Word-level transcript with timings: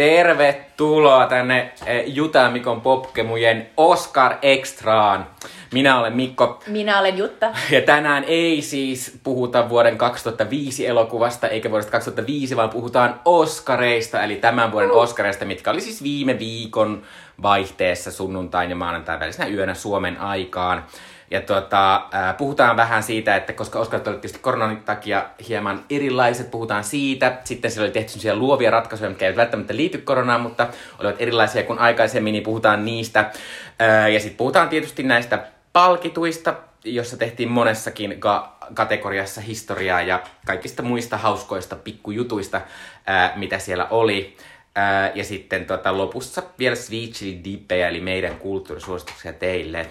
Tervetuloa 0.00 1.26
tänne 1.26 1.72
eh, 1.86 2.04
Juta 2.06 2.50
Mikon 2.50 2.80
Popkemujen 2.80 3.70
Oscar 3.76 4.34
Extraan. 4.42 5.26
Minä 5.72 6.00
olen 6.00 6.16
Mikko. 6.16 6.62
Minä 6.66 7.00
olen 7.00 7.18
Jutta. 7.18 7.50
Ja 7.70 7.80
tänään 7.80 8.24
ei 8.24 8.62
siis 8.62 9.20
puhuta 9.24 9.68
vuoden 9.68 9.98
2005 9.98 10.86
elokuvasta, 10.86 11.48
eikä 11.48 11.70
vuodesta 11.70 11.92
2005, 11.92 12.56
vaan 12.56 12.70
puhutaan 12.70 13.20
Oscareista, 13.24 14.22
eli 14.22 14.36
tämän 14.36 14.72
vuoden 14.72 14.92
Oscareista, 14.92 15.44
mitkä 15.44 15.70
oli 15.70 15.80
siis 15.80 16.02
viime 16.02 16.38
viikon 16.38 17.02
vaihteessa 17.42 18.10
sunnuntain 18.12 18.70
ja 18.70 18.76
maanantain 18.76 19.20
välisenä 19.20 19.48
yönä 19.48 19.74
Suomen 19.74 20.20
aikaan. 20.20 20.84
Ja 21.30 21.40
tuota, 21.40 21.94
äh, 21.94 22.36
puhutaan 22.36 22.76
vähän 22.76 23.02
siitä, 23.02 23.36
että 23.36 23.52
koska 23.52 23.78
Oscarit 23.78 24.06
olivat 24.06 24.20
tietysti 24.20 24.42
koronan 24.42 24.82
takia 24.82 25.26
hieman 25.48 25.84
erilaiset, 25.90 26.50
puhutaan 26.50 26.84
siitä. 26.84 27.38
Sitten 27.44 27.70
siellä 27.70 27.86
oli 27.86 27.92
tehty 27.92 28.10
sellaisia 28.10 28.36
luovia 28.36 28.70
ratkaisuja, 28.70 29.10
mitkä 29.10 29.26
eivät 29.26 29.36
välttämättä 29.36 29.76
liity 29.76 29.98
koronaan, 29.98 30.40
mutta 30.40 30.68
olivat 30.98 31.16
erilaisia 31.22 31.62
kuin 31.62 31.78
aikaisemmin, 31.78 32.32
niin 32.32 32.42
puhutaan 32.42 32.84
niistä. 32.84 33.20
Äh, 33.82 34.10
ja 34.12 34.20
sitten 34.20 34.36
puhutaan 34.36 34.68
tietysti 34.68 35.02
näistä 35.02 35.46
palkituista, 35.72 36.54
jossa 36.84 37.16
tehtiin 37.16 37.48
monessakin 37.48 38.20
ka- 38.20 38.56
kategoriassa 38.74 39.40
historiaa 39.40 40.02
ja 40.02 40.22
kaikista 40.46 40.82
muista 40.82 41.16
hauskoista 41.16 41.76
pikkujutuista, 41.76 42.60
ää, 43.06 43.32
mitä 43.36 43.58
siellä 43.58 43.86
oli. 43.90 44.36
Ää, 44.74 45.12
ja 45.14 45.24
sitten 45.24 45.66
tota, 45.66 45.98
lopussa 45.98 46.42
vielä 46.58 46.76
Sweet 46.76 47.10
Chili 47.10 47.40
Dippejä, 47.44 47.88
eli 47.88 48.00
meidän 48.00 48.36
kulttuurisuosituksia 48.36 49.32
teille. 49.32 49.86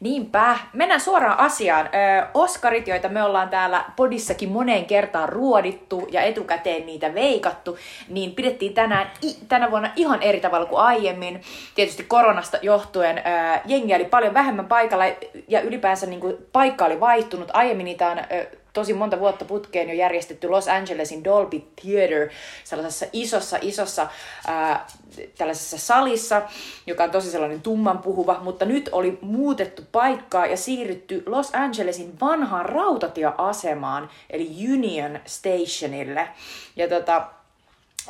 Niinpä. 0.00 0.58
Mennään 0.72 1.00
suoraan 1.00 1.38
asiaan. 1.38 1.86
Ö, 1.86 2.26
Oskarit, 2.34 2.88
joita 2.88 3.08
me 3.08 3.22
ollaan 3.22 3.48
täällä 3.48 3.84
podissakin 3.96 4.48
moneen 4.48 4.84
kertaan 4.84 5.28
ruodittu 5.28 6.08
ja 6.10 6.22
etukäteen 6.22 6.86
niitä 6.86 7.14
veikattu, 7.14 7.78
niin 8.08 8.34
pidettiin 8.34 8.74
tänään, 8.74 9.10
i, 9.24 9.36
tänä 9.48 9.70
vuonna 9.70 9.90
ihan 9.96 10.22
eri 10.22 10.40
tavalla 10.40 10.66
kuin 10.66 10.80
aiemmin. 10.80 11.42
Tietysti 11.74 12.02
koronasta 12.02 12.58
johtuen 12.62 13.18
ö, 13.18 13.22
jengi 13.66 13.94
oli 13.94 14.04
paljon 14.04 14.34
vähemmän 14.34 14.66
paikalla 14.66 15.04
ja 15.48 15.60
ylipäänsä 15.60 16.06
niin 16.06 16.20
kuin, 16.20 16.36
paikka 16.52 16.84
oli 16.84 17.00
vaihtunut. 17.00 17.50
Aiemmin 17.52 17.84
niitä 17.84 18.08
on 18.08 18.18
ö, 18.18 18.46
tosi 18.78 18.94
monta 18.94 19.20
vuotta 19.20 19.44
putkeen 19.44 19.88
jo 19.88 19.94
järjestetty 19.94 20.48
Los 20.48 20.68
Angelesin 20.68 21.24
Dolby 21.24 21.62
Theater, 21.82 22.28
sellaisessa 22.64 23.06
isossa, 23.12 23.58
isossa 23.60 24.08
ää, 24.46 24.86
tällaisessa 25.38 25.78
salissa, 25.78 26.42
joka 26.86 27.04
on 27.04 27.10
tosi 27.10 27.30
sellainen 27.30 27.62
tumman 27.62 27.98
puhuva, 27.98 28.38
mutta 28.40 28.64
nyt 28.64 28.88
oli 28.92 29.18
muutettu 29.20 29.82
paikkaa 29.92 30.46
ja 30.46 30.56
siirrytty 30.56 31.22
Los 31.26 31.54
Angelesin 31.54 32.20
vanhaan 32.20 32.66
rautatieasemaan, 32.66 34.10
eli 34.30 34.50
Union 34.72 35.20
Stationille. 35.26 36.28
Ja 36.76 36.88
tota, 36.88 37.26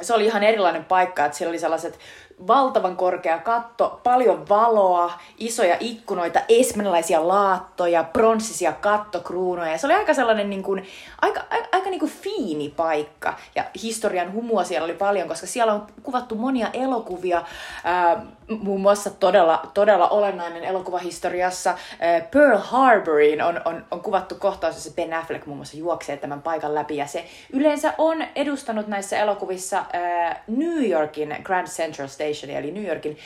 se 0.02 0.14
oli 0.14 0.24
ihan 0.24 0.42
erilainen 0.42 0.84
paikka, 0.84 1.24
että 1.24 1.38
siellä 1.38 1.50
oli 1.50 1.58
sellaiset 1.58 1.98
valtavan 2.46 2.96
korkea 2.96 3.38
katto, 3.38 4.00
paljon 4.02 4.48
valoa, 4.48 5.12
isoja 5.38 5.76
ikkunoita, 5.80 6.40
esmenilaisia 6.48 7.28
laattoja, 7.28 8.04
pronssisia 8.04 8.72
kattokruunoja. 8.72 9.78
Se 9.78 9.86
oli 9.86 9.94
aika 9.94 10.14
sellainen 10.14 10.50
niin 10.50 10.62
kuin, 10.62 10.86
aika, 11.20 11.40
aika, 11.50 11.68
aika 11.72 11.90
niin 11.90 12.00
kuin 12.00 12.12
fiini 12.12 12.68
paikka. 12.76 13.34
Ja 13.54 13.64
historian 13.82 14.32
humua 14.32 14.64
siellä 14.64 14.84
oli 14.84 14.94
paljon, 14.94 15.28
koska 15.28 15.46
siellä 15.46 15.72
on 15.72 15.86
kuvattu 16.02 16.34
monia 16.34 16.68
elokuvia, 16.72 17.42
ää, 17.84 18.26
muun 18.60 18.80
muassa 18.80 19.10
todella, 19.10 19.62
todella 19.74 20.08
olennainen 20.08 20.64
elokuvahistoriassa 20.64 21.74
ää, 22.00 22.20
Pearl 22.20 22.58
Harboriin 22.58 23.42
on, 23.42 23.60
on, 23.64 23.84
on 23.90 24.00
kuvattu 24.00 24.34
kohtaus, 24.34 24.74
jossa 24.74 24.90
Ben 24.96 25.14
Affleck 25.14 25.46
muun 25.46 25.58
muassa 25.58 25.76
juoksee 25.76 26.16
tämän 26.16 26.42
paikan 26.42 26.74
läpi. 26.74 26.96
Ja 26.96 27.06
se 27.06 27.24
yleensä 27.52 27.94
on 27.98 28.24
edustanut 28.36 28.86
näissä 28.86 29.18
elokuvissa 29.18 29.84
ää, 29.92 30.42
New 30.46 30.90
Yorkin 30.90 31.36
Grand 31.42 31.66
Central 31.66 32.08
Station 32.08 32.27
Station, 32.34 32.56
eli 32.58 32.70
New 32.70 32.84
Yorkin 32.84 33.18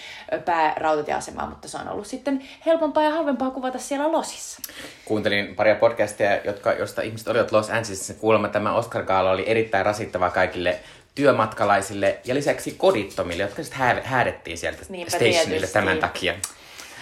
päärautatieasemaa, 0.44 1.46
mutta 1.48 1.68
se 1.68 1.76
on 1.78 1.88
ollut 1.88 2.06
sitten 2.06 2.48
helpompaa 2.66 3.02
ja 3.02 3.10
halvempaa 3.10 3.50
kuvata 3.50 3.78
siellä 3.78 4.12
Losissa. 4.12 4.60
Kuuntelin 5.04 5.54
paria 5.56 5.74
podcastia, 5.74 6.36
jotka, 6.44 6.72
josta 6.72 7.02
ihmiset 7.02 7.28
olivat 7.28 7.52
Los 7.52 7.70
Angelesissa. 7.70 8.14
Kuulemma 8.14 8.48
tämä 8.48 8.74
oscar 8.74 9.02
Gaala 9.04 9.30
oli 9.30 9.44
erittäin 9.46 9.86
rasittava 9.86 10.30
kaikille 10.30 10.78
työmatkalaisille 11.14 12.18
ja 12.24 12.34
lisäksi 12.34 12.74
kodittomille, 12.78 13.42
jotka 13.42 13.62
sitten 13.62 14.02
häädettiin 14.04 14.58
sieltä 14.58 14.82
Niinpä 14.88 15.10
stationille 15.10 15.44
tietysti. 15.44 15.72
tämän 15.72 15.98
takia. 15.98 16.34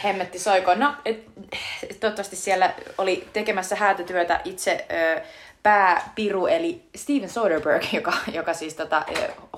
Hemmetti 0.05 0.39
soiko. 0.39 0.75
No, 0.75 0.95
et, 1.05 1.25
toivottavasti 2.01 2.37
siellä 2.37 2.75
oli 2.99 3.29
tekemässä 3.33 3.77
häätötyötä 3.77 4.41
itse 4.45 4.87
ö, 5.17 5.21
pääpiru, 5.63 6.47
eli 6.47 6.83
Steven 6.97 7.29
Soderbergh, 7.29 7.95
joka, 7.99 8.13
joka 8.33 8.55
siis 8.55 8.75
tota, 8.75 9.05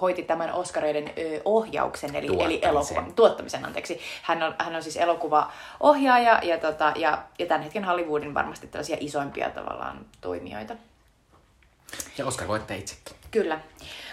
hoiti 0.01 0.23
tämän 0.23 0.53
Oscareiden 0.53 1.11
ohjauksen, 1.45 2.17
eli, 2.17 2.43
eli 2.45 2.59
elokuvan 2.63 3.13
tuottamisen, 3.15 3.65
anteeksi. 3.65 4.01
Hän 4.23 4.43
on, 4.43 4.55
hän 4.59 4.77
on 4.77 4.83
siis 4.83 4.97
elokuvaohjaaja 4.97 6.41
ja, 6.43 6.59
tota, 6.59 6.93
ja, 6.97 7.23
ja 7.39 7.47
tämän 7.47 7.63
hetken 7.63 7.85
Hollywoodin 7.85 8.35
varmasti 8.35 8.67
tällaisia 8.67 8.97
isoimpia 9.01 9.51
tavallaan 9.51 10.07
toimijoita. 10.21 10.75
Ja 12.19 12.27
Oscar 12.27 12.49
voitte 12.49 12.77
itsekin. 12.77 13.17
Kyllä. 13.31 13.61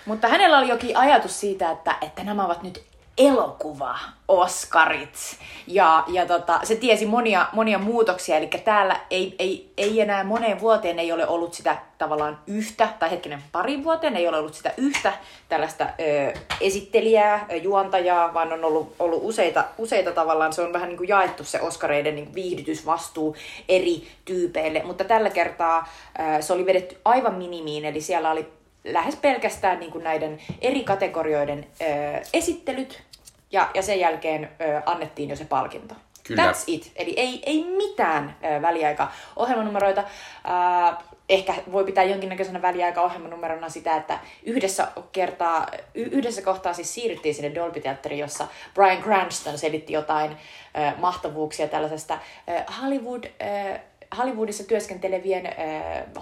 Mutta 0.06 0.28
hänellä 0.28 0.58
oli 0.58 0.68
jokin 0.68 0.98
ajatus 0.98 1.40
siitä, 1.40 1.72
että, 1.72 1.96
että 2.02 2.24
nämä 2.24 2.46
ovat 2.46 2.64
nyt 2.64 2.89
elokuva 3.20 4.00
Oscarit. 4.28 5.38
Ja, 5.68 6.04
ja 6.08 6.26
tota, 6.26 6.60
se 6.64 6.76
tiesi 6.76 7.06
monia, 7.06 7.48
monia 7.54 7.80
muutoksia, 7.80 8.38
eli 8.38 8.48
täällä 8.48 9.00
ei, 9.10 9.36
ei, 9.40 9.72
ei 9.78 10.02
enää 10.02 10.24
moneen 10.24 10.60
vuoteen 10.60 11.00
ei 11.00 11.12
ole 11.12 11.28
ollut 11.28 11.54
sitä 11.54 11.78
tavallaan 11.98 12.40
yhtä, 12.48 12.90
tai 13.00 13.12
hetkinen 13.12 13.44
parin 13.52 13.84
vuoteen 13.84 14.16
ei 14.16 14.28
ole 14.28 14.38
ollut 14.38 14.54
sitä 14.54 14.74
yhtä 14.78 15.14
tällaista 15.50 15.84
ö, 16.00 16.34
esittelijää, 16.62 17.46
juontajaa, 17.62 18.34
vaan 18.34 18.54
on 18.54 18.66
ollut, 18.66 18.96
ollut 19.00 19.20
useita, 19.24 19.64
useita 19.78 20.12
tavallaan, 20.12 20.54
se 20.54 20.62
on 20.62 20.74
vähän 20.74 20.90
niin 20.90 20.98
kuin 20.98 21.10
jaettu 21.10 21.44
se 21.44 21.62
Oscareiden 21.62 22.16
niin 22.16 22.36
viihdytysvastuu 22.36 23.36
eri 23.70 24.08
tyypeille, 24.26 24.82
mutta 24.84 25.04
tällä 25.04 25.30
kertaa 25.30 25.90
ö, 26.20 26.42
se 26.42 26.54
oli 26.54 26.66
vedetty 26.66 26.98
aivan 27.06 27.36
minimiin, 27.36 27.86
eli 27.86 28.02
siellä 28.02 28.32
oli 28.32 28.48
lähes 28.84 29.16
pelkästään 29.16 29.80
niin 29.80 29.92
kuin 29.92 30.04
näiden 30.04 30.42
eri 30.62 30.84
kategorioiden 30.84 31.68
ö, 31.82 31.86
esittelyt, 32.34 33.09
ja, 33.52 33.70
ja 33.74 33.82
sen 33.82 34.00
jälkeen 34.00 34.44
ö, 34.62 34.82
annettiin 34.86 35.30
jo 35.30 35.36
se 35.36 35.46
palkinto. 35.46 35.96
Kyllä. 36.28 36.52
That's 36.52 36.64
it. 36.68 36.92
Eli 36.96 37.14
ei, 37.18 37.44
ei 37.46 37.64
mitään 37.64 38.36
ö, 38.44 38.62
väliaika-ohjelmanumeroita. 38.62 40.02
Ö, 40.02 41.04
ehkä 41.30 41.54
voi 41.72 41.84
pitää 41.84 42.04
jonkinnäköisenä 42.04 42.62
väliaika-ohjelmanumerona 42.62 43.70
sitä, 43.70 43.96
että 43.96 44.20
yhdessä, 44.44 44.88
kertaa, 45.12 45.68
yhdessä 45.94 46.42
kohtaa 46.42 46.74
siis 46.74 46.94
siirryttiin 46.94 47.36
sinne 47.36 47.56
Dolby 47.56 47.82
Theateriin, 47.82 48.20
jossa 48.20 48.48
Brian 48.74 49.04
Cranston 49.04 49.58
selitti 49.58 49.94
jotain 49.94 50.32
ö, 50.32 50.92
mahtavuuksia 50.98 51.68
tällaisesta 51.68 52.20
ö, 52.50 52.72
Hollywood... 52.82 53.24
Ö, 53.26 53.80
Hollywoodissa 54.18 54.64
työskentelevien 54.64 55.46
äh, 55.46 55.54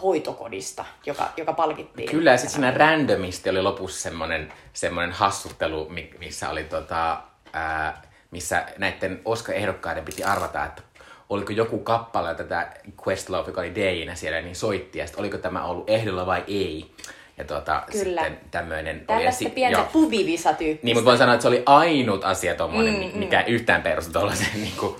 hoitokodista, 0.01 0.85
joka, 1.05 1.29
joka 1.37 1.53
palkittiin. 1.53 2.09
Kyllä, 2.09 2.31
ja 2.31 2.37
sitten 2.37 2.53
siinä 2.53 2.71
randomisti 2.71 3.49
oli 3.49 3.61
lopussa 3.61 4.01
semmoinen, 4.01 4.53
semmoinen 4.73 5.11
hassuttelu, 5.11 5.89
missä 6.19 6.49
oli 6.49 6.63
tota, 6.63 7.21
äh, 7.55 7.93
missä 8.31 8.65
näiden 8.77 9.21
Oscar-ehdokkaiden 9.25 10.05
piti 10.05 10.23
arvata, 10.23 10.65
että 10.65 10.81
oliko 11.29 11.53
joku 11.53 11.79
kappale 11.79 12.35
tätä 12.35 12.71
Questlove, 13.07 13.47
joka 13.47 13.61
oli 13.61 13.75
DJ 13.75 14.11
siellä, 14.13 14.41
niin 14.41 14.55
soitti, 14.55 14.99
ja 14.99 15.05
sitten 15.05 15.19
oliko 15.19 15.37
tämä 15.37 15.65
ollut 15.65 15.89
ehdolla 15.89 16.25
vai 16.25 16.43
ei. 16.47 16.91
Ja 17.37 17.43
tuota, 17.43 17.83
Kyllä. 17.91 18.23
sitten 18.23 18.39
tämmöinen... 18.51 19.03
Tällaista 19.07 19.45
oli, 19.45 19.53
pientä 19.53 19.85
pubivisa-tyyppistä. 19.93 20.85
Niin, 20.85 20.97
mutta 20.97 21.05
voin 21.05 21.17
sanoa, 21.17 21.33
että 21.33 21.41
se 21.41 21.47
oli 21.47 21.63
ainut 21.65 22.23
asia 22.23 22.55
tuommoinen, 22.55 22.93
mm, 22.93 23.19
mikä 23.19 23.39
mm. 23.39 23.53
yhtään 23.53 23.81
perustu 23.81 24.11
tuollaiseen 24.11 24.61
niin 24.63 24.77
kuin, 24.79 24.95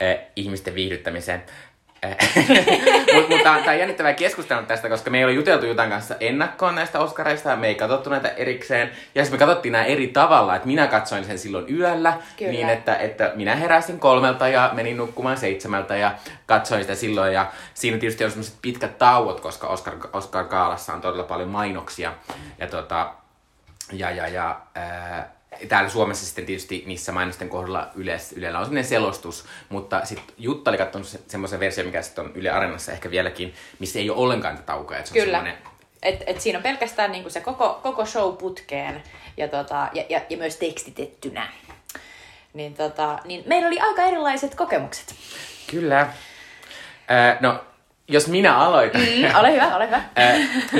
eh, 0.00 0.18
ihmisten 0.36 0.74
viihdyttämiseen. 0.74 1.42
Mutta 3.14 3.28
mut 3.34 3.42
tämä 3.42 3.56
on 3.56 3.78
jännittävää 3.78 4.12
keskustella 4.12 4.62
tästä, 4.62 4.88
koska 4.88 5.10
me 5.10 5.18
ei 5.18 5.24
ole 5.24 5.32
juteltu 5.32 5.66
Jutan 5.66 5.90
kanssa 5.90 6.14
ennakkoon 6.20 6.74
näistä 6.74 7.00
Oscareista, 7.00 7.50
ja 7.50 7.56
me 7.56 7.66
ei 7.66 7.74
katsottu 7.74 8.10
näitä 8.10 8.28
erikseen. 8.28 8.90
Ja 9.14 9.24
sitten 9.24 9.40
me 9.40 9.46
katsottiin 9.46 9.72
nämä 9.72 9.84
eri 9.84 10.06
tavalla, 10.06 10.56
että 10.56 10.66
minä 10.66 10.86
katsoin 10.86 11.24
sen 11.24 11.38
silloin 11.38 11.76
yöllä, 11.76 12.18
Kyllä. 12.36 12.52
niin 12.52 12.68
että, 12.68 12.96
että 12.96 13.32
minä 13.34 13.56
heräsin 13.56 14.00
kolmelta 14.00 14.48
ja 14.48 14.70
menin 14.72 14.96
nukkumaan 14.96 15.36
seitsemältä 15.36 15.96
ja 15.96 16.14
katsoin 16.46 16.82
sitä 16.82 16.94
silloin. 16.94 17.32
Ja 17.32 17.46
siinä 17.74 17.98
tietysti 17.98 18.24
on 18.24 18.30
sellaiset 18.30 18.58
pitkät 18.62 18.98
tauot, 18.98 19.40
koska 19.40 19.66
Oscar, 19.66 19.94
Oscar 20.12 20.44
Gaalassa 20.44 20.92
on 20.92 21.00
todella 21.00 21.24
paljon 21.24 21.48
mainoksia. 21.48 22.12
Ja, 22.58 22.66
tota, 22.66 23.10
ja, 23.92 24.10
ja, 24.10 24.28
ja 24.28 24.60
ää, 24.74 25.34
täällä 25.68 25.90
Suomessa 25.90 26.26
sitten 26.26 26.46
tietysti 26.46 26.82
niissä 26.86 27.12
mainosten 27.12 27.48
kohdalla 27.48 27.90
Yle, 27.94 28.18
Ylellä 28.36 28.58
on 28.58 28.64
sellainen 28.64 28.88
selostus, 28.88 29.44
mutta 29.68 30.04
sitten 30.04 30.34
Jutta 30.38 30.70
oli 30.70 30.78
katsonut 30.78 31.08
se, 31.08 31.20
semmoisen 31.28 31.60
version, 31.60 31.86
mikä 31.86 32.02
sitten 32.02 32.24
on 32.24 32.32
Yle 32.34 32.50
Areenassa 32.50 32.92
ehkä 32.92 33.10
vieläkin, 33.10 33.54
missä 33.78 33.98
ei 33.98 34.10
ole 34.10 34.18
ollenkaan 34.18 34.54
tätä 34.56 34.66
taukoa. 34.66 34.96
Että 34.96 35.10
se 35.10 35.18
Kyllä. 35.18 35.38
On 35.38 35.48
et, 36.04 36.22
et 36.26 36.40
siinä 36.40 36.58
on 36.58 36.62
pelkästään 36.62 37.12
niinku 37.12 37.30
se 37.30 37.40
koko, 37.40 37.80
koko 37.82 38.06
show 38.06 38.36
putkeen 38.36 39.02
ja, 39.36 39.48
tota, 39.48 39.88
ja, 39.92 40.04
ja, 40.08 40.20
ja 40.30 40.36
myös 40.36 40.56
tekstitettynä. 40.56 41.48
Niin, 42.54 42.74
tota, 42.74 43.18
niin 43.24 43.42
meillä 43.46 43.68
oli 43.68 43.80
aika 43.80 44.02
erilaiset 44.02 44.54
kokemukset. 44.54 45.14
Kyllä. 45.70 46.00
Äh, 46.00 47.40
no, 47.40 47.64
Jos 48.08 48.28
minä 48.28 48.56
aloitan. 48.56 49.00
Mm, 49.00 49.40
ole 49.40 49.52
hyvä, 49.52 49.76
ole 49.76 49.86
hyvä. 49.86 50.02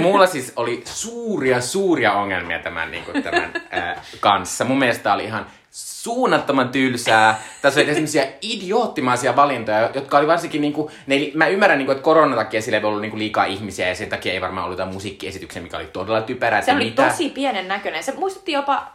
Mulla 0.03 0.27
siis 0.27 0.53
oli 0.57 0.83
suuria, 0.85 1.61
suuria 1.61 2.13
ongelmia 2.13 2.59
tämän, 2.59 2.91
niin 2.91 3.05
kuin, 3.05 3.23
tämän 3.23 3.53
äh, 3.75 3.97
kanssa. 4.21 4.65
Mun 4.65 4.79
mielestä 4.79 5.13
oli 5.15 5.25
ihan 5.25 5.47
suunnattoman 5.71 6.69
tylsää. 6.69 7.43
Tässä 7.63 7.81
oli 7.81 7.95
sellaisia 7.95 8.25
idioottimaisia 8.43 9.37
valintoja, 9.37 9.91
jotka 9.95 10.19
oli 10.19 10.27
varsinkin 10.27 10.61
niinku, 10.61 10.91
ne, 11.07 11.17
mä 11.35 11.47
ymmärrän 11.47 11.79
niinku, 11.79 11.93
että 11.93 12.05
koronan 12.05 12.39
takia 12.39 12.63
sillä 12.63 12.79
ei 12.79 12.85
ollut 12.85 13.01
niinku 13.01 13.19
liikaa 13.19 13.45
ihmisiä 13.45 13.89
ja 13.89 13.95
sen 13.95 14.09
takia 14.09 14.33
ei 14.33 14.41
varmaan 14.41 14.65
ollut 14.65 14.79
jotain 14.79 14.95
musiikkiesityksiä, 14.95 15.63
mikä 15.63 15.77
oli 15.77 15.87
todella 15.87 16.23
typerää. 16.23 16.63
Se 16.63 16.73
oli 16.73 16.85
mitä... 16.85 17.09
tosi 17.09 17.31
pienen 17.31 17.69
näköinen. 17.69 18.05
Se 18.05 18.13
muistutti 18.13 18.53
jopa 18.53 18.93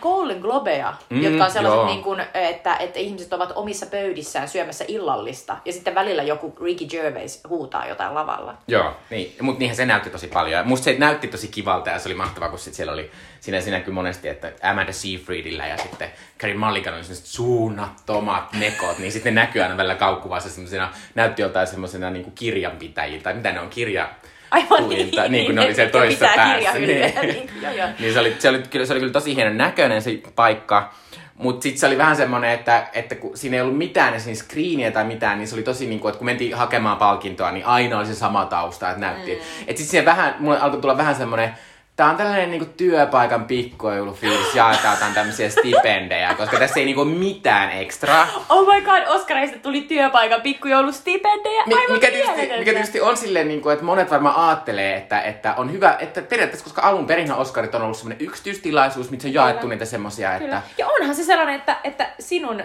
Golden 0.00 0.38
Globeja, 0.38 0.94
Mm, 1.10 1.22
jotka 1.22 1.44
on 1.44 1.50
sellaiset, 1.50 1.86
niin 1.86 2.02
kuin, 2.02 2.20
että, 2.34 2.76
että 2.76 2.98
ihmiset 2.98 3.32
ovat 3.32 3.52
omissa 3.54 3.86
pöydissään 3.86 4.48
syömässä 4.48 4.84
illallista. 4.88 5.56
Ja 5.64 5.72
sitten 5.72 5.94
välillä 5.94 6.22
joku 6.22 6.54
Ricky 6.64 6.84
Gervais 6.84 7.40
huutaa 7.48 7.88
jotain 7.88 8.14
lavalla. 8.14 8.54
Joo, 8.68 8.92
niin, 9.10 9.34
mutta 9.40 9.58
niinhän 9.58 9.76
se 9.76 9.86
näytti 9.86 10.10
tosi 10.10 10.28
paljon. 10.28 10.68
Musta 10.68 10.84
se 10.84 10.96
näytti 10.98 11.28
tosi 11.28 11.48
kivalta 11.48 11.90
ja 11.90 11.98
se 11.98 12.08
oli 12.08 12.14
mahtavaa, 12.14 12.48
kun 12.48 12.58
sit 12.58 12.74
siellä 12.74 12.92
oli, 12.92 13.10
siinä, 13.40 13.60
siinä 13.60 13.78
näkyy 13.78 13.94
monesti, 13.94 14.28
että 14.28 14.52
Amanda 14.62 14.92
Seyfriedillä 14.92 15.66
ja 15.66 15.76
sitten 15.76 16.08
Carrie 16.38 16.58
Mulligan 16.58 16.94
oli 16.94 17.02
sellaiset 17.02 17.26
suunnattomat 17.26 18.52
nekot, 18.52 18.98
niin 18.98 19.12
sitten 19.12 19.34
ne 19.34 19.40
näkyy 19.40 19.62
aina 19.62 19.76
välillä 19.76 19.94
kaukkuvassa 19.94 20.50
semmoisena, 20.50 20.92
näytti 21.14 21.42
jotain 21.42 21.66
semmoisena 21.66 22.10
niin 22.10 22.32
kirjanpitäjiltä, 22.34 23.34
mitä 23.34 23.52
ne 23.52 23.60
on, 23.60 23.68
kirja... 23.68 24.08
Aivan 24.50 24.84
Kuinta, 24.84 25.22
niin. 25.22 25.32
niin 25.32 25.46
kuin 25.46 25.56
ne 25.56 25.62
oli 25.62 25.74
siellä 25.74 25.92
toisessa 25.92 26.26
päässä. 26.36 26.78
Niin. 26.78 26.88
niin, 27.22 27.50
joo, 27.62 27.72
joo. 27.72 27.88
niin 27.98 28.12
se 28.12 28.20
oli, 28.20 28.36
se, 28.38 28.48
oli, 28.48 28.62
kyllä, 28.70 28.86
se 28.86 28.92
oli 28.92 29.00
kyllä 29.00 29.12
tosi 29.12 29.36
hienon 29.36 29.56
näköinen 29.56 30.02
se 30.02 30.18
paikka. 30.34 30.92
Mutta 31.34 31.62
sitten 31.62 31.80
se 31.80 31.86
oli 31.86 31.98
vähän 31.98 32.16
semmoinen, 32.16 32.50
että, 32.50 32.86
että 32.92 33.14
kun 33.14 33.36
siinä 33.36 33.56
ei 33.56 33.62
ollut 33.62 33.78
mitään 33.78 34.14
edes 34.14 34.38
screeniä 34.38 34.90
tai 34.90 35.04
mitään, 35.04 35.38
niin 35.38 35.48
se 35.48 35.54
oli 35.54 35.62
tosi 35.62 35.86
niin 35.86 36.00
kuin, 36.00 36.10
että 36.10 36.18
kun 36.18 36.26
mentiin 36.26 36.54
hakemaan 36.54 36.96
palkintoa, 36.96 37.50
niin 37.50 37.66
aina 37.66 37.98
oli 37.98 38.06
se 38.06 38.14
sama 38.14 38.44
tausta, 38.44 38.90
että 38.90 39.00
näytti. 39.00 39.34
Mm. 39.34 39.40
Että 39.66 39.82
sitten 39.82 40.04
vähän, 40.04 40.36
mulle 40.38 40.60
alkoi 40.60 40.80
tulla 40.80 40.96
vähän 40.96 41.14
semmoinen, 41.14 41.54
Tää 41.96 42.10
on 42.10 42.16
tällainen 42.16 42.50
niinku 42.50 42.66
työpaikan 42.76 43.44
pikkujoulufiilis, 43.44 44.54
jaetaan 44.54 44.94
jotain 44.94 45.14
tämmöisiä 45.14 45.48
stipendejä, 45.50 46.34
koska 46.34 46.58
tässä 46.58 46.80
ei 46.80 46.86
niinku 46.86 47.04
mitään 47.04 47.70
ekstraa. 47.72 48.26
Oh 48.48 48.74
my 48.74 48.80
god, 48.82 49.02
Oscareista 49.06 49.58
tuli 49.58 49.80
työpaikan 49.80 50.40
pikkujoulustipendejä. 50.42 51.62
Mi- 51.66 51.74
Aivan 51.74 51.92
mikä, 51.92 52.10
tietysti, 52.10 52.58
mikä 52.58 52.72
tietysti 52.72 53.00
on 53.00 53.16
silleen, 53.16 53.48
niin 53.48 53.60
kuin, 53.60 53.72
että 53.72 53.84
monet 53.84 54.10
varmaan 54.10 54.36
ajattelee, 54.48 54.96
että, 54.96 55.20
että 55.20 55.54
on 55.56 55.72
hyvä, 55.72 55.96
että 55.98 56.22
periaatteessa, 56.22 56.64
koska 56.64 56.82
alun 56.82 57.06
perin 57.06 57.32
Oscarit 57.32 57.74
on 57.74 57.82
ollut 57.82 57.96
semmoinen 57.96 58.26
yksityistilaisuus, 58.26 59.10
missä 59.10 59.28
on 59.28 59.34
jaettu 59.34 59.60
Kyllä. 59.60 59.74
niitä 59.74 59.84
semmoisia, 59.84 60.38
Kyllä. 60.38 60.56
että... 60.56 60.70
Ja 60.78 60.86
onhan 60.88 61.14
se 61.16 61.24
sellainen, 61.24 61.54
että, 61.54 61.76
että 61.84 62.08
sinun 62.20 62.60
ö, 62.60 62.64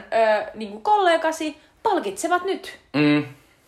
niin 0.53 0.71
kuin 0.71 0.83
kollegasi 0.83 1.57
palkitsevat 1.83 2.43
nyt. 2.43 2.79
Mm, 2.93 3.23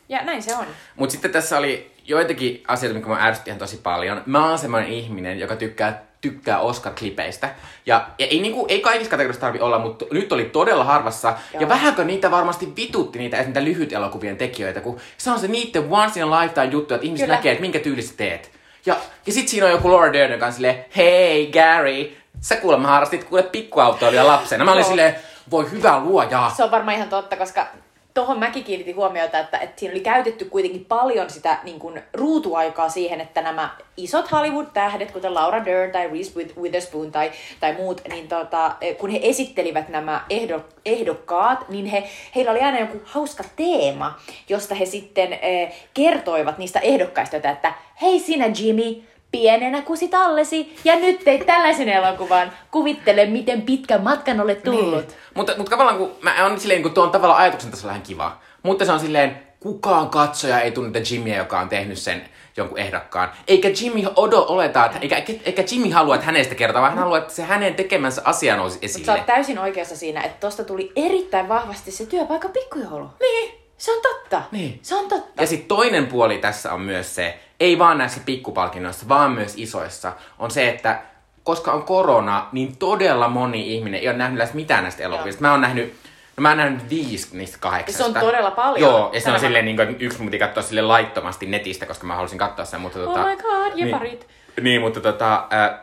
Ja 0.10 0.24
näin 0.24 0.44
se 0.44 0.56
on. 0.56 0.66
Mutta 0.96 1.12
sitten 1.12 1.32
tässä 1.32 1.58
oli 1.58 1.93
joitakin 2.06 2.64
asioita, 2.68 2.94
mitkä 2.94 3.10
mä 3.10 3.26
ärsytti 3.26 3.50
ihan 3.50 3.60
tosi 3.60 3.80
paljon. 3.84 4.24
Mä 4.26 4.50
oon 4.50 4.60
semmoinen 4.60 4.92
ihminen, 4.92 5.40
joka 5.40 5.56
tykkää 5.56 6.04
tykkää 6.24 6.60
Oscar-klipeistä. 6.60 7.50
Ja, 7.86 8.08
ja 8.20 8.28
ei, 8.28 8.40
niinku, 8.40 8.66
ei 8.70 8.80
kaikissa 8.80 9.12
kategorioissa 9.12 9.42
tarvi 9.42 9.60
olla, 9.60 9.80
mutta 9.80 10.06
nyt 10.12 10.32
oli 10.32 10.46
todella 10.46 10.84
harvassa. 10.84 11.28
Joo. 11.54 11.62
Ja 11.62 11.70
vähänkö 11.70 12.04
niitä 12.04 12.32
varmasti 12.32 12.74
vitutti 12.76 13.20
niitä, 13.20 13.38
esim. 13.38 13.48
niitä 13.48 13.64
lyhyt 13.64 13.94
elokuvien 13.94 14.38
tekijöitä, 14.38 14.82
kun 14.82 15.00
se 15.18 15.32
on 15.32 15.40
se 15.40 15.48
niiden 15.48 15.84
once 15.90 16.20
in 16.20 16.26
a 16.26 16.42
lifetime 16.42 16.66
juttu, 16.66 16.94
että 16.94 17.06
ihmiset 17.06 17.26
Kyllä. 17.26 17.36
näkee, 17.36 17.52
että 17.52 17.62
minkä 17.62 17.80
tyylistä 17.80 18.18
teet. 18.18 18.52
Ja, 18.86 18.96
ja 19.26 19.34
sit 19.34 19.48
siinä 19.48 19.66
on 19.66 19.72
joku 19.72 19.92
Laura 19.92 20.14
Dern, 20.14 20.34
joka 20.34 20.46
on 20.46 20.54
silleen, 20.54 20.86
hei 20.96 21.52
Gary, 21.52 22.18
sä 22.40 22.56
kuulemma 22.56 22.88
harrastit 22.88 23.24
kuule 23.24 23.44
pikkuautoilia 23.44 24.28
lapsena. 24.28 24.66
Mä 24.66 24.72
olin 24.72 24.86
silleen, 24.86 25.16
voi 25.52 25.72
hyvä 25.72 26.00
luoja. 26.00 26.52
Se 26.58 26.64
on 26.64 26.72
varmaan 26.72 26.98
ihan 26.98 27.10
totta, 27.10 27.38
koska 27.38 27.68
tuohon 28.14 28.40
mäkin 28.40 28.64
kiinnitin 28.64 28.96
huomiota, 28.96 29.40
että, 29.40 29.58
että 29.58 29.80
siinä 29.80 29.94
oli 29.94 30.00
käytetty 30.00 30.46
kuitenkin 30.46 30.86
paljon 30.86 31.30
sitä 31.30 31.60
niin 31.64 31.80
kuin, 31.80 32.02
ruutuaikaa 32.14 32.90
siihen, 32.90 33.22
että 33.22 33.42
nämä 33.42 33.76
isot 33.98 34.32
Hollywood-tähdet, 34.32 35.12
kuten 35.12 35.34
Laura 35.34 35.66
Dern 35.66 35.92
tai 35.92 36.08
Reese 36.08 36.40
With- 36.40 36.62
Witherspoon 36.62 37.12
tai, 37.12 37.32
tai 37.60 37.74
muut, 37.74 38.02
niin 38.10 38.28
tota, 38.28 38.76
eh, 38.82 38.98
kun 38.98 39.10
he 39.10 39.20
esittelivät 39.22 39.90
nämä 39.90 40.26
ehdo, 40.30 40.66
ehdokkaat, 40.86 41.70
niin 41.70 41.86
he, 41.86 42.04
heillä 42.36 42.52
oli 42.52 42.60
aina 42.60 42.80
joku 42.80 43.02
hauska 43.04 43.44
teema, 43.56 44.20
josta 44.50 44.76
he 44.76 44.86
sitten 44.86 45.34
eh, 45.34 45.74
kertoivat 45.94 46.58
niistä 46.58 46.80
ehdokkaista, 46.80 47.38
että 47.38 47.74
hei 48.02 48.20
sinä 48.20 48.46
Jimmy, 48.60 49.04
pienenä 49.34 49.82
kusit 49.82 50.14
allesi 50.14 50.76
ja 50.84 50.96
nyt 50.96 51.24
teit 51.24 51.46
tällaisen 51.46 51.90
elokuvan. 51.90 52.52
Kuvittele, 52.72 53.26
miten 53.26 53.62
pitkän 53.62 54.02
matkan 54.04 54.42
olet 54.42 54.64
tullut. 54.64 55.08
Niin. 55.08 55.18
Mutta, 55.34 55.54
mutta 55.58 55.70
tavallaan 55.70 55.98
kun 55.98 56.12
mä 56.22 56.46
on 56.46 56.60
silleen, 56.60 56.84
kun 56.84 56.94
tuo 56.94 57.04
on 57.04 57.12
tavallaan 57.12 57.42
ajatuksen 57.42 57.72
tasolla 57.72 57.94
ihan 57.94 58.04
kiva. 58.04 58.38
Mutta 58.64 58.86
se 58.86 58.92
on 58.92 59.00
silleen, 59.00 59.44
kukaan 59.60 60.10
katsoja 60.10 60.60
ei 60.60 60.72
tunne 60.72 61.02
Jimmyä, 61.12 61.36
joka 61.38 61.60
on 61.60 61.70
tehnyt 61.70 61.98
sen 61.98 62.22
jonkun 62.58 62.78
ehdokkaan. 62.80 63.32
Eikä 63.48 63.70
Jimmy 63.82 64.02
odo 64.16 64.46
oleta, 64.48 64.86
että, 64.86 65.00
eikä, 65.00 65.16
eikä 65.46 65.64
Jimmy 65.72 65.90
halua, 65.90 66.16
että 66.16 66.26
hänestä 66.26 66.56
kertaa, 66.56 66.82
vaan 66.82 66.94
hän 66.94 67.00
haluaa, 67.00 67.20
että 67.20 67.34
se 67.34 67.44
hänen 67.44 67.76
tekemänsä 67.76 68.22
asia 68.26 68.56
nousi 68.56 68.76
Mutta 68.76 68.88
sä 68.88 69.00
esille. 69.00 69.12
oot 69.12 69.26
täysin 69.26 69.60
oikeassa 69.60 69.96
siinä, 69.96 70.22
että 70.22 70.38
tosta 70.40 70.64
tuli 70.64 70.92
erittäin 70.96 71.50
vahvasti 71.50 71.92
se 71.92 72.06
työpaikan 72.06 72.52
pikkujoulu. 72.52 73.10
Niin. 73.20 73.64
Se 73.78 73.92
on 73.92 74.02
totta. 74.02 74.42
Niin. 74.52 74.80
Se 74.82 74.96
on 74.96 75.10
totta. 75.10 75.42
Ja 75.42 75.48
sitten 75.48 75.68
toinen 75.68 76.08
puoli 76.08 76.38
tässä 76.38 76.74
on 76.74 76.82
myös 76.82 77.16
se, 77.16 77.40
ei 77.64 77.80
vaan 77.80 77.98
näissä 77.98 78.20
pikkupalkinnoissa, 78.26 79.08
vaan 79.10 79.32
myös 79.32 79.54
isoissa, 79.58 80.14
on 80.40 80.52
se, 80.52 80.70
että 80.70 81.02
koska 81.44 81.72
on 81.72 81.84
korona, 81.84 82.48
niin 82.52 82.78
todella 82.78 83.28
moni 83.28 83.76
ihminen 83.76 84.00
ei 84.00 84.08
ole 84.08 84.18
nähnyt 84.18 84.38
lähes 84.38 84.54
mitään 84.54 84.84
näistä 84.84 85.04
elokuvista. 85.04 85.42
Mä 85.42 85.52
oon 85.52 85.62
nähnyt, 85.62 85.94
no 86.38 86.42
mä 86.42 86.50
oon 86.50 86.58
nähnyt 86.58 86.90
viisi 86.90 87.38
niistä 87.38 87.58
kahdeksasta. 87.60 88.04
Se 88.04 88.10
on 88.20 88.26
todella 88.26 88.52
paljon. 88.52 88.92
Joo, 88.92 89.10
ja 89.14 89.22
se 89.22 89.32
on 89.32 89.40
silleen, 89.40 89.66
niin 89.66 89.76
kuin, 89.78 89.96
yksi 90.00 90.18
mun 90.18 90.28
piti 90.28 90.40
katsoa 90.40 90.64
sille 90.64 90.82
laittomasti 90.82 91.46
netistä, 91.46 91.86
koska 91.86 92.08
mä 92.08 92.16
halusin 92.16 92.38
katsoa 92.38 92.66
sen, 92.66 92.82
mutta 92.82 93.00
tota... 93.00 93.22
Oh 93.24 93.30
my 93.30 93.36
god, 93.38 93.76
niin, 93.76 93.88
jeparit. 93.88 94.28
niin, 94.62 94.82
mutta 94.82 95.02
tota... 95.02 95.48
Äh, 95.54 95.80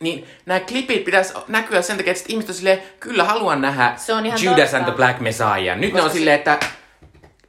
niin 0.00 0.26
nämä 0.46 0.60
klipit 0.60 1.04
pitäisi 1.04 1.34
näkyä 1.48 1.82
sen 1.82 1.96
takia, 1.96 2.10
että 2.12 2.24
ihmiset 2.28 2.48
on 2.50 2.54
silleen, 2.56 2.82
kyllä 3.00 3.24
haluan 3.24 3.60
nähdä 3.60 3.92
Se 3.96 4.12
on 4.12 4.26
ihan 4.26 4.42
Judas 4.42 4.60
totta. 4.70 4.76
and 4.76 4.84
the 4.84 4.94
Black 4.94 5.20
Messiah. 5.20 5.76
Nyt 5.76 5.80
ne 5.80 5.90
Koska 5.90 6.04
on 6.04 6.10
se- 6.10 6.14
silleen, 6.18 6.36
että 6.38 6.58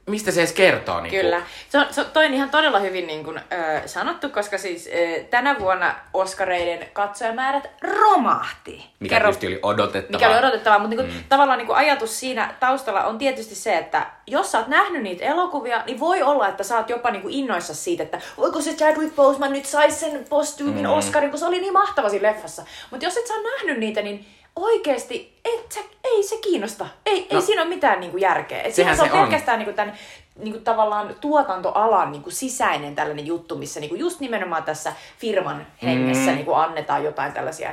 mistä 0.06 0.30
se 0.30 0.40
edes 0.40 0.52
kertoo? 0.52 1.00
Niin 1.00 1.10
Kyllä. 1.10 1.42
Se 1.68 1.78
on, 1.78 1.86
se 1.90 2.04
toi 2.04 2.26
on 2.26 2.34
ihan 2.34 2.50
todella 2.50 2.78
hyvin 2.78 3.06
niin 3.06 3.24
kuin, 3.24 3.38
ö, 3.38 3.88
sanottu, 3.88 4.28
koska 4.28 4.58
siis 4.58 4.88
ö, 4.94 5.24
tänä 5.30 5.58
vuonna 5.58 5.94
Oskareiden 6.14 6.88
katsojamäärät 6.92 7.70
romahti. 7.80 8.90
Mikä 9.00 9.14
Kerro- 9.14 9.24
tietysti 9.24 9.46
oli 9.46 9.58
odotettavaa. 9.62 10.18
Mikä 10.18 10.28
oli 10.28 10.38
odotettavaa, 10.38 10.78
mutta 10.78 10.96
niinku, 10.96 11.12
mm. 11.12 11.24
tavallaan 11.28 11.58
niinku 11.58 11.72
ajatus 11.72 12.20
siinä 12.20 12.54
taustalla 12.60 13.04
on 13.04 13.18
tietysti 13.18 13.54
se, 13.54 13.78
että 13.78 14.06
jos 14.26 14.52
sä 14.52 14.58
oot 14.58 14.68
nähnyt 14.68 15.02
niitä 15.02 15.24
elokuvia, 15.24 15.82
niin 15.86 16.00
voi 16.00 16.22
olla, 16.22 16.48
että 16.48 16.64
sä 16.64 16.76
oot 16.76 16.90
jopa 16.90 17.10
niinku 17.10 17.28
innoissa 17.30 17.74
siitä, 17.74 18.02
että 18.02 18.20
voiko 18.36 18.60
se 18.60 18.72
Chadwick 18.74 19.16
Boseman 19.16 19.52
nyt 19.52 19.66
saisi 19.66 19.98
sen 19.98 20.24
postyymin 20.28 20.84
mm. 20.84 20.92
Oscarin, 20.92 21.30
kun 21.30 21.38
se 21.38 21.46
oli 21.46 21.60
niin 21.60 21.72
mahtava 21.72 22.08
siinä 22.08 22.28
leffassa. 22.28 22.64
Mutta 22.90 23.06
jos 23.06 23.16
et 23.16 23.26
sä 23.26 23.34
ole 23.34 23.50
nähnyt 23.56 23.78
niitä, 23.78 24.02
niin 24.02 24.26
oikeesti 24.56 25.38
et 25.44 25.72
sä, 25.72 25.80
ei 26.04 26.22
se 26.22 26.36
kiinnosta. 26.36 26.86
Ei, 27.06 27.20
no, 27.20 27.38
ei 27.38 27.42
siinä 27.42 27.62
ole 27.62 27.68
mitään 27.68 28.00
niinku 28.00 28.16
järkeä. 28.16 28.62
Et 28.62 28.74
siinä 28.74 28.94
Sehän 28.94 28.96
se 28.96 29.02
on 29.02 29.08
se 29.08 29.14
on. 29.14 29.20
pelkästään 29.22 29.58
niinku 29.58 29.74
tämän 29.74 29.94
niinku 30.38 30.60
tavallaan 30.60 31.14
tuotantoalan 31.20 32.12
niinku 32.12 32.30
sisäinen 32.30 32.94
tällainen 32.94 33.26
juttu, 33.26 33.56
missä 33.56 33.80
niinku 33.80 33.96
just 33.96 34.20
nimenomaan 34.20 34.62
tässä 34.62 34.92
firman 35.18 35.66
hengessä 35.82 36.30
Mm. 36.30 36.34
niinku 36.36 36.54
annetaan 36.54 37.04
jotain 37.04 37.32
tällaisia 37.32 37.70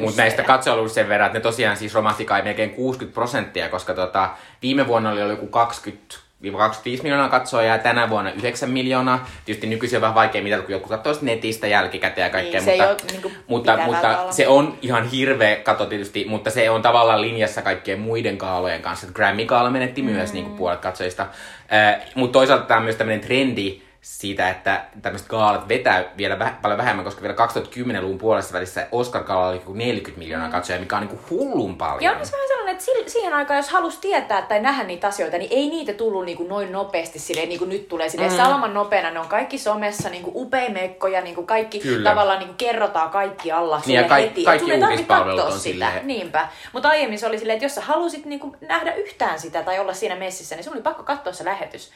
Mutta 0.00 0.22
näistä 0.22 0.42
katsojaluvuista 0.42 0.94
sen 0.94 1.08
verran, 1.08 1.26
että 1.26 1.38
ne 1.38 1.42
tosiaan 1.42 1.76
siis 1.76 1.94
romahti 1.94 2.24
kai 2.24 2.42
melkein 2.42 2.70
60 2.70 3.14
prosenttia, 3.14 3.68
koska 3.68 3.94
tota, 3.94 4.30
viime 4.62 4.86
vuonna 4.86 5.10
oli 5.10 5.20
joku 5.20 5.46
20 5.46 6.16
25 6.40 7.02
miljoonaa 7.02 7.28
katsojaa 7.28 7.76
ja 7.76 7.82
tänä 7.82 8.10
vuonna 8.10 8.32
9 8.32 8.70
miljoonaa. 8.70 9.28
Tietysti 9.44 9.66
nykyisin 9.66 9.96
on 9.96 10.00
vähän 10.00 10.14
vaikea 10.14 10.42
mitata, 10.42 10.62
kun 10.62 10.72
joku 10.72 10.88
katsoo 10.88 11.14
netistä 11.22 11.66
jälkikäteen 11.66 12.24
ja 12.24 12.30
kaikkea, 12.30 12.60
Niin, 12.60 12.82
mutta, 12.88 13.12
niinku 13.12 13.32
mutta, 13.46 13.72
pitää 13.72 13.86
mutta 13.86 14.02
välttämättä 14.02 14.32
se 14.32 14.48
on 14.48 14.78
ihan 14.82 15.10
hirveä 15.10 15.56
kato 15.56 15.86
tietysti, 15.86 16.24
mutta 16.28 16.50
se 16.50 16.70
on 16.70 16.82
tavallaan 16.82 17.20
linjassa 17.20 17.62
kaikkien 17.62 18.00
muiden 18.00 18.38
kaalojen 18.38 18.82
kanssa. 18.82 19.06
Grammy-kaala 19.14 19.70
menetti 19.70 20.02
mm. 20.02 20.08
myös 20.08 20.32
niin 20.32 20.44
kuin 20.44 20.56
puolet 20.56 20.80
katsojista. 20.80 21.22
Äh, 21.22 22.00
mutta 22.14 22.32
toisaalta 22.32 22.64
tämä 22.64 22.78
on 22.78 22.84
myös 22.84 22.96
tämmöinen 22.96 23.20
trendi, 23.20 23.80
siitä, 24.02 24.48
että 24.50 24.84
tämmöiset 25.02 25.28
gaalat 25.28 25.68
vetää 25.68 26.04
vielä 26.16 26.34
väh- 26.36 26.60
paljon 26.62 26.78
vähemmän, 26.78 27.04
koska 27.04 27.22
vielä 27.22 27.34
2010-luvun 27.34 28.18
puolessa 28.18 28.52
välissä 28.54 28.86
Oscar-gaalalla 28.92 29.48
oli 29.48 29.56
joku 29.56 29.72
40 29.72 30.18
miljoonaa 30.18 30.48
katsojaa, 30.50 30.80
mikä 30.80 30.96
on 30.96 31.06
niin 31.06 31.18
hullun 31.30 31.76
paljon. 31.76 32.02
Ja 32.02 32.18
on 32.20 32.26
se 32.26 32.32
vähän 32.32 32.48
sellainen, 32.48 32.72
että 32.72 32.84
sil- 32.88 33.08
siihen 33.10 33.34
aikaan, 33.34 33.56
jos 33.58 33.68
halusi 33.68 33.98
tietää 34.00 34.42
tai 34.42 34.60
nähdä 34.60 34.84
niitä 34.84 35.06
asioita, 35.06 35.38
niin 35.38 35.50
ei 35.52 35.68
niitä 35.68 35.92
tullut 35.92 36.24
niin 36.24 36.36
kuin 36.36 36.48
noin 36.48 36.72
nopeasti 36.72 37.18
silleen, 37.18 37.48
niin 37.48 37.58
kuin 37.58 37.68
nyt 37.68 37.88
tulee 37.88 38.08
silleen 38.08 38.30
mm. 38.32 38.36
salaman 38.36 38.74
nopeana. 38.74 39.10
Ne 39.10 39.20
on 39.20 39.28
kaikki 39.28 39.58
somessa, 39.58 40.08
niin 40.08 40.22
kuin 40.22 40.32
upea 40.36 40.68
mekkoja, 40.70 41.20
niin 41.20 41.34
kuin 41.34 41.46
kaikki 41.46 41.80
Kyllä. 41.80 42.10
tavallaan 42.10 42.38
niin 42.38 42.48
kuin 42.48 42.56
kerrotaan 42.56 43.10
kaikki 43.10 43.52
alla 43.52 43.82
Niin, 43.86 43.96
ja 44.00 44.08
kaik- 44.08 44.28
heti. 44.28 44.40
Et 44.40 44.44
kaikki 44.44 44.66
tarvitse 44.66 44.86
uutispalvelut 44.90 45.40
katsoa 45.40 45.54
on 45.54 45.60
sitä. 45.60 45.72
silleen- 45.72 46.06
Niinpä. 46.06 46.48
Mutta 46.72 46.88
aiemmin 46.88 47.18
se 47.18 47.26
oli 47.26 47.38
silleen, 47.38 47.56
että 47.56 47.64
jos 47.64 47.74
sä 47.74 47.80
halusit 47.80 48.24
niin 48.24 48.40
kuin 48.40 48.56
nähdä 48.60 48.94
yhtään 48.94 49.38
sitä 49.40 49.62
tai 49.62 49.78
olla 49.78 49.94
siinä 49.94 50.16
messissä, 50.16 50.56
niin 50.56 50.64
sun 50.64 50.72
oli 50.72 50.82
pakko 50.82 51.02
katsoa 51.02 51.32
se 51.32 51.44
lähetys. 51.44 51.90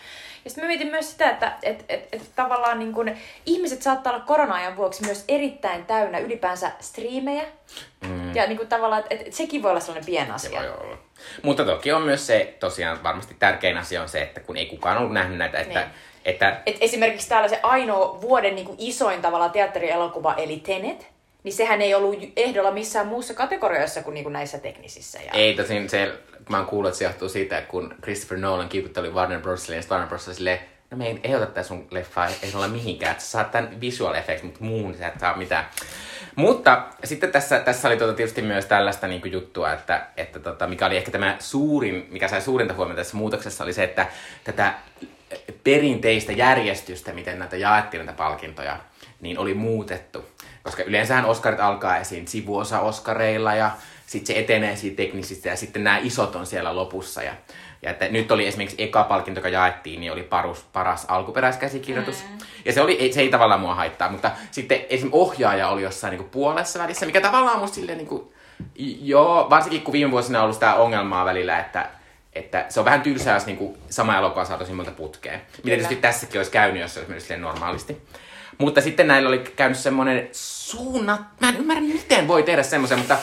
Ja 0.44 0.50
sitten 0.50 0.64
mä 0.64 0.68
mietin 0.68 0.90
myös 0.90 1.10
sitä, 1.10 1.30
että 1.30 1.52
et, 1.62 1.84
et, 1.88 2.08
et 2.12 2.22
tavallaan 2.36 2.78
niin 2.78 2.92
kun 2.92 3.10
ihmiset 3.46 3.82
saattaa 3.82 4.12
olla 4.12 4.24
korona-ajan 4.24 4.76
vuoksi 4.76 5.04
myös 5.04 5.24
erittäin 5.28 5.86
täynnä 5.86 6.18
ylipäänsä 6.18 6.70
striimejä 6.80 7.44
Mm. 8.08 8.34
Ja 8.34 8.46
niin 8.46 8.56
kuin 8.56 8.68
tavallaan, 8.68 9.02
että, 9.02 9.14
että 9.14 9.36
sekin 9.36 9.62
voi 9.62 9.70
olla 9.70 9.80
sellainen 9.80 10.06
pieni 10.06 10.30
asia. 10.30 10.50
Se 10.50 10.56
voi 10.56 10.76
olla. 10.80 10.98
Mutta 11.42 11.64
toki 11.64 11.92
on 11.92 12.02
myös 12.02 12.26
se, 12.26 12.54
tosiaan 12.60 13.02
varmasti 13.02 13.36
tärkein 13.38 13.76
asia 13.76 14.02
on 14.02 14.08
se, 14.08 14.22
että 14.22 14.40
kun 14.40 14.56
ei 14.56 14.66
kukaan 14.66 14.98
ollut 14.98 15.12
nähnyt 15.12 15.38
näitä, 15.38 15.58
että, 15.58 15.80
niin. 15.80 15.90
että 16.24 16.60
Et 16.66 16.76
esimerkiksi 16.80 17.28
täällä 17.28 17.48
se 17.48 17.60
ainoa 17.62 18.20
vuoden 18.20 18.54
niin 18.54 18.66
kuin 18.66 18.76
isoin 18.80 19.22
tavalla 19.22 19.48
teatterielokuva, 19.48 20.34
eli 20.34 20.56
Tenet, 20.56 21.13
niin 21.44 21.52
sehän 21.52 21.82
ei 21.82 21.94
ollut 21.94 22.18
ehdolla 22.36 22.70
missään 22.70 23.06
muussa 23.06 23.34
kategoriassa 23.34 24.02
kuin, 24.02 24.14
niin 24.14 24.24
kuin 24.24 24.32
näissä 24.32 24.58
teknisissä. 24.58 25.18
Ja... 25.22 25.32
Ei, 25.32 25.54
tosin 25.54 25.90
se, 25.90 26.18
mä 26.48 26.56
oon 26.56 26.66
kuullut, 26.66 26.88
että 26.88 26.98
se 26.98 27.04
johtuu 27.04 27.28
siitä, 27.28 27.60
kun 27.60 27.94
Christopher 28.02 28.38
Nolan 28.38 28.68
kiikutteli 28.68 29.10
Warner 29.10 29.40
Brosille, 29.40 29.76
ja 29.76 29.82
Warner 29.90 30.08
Bros. 30.08 30.24
silleen, 30.24 30.58
no 30.90 30.96
me 30.96 31.06
ei 31.06 31.20
ehdota 31.24 31.46
tätä 31.46 31.62
sun 31.62 31.86
leffaa 31.90 32.28
ei 32.28 32.52
olla 32.54 32.68
mihinkään, 32.68 33.12
että 33.12 33.24
sä 33.24 33.30
saat 33.30 33.50
tämän 33.50 33.80
visual 33.80 34.14
effects, 34.14 34.42
mutta 34.42 34.64
muun 34.64 34.94
sä 34.94 35.08
et 35.08 35.20
saa 35.20 35.36
mitään. 35.36 35.66
Mutta 36.36 36.86
sitten 37.04 37.32
tässä, 37.32 37.60
tässä 37.60 37.88
oli 37.88 37.96
tuota 37.96 38.14
tietysti 38.14 38.42
myös 38.42 38.66
tällaista 38.66 39.06
niin 39.06 39.32
juttua, 39.32 39.72
että, 39.72 40.06
että 40.16 40.40
tota, 40.40 40.66
mikä 40.66 40.86
oli 40.86 40.96
ehkä 40.96 41.10
tämä 41.10 41.36
suurin, 41.38 42.06
mikä 42.10 42.28
sai 42.28 42.40
suurinta 42.40 42.74
huomiota 42.74 43.00
tässä 43.00 43.16
muutoksessa, 43.16 43.64
oli 43.64 43.72
se, 43.72 43.84
että 43.84 44.06
tätä 44.44 44.74
perinteistä 45.64 46.32
järjestystä, 46.32 47.12
miten 47.12 47.38
näitä 47.38 47.56
jaettiin 47.56 48.06
näitä 48.06 48.16
palkintoja, 48.16 48.78
niin 49.20 49.38
oli 49.38 49.54
muutettu. 49.54 50.24
Koska 50.64 50.83
yleensähän 50.83 51.25
Oscarit 51.25 51.61
alkaa 51.61 51.97
esiin 51.97 52.28
sivuosa 52.28 52.80
Oscareilla 52.80 53.54
ja 53.54 53.71
sitten 54.06 54.35
se 54.35 54.40
etenee 54.40 54.76
siitä 54.76 54.97
teknisistä 54.97 55.49
ja 55.49 55.56
sitten 55.56 55.85
nämä 55.85 55.99
isot 55.99 56.37
on 56.37 56.47
siellä 56.47 56.76
lopussa. 56.76 57.23
Ja, 57.23 57.33
ja 57.83 57.90
että 57.90 58.09
nyt 58.09 58.30
oli 58.30 58.47
esimerkiksi 58.47 58.83
eka 58.83 59.04
palkinto, 59.04 59.40
joka 59.40 59.49
jaettiin, 59.49 60.00
niin 60.00 60.12
oli 60.12 60.23
parus, 60.23 60.64
paras 60.73 61.04
alkuperäiskäsikirjoitus. 61.09 62.25
Mm. 62.30 62.38
Ja 62.64 62.73
se, 62.73 62.80
oli, 62.80 63.12
se 63.12 63.21
ei 63.21 63.28
tavallaan 63.28 63.61
mua 63.61 63.75
haittaa, 63.75 64.11
mutta 64.11 64.30
sitten 64.50 64.78
esimerkiksi 64.78 65.18
ohjaaja 65.18 65.68
oli 65.68 65.83
jossain 65.83 66.11
niin 66.11 66.18
kuin 66.18 66.30
puolessa 66.30 66.78
välissä, 66.78 67.06
mikä 67.06 67.21
tavallaan 67.21 67.59
musta 67.59 67.75
silleen 67.75 67.99
niin 67.99 68.09
kuin, 68.09 68.33
joo, 69.00 69.47
varsinkin 69.50 69.83
kun 69.83 69.92
viime 69.92 70.11
vuosina 70.11 70.38
on 70.38 70.42
ollut 70.42 70.56
sitä 70.56 70.75
ongelmaa 70.75 71.25
välillä, 71.25 71.59
että, 71.59 71.90
että 72.33 72.66
se 72.68 72.80
on 72.80 72.85
vähän 72.85 73.02
tylsää, 73.02 73.35
jos 73.35 73.47
niin 73.47 73.59
kuin 73.59 73.78
sama 73.90 74.18
elokuva 74.18 74.44
saa 74.44 74.59
tosi 74.59 74.73
monta 74.73 74.90
putkea. 74.90 75.33
Miten 75.33 75.62
tietysti 75.62 75.97
tässäkin 75.97 76.38
olisi 76.38 76.50
käynyt, 76.50 76.83
jos 76.83 76.94
se 76.94 77.00
olisi 77.00 77.28
mennyt 77.28 77.40
normaalisti. 77.40 78.02
Mutta 78.59 78.80
sitten 78.80 79.09
näillä 79.09 79.28
oli 79.28 79.38
käynyt 79.38 79.78
semmoinen 79.78 80.28
suunnat... 80.64 81.21
Mä 81.40 81.49
en 81.49 81.56
ymmärrä, 81.56 81.83
miten 81.83 82.28
voi 82.28 82.42
tehdä 82.42 82.62
semmoisen, 82.62 82.99
mutta 82.99 83.16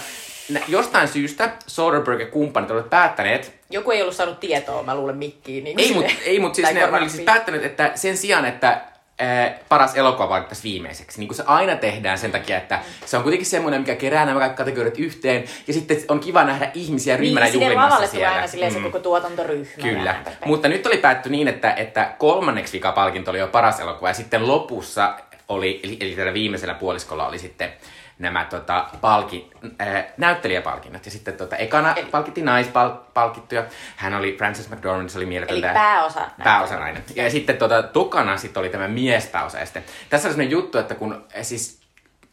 jostain 0.68 1.08
syystä 1.08 1.52
Soderbergh 1.68 2.22
ja 2.22 2.28
kumppanit 2.28 2.72
olivat 2.72 2.90
päättäneet... 2.90 3.62
Joku 3.70 3.92
ei 3.92 4.02
ollut 4.02 4.16
saanut 4.16 4.40
tietoa, 4.40 4.84
mä 4.84 4.96
luulen 4.96 5.18
mikkiin. 5.18 5.64
Niin 5.64 5.80
ei, 5.80 5.94
mutta 5.94 6.12
ei, 6.26 6.40
mut 6.40 6.56
siis 6.56 6.74
ne 6.74 6.86
olivat 6.86 7.10
siis 7.10 7.24
päättäneet, 7.24 7.66
että 7.66 7.92
sen 7.96 8.18
sijaan, 8.18 8.46
että 8.46 8.82
äh, 9.22 9.54
paras 9.70 9.96
elokuva 9.96 10.30
valittaisi 10.30 10.64
viimeiseksi. 10.64 11.20
Niin 11.20 11.28
kuin 11.28 11.38
se 11.38 11.44
aina 11.46 11.76
tehdään 11.76 12.18
sen 12.18 12.32
takia, 12.32 12.58
että 12.58 12.80
se 13.06 13.18
on 13.18 13.24
kuitenkin 13.24 13.46
semmoinen, 13.46 13.82
mikä 13.82 13.96
kerää 13.96 14.26
nämä 14.26 14.40
kaikki 14.40 14.58
kategoriat 14.58 15.00
yhteen. 15.00 15.44
Ja 15.68 15.74
sitten 15.74 15.98
on 16.08 16.20
kiva 16.20 16.44
nähdä 16.44 16.72
ihmisiä 16.74 17.18
ryhmänä 17.18 17.46
niin, 17.46 17.62
juhlimassa 17.62 18.08
siellä. 18.08 18.36
aina 18.36 18.48
silleen 18.48 18.74
mm. 18.74 18.78
se 18.78 18.84
koko 18.84 19.00
tuotantoryhmä. 19.00 19.84
Kyllä. 19.84 20.16
Mutta 20.46 20.68
nyt 20.68 20.86
oli 20.86 20.98
päätty 20.98 21.30
niin, 21.30 21.48
että, 21.48 21.74
että 21.74 22.14
kolmanneksi 22.18 22.74
vikapalkinto 22.74 23.32
oli 23.32 23.40
jo 23.40 23.48
paras 23.48 23.80
elokuva. 23.80 24.10
Ja 24.10 24.14
sitten 24.14 24.48
lopussa 24.48 25.14
oli, 25.52 25.80
eli, 25.84 25.98
eli 26.00 26.16
tällä 26.16 26.34
viimeisellä 26.34 26.74
puoliskolla 26.74 27.28
oli 27.28 27.40
sitten 27.40 27.74
nämä 28.20 28.46
tota, 28.46 28.86
palki, 29.02 29.52
äh, 29.82 30.06
näyttelijäpalkinnot. 30.18 31.06
Ja 31.06 31.12
sitten 31.12 31.34
tota, 31.34 31.56
ekana 31.56 31.94
eli... 31.94 32.06
palkittiin 32.06 32.46
naispalkittuja. 32.46 33.64
Hän 33.96 34.14
oli 34.14 34.36
Frances 34.38 34.70
McDormand, 34.70 35.10
se 35.10 35.18
oli 35.18 35.26
mieletöntä. 35.26 35.68
Eli 35.68 35.74
pääosa. 35.74 36.28
Pääosa 36.44 36.76
nainen. 36.76 37.04
Ja 37.16 37.32
sitten 37.32 37.58
tota, 37.58 37.84
tukana 37.84 38.38
sitten 38.38 38.62
oli 38.62 38.70
tämä 38.70 38.88
miespääosa. 38.88 39.60
Ja 39.60 39.66
sitten, 39.66 39.84
tässä 40.10 40.28
on 40.28 40.34
sellainen 40.34 40.52
juttu, 40.52 40.78
että 40.78 40.96
kun 40.96 41.26
eh, 41.34 41.46
siis 41.46 41.82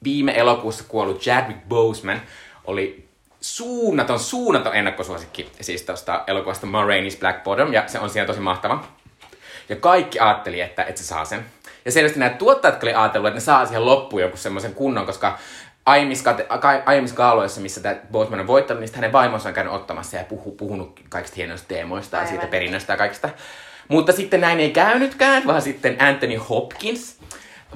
viime 0.04 0.38
elokuussa 0.38 0.84
kuollut 0.88 1.20
Chadwick 1.20 1.60
Boseman 1.68 2.22
oli 2.64 3.08
suunnaton, 3.40 4.18
suunnaton 4.18 4.74
ennakkosuosikki 4.74 5.52
siis 5.60 5.82
tuosta 5.82 6.24
elokuvasta 6.26 6.66
Ma 6.66 6.84
Rainey's 6.84 7.18
Black 7.20 7.44
Bottom, 7.44 7.72
ja 7.72 7.88
se 7.88 7.98
on 7.98 8.10
siellä 8.10 8.26
tosi 8.26 8.40
mahtava. 8.40 8.84
Ja 9.68 9.76
kaikki 9.76 10.20
ajatteli, 10.20 10.60
että, 10.60 10.84
että 10.84 11.00
se 11.00 11.06
saa 11.06 11.24
sen. 11.24 11.44
Ja 11.88 11.92
selvästi 11.92 12.18
nämä 12.18 12.30
tuottajat 12.30 12.82
oli 12.82 12.94
ajatellut, 12.94 13.28
että 13.28 13.36
ne 13.36 13.40
saa 13.40 13.66
siihen 13.66 13.86
loppuun 13.86 14.22
joku 14.22 14.36
semmoisen 14.36 14.74
kunnon, 14.74 15.06
koska 15.06 15.38
aiemmissa, 15.86 16.36
aiemmissa 16.86 17.16
kaaloissa, 17.16 17.60
missä 17.60 17.80
tämä 17.80 17.96
Boseman 18.12 18.40
on 18.40 18.46
voittanut, 18.46 18.80
niin 18.80 18.94
hänen 18.94 19.12
vaimonsa 19.12 19.48
on 19.48 19.54
käynyt 19.54 19.72
ottamassa 19.72 20.16
ja 20.16 20.24
puhu, 20.24 20.50
puhunut 20.50 21.00
kaikista 21.08 21.36
hienoista 21.36 21.68
teemoista 21.68 22.16
ja 22.16 22.26
siitä 22.26 22.46
perinnöstä 22.46 22.92
ja 22.92 22.96
kaikista. 22.96 23.28
Mutta 23.88 24.12
sitten 24.12 24.40
näin 24.40 24.60
ei 24.60 24.70
käynytkään, 24.70 25.46
vaan 25.46 25.62
sitten 25.62 25.96
Anthony 26.02 26.36
Hopkins 26.36 27.18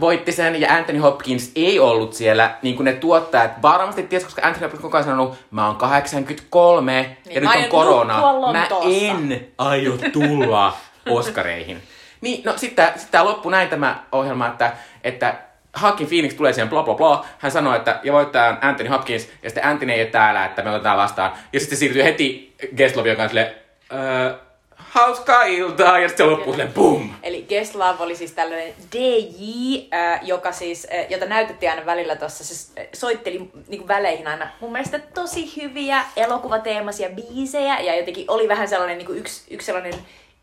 voitti 0.00 0.32
sen, 0.32 0.60
ja 0.60 0.74
Anthony 0.74 0.98
Hopkins 0.98 1.52
ei 1.56 1.78
ollut 1.78 2.12
siellä, 2.12 2.56
niin 2.62 2.76
kuin 2.76 2.84
ne 2.84 2.92
tuottajat 2.92 3.62
varmasti 3.62 4.02
ties, 4.02 4.24
koska 4.24 4.42
Anthony 4.44 4.64
Hopkins 4.64 4.82
koko 4.82 4.96
ajan 4.96 5.04
sanonut, 5.04 5.34
mä 5.50 5.66
oon 5.66 5.76
83, 5.76 7.16
niin, 7.26 7.34
ja 7.34 7.40
nyt 7.40 7.50
on 7.64 7.70
korona, 7.70 8.22
mä 8.52 8.68
en 8.84 9.46
aio 9.58 9.98
tulla 10.12 10.76
Oscareihin. 11.10 11.82
Niin, 12.22 12.44
no 12.44 12.52
sitten 12.56 12.88
sit 12.96 13.10
loppu 13.22 13.50
näin 13.50 13.68
tämä 13.68 14.02
ohjelma, 14.12 14.46
että, 14.46 14.72
että 15.04 15.34
Hakin 15.72 16.06
Phoenix 16.06 16.34
tulee 16.34 16.52
siihen 16.52 16.68
bla 16.68 16.82
bla 16.82 16.94
bla. 16.94 17.26
Hän 17.38 17.52
sanoi, 17.52 17.76
että 17.76 18.00
ja 18.02 18.12
voittaa 18.12 18.58
Anthony 18.60 18.88
Hopkins, 18.88 19.28
ja 19.42 19.50
sitten 19.50 19.64
Anthony 19.64 19.92
ei 19.92 20.02
ole 20.02 20.10
täällä, 20.10 20.44
että 20.44 20.62
me 20.62 20.70
otetaan 20.70 20.98
vastaan. 20.98 21.32
Ja 21.52 21.60
sitten 21.60 21.78
siirtyy 21.78 22.04
heti 22.04 22.56
Geslovin 22.76 23.16
kanssa 23.16 23.28
silleen, 23.28 23.54
öö, 23.92 24.34
hauska 24.76 25.42
iltaa, 25.42 25.98
ja 25.98 26.08
sitten 26.08 26.26
se 26.26 26.30
loppuu 26.30 26.52
silleen 26.52 26.72
boom. 26.72 27.10
Eli 27.22 27.46
Geslav 27.48 28.00
oli 28.00 28.16
siis 28.16 28.32
tällainen 28.32 28.74
DJ, 28.92 29.88
joka 30.22 30.52
siis, 30.52 30.86
jota 31.08 31.26
näytettiin 31.26 31.70
aina 31.70 31.86
välillä 31.86 32.16
tuossa, 32.16 32.44
se 32.44 32.88
soitteli 32.92 33.50
niin 33.68 33.88
väleihin 33.88 34.26
aina 34.26 34.48
mun 34.60 34.72
mielestä 34.72 34.98
tosi 34.98 35.62
hyviä 35.62 36.04
elokuvateemaisia 36.16 37.08
biisejä, 37.10 37.80
ja 37.80 37.96
jotenkin 37.96 38.24
oli 38.28 38.48
vähän 38.48 38.68
sellainen 38.68 38.98
niin 38.98 39.16
yksi, 39.16 39.54
yksi 39.54 39.66
sellainen 39.66 39.94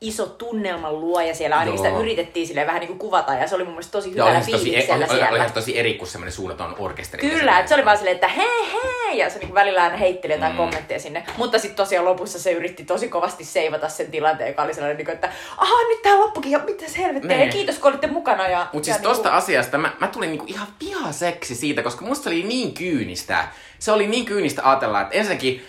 iso 0.01 0.25
tunnelman 0.25 1.01
luoja 1.01 1.35
siellä, 1.35 1.57
ainakin 1.57 1.79
sitä 1.79 1.97
yritettiin 1.97 2.47
sille 2.47 2.65
vähän 2.65 2.79
niin 2.79 2.87
kuin 2.87 2.99
kuvata, 2.99 3.33
ja 3.33 3.47
se 3.47 3.55
oli 3.55 3.63
mun 3.63 3.73
mielestä 3.73 3.91
tosi 3.91 4.11
hyvällä 4.11 4.41
fiiliksellä 4.41 5.05
oli, 5.05 5.15
siellä. 5.19 5.43
Oli, 5.43 5.51
tosi 5.53 5.79
eri 5.79 5.93
kuin 5.93 6.09
semmoinen 6.09 6.33
suunnaton 6.33 6.75
orkesteri. 6.79 7.29
Kyllä, 7.29 7.59
että 7.59 7.69
se 7.69 7.75
oli 7.75 7.85
vaan 7.85 7.97
silleen, 7.97 8.15
että 8.15 8.27
hei 8.27 8.71
hei, 8.73 9.17
ja 9.17 9.29
se 9.29 9.39
niin 9.39 9.53
välillä 9.53 9.83
aina 9.83 9.97
heitteli 9.97 10.33
jotain 10.33 10.51
mm. 10.51 10.57
kommentteja 10.57 10.99
sinne. 10.99 11.23
Mutta 11.37 11.59
sitten 11.59 11.75
tosiaan 11.75 12.05
lopussa 12.05 12.39
se 12.39 12.51
yritti 12.51 12.85
tosi 12.85 13.09
kovasti 13.09 13.43
seivata 13.45 13.89
sen 13.89 14.11
tilanteen, 14.11 14.47
joka 14.47 14.63
oli 14.63 14.73
sellainen, 14.73 14.97
niin 14.97 15.05
kuin, 15.05 15.15
että 15.15 15.31
aha, 15.57 15.87
nyt 15.89 16.01
tää 16.01 16.19
loppukin, 16.19 16.51
ja 16.51 16.59
mitä 16.59 16.85
helvettiä, 16.97 17.43
ja 17.43 17.51
kiitos 17.51 17.79
kun 17.79 17.89
olitte 17.89 18.07
mukana. 18.07 18.47
Ja, 18.47 18.67
Mutta 18.73 18.85
siis 18.85 18.97
tosta 18.97 19.23
niin 19.23 19.31
kuin... 19.31 19.37
asiasta 19.37 19.77
mä, 19.77 19.91
mä 19.99 20.07
tulin 20.07 20.29
niin 20.29 20.39
kuin 20.39 20.49
ihan 20.49 20.67
vihaseksi 20.79 21.55
siitä, 21.55 21.83
koska 21.83 22.05
musta 22.05 22.29
oli 22.29 22.43
niin 22.43 22.73
kyynistä. 22.73 23.47
Se 23.79 23.91
oli 23.91 24.07
niin 24.07 24.25
kyynistä 24.25 24.69
ajatella, 24.69 25.01
että 25.01 25.15
ensinnäkin 25.15 25.65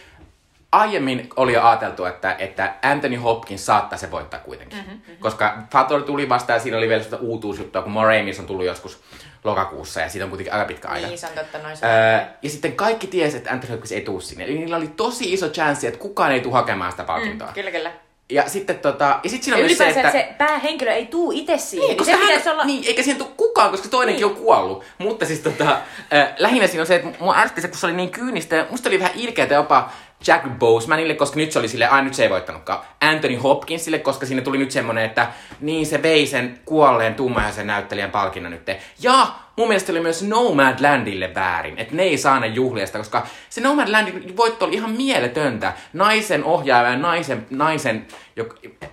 aiemmin 0.73 1.29
oli 1.37 1.53
jo 1.53 1.63
ajateltu, 1.63 2.05
että, 2.05 2.37
että 2.39 2.75
Anthony 2.83 3.17
Hopkins 3.17 3.67
saattaa 3.67 3.99
se 3.99 4.11
voittaa 4.11 4.41
kuitenkin. 4.41 4.79
Mm-hmm, 4.79 4.93
mm-hmm. 4.95 5.17
Koska 5.21 5.57
Fator 5.73 6.03
tuli 6.03 6.29
vasta 6.29 6.53
ja 6.53 6.59
siinä 6.59 6.79
oli 6.79 6.89
vielä 6.89 7.03
sitä 7.03 7.17
uutuusjuttua, 7.17 7.83
kun 7.83 7.93
Moramis 7.93 8.39
on 8.41 8.47
tullut 8.47 8.65
joskus 8.65 9.01
lokakuussa 9.45 10.01
ja 10.01 10.09
siitä 10.09 10.25
on 10.25 10.31
kuitenkin 10.31 10.53
aika 10.53 10.65
pitkä 10.65 10.89
aika. 10.89 11.07
Niin, 11.07 11.19
se 11.19 11.27
on 11.27 11.33
totta, 11.33 11.59
noin 11.59 11.77
öö, 11.85 12.27
Ja 12.43 12.51
sitten 12.51 12.73
kaikki 12.73 13.07
tiesi, 13.07 13.37
että 13.37 13.51
Anthony 13.51 13.73
Hopkins 13.73 13.93
ei 13.93 14.01
tuu 14.01 14.21
sinne. 14.21 14.45
Eli 14.45 14.59
niillä 14.59 14.77
oli 14.77 14.89
tosi 14.89 15.33
iso 15.33 15.49
chanssi, 15.49 15.87
että 15.87 16.01
kukaan 16.01 16.33
ei 16.33 16.41
tule 16.41 16.55
hakemaan 16.55 16.91
sitä 16.91 17.05
palkintoa. 17.05 17.49
Mm, 17.49 17.55
kyllä, 17.55 17.71
kyllä. 17.71 17.93
Ja 18.31 18.49
sitten 18.49 18.79
tota, 18.79 19.21
ja 19.25 19.31
sit 19.31 19.43
siinä 19.43 19.57
on 19.57 19.63
myös 19.63 19.79
se, 19.79 19.89
että... 19.89 20.11
se 20.11 20.35
päähenkilö 20.39 20.93
ei 20.93 21.07
tuu 21.07 21.33
itse 21.35 21.59
siihen. 21.59 21.89
Niin, 21.89 21.97
koska 21.97 22.17
niin 22.17 22.41
se 22.41 22.45
hän, 22.45 22.55
olla... 22.55 22.65
niin, 22.65 22.85
eikä 22.87 23.03
siihen 23.03 23.19
tuu 23.19 23.33
kukaan, 23.37 23.71
koska 23.71 23.89
toinenkin 23.89 24.27
niin. 24.27 24.37
on 24.37 24.43
kuollut. 24.43 24.85
Mutta 24.99 25.27
siis 25.27 25.41
tota, 25.41 25.71
äh, 26.15 26.33
lähinnä 26.39 26.67
siinä 26.67 26.83
on 26.83 26.87
se, 26.87 26.97
että 26.97 27.19
mua 27.21 27.37
ärsytti 27.37 27.61
se, 27.61 27.69
kun 27.69 27.79
se 27.79 27.87
oli 27.87 27.95
niin 27.95 28.11
kyynistä. 28.11 28.57
Ja 28.57 28.67
musta 28.71 28.89
oli 28.89 28.99
vähän 28.99 29.15
ilkeätä 29.15 29.55
jopa 29.55 29.91
Jack 30.27 30.47
Bosemanille, 30.59 31.15
koska 31.15 31.37
nyt 31.37 31.53
se 31.53 31.59
oli 31.59 31.69
sille, 31.69 31.87
ai 31.87 32.03
nyt 32.03 32.15
se 32.15 32.23
ei 32.23 32.31
voittanutkaan. 32.31 32.81
Anthony 33.01 33.37
Hopkinsille, 33.37 33.99
koska 33.99 34.27
siinä 34.27 34.43
tuli 34.43 34.59
nyt 34.59 34.71
semmonen, 34.71 35.05
että 35.05 35.27
niin 35.61 35.87
se 35.87 36.03
vei 36.03 36.27
sen 36.27 36.61
kuolleen 36.65 37.15
tummaisen 37.15 37.67
näyttelijän 37.67 38.11
palkinnon 38.11 38.53
nyt. 38.53 38.71
Ja 39.03 39.27
mun 39.57 39.69
mielestä 39.69 39.93
oli 39.93 40.01
myös 40.01 40.23
Nomadlandille 40.23 41.35
väärin, 41.35 41.79
että 41.79 41.95
ne 41.95 42.03
ei 42.03 42.19
saa 42.19 42.41
ne 42.41 42.47
juhliasta, 42.47 42.99
koska 42.99 43.27
se 43.51 43.61
Nomadlandin 43.61 44.37
voitto 44.37 44.65
oli 44.65 44.75
ihan 44.75 44.91
mieletöntä. 44.91 45.73
Naisen 45.93 46.45
ohjaaja 46.45 46.91
ja 46.91 46.99
naisen, 46.99 47.47
naisen 47.51 48.07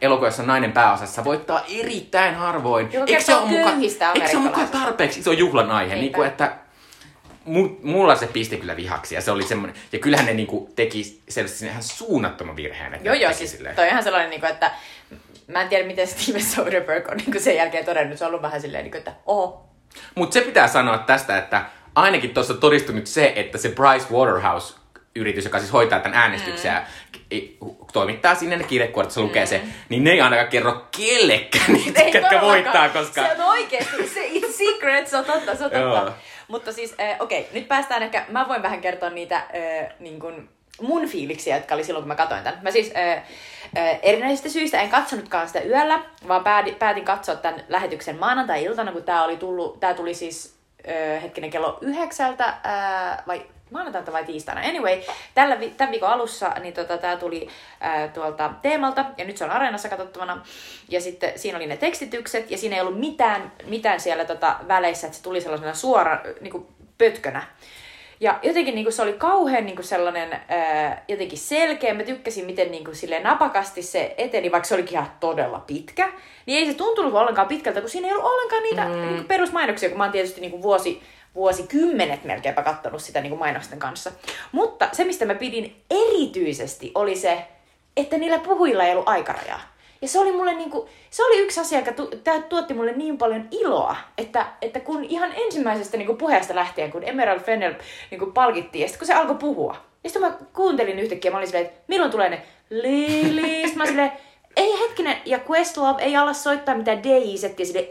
elokuvassa 0.02 0.44
nainen 0.44 0.72
pääosassa 0.72 1.24
voittaa 1.24 1.62
erittäin 1.70 2.36
harvoin. 2.36 2.90
Eikö 3.08 3.22
se 3.22 3.36
ole 3.36 3.46
muka, 3.46 3.72
eikö 4.16 4.28
se 4.28 4.38
ole 4.38 4.46
muka 4.46 4.62
tarpeeksi 4.72 5.20
iso 5.20 5.32
juhlan 5.32 5.72
aihe? 5.72 5.96
Niin 5.96 6.14
kuin, 6.14 6.28
että 6.28 6.67
mulla 7.82 8.16
se 8.16 8.28
pisti 8.28 8.58
kyllä 8.58 8.76
vihaksi 8.76 9.16
ja 9.16 9.22
se 9.22 9.32
oli 9.32 9.44
semmoinen, 9.44 9.76
ja 9.92 10.00
kyllähän 10.00 10.26
ne 10.26 10.34
niinku 10.34 10.70
teki 10.76 11.22
selvästi 11.30 11.66
ihan 11.66 11.84
suunnattoman 11.84 12.56
virheen. 12.56 12.94
Että 12.94 13.08
joo 13.08 13.16
joo, 13.16 13.34
siis 13.34 13.52
silleen. 13.52 13.76
toi 13.76 13.88
ihan 13.88 14.04
sellainen, 14.04 14.30
niinku, 14.30 14.46
että 14.46 14.72
mä 15.48 15.62
en 15.62 15.70
tiedä 15.70 15.88
miten 15.88 16.08
Steven 16.08 16.44
Soderbergh 16.44 17.12
on 17.12 17.18
niinku 17.18 17.40
sen 17.40 17.56
jälkeen 17.56 17.86
todennut, 17.86 18.18
se 18.18 18.26
on 18.26 18.30
ollut 18.30 18.42
vähän 18.42 18.62
silleen, 18.62 18.84
niinku, 18.84 18.98
että 18.98 19.14
oho. 19.26 19.70
Mutta 20.16 20.34
se 20.34 20.42
pitää 20.42 20.68
sanoa 20.68 20.98
tästä, 20.98 21.38
että 21.38 21.66
ainakin 21.96 22.34
tuossa 22.34 22.54
todistui 22.54 22.96
nyt 22.96 23.08
se, 23.08 23.34
että 23.36 23.58
se 23.58 23.70
Bryce 23.70 24.14
Waterhouse 24.14 24.76
yritys, 25.16 25.46
joka 25.46 25.60
siis 25.60 25.74
hoitaa 25.74 26.00
tämän 26.00 26.18
äänestyksen 26.18 26.74
mm. 26.74 27.76
toimittaa 27.94 28.36
sinne 28.36 28.58
ne 28.58 28.64
kirjekuoret, 28.64 29.12
se 29.12 29.20
lukee 29.20 29.44
mm. 29.44 29.48
se, 29.48 29.62
niin 29.90 30.04
ne 30.04 30.12
ei 30.12 30.22
ainakaan 30.22 30.48
kerro 30.48 30.88
kellekään 30.98 31.74
niitä, 31.74 32.02
ketkä 32.02 32.42
voittaa, 32.42 32.90
koska... 32.90 33.24
Se 33.24 33.32
on 33.32 33.50
oikeesti, 33.50 34.08
se 34.08 34.52
secret, 34.58 35.08
se 35.08 35.18
on 35.18 35.26
totta, 35.26 35.56
se 35.56 35.66
on 35.66 35.72
totta. 35.72 36.14
Mutta 36.48 36.74
siis, 36.74 36.96
äh, 37.00 37.16
okei, 37.20 37.42
okay, 37.42 37.54
nyt 37.54 37.68
päästään 37.68 38.04
ehkä, 38.04 38.26
mä 38.30 38.48
voin 38.48 38.64
vähän 38.64 38.82
kertoa 38.82 39.10
niitä 39.10 39.36
äh, 39.36 39.94
niin 40.00 40.20
kuin 40.20 40.50
mun 40.82 41.08
fiiliksiä, 41.08 41.58
jotka 41.58 41.76
oli 41.76 41.84
silloin, 41.84 42.04
kun 42.04 42.08
mä 42.08 42.16
katsoin 42.16 42.44
tämän. 42.44 42.60
Mä 42.62 42.72
siis 42.72 42.92
äh, 42.96 43.24
äh, 43.78 44.00
erinäisistä 44.02 44.50
syistä 44.50 44.82
en 44.82 44.90
katsonutkaan 44.90 45.48
sitä 45.48 45.62
yöllä, 45.62 46.00
vaan 46.28 46.44
päätin, 46.44 46.76
päätin 46.76 47.06
katsoa 47.06 47.36
tämän 47.36 47.64
lähetyksen 47.70 48.20
maanantai-iltana, 48.20 48.92
kun 48.92 49.04
tämä 49.04 49.24
oli 49.24 49.38
tullut, 49.38 49.80
tää 49.80 49.94
tuli 49.94 50.14
siis 50.14 50.58
äh, 50.90 51.24
hetkinen 51.24 51.50
kello 51.50 51.78
yhdeksältä, 51.82 52.46
äh, 52.46 53.24
vai 53.28 53.46
maanantaina 53.72 54.12
vai 54.12 54.26
tiistaina. 54.26 54.62
Anyway, 54.62 55.02
tällä, 55.34 55.60
vi- 55.60 55.74
tämän 55.78 55.92
viikon 55.92 56.10
alussa 56.10 56.50
niin 56.62 56.74
tota, 56.74 56.98
tämä 56.98 57.18
tuli 57.18 57.48
ää, 57.80 58.08
tuolta 58.08 58.52
teemalta, 58.62 59.06
ja 59.18 59.26
nyt 59.26 59.38
se 59.38 59.44
on 59.44 59.52
Areenassa 59.52 59.90
katsottavana. 59.90 60.42
Ja 60.90 61.02
sitten 61.02 61.32
siinä 61.36 61.58
oli 61.58 61.68
ne 61.68 61.78
tekstitykset, 61.78 62.52
ja 62.52 62.58
siinä 62.58 62.76
ei 62.76 62.82
ollut 62.82 63.00
mitään, 63.00 63.52
mitään 63.66 64.00
siellä 64.00 64.26
tota, 64.26 64.56
väleissä, 64.68 65.08
että 65.08 65.18
se 65.18 65.24
tuli 65.24 65.42
sellaisena 65.42 65.74
suora 65.74 66.20
niin 66.42 66.52
kuin 66.52 66.68
pötkönä. 66.98 67.44
Ja 68.20 68.40
jotenkin 68.44 68.76
niin 68.76 68.86
kuin 68.86 68.94
se 68.94 69.02
oli 69.02 69.14
kauhean 69.14 69.66
niin 69.66 69.76
kuin 69.76 69.86
sellainen 69.86 70.42
ää, 70.48 71.04
jotenkin 71.08 71.38
selkeä. 71.38 71.94
Mä 71.94 72.04
tykkäsin, 72.04 72.46
miten 72.46 72.72
niin 72.72 72.84
kuin, 72.84 72.96
silleen 72.96 73.24
napakasti 73.24 73.82
se 73.82 74.16
eteni, 74.18 74.52
vaikka 74.52 74.68
se 74.68 74.76
olikin 74.76 74.94
ihan 74.94 75.12
todella 75.20 75.60
pitkä. 75.60 76.10
Niin 76.46 76.60
ei 76.60 76.66
se 76.66 76.78
tuntunut 76.78 77.14
ollenkaan 77.14 77.48
pitkältä, 77.48 77.82
kun 77.82 77.90
siinä 77.90 78.08
ei 78.08 78.14
ollut 78.14 78.32
ollenkaan 78.32 78.64
niitä 78.64 78.86
mm. 78.86 78.92
niin 78.92 79.16
kuin 79.16 79.28
perusmainoksia, 79.28 79.90
kun 79.90 79.98
mä 79.98 80.04
oon 80.04 80.12
tietysti 80.12 80.42
niin 80.42 80.52
kuin 80.52 80.64
vuosi, 80.64 81.04
vuosikymmenet 81.38 82.24
melkeinpä 82.24 82.64
kattonut 82.64 83.02
sitä 83.02 83.22
niin 83.22 83.30
kuin 83.30 83.40
mainosten 83.40 83.80
kanssa. 83.80 84.12
Mutta 84.52 84.90
se, 84.92 85.04
mistä 85.04 85.26
mä 85.26 85.36
pidin 85.36 85.84
erityisesti, 85.92 86.92
oli 86.96 87.16
se, 87.16 87.46
että 87.98 88.18
niillä 88.18 88.40
puhujilla 88.40 88.84
ei 88.84 88.92
ollut 88.92 89.10
aikarajaa. 89.10 89.62
Ja 90.02 90.08
se 90.08 90.20
oli 90.20 90.32
mulle 90.32 90.54
niinku, 90.54 90.90
se 91.10 91.26
oli 91.26 91.40
yksi 91.40 91.60
asia, 91.60 91.80
joka 91.80 91.92
tu, 91.92 92.10
tuotti 92.50 92.74
mulle 92.74 92.92
niin 92.92 93.18
paljon 93.18 93.48
iloa, 93.52 93.96
että, 94.18 94.46
että 94.62 94.80
kun 94.80 95.04
ihan 95.04 95.32
ensimmäisestä 95.36 95.98
niinku 95.98 96.16
puheesta 96.16 96.56
lähtien, 96.56 96.92
kun 96.92 97.04
Emerald 97.04 97.40
Fennel 97.40 97.74
niinku 98.12 98.26
palkittiin, 98.26 98.82
ja 98.82 98.88
sitten 98.88 99.00
kun 99.00 99.08
se 99.08 99.14
alkoi 99.14 99.36
puhua, 99.36 99.78
ja 100.04 100.10
sitten 100.10 100.32
mä 100.32 100.38
kuuntelin 100.54 101.00
yhtäkkiä, 101.00 101.32
mä 101.32 101.38
olin 101.38 101.48
silleen, 101.48 101.66
että 101.66 101.82
milloin 101.88 102.12
tulee 102.12 102.30
ne 102.30 102.42
Lili, 102.70 103.74
mä 103.76 103.86
silleen, 103.86 104.12
ei 104.56 104.80
hetkinen, 104.80 105.18
ja 105.26 105.40
Questlove 105.50 106.04
ei 106.04 106.16
ala 106.16 106.34
soittaa 106.34 106.76
mitään 106.76 107.04
DJ-settiä 107.04 107.66
silleen, 107.66 107.88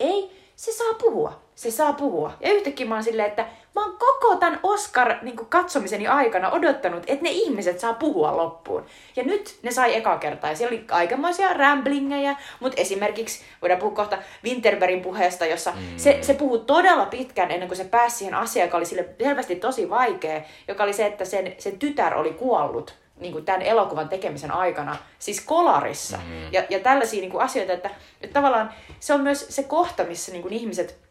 ei, 0.00 0.30
se 0.56 0.72
saa 0.72 0.94
puhua, 0.94 1.40
se 1.58 1.70
saa 1.70 1.92
puhua. 1.92 2.32
Ja 2.40 2.52
yhtäkkiä 2.52 2.86
mä 2.86 2.94
oon 2.94 3.04
silleen, 3.04 3.28
että 3.28 3.46
mä 3.74 3.84
oon 3.84 3.96
koko 3.98 4.36
tämän 4.36 4.60
Oscar 4.62 5.14
niin 5.22 5.36
katsomiseni 5.36 6.06
aikana 6.06 6.50
odottanut, 6.50 7.02
että 7.06 7.22
ne 7.22 7.30
ihmiset 7.30 7.80
saa 7.80 7.94
puhua 7.94 8.36
loppuun. 8.36 8.86
Ja 9.16 9.22
nyt 9.24 9.58
ne 9.62 9.70
sai 9.70 9.96
eka 9.96 10.18
kertaa. 10.18 10.50
Ja 10.50 10.56
siellä 10.56 10.74
oli 10.74 10.84
aikamoisia 10.90 11.52
ramblingejä, 11.52 12.36
mutta 12.60 12.80
esimerkiksi 12.80 13.44
voidaan 13.62 13.80
puhua 13.80 13.94
kohta 13.94 14.18
Winterbergin 14.44 15.00
puheesta, 15.00 15.46
jossa 15.46 15.70
mm. 15.70 15.96
se, 15.96 16.18
se 16.22 16.34
puhuu 16.34 16.58
todella 16.58 17.06
pitkään 17.06 17.50
ennen 17.50 17.68
kuin 17.68 17.76
se 17.76 17.84
pääsi 17.84 18.16
siihen 18.16 18.34
asiaan, 18.34 18.66
joka 18.66 18.76
oli 18.76 18.86
sille 18.86 19.08
selvästi 19.22 19.56
tosi 19.56 19.90
vaikea, 19.90 20.42
joka 20.68 20.84
oli 20.84 20.92
se, 20.92 21.06
että 21.06 21.24
sen, 21.24 21.54
sen 21.58 21.78
tytär 21.78 22.14
oli 22.14 22.30
kuollut 22.30 22.94
niin 23.16 23.32
kuin 23.32 23.44
tämän 23.44 23.62
elokuvan 23.62 24.08
tekemisen 24.08 24.50
aikana, 24.50 24.96
siis 25.18 25.40
kolarissa. 25.40 26.16
Mm. 26.16 26.52
Ja, 26.52 26.62
ja 26.70 26.80
tällaisia 26.80 27.20
niin 27.20 27.30
kuin 27.30 27.44
asioita, 27.44 27.72
että, 27.72 27.90
että 28.20 28.34
tavallaan 28.34 28.74
se 29.00 29.14
on 29.14 29.20
myös 29.20 29.46
se 29.48 29.62
kohta, 29.62 30.04
missä 30.04 30.32
niin 30.32 30.42
kuin 30.42 30.54
ihmiset 30.54 31.07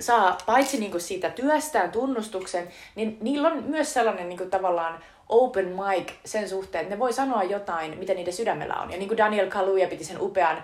saa 0.00 0.38
paitsi 0.46 0.78
niin 0.78 0.90
kuin 0.90 1.00
siitä 1.00 1.30
työstään 1.30 1.92
tunnustuksen, 1.92 2.68
niin 2.94 3.18
niillä 3.20 3.48
on 3.48 3.62
myös 3.62 3.94
sellainen 3.94 4.28
niin 4.28 4.38
kuin 4.38 4.50
tavallaan 4.50 4.98
open 5.28 5.68
mic 5.68 6.12
sen 6.24 6.48
suhteen, 6.48 6.82
että 6.82 6.94
ne 6.94 6.98
voi 6.98 7.12
sanoa 7.12 7.42
jotain, 7.42 7.98
mitä 7.98 8.14
niiden 8.14 8.32
sydämellä 8.32 8.74
on. 8.74 8.90
Ja 8.90 8.98
niin 8.98 9.08
kuin 9.08 9.18
Daniel 9.18 9.50
Kaluuya 9.50 9.88
piti 9.88 10.04
sen 10.04 10.20
upean, 10.20 10.62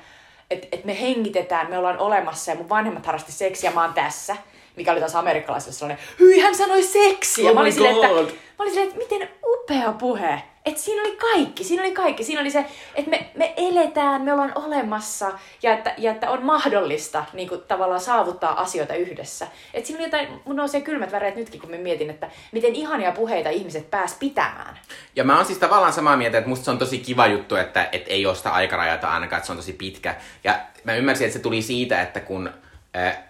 että, 0.50 0.68
että 0.72 0.86
me 0.86 1.00
hengitetään, 1.00 1.70
me 1.70 1.78
ollaan 1.78 1.98
olemassa 1.98 2.50
ja 2.50 2.56
mun 2.56 2.68
vanhemmat 2.68 3.06
harrasti 3.06 3.32
seksiä, 3.32 3.70
mä 3.70 3.84
oon 3.84 3.94
tässä 3.94 4.36
mikä 4.76 4.92
oli 4.92 5.00
taas 5.00 5.16
amerikkalaisille 5.16 5.72
sellainen, 5.72 6.04
hyi 6.20 6.40
hän 6.40 6.54
sanoi 6.54 6.82
seksiä. 6.82 7.48
Oh 7.50 7.54
mä 7.54 7.60
olin 7.60 7.72
silleen, 7.72 7.94
että, 7.94 8.08
mä 8.08 8.24
olin 8.58 8.72
silleen, 8.72 8.88
että 8.88 8.98
miten 8.98 9.28
upea 9.46 9.92
puhe. 9.92 10.42
Että 10.66 10.80
siinä 10.80 11.02
oli 11.02 11.16
kaikki, 11.16 11.64
siinä 11.64 11.82
oli 11.82 11.92
kaikki. 11.92 12.24
Siinä 12.24 12.40
oli 12.40 12.50
se, 12.50 12.66
että 12.94 13.10
me, 13.10 13.30
me 13.34 13.54
eletään, 13.56 14.22
me 14.22 14.32
ollaan 14.32 14.52
olemassa 14.54 15.32
ja 15.62 15.72
että, 15.72 15.94
ja 15.98 16.12
että 16.12 16.30
on 16.30 16.42
mahdollista 16.42 17.24
niin 17.32 17.48
kuin, 17.48 17.60
tavallaan 17.60 18.00
saavuttaa 18.00 18.60
asioita 18.60 18.94
yhdessä. 18.94 19.46
Että 19.74 19.86
siinä 19.86 19.98
oli 19.98 20.06
jotain, 20.06 20.28
mun 20.44 20.56
nousee 20.56 20.80
kylmät 20.80 21.12
väreet 21.12 21.36
nytkin, 21.36 21.60
kun 21.60 21.70
mä 21.70 21.76
mietin, 21.76 22.10
että 22.10 22.30
miten 22.52 22.74
ihania 22.74 23.12
puheita 23.12 23.50
ihmiset 23.50 23.90
pääs 23.90 24.16
pitämään. 24.18 24.78
Ja 25.16 25.24
mä 25.24 25.36
oon 25.36 25.46
siis 25.46 25.58
tavallaan 25.58 25.92
samaa 25.92 26.16
mieltä, 26.16 26.38
että 26.38 26.48
musta 26.48 26.64
se 26.64 26.70
on 26.70 26.78
tosi 26.78 26.98
kiva 26.98 27.26
juttu, 27.26 27.56
että, 27.56 27.88
että 27.92 28.10
ei 28.10 28.26
ole 28.26 28.34
sitä 28.34 28.50
aikarajata 28.50 29.08
ainakaan, 29.08 29.38
että 29.38 29.46
se 29.46 29.52
on 29.52 29.58
tosi 29.58 29.72
pitkä. 29.72 30.16
Ja 30.44 30.60
mä 30.84 30.94
ymmärsin, 30.94 31.26
että 31.26 31.38
se 31.38 31.42
tuli 31.42 31.62
siitä, 31.62 32.02
että 32.02 32.20
kun 32.20 32.50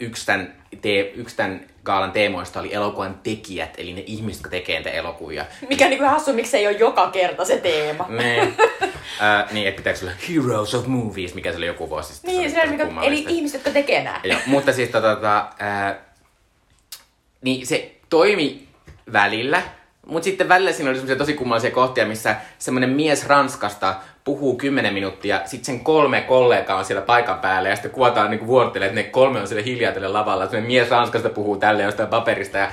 yksi 0.00 0.26
tämän, 0.26 0.54
te, 0.82 1.00
yksi 1.00 1.36
tämän 1.36 1.60
gaalan 1.84 2.12
teemoista 2.12 2.60
oli 2.60 2.74
elokuvan 2.74 3.20
tekijät, 3.22 3.74
eli 3.78 3.92
ne 3.92 4.02
ihmiset, 4.06 4.40
jotka 4.40 4.50
tekee 4.50 4.76
niitä 4.76 4.90
elokuvia. 4.90 5.44
Mikä 5.68 5.88
niin 5.88 5.98
kuin 5.98 6.10
hassu, 6.10 6.32
miksi 6.32 6.56
ei 6.56 6.66
ole 6.66 6.76
joka 6.76 7.10
kerta 7.10 7.44
se 7.44 7.58
teema. 7.58 8.06
Ne. 8.08 8.40
äh, 8.40 9.52
niin, 9.52 9.68
että 9.68 9.78
pitääkö 9.78 9.98
olla 10.02 10.12
Heroes 10.28 10.74
of 10.74 10.86
Movies, 10.86 11.34
mikä 11.34 11.50
se 11.50 11.56
oli 11.56 11.66
joku 11.66 11.90
vuosi 11.90 12.14
sitten. 12.14 12.36
Niin, 12.36 12.50
se 12.50 12.62
oli 12.62 12.70
mikä, 12.70 12.88
eli 13.02 13.24
ihmiset, 13.28 13.54
jotka 13.54 13.70
tekee 13.70 14.04
nää. 14.04 14.20
Joo, 14.24 14.40
mutta 14.46 14.72
siis 14.72 14.90
tota, 14.90 15.14
tota, 15.14 15.38
äh, 15.62 15.96
niin 17.42 17.66
se 17.66 17.96
toimi 18.08 18.68
välillä, 19.12 19.62
mutta 20.06 20.24
sitten 20.24 20.48
välillä 20.48 20.72
siinä 20.72 20.90
oli 20.90 20.96
semmoisia 20.96 21.16
tosi 21.16 21.34
kummallisia 21.34 21.70
kohtia, 21.70 22.06
missä 22.06 22.36
semmoinen 22.58 22.90
mies 22.90 23.26
Ranskasta 23.26 23.94
puhuu 24.24 24.56
10 24.56 24.94
minuuttia, 24.94 25.40
sitten 25.44 25.64
sen 25.64 25.80
kolme 25.80 26.20
kollegaa 26.20 26.78
on 26.78 26.84
siellä 26.84 27.02
paikan 27.02 27.38
päällä 27.38 27.68
ja 27.68 27.76
sitten 27.76 27.90
kuvataan 27.90 28.30
niin 28.30 28.46
vuorottelee, 28.46 28.88
että 28.88 29.00
ne 29.00 29.02
kolme 29.02 29.40
on 29.40 29.48
siellä 29.48 29.64
hiljaa 29.64 29.92
tällä 29.92 30.12
lavalla. 30.12 30.44
Semmoinen 30.44 30.66
mies 30.66 30.90
Ranskasta 30.90 31.30
puhuu 31.30 31.56
tälle 31.56 31.82
jostain 31.82 32.08
paperista 32.08 32.58
ja 32.58 32.70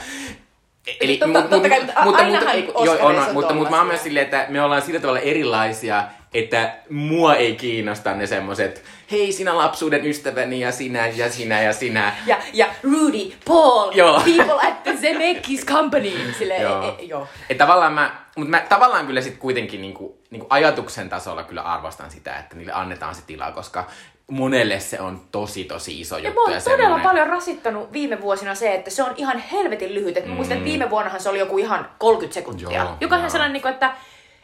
Eli, 1.01 1.17
totta, 1.17 1.39
mut, 1.39 1.49
totta 1.49 1.69
kai, 1.69 1.79
mutta, 1.79 2.03
mutta, 2.03 2.23
mutta, 2.23 2.85
jo, 2.85 2.97
on, 3.01 3.19
on, 3.19 3.33
mutta, 3.33 3.53
mutta 3.53 3.69
mä 3.69 3.77
oon 3.77 3.87
myös 3.87 4.03
silleen, 4.03 4.23
että 4.23 4.45
me 4.49 4.61
ollaan 4.61 4.81
sillä 4.81 4.99
tavalla 4.99 5.19
erilaisia, 5.19 6.03
että 6.33 6.75
mua 6.89 7.35
ei 7.35 7.55
kiinnosta 7.55 8.13
ne 8.13 8.27
semmoset, 8.27 8.83
hei 9.11 9.31
sinä 9.31 9.57
lapsuuden 9.57 10.05
ystäväni 10.05 10.59
ja 10.59 10.71
sinä 10.71 11.07
ja 11.07 11.31
sinä 11.31 11.61
ja 11.61 11.73
sinä. 11.73 12.15
Ja, 12.25 12.37
ja 12.53 12.67
Rudy, 12.83 13.31
Paul, 13.45 13.91
joo. 13.91 14.21
people 14.25 14.67
at 14.67 14.83
the 14.83 14.97
Zemeckis 14.97 15.65
Company. 15.65 16.11
Silleen, 16.37 16.61
joo. 16.61 16.83
E, 16.83 16.87
e, 16.87 17.05
joo. 17.05 17.27
Et 17.49 17.57
tavallaan 17.57 17.93
mä, 17.93 18.15
mutta 18.35 18.49
mä 18.49 18.65
tavallaan 18.69 19.07
kyllä 19.07 19.21
sit 19.21 19.37
kuitenkin 19.37 19.81
niinku, 19.81 20.17
niinku 20.29 20.47
ajatuksen 20.49 21.09
tasolla 21.09 21.43
kyllä 21.43 21.61
arvostan 21.61 22.11
sitä, 22.11 22.35
että 22.35 22.55
niille 22.55 22.73
annetaan 22.73 23.15
se 23.15 23.21
tilaa, 23.27 23.51
koska 23.51 23.85
monelle 24.31 24.79
se 24.79 25.01
on 25.01 25.21
tosi 25.31 25.63
tosi 25.63 26.01
iso 26.01 26.17
juttu. 26.17 26.49
Ja, 26.49 26.55
ja 26.55 26.61
todella 26.61 26.79
semmoinen... 26.79 27.07
paljon 27.07 27.27
rasittanut 27.27 27.93
viime 27.93 28.21
vuosina 28.21 28.55
se, 28.55 28.73
että 28.73 28.89
se 28.89 29.03
on 29.03 29.13
ihan 29.17 29.37
helvetin 29.37 29.93
lyhyt. 29.93 30.17
Et 30.17 30.25
mm. 30.25 30.31
muistan, 30.31 30.57
että 30.57 30.69
viime 30.69 30.89
vuonnahan 30.89 31.21
se 31.21 31.29
oli 31.29 31.39
joku 31.39 31.57
ihan 31.57 31.89
30 31.97 32.33
sekuntia. 32.33 32.71
Joo, 32.71 32.97
joka 33.01 33.15
on 33.15 33.31
sellainen, 33.31 33.53
niinku, 33.53 33.67
että 33.67 33.91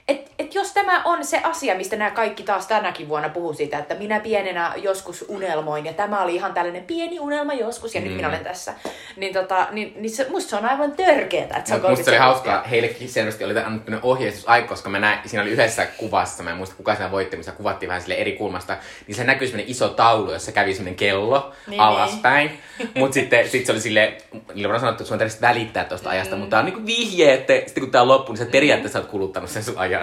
et, 0.08 0.32
et 0.40 0.56
jos 0.56 0.74
tämä 0.74 1.02
on 1.04 1.26
se 1.26 1.40
asia, 1.44 1.76
mistä 1.76 1.96
nämä 1.96 2.12
kaikki 2.12 2.44
taas 2.44 2.68
tänäkin 2.68 3.10
vuonna 3.10 3.30
puhuu 3.30 3.54
siitä, 3.54 3.80
että 3.80 3.96
minä 3.96 4.20
pienenä 4.20 4.74
joskus 4.78 5.26
unelmoin, 5.28 5.86
ja 5.86 5.94
tämä 5.94 6.24
oli 6.24 6.36
ihan 6.36 6.54
tällainen 6.54 6.84
pieni 6.84 7.20
unelma 7.20 7.54
joskus, 7.54 7.96
ja 7.96 8.02
mm. 8.02 8.08
nyt 8.08 8.16
minä 8.16 8.28
olen 8.28 8.44
tässä, 8.44 8.74
niin, 9.16 9.34
tota, 9.34 9.68
niin, 9.72 9.94
niin 9.96 10.10
se, 10.10 10.28
musta 10.30 10.50
se 10.50 10.56
on 10.56 10.66
aivan 10.66 10.92
törkeetä, 10.92 11.58
että 11.58 11.70
se 11.70 11.76
on 11.76 11.90
Musta 11.90 12.06
se 12.06 12.12
oli 12.12 12.18
hauskaa, 12.18 12.64
heillekin 12.64 13.10
selvästi 13.10 13.44
oli 13.44 13.60
annettu 13.60 13.92
ohjeistus 14.02 14.48
aika, 14.48 14.68
koska 14.68 14.90
mä 14.90 15.00
näin, 15.00 15.20
siinä 15.30 15.42
oli 15.42 15.52
yhdessä 15.52 15.86
kuvassa, 15.86 16.44
mä 16.44 16.50
en 16.50 16.58
muista 16.58 16.76
kuka 16.76 16.96
siinä 16.96 17.12
voitti, 17.12 17.38
missä 17.38 17.52
kuvattiin 17.52 17.88
vähän 17.88 18.02
sille 18.02 18.16
eri 18.16 18.32
kulmasta, 18.32 18.78
niin 19.08 19.16
se 19.16 19.24
näkyy 19.24 19.48
semmoinen 19.48 19.72
iso 19.72 19.90
taulu, 19.90 20.32
jossa 20.32 20.52
kävi 20.52 20.74
semmoinen 20.74 20.96
kello 20.96 21.54
niin, 21.68 21.82
alaspäin, 21.82 22.48
niin. 22.80 22.90
mutta 22.96 23.14
sitten 23.14 23.50
sit 23.50 23.66
se 23.66 23.72
oli 23.72 23.82
sille, 23.82 24.18
niillä 24.54 24.74
on 24.74 24.80
sanottu, 24.80 25.04
että 25.04 25.16
sun 25.16 25.22
on 25.22 25.30
välittää 25.42 25.84
tuosta 25.84 26.10
ajasta, 26.10 26.36
mm. 26.36 26.40
mutta 26.40 26.50
tämä 26.50 26.60
on 26.60 26.66
niinku 26.66 26.86
vihje, 26.86 27.34
että 27.34 27.54
sitten 27.54 27.84
kun 27.84 27.92
tämä 27.92 28.02
on 28.02 28.08
loppu, 28.08 28.32
niin 28.32 28.46
sä 28.46 28.52
periaatteessa 28.52 29.00
oot 29.00 29.08
kuluttanut 29.08 29.50
sen 29.50 29.64
sun 29.64 29.78
ajan. 29.78 29.95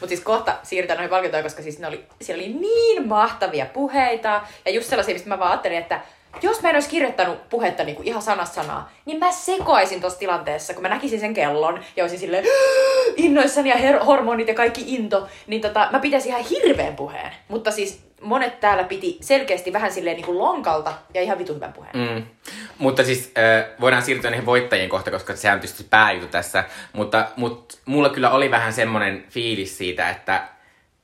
Mutta 0.00 0.08
siis 0.08 0.20
kohta 0.20 0.56
siirrytään 0.62 0.96
noihin 0.96 1.10
palkintoihin, 1.10 1.44
koska 1.44 1.62
siis 1.62 1.78
ne 1.78 1.86
oli, 1.86 2.04
siellä 2.20 2.42
oli 2.42 2.52
niin 2.52 3.08
mahtavia 3.08 3.66
puheita. 3.66 4.42
Ja 4.64 4.72
just 4.72 4.88
sellaisia, 4.88 5.14
mistä 5.14 5.28
mä 5.28 5.38
vaan 5.38 5.50
ajattelin, 5.50 5.78
että 5.78 6.00
jos 6.42 6.62
mä 6.62 6.68
en 6.70 6.76
olisi 6.76 6.88
kirjoittanut 6.88 7.48
puhetta 7.48 7.84
niin 7.84 7.96
kuin 7.96 8.08
ihan 8.08 8.22
sanasta 8.22 8.54
sanaa, 8.54 8.92
niin 9.04 9.18
mä 9.18 9.32
sekoaisin 9.32 10.00
tuossa 10.00 10.18
tilanteessa, 10.18 10.74
kun 10.74 10.82
mä 10.82 10.88
näkisin 10.88 11.20
sen 11.20 11.34
kellon 11.34 11.80
ja 11.96 12.04
olisin 12.04 12.18
silleen 12.18 12.44
innoissani 13.16 13.70
ja 13.70 13.76
her- 13.76 14.04
hormonit 14.04 14.48
ja 14.48 14.54
kaikki 14.54 14.94
into, 14.94 15.28
niin 15.46 15.60
tota, 15.62 15.88
mä 15.92 15.98
pitäisin 15.98 16.28
ihan 16.28 16.44
hirveän 16.44 16.96
puheen. 16.96 17.32
Mutta 17.48 17.70
siis 17.70 18.07
monet 18.20 18.60
täällä 18.60 18.84
piti 18.84 19.18
selkeästi 19.20 19.72
vähän 19.72 19.92
silleen 19.92 20.16
niin 20.16 20.26
kuin 20.26 20.38
lonkalta 20.38 20.92
ja 21.14 21.22
ihan 21.22 21.38
vitu 21.38 21.54
hyvän 21.54 21.72
puheen. 21.72 21.96
Mm. 21.96 22.26
Mutta 22.78 23.04
siis 23.04 23.32
äh, 23.38 23.66
voidaan 23.80 24.02
siirtyä 24.02 24.30
niihin 24.30 24.46
voittajien 24.46 24.88
kohta, 24.88 25.10
koska 25.10 25.36
sehän 25.36 25.56
on 25.56 25.60
tietysti 25.60 25.84
pääjutu 25.90 26.26
tässä. 26.26 26.64
Mutta, 26.92 27.28
mutta 27.36 27.78
mulla 27.84 28.08
kyllä 28.08 28.30
oli 28.30 28.50
vähän 28.50 28.72
semmoinen 28.72 29.24
fiilis 29.30 29.78
siitä, 29.78 30.10
että 30.10 30.48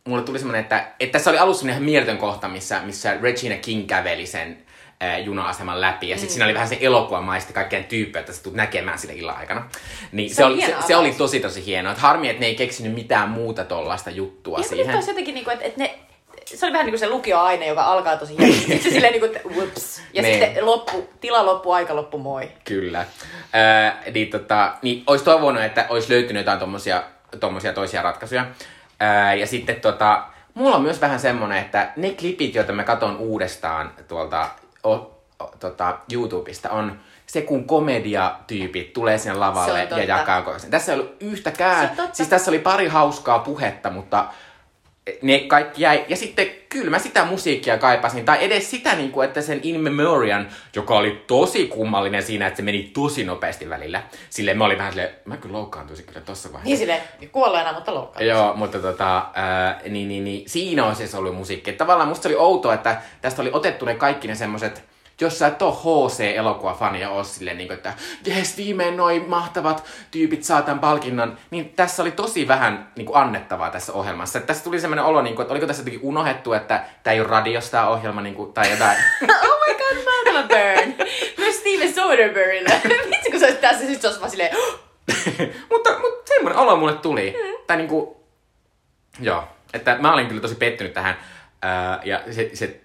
mulle 0.05 0.23
tuli 0.23 0.39
semmoinen, 0.39 0.63
että, 0.63 0.87
että 1.01 1.13
tässä 1.13 1.31
oli 1.31 1.39
alussa 1.39 1.69
ihan 1.69 1.83
mieletön 1.83 2.19
kohta, 2.19 2.49
missä, 2.49 2.81
missä 2.81 3.17
Regina 3.23 3.57
King 3.57 3.87
käveli 3.87 4.27
sen 4.27 4.59
äh, 5.03 5.25
juna-aseman 5.25 5.81
läpi. 5.81 6.09
Ja 6.09 6.17
sitten 6.17 6.29
mm. 6.29 6.33
siinä 6.33 6.45
oli 6.45 6.55
vähän 6.55 6.69
se 6.69 6.79
elokuvamaista 6.81 7.53
kaikkien 7.53 7.85
tyyppejä, 7.85 8.21
että 8.21 8.33
sä 8.33 8.43
tulet 8.43 8.57
näkemään 8.57 8.99
sille 8.99 9.15
illan 9.15 9.37
aikana. 9.37 9.69
Niin 10.13 10.31
se, 10.31 10.35
se, 10.35 10.45
oli, 10.45 10.61
se, 10.61 10.75
se, 10.87 10.97
oli 10.97 11.13
tosi 11.13 11.41
tosi 11.41 11.67
hienoa. 11.67 11.93
Että 11.93 12.03
harmi, 12.03 12.29
että 12.29 12.41
ne 12.41 12.47
ei 12.47 12.55
keksinyt 12.55 12.95
mitään 12.95 13.29
muuta 13.29 13.65
tollasta 13.65 14.11
juttua 14.11 14.59
ja 14.59 14.65
siihen. 14.65 14.95
Ja 14.95 15.03
jotenkin, 15.09 15.35
niin 15.35 15.45
kuin, 15.45 15.55
että, 15.55 15.65
että 15.67 15.81
ne 15.81 15.99
se 16.55 16.67
oli 16.67 16.73
vähän 16.73 16.87
niin 16.87 16.93
kuin 16.93 17.01
se 17.01 17.09
lukioaine, 17.09 17.67
joka 17.67 17.83
alkaa 17.83 18.17
tosi 18.17 18.39
hienosti. 18.39 18.61
Sitten 18.61 18.83
se 18.83 18.91
silleen 18.91 19.13
niin 19.13 19.21
kuin, 19.21 19.37
että 19.37 19.49
whoops. 19.49 20.03
Ja 20.13 20.23
Niin. 20.23 20.41
sitten 20.45 20.67
loppu, 20.67 21.09
tila 21.21 21.47
loppu, 21.47 21.73
aika 21.73 21.97
loppu, 21.97 22.19
moi. 22.19 22.51
Kyllä. 22.65 23.05
Öö, 23.55 24.13
niin, 24.13 24.31
tota, 24.31 24.73
niin 24.83 25.03
olisi 25.07 25.25
toivonut, 25.25 25.63
että 25.63 25.87
olisi 25.89 26.13
löytynyt 26.13 26.41
jotain 26.41 26.59
tommosia, 26.59 27.03
tommosia 27.41 27.73
toisia 27.73 28.03
ratkaisuja. 28.03 28.47
Öö, 29.03 29.35
ja 29.35 29.47
sitten 29.47 29.81
tota, 29.81 30.25
mulla 30.55 30.77
on 30.77 30.83
myös 30.83 31.01
vähän 31.01 31.21
semmonen, 31.21 31.59
että 31.59 31.93
ne 31.97 32.11
klipit, 32.11 32.55
joita 32.55 32.73
mä 32.73 32.85
katon 32.85 33.17
uudestaan 33.17 33.93
tuolta 34.09 34.49
o, 34.85 34.95
o, 35.39 35.55
tota, 35.61 35.99
YouTubesta, 36.13 36.71
on 36.71 37.01
se, 37.27 37.43
kun 37.43 37.65
komediatyypit 37.65 38.93
tulee 38.93 39.19
sinne 39.19 39.35
Se 39.35 39.39
lavalle 39.39 39.89
ja 39.91 40.05
jakaa 40.05 40.59
sen. 40.59 40.71
Tässä 40.71 40.93
ei 40.93 40.99
ollut 40.99 41.17
yhtäkään. 41.21 41.91
Siis 42.13 42.29
tässä 42.29 42.51
oli 42.51 42.59
pari 42.59 42.89
hauskaa 42.89 43.39
puhetta, 43.39 43.91
mutta 43.91 44.25
ne 45.23 45.39
kaikki 45.39 45.83
jäi. 45.83 46.05
Ja 46.09 46.17
sitten 46.17 46.47
kyllä 46.69 46.91
mä 46.91 46.99
sitä 46.99 47.25
musiikkia 47.25 47.79
kaipasin. 47.79 48.25
Tai 48.25 48.45
edes 48.45 48.71
sitä, 48.71 48.95
niin 48.95 49.11
kuin, 49.11 49.29
että 49.29 49.43
sen 49.43 49.61
In 49.63 49.81
Memoriam, 49.81 50.47
joka 50.77 50.95
oli 50.95 51.25
tosi 51.27 51.67
kummallinen 51.67 52.23
siinä, 52.23 52.47
että 52.47 52.57
se 52.57 52.63
meni 52.63 52.91
tosi 52.95 53.25
nopeasti 53.25 53.71
välillä. 53.71 54.03
Silleen 54.31 54.59
mä 54.59 54.65
olin 54.65 54.79
vähän 54.79 54.93
silleen, 54.93 55.15
mä 55.25 55.37
kyllä 55.37 55.53
loukkaantuisin 55.53 56.07
kyllä 56.07 56.21
tossa 56.21 56.53
vaiheessa. 56.53 56.69
Niin 56.69 56.79
silleen, 56.79 57.03
kuolleena, 57.33 57.73
mutta 57.73 57.95
loukkaan. 57.95 58.27
Joo, 58.27 58.57
mutta 58.57 58.79
tota, 58.79 59.27
ää, 59.35 59.81
niin, 59.89 60.09
niin, 60.09 60.25
niin, 60.25 60.51
siinä 60.51 60.85
on 60.87 60.97
siis 60.97 61.15
ollut 61.15 61.35
musiikki. 61.35 61.73
Tavallaan 61.73 62.09
musta 62.09 62.29
oli 62.29 62.37
outoa, 62.37 62.75
että 62.75 63.03
tästä 63.21 63.43
oli 63.43 63.51
otettu 63.53 63.85
ne 63.85 63.95
kaikki 63.95 64.29
ne 64.29 64.35
semmoset, 64.35 64.85
jos 65.21 65.39
sä 65.39 65.47
et 65.47 65.63
oo 65.63 65.73
HC-elokuvafani 65.73 67.01
ja 67.01 67.11
oo 67.11 67.25
silleen, 67.25 67.59
niin 67.59 67.69
kuin, 67.69 67.77
että 67.77 67.95
jes, 68.27 68.57
viimein 68.57 68.97
noin 68.97 69.29
mahtavat 69.29 69.85
tyypit 70.11 70.45
saa 70.45 70.63
tämän 70.63 70.79
palkinnon, 70.79 71.39
niin 71.51 71.69
tässä 71.69 72.03
oli 72.03 72.11
tosi 72.11 72.49
vähän 72.49 72.93
niin 72.97 73.07
kuin, 73.07 73.17
annettavaa 73.17 73.71
tässä 73.71 73.93
ohjelmassa. 73.93 74.39
Et 74.39 74.47
tässä 74.47 74.65
tuli 74.65 74.81
semmoinen 74.81 75.05
olo, 75.05 75.23
niin 75.23 75.35
kuin, 75.35 75.43
että 75.43 75.53
oliko 75.53 75.67
tässä 75.67 75.81
jotenkin 75.81 76.09
unohdettu, 76.09 76.53
että 76.53 76.85
tämä 77.03 77.15
ei 77.15 77.21
ole 77.21 77.29
radiosta 77.29 77.71
tää 77.71 77.89
ohjelma 77.89 78.21
niin 78.21 78.35
kuin, 78.35 78.53
tai 78.53 78.71
jotain. 78.71 78.97
oh 79.23 79.59
my 79.69 79.75
god, 79.75 80.05
Malcolm 80.05 80.49
Burn. 80.49 81.09
Myös 81.39 81.57
Steven 81.57 81.95
Soderberghille. 81.95 82.81
Vitsi, 83.11 83.31
kun 83.31 83.41
se 83.41 83.47
olisi 83.47 83.61
tässä, 83.61 83.87
sit 83.87 84.05
olisi 84.05 84.21
vaan 84.21 84.31
silleen, 84.31 84.57
mutta, 85.71 85.91
mutta 85.91 86.29
semmoinen 86.35 86.59
olo 86.59 86.77
mulle 86.77 86.95
tuli. 86.95 87.31
Mm. 87.31 87.65
Tai 87.67 87.77
niinku, 87.77 88.25
joo, 89.21 89.45
että 89.73 89.97
mä 90.01 90.13
olin 90.13 90.27
kyllä 90.27 90.41
tosi 90.41 90.55
pettynyt 90.55 90.95
tähän. 90.95 91.17
Ää, 91.63 92.01
ja 92.05 92.23
se, 92.31 92.51
se, 92.55 92.81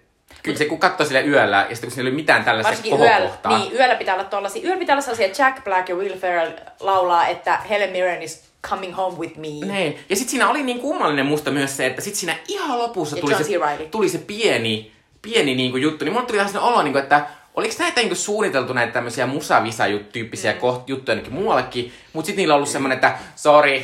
kyllä 0.49 0.57
se 0.57 0.65
kun 0.65 0.79
katsoi 0.79 1.07
sille 1.07 1.21
yöllä, 1.21 1.65
ja 1.69 1.75
sitten 1.75 1.89
kun 1.89 1.95
siinä 1.95 2.09
ei 2.09 2.15
mitään 2.15 2.43
tällaista 2.43 2.69
Varsinkin 2.69 2.99
yöllä, 2.99 3.17
kohokohtaa. 3.17 3.57
niin, 3.57 3.73
yöllä 3.73 3.95
pitää 3.95 4.15
olla 4.15 4.23
tollasia, 4.23 4.63
yöllä 4.63 4.79
pitää 4.79 4.93
olla 4.93 5.01
sellaisia 5.01 5.45
Jack 5.45 5.63
Black 5.63 5.89
ja 5.89 5.95
Will 5.95 6.17
Ferrell 6.17 6.51
laulaa, 6.79 7.27
että 7.27 7.57
Helen 7.69 7.89
Mirren 7.89 8.21
is 8.21 8.49
coming 8.69 8.97
home 8.97 9.17
with 9.17 9.37
me. 9.37 9.73
Niin. 9.73 9.99
Ja 10.09 10.15
sitten 10.15 10.31
siinä 10.31 10.49
oli 10.49 10.63
niin 10.63 10.79
kummallinen 10.79 11.25
musta 11.25 11.51
myös 11.51 11.77
se, 11.77 11.85
että 11.85 12.01
sitten 12.01 12.19
siinä 12.19 12.35
ihan 12.47 12.79
lopussa 12.79 13.15
Ja 13.15 13.21
tuli 13.21 13.33
John 13.33 13.43
se, 13.43 13.87
tuli 13.91 14.09
se 14.09 14.17
pieni, 14.17 14.91
pieni 15.21 15.55
niin 15.55 15.71
kuin 15.71 15.83
juttu. 15.83 16.05
Niin 16.05 16.13
mulle 16.13 16.27
tuli 16.27 16.37
sellainen 16.37 16.61
olo, 16.61 16.83
niin 16.83 16.93
kuin, 16.93 17.03
että 17.03 17.25
oliko 17.55 17.73
näitä 17.79 18.01
niin 18.01 18.15
suunniteltu 18.15 18.73
näitä 18.73 18.93
tämmöisiä 18.93 19.25
musavisa-tyyppisiä 19.25 20.53
mm. 20.53 20.59
koht, 20.59 20.89
juttuja 20.89 21.15
jonnekin 21.15 21.33
muuallekin, 21.33 21.93
mutta 22.13 22.25
sitten 22.25 22.41
niillä 22.41 22.53
on 22.53 22.55
ollut 22.55 22.69
semmoinen, 22.69 22.95
että 22.95 23.17
sorry, 23.35 23.81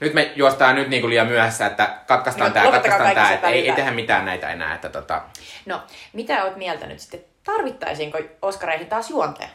nyt 0.00 0.14
me 0.14 0.32
juostaan 0.36 0.74
nyt 0.74 0.88
niin 0.88 1.00
kuin 1.02 1.10
liian 1.10 1.26
myöhässä, 1.26 1.66
että 1.66 1.94
katkaistaan 2.06 2.48
No, 2.50 2.54
tämä, 2.54 2.70
katkaistaan 2.70 3.14
tämä, 3.14 3.32
että 3.32 3.48
ei, 3.48 3.68
ei 3.68 3.76
tehdä 3.76 3.90
mitään 3.90 4.24
näitä 4.24 4.50
enää. 4.50 4.74
Että 4.74 4.88
tota, 4.88 5.22
No, 5.66 5.82
mitä 6.12 6.44
oot 6.44 6.56
mieltä 6.56 6.86
nyt 6.86 7.00
sitten? 7.00 7.20
Tarvittaisiinko 7.44 8.18
Oscareihin 8.42 8.86
taas 8.86 9.10
juonteja? 9.10 9.48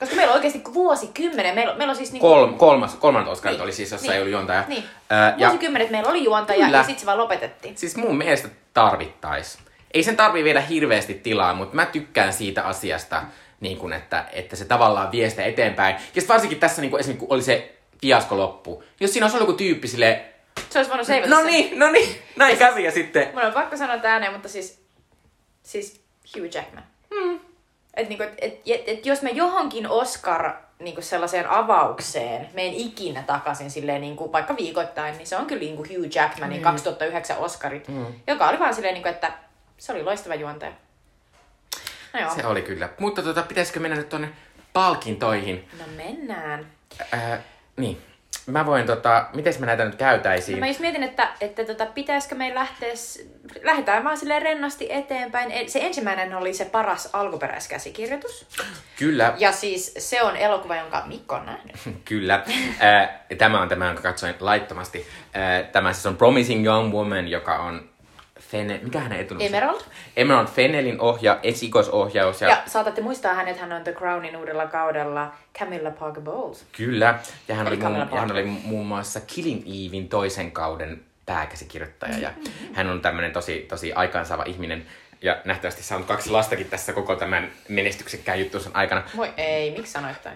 Koska 0.00 0.16
meillä 0.16 0.30
on 0.30 0.36
oikeasti 0.36 0.62
vuosikymmenen, 0.74 1.54
meillä, 1.54 1.74
meillä 1.74 1.90
on 1.90 1.96
siis 1.96 2.12
niinku... 2.12 2.28
kolm, 2.28 2.54
kolmas, 2.54 2.94
kolmannet 2.94 3.32
Oscarit 3.32 3.58
Niin. 3.58 3.64
oli 3.64 3.72
siis, 3.72 3.90
jossa 3.92 4.06
Niin. 4.06 4.14
ei 4.14 4.20
ollut 4.20 4.32
juontaja. 4.32 4.64
Niin. 4.68 4.84
Ja 5.36 5.48
Vuosikymmenet 5.48 5.90
meillä 5.90 6.10
oli 6.10 6.24
juontaja 6.24 6.64
Kyllä. 6.64 6.76
ja 6.78 6.82
sitten 6.84 7.00
se 7.00 7.06
vaan 7.06 7.18
lopetettiin. 7.18 7.78
siis 7.78 7.96
mun 7.96 8.16
mielestä 8.18 8.48
tarvittais. 8.74 9.58
Ei 9.94 10.02
sen 10.02 10.16
tarvii 10.16 10.44
viedä 10.44 10.60
hirveästi 10.60 11.14
tilaa, 11.14 11.54
mutta 11.54 11.76
mä 11.76 11.86
tykkään 11.86 12.32
siitä 12.32 12.62
asiasta, 12.62 13.22
niin 13.60 13.76
kun, 13.78 13.92
että, 13.92 14.24
että 14.32 14.56
se 14.56 14.64
tavallaan 14.64 15.12
vie 15.12 15.30
sitä 15.30 15.44
eteenpäin. 15.44 15.96
Ja 16.14 16.22
varsinkin 16.28 16.58
tässä 16.60 16.80
niin 16.82 16.90
kun 16.90 17.00
esimerkiksi 17.00 17.26
kun 17.26 17.34
oli 17.34 17.42
se 17.42 17.74
fiasko 18.02 18.36
loppu. 18.36 18.84
Jos 19.00 19.12
siinä 19.12 19.24
olisi 19.26 19.36
ollut 19.36 19.48
joku 19.48 19.58
tyyppi 19.58 19.88
sille, 19.88 20.24
Se 20.70 20.78
olisi 20.78 20.90
voinut 20.90 21.06
seivata 21.06 21.30
no 21.30 21.36
sen. 21.36 21.46
niin, 21.46 21.78
no 21.78 21.90
niin, 21.90 22.22
näin 22.36 22.58
kävi 22.58 22.84
ja 22.84 22.92
sitten... 22.92 23.28
Mun 23.34 23.42
on 23.42 23.52
pakko 23.52 23.76
sanoa 23.76 23.98
tää 23.98 24.12
ääneen, 24.12 24.32
mutta 24.32 24.48
siis, 24.48 24.82
siis 25.62 26.00
Hugh 26.36 26.54
Jackman. 26.54 26.84
Hmm. 27.14 27.40
Et 27.94 28.08
niinku, 28.08 28.24
et, 28.24 28.34
et, 28.38 28.60
et, 28.66 28.88
et 28.88 29.06
jos 29.06 29.22
me 29.22 29.30
johonkin 29.30 29.88
Oscar 29.88 30.52
niinku 30.78 31.02
sellaiseen 31.02 31.50
avaukseen 31.50 32.48
menen 32.54 32.74
ikinä 32.74 33.22
takaisin 33.22 33.70
silleen 33.70 34.00
niinku, 34.00 34.32
vaikka 34.32 34.56
viikoittain, 34.56 35.16
niin 35.16 35.26
se 35.26 35.36
on 35.36 35.46
kyllä 35.46 35.60
niinku 35.60 35.82
Hugh 35.82 36.14
Jackmanin 36.16 36.52
Niin. 36.54 36.62
2009 36.62 37.38
Oscarit, 37.38 37.86
joka 38.26 38.48
oli 38.48 38.58
vaan 38.58 38.74
silleen, 38.74 38.94
niinku, 38.94 39.08
että 39.08 39.32
se 39.78 39.92
oli 39.92 40.02
loistava 40.02 40.34
juontaja. 40.34 40.72
No 42.12 42.20
joo, 42.20 42.34
Se 42.34 42.46
oli 42.46 42.62
kyllä. 42.62 42.88
Mutta 42.98 43.22
tota, 43.22 43.42
pitäisikö 43.42 43.80
mennä 43.80 43.96
nyt 43.96 44.08
tonne 44.08 44.28
palkintoihin? 44.72 45.68
no 45.78 45.84
mennään. 45.96 46.66
Ää, 47.12 47.42
niin. 47.80 47.98
Mä 48.46 48.66
voin 48.66 48.86
tota, 48.86 49.26
miten 49.34 49.54
me 49.58 49.66
näitä 49.66 49.84
nyt 49.84 49.94
käytäisiin? 49.94 50.56
No 50.56 50.60
mä 50.60 50.66
just 50.66 50.80
mietin, 50.80 51.02
että, 51.02 51.28
että 51.40 51.64
tota, 51.64 51.86
pitäisikö 51.86 52.34
meidän 52.34 52.54
lähteä, 52.54 52.92
lähdetään 53.62 54.04
vaan 54.04 54.16
silleen 54.16 54.42
rennasti 54.42 54.86
eteenpäin. 54.92 55.50
E- 55.52 55.68
Se 55.68 55.78
ensimmäinen 55.82 56.34
oli 56.34 56.54
se 56.54 56.64
paras 56.64 57.08
alkuperäiskäsikirjoitus. 57.12 58.46
Kyllä, 58.98 59.34
Ja 59.38 59.52
siis 59.52 59.94
se 59.98 60.22
on 60.22 60.36
elokuva, 60.36 60.76
jonka 60.76 61.02
Mikko 61.06 61.34
on 61.34 61.46
nähnyt. 61.46 61.76
Kyllä. 62.04 62.44
Tämä 63.38 63.60
on 63.62 63.68
tämä, 63.68 63.86
jonka 63.86 64.02
katsoin 64.02 64.34
laittomasti. 64.40 65.06
Tämä 65.72 65.92
siis 65.92 66.06
on 66.06 66.16
Promising 66.16 66.66
Young 66.66 66.92
Woman, 66.94 67.28
joka 67.28 67.58
on 67.58 67.89
Fene... 68.50 68.80
Mikä 68.82 69.00
hänen 69.00 69.20
etunimi? 69.20 69.46
Emerald. 69.46 69.80
Emerald 70.16 70.46
Fennelin 70.48 71.00
ohja, 71.00 71.38
esikoisohjaus. 71.42 72.40
Ja, 72.40 72.48
Ja 72.48 72.62
saatatte 72.66 73.00
muistaa 73.00 73.34
hänet, 73.34 73.58
hän 73.58 73.72
on 73.72 73.84
The 73.84 73.92
Crownin 73.92 74.36
uudella 74.36 74.66
kaudella 74.66 75.32
Camilla 75.58 75.90
Parker 75.90 76.22
Bowles. 76.22 76.66
Kyllä. 76.76 77.18
Ja 77.48 77.54
hän 77.54 77.66
Eli 77.66 77.76
oli, 77.76 77.84
muun, 77.84 78.08
ja 78.12 78.20
hän 78.20 78.32
oli 78.32 78.44
muun 78.44 78.86
muassa 78.86 79.20
Killing 79.20 79.62
Evein 79.66 80.08
toisen 80.08 80.52
kauden 80.52 81.02
pääkäsikirjoittaja. 81.26 82.18
Ja 82.18 82.28
Mm-hmm. 82.36 82.74
hän 82.74 82.90
on 82.90 83.00
tämmöinen 83.02 83.32
tosi, 83.32 83.66
tosi 83.68 83.92
aikaansaava 83.92 84.44
ihminen. 84.44 84.86
Ja 85.22 85.36
nähtävästi 85.44 85.82
saanut 85.82 86.06
kaksi 86.08 86.30
lastakin 86.30 86.66
tässä 86.66 86.92
koko 86.92 87.16
tämän 87.16 87.48
menestyksekkään 87.68 88.40
juttunsa 88.40 88.70
aikana. 88.74 89.02
Voi 89.16 89.32
ei, 89.36 89.70
miksi 89.70 89.92
sanoit 89.92 90.22
toi? 90.22 90.32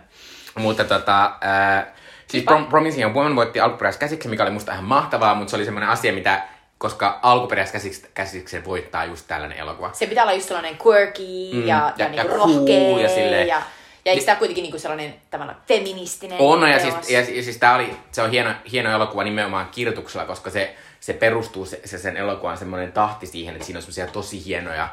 Mutta 0.59 0.85
tota, 0.85 1.37
ää, 1.41 1.95
siis. 2.27 2.45
Prom- 2.45 2.67
Promising 2.67 3.15
Woman 3.15 3.37
voitti 3.37 3.61
alkuperäiskäsiksen, 3.61 4.31
mikä 4.31 4.43
oli 4.43 4.51
musta 4.51 4.73
ihan 4.73 4.85
mahtavaa, 4.85 5.35
mutta 5.35 5.51
se 5.51 5.57
oli 5.57 5.65
semmoinen 5.65 5.89
asia, 5.91 6.13
mitä, 6.13 6.43
koska 6.79 7.19
alkuperäiskäsiksen 7.23 8.65
voittaa 8.65 9.05
just 9.05 9.25
tällainen 9.29 9.59
elokuva. 9.59 9.91
Se 9.93 10.07
pitää 10.07 10.25
olla 10.25 10.33
just 10.33 10.47
sellainen 10.49 10.79
quirky 10.87 11.23
Mm, 11.53 11.67
ja, 11.67 11.93
ja- 11.97 12.05
ja, 12.05 12.09
niinku 12.09 12.29
ja 12.29 12.37
rohkea. 12.37 12.99
ja 13.01 13.09
silleen- 13.09 13.49
ja, 13.49 13.63
ja 14.05 14.13
eikö 14.13 14.25
tämä 14.25 14.37
kuitenkin 14.37 14.63
niinku 14.63 14.79
sellainen 14.79 15.15
tavallaan 15.31 15.61
feministinen 15.69 16.39
On, 16.41 16.61
no, 16.61 16.67
ja 16.67 16.79
siis, 16.81 17.11
ja, 17.11 17.21
ja 17.21 17.43
siis 17.43 17.57
tää 17.59 17.75
oli, 17.75 17.97
se 18.13 18.23
on 18.23 18.31
hieno, 18.31 18.51
hieno 18.73 18.91
elokuva 18.93 19.25
nimenomaan 19.25 19.69
kirjoituksella, 19.73 20.27
koska 20.27 20.51
se, 20.51 20.75
se 21.01 21.13
perustuu 21.13 21.67
se, 21.67 21.81
se 21.85 21.99
sen 21.99 22.17
elokuvan 22.17 22.59
semmoinen 22.59 22.93
tahti 22.93 23.27
siihen, 23.27 23.55
että 23.55 23.67
siinä 23.67 23.79
on 23.79 23.83
semmoisia 23.83 24.07
tosi 24.07 24.45
hienoja, 24.45 24.89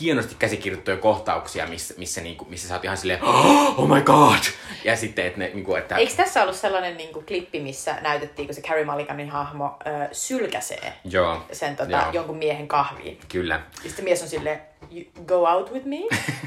hienosti 0.00 0.34
käsikirjoittuja 0.38 0.96
kohtauksia, 0.96 1.66
missä, 1.66 1.94
missä, 1.98 2.20
niinku, 2.20 2.44
missä 2.48 2.68
sä 2.68 2.74
oot 2.74 2.84
ihan 2.84 2.96
silleen, 2.96 3.22
oh 3.76 3.88
my 3.88 4.00
god! 4.02 4.38
Ja 4.84 4.96
sitten, 4.96 5.26
että 5.26 5.38
ne, 5.38 5.50
niinku, 5.54 5.74
että... 5.74 5.96
Eikö 5.96 6.12
tässä 6.16 6.42
ollut 6.42 6.56
sellainen 6.56 6.96
niinku, 6.96 7.22
klippi, 7.26 7.60
missä 7.60 7.94
näytettiin, 8.00 8.48
kun 8.48 8.54
se 8.54 8.60
Carrie 8.62 8.84
Mulliganin 8.84 9.30
hahmo 9.30 9.76
ö, 9.86 10.08
sylkäsee 10.12 10.92
Joo, 11.04 11.42
sen 11.52 11.76
tota, 11.76 11.90
joo, 11.90 12.02
jonkun 12.12 12.36
miehen 12.36 12.68
kahviin? 12.68 13.18
kyllä. 13.28 13.60
Ja 13.84 13.88
sitten 13.88 14.04
mies 14.04 14.22
on 14.22 14.28
silleen, 14.28 14.56
"You 14.58 14.64
go 15.26 15.46
out 15.46 15.72
with 15.72 15.86
me, 15.86 15.96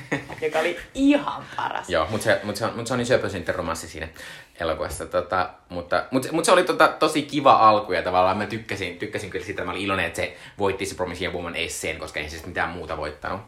joka 0.41 0.59
oli 0.59 0.77
ihan 0.93 1.43
paras. 1.55 1.89
Joo, 1.89 2.07
mutta 2.09 2.23
se, 2.23 2.39
mut 2.43 2.55
se, 2.55 2.65
on, 2.65 2.71
mut 2.75 2.87
se 2.87 2.93
on 2.93 2.97
niin 2.97 3.05
söpö 3.05 3.29
sitten 3.29 3.55
romanssi 3.55 3.87
siinä 3.87 4.07
elokuvassa. 4.59 5.05
Tota, 5.05 5.49
mutta 5.69 6.03
mut, 6.11 6.31
mut 6.31 6.45
se 6.45 6.51
oli 6.51 6.63
tota, 6.63 6.87
tosi 6.87 7.21
kiva 7.21 7.53
alku 7.53 7.93
ja 7.93 8.01
tavallaan 8.01 8.37
mä 8.37 8.45
tykkäsin, 8.45 8.97
tykkäsin 8.97 9.29
kyllä 9.29 9.45
siitä. 9.45 9.63
Mä 9.63 9.71
olin 9.71 9.81
iloinen, 9.81 10.05
että 10.05 10.21
se 10.21 10.37
voitti 10.57 10.85
se 10.85 10.95
Promising 10.95 11.25
Young 11.25 11.37
Woman 11.37 11.55
Esseen, 11.55 11.99
koska 11.99 12.19
ei 12.19 12.29
se 12.29 12.35
sitten 12.35 12.49
mitään 12.49 12.69
muuta 12.69 12.97
voittanut. 12.97 13.41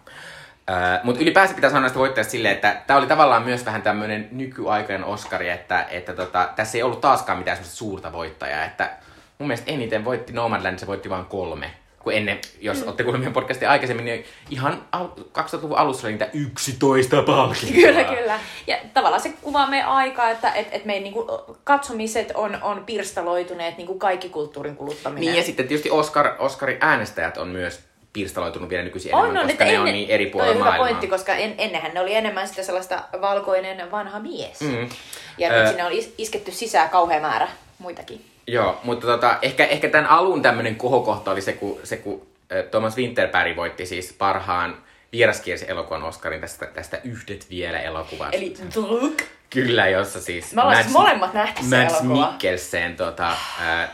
Öö, 0.69 0.99
mutta 1.04 1.21
ylipäänsä 1.21 1.54
pitää 1.54 1.69
sanoa 1.69 1.82
näistä 1.82 1.99
voittajista 1.99 2.32
silleen, 2.32 2.56
että 2.56 2.82
tämä 2.88 2.99
oli 2.99 3.08
tavallaan 3.08 3.43
myös 3.43 3.65
vähän 3.65 3.82
tämmöinen 3.82 4.27
nykyaikainen 4.32 5.08
Oscari, 5.08 5.49
että, 5.49 5.86
että 5.89 6.13
tota, 6.13 6.49
tässä 6.56 6.77
ei 6.77 6.84
ollut 6.84 7.01
taaskaan 7.01 7.38
mitään 7.38 7.58
semmoista 7.58 7.77
suurta 7.77 8.12
voittajaa. 8.12 8.65
Että 8.65 8.89
mun 9.38 9.47
mielestä 9.47 9.71
eniten 9.71 10.06
voitti 10.06 10.34
Nomadland, 10.34 10.80
se 10.80 10.88
voitti 10.88 11.10
vain 11.10 11.25
kolme. 11.25 11.71
Kun 12.03 12.13
ennen, 12.13 12.39
jos 12.61 12.77
mm. 12.77 12.83
olette 12.85 13.03
kuulleet 13.03 13.21
meidän 13.21 13.33
podcastia 13.33 13.71
aikaisemmin, 13.71 14.05
niin 14.05 14.25
ihan 14.49 14.83
al- 14.91 15.07
2000-luvun 15.39 15.77
alussa 15.77 16.07
oli 16.07 16.11
niitä 16.11 16.29
11 16.33 17.21
palkintoa. 17.21 17.81
Kyllä, 17.81 18.03
kyllä. 18.03 18.39
Ja 18.67 18.77
tavallaan 18.93 19.21
se 19.21 19.33
kuvaa 19.41 19.67
meidän 19.69 19.87
aikaa, 19.89 20.29
että 20.29 20.51
et, 20.53 20.67
et 20.71 20.85
meidän 20.85 21.03
niinku, 21.03 21.27
katsomiset 21.63 22.31
on, 22.33 22.57
on 22.61 22.83
pirstaloituneet, 22.85 23.77
niin 23.77 23.87
kuin 23.87 23.99
kaikki 23.99 24.29
kulttuurin 24.29 24.75
kuluttaminen. 24.75 25.21
Niin 25.21 25.35
ja 25.37 25.43
sitten 25.43 25.67
tietysti 25.67 25.91
Oscar, 25.91 26.31
Oscarin 26.39 26.77
äänestäjät 26.81 27.37
on 27.37 27.47
myös 27.47 27.79
pirstaloitunut 28.13 28.69
vielä 28.69 28.83
nykyisin 28.83 29.15
on, 29.15 29.21
enemmän, 29.21 29.41
on, 29.43 29.47
koska 29.47 29.65
ne 29.65 29.79
on 29.79 29.87
ennen- 29.87 29.93
niin 29.93 30.09
eri 30.09 30.25
puolilla 30.25 30.51
on 30.51 30.55
hyvä 30.57 30.65
maailmaa. 30.65 30.87
pointti, 30.87 31.07
koska 31.07 31.35
en, 31.35 31.55
ennenhän 31.57 31.93
ne 31.93 31.99
oli 31.99 32.15
enemmän 32.15 32.47
sitä 32.47 32.63
sellaista 32.63 33.03
valkoinen 33.21 33.91
vanha 33.91 34.19
mies. 34.19 34.61
Mm. 34.61 34.89
Ja 35.37 35.49
Ö- 35.49 35.59
nyt 35.59 35.67
sinne 35.67 35.85
on 35.85 35.91
is, 35.91 36.13
isketty 36.17 36.51
sisään 36.51 36.89
kauhea 36.89 37.19
määrä 37.21 37.47
muitakin. 37.79 38.25
Joo, 38.47 38.80
mutta 38.84 39.08
tota, 39.08 39.38
ehkä, 39.41 39.65
ehkä 39.65 39.89
tämän 39.89 40.10
alun 40.10 40.41
tämmöinen 40.41 40.75
kohokohta 40.75 41.32
oli 41.32 41.41
se, 41.41 41.54
kun, 41.54 41.80
se, 41.84 41.97
kun 41.97 42.27
Thomas 42.71 42.97
Winterberg 42.97 43.56
voitti 43.56 43.86
siis 43.86 44.15
parhaan 44.17 44.77
vieraskielisen 45.12 45.69
elokuvan 45.69 46.04
Oscarin 46.04 46.41
tästä, 46.41 46.65
tästä 46.65 47.01
Yhdet 47.04 47.49
vielä 47.49 47.80
elokuvasta. 47.80 48.36
Eli 48.36 48.54
Druk. 48.73 49.21
Kyllä, 49.49 49.88
jossa 49.88 50.21
siis... 50.21 50.54
Me 50.54 50.62
ollaan 50.62 50.84
siis 50.84 50.93
molemmat 50.93 51.34
nähty 51.34 51.63
se 51.63 51.84
Mads 51.84 51.93
elokuva. 51.93 52.27
Mikkelsen 52.27 52.95
tota, 52.95 53.30
äh, 53.62 53.89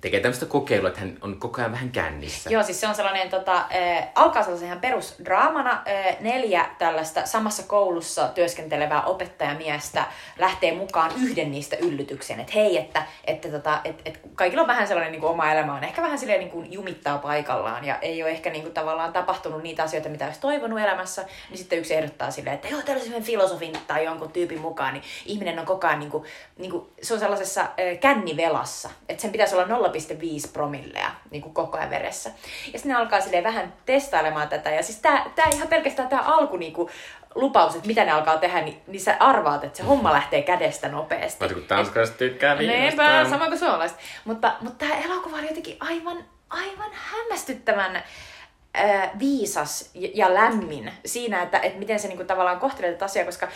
tekee 0.00 0.20
tämmöistä 0.20 0.46
kokeilua, 0.46 0.88
että 0.88 1.00
hän 1.00 1.16
on 1.20 1.40
koko 1.40 1.60
ajan 1.60 1.72
vähän 1.72 1.90
kännissä. 1.90 2.50
Joo, 2.50 2.62
siis 2.62 2.80
se 2.80 2.88
on 2.88 2.94
sellainen, 2.94 3.30
tota, 3.30 3.56
äh, 3.56 4.08
alkaa 4.14 4.42
sellaisen 4.42 4.66
ihan 4.66 4.80
perusdraamana. 4.80 5.72
Äh, 5.72 6.16
neljä 6.20 6.66
tällaista 6.78 7.26
samassa 7.26 7.62
koulussa 7.62 8.28
työskentelevää 8.28 9.02
opettajamiestä 9.02 10.04
lähtee 10.38 10.74
mukaan 10.74 11.10
yhden 11.22 11.50
niistä 11.50 11.76
yllytykseen. 11.76 12.40
Että 12.40 12.52
hei, 12.52 12.78
että, 12.78 13.02
että 13.24 13.48
tota, 13.48 13.80
et, 13.84 14.02
et 14.04 14.20
kaikilla 14.34 14.62
on 14.62 14.68
vähän 14.68 14.88
sellainen 14.88 15.12
niin 15.12 15.20
kuin 15.20 15.30
oma 15.30 15.52
elämä 15.52 15.74
on 15.74 15.84
ehkä 15.84 16.02
vähän 16.02 16.18
silleen 16.18 16.40
niin 16.40 16.50
kuin 16.50 16.72
jumittaa 16.72 17.18
paikallaan 17.18 17.84
ja 17.84 17.98
ei 17.98 18.22
ole 18.22 18.30
ehkä 18.30 18.50
niin 18.50 18.62
kuin, 18.62 18.74
tavallaan 18.74 19.12
tapahtunut 19.12 19.62
niitä 19.62 19.82
asioita, 19.82 20.08
mitä 20.08 20.26
olisi 20.26 20.40
toivonut 20.40 20.80
elämässä. 20.80 21.24
Niin 21.50 21.58
sitten 21.58 21.78
yksi 21.78 21.94
ehdottaa 21.94 22.30
silleen, 22.30 22.54
että 22.54 22.68
joo, 22.68 22.82
tällaisen 22.82 23.22
filosofin 23.22 23.72
tai 23.86 24.04
jonkun 24.04 24.32
tyypin 24.32 24.60
mukaan, 24.60 24.94
niin 24.94 25.04
ihminen 25.26 25.58
on 25.58 25.66
koko 25.66 25.86
ajan, 25.86 25.98
niin 25.98 26.10
kuin, 26.10 26.24
niin 26.56 26.70
kuin, 26.70 26.86
se 27.02 27.14
on 27.14 27.20
sellaisessa 27.20 27.60
äh, 27.60 27.68
kännivelassa. 28.00 28.90
Että 29.08 29.22
sen 29.22 29.32
pitäisi 29.32 29.54
olla 29.54 29.66
0,5 29.92 30.52
promillea 30.52 31.10
niin 31.30 31.42
kuin 31.42 31.54
koko 31.54 31.78
ajan 31.78 31.90
veressä. 31.90 32.30
Ja 32.72 32.78
sitten 32.78 32.92
ne 32.92 32.94
alkaa 32.94 33.20
silleen 33.20 33.44
vähän 33.44 33.72
testailemaan 33.86 34.48
tätä. 34.48 34.70
Ja 34.70 34.82
siis 34.82 34.98
tää, 34.98 35.30
tää 35.34 35.46
ihan 35.54 35.68
pelkästään 35.68 36.08
tämä 36.08 36.22
alku 36.22 36.56
niin 36.56 36.72
kuin, 36.72 36.88
lupaus, 37.34 37.74
että 37.74 37.86
mitä 37.86 38.04
ne 38.04 38.10
alkaa 38.10 38.38
tehdä, 38.38 38.60
niin, 38.60 38.80
niin 38.86 39.00
sä 39.00 39.16
arvaat, 39.20 39.64
että 39.64 39.76
se 39.76 39.82
homma 39.82 40.12
lähtee 40.12 40.42
kädestä 40.42 40.88
nopeasti. 40.88 41.40
Varsinkin 41.40 41.62
kun 41.62 41.76
tanskalaiset 41.76 42.16
tykkää 42.16 42.58
viinasta. 42.58 42.80
Niinpä, 42.80 43.30
sama 43.30 43.46
kuin 43.46 43.58
suomalaiset. 43.58 43.98
Mutta, 44.24 44.56
mutta 44.60 44.86
tämä 44.86 45.00
elokuva 45.00 45.36
oli 45.36 45.46
jotenkin 45.46 45.76
aivan, 45.80 46.24
aivan 46.50 46.90
hämmästyttävän 46.92 47.96
äh, 47.96 49.10
viisas 49.18 49.90
ja, 49.94 50.08
ja 50.14 50.34
lämmin 50.34 50.92
siinä, 51.04 51.42
että, 51.42 51.58
että 51.58 51.78
miten 51.78 52.00
se 52.00 52.08
niinku 52.08 52.24
tavallaan 52.24 52.60
kohtelee 52.60 52.92
tätä 52.92 53.04
asiaa, 53.04 53.26
koska 53.26 53.48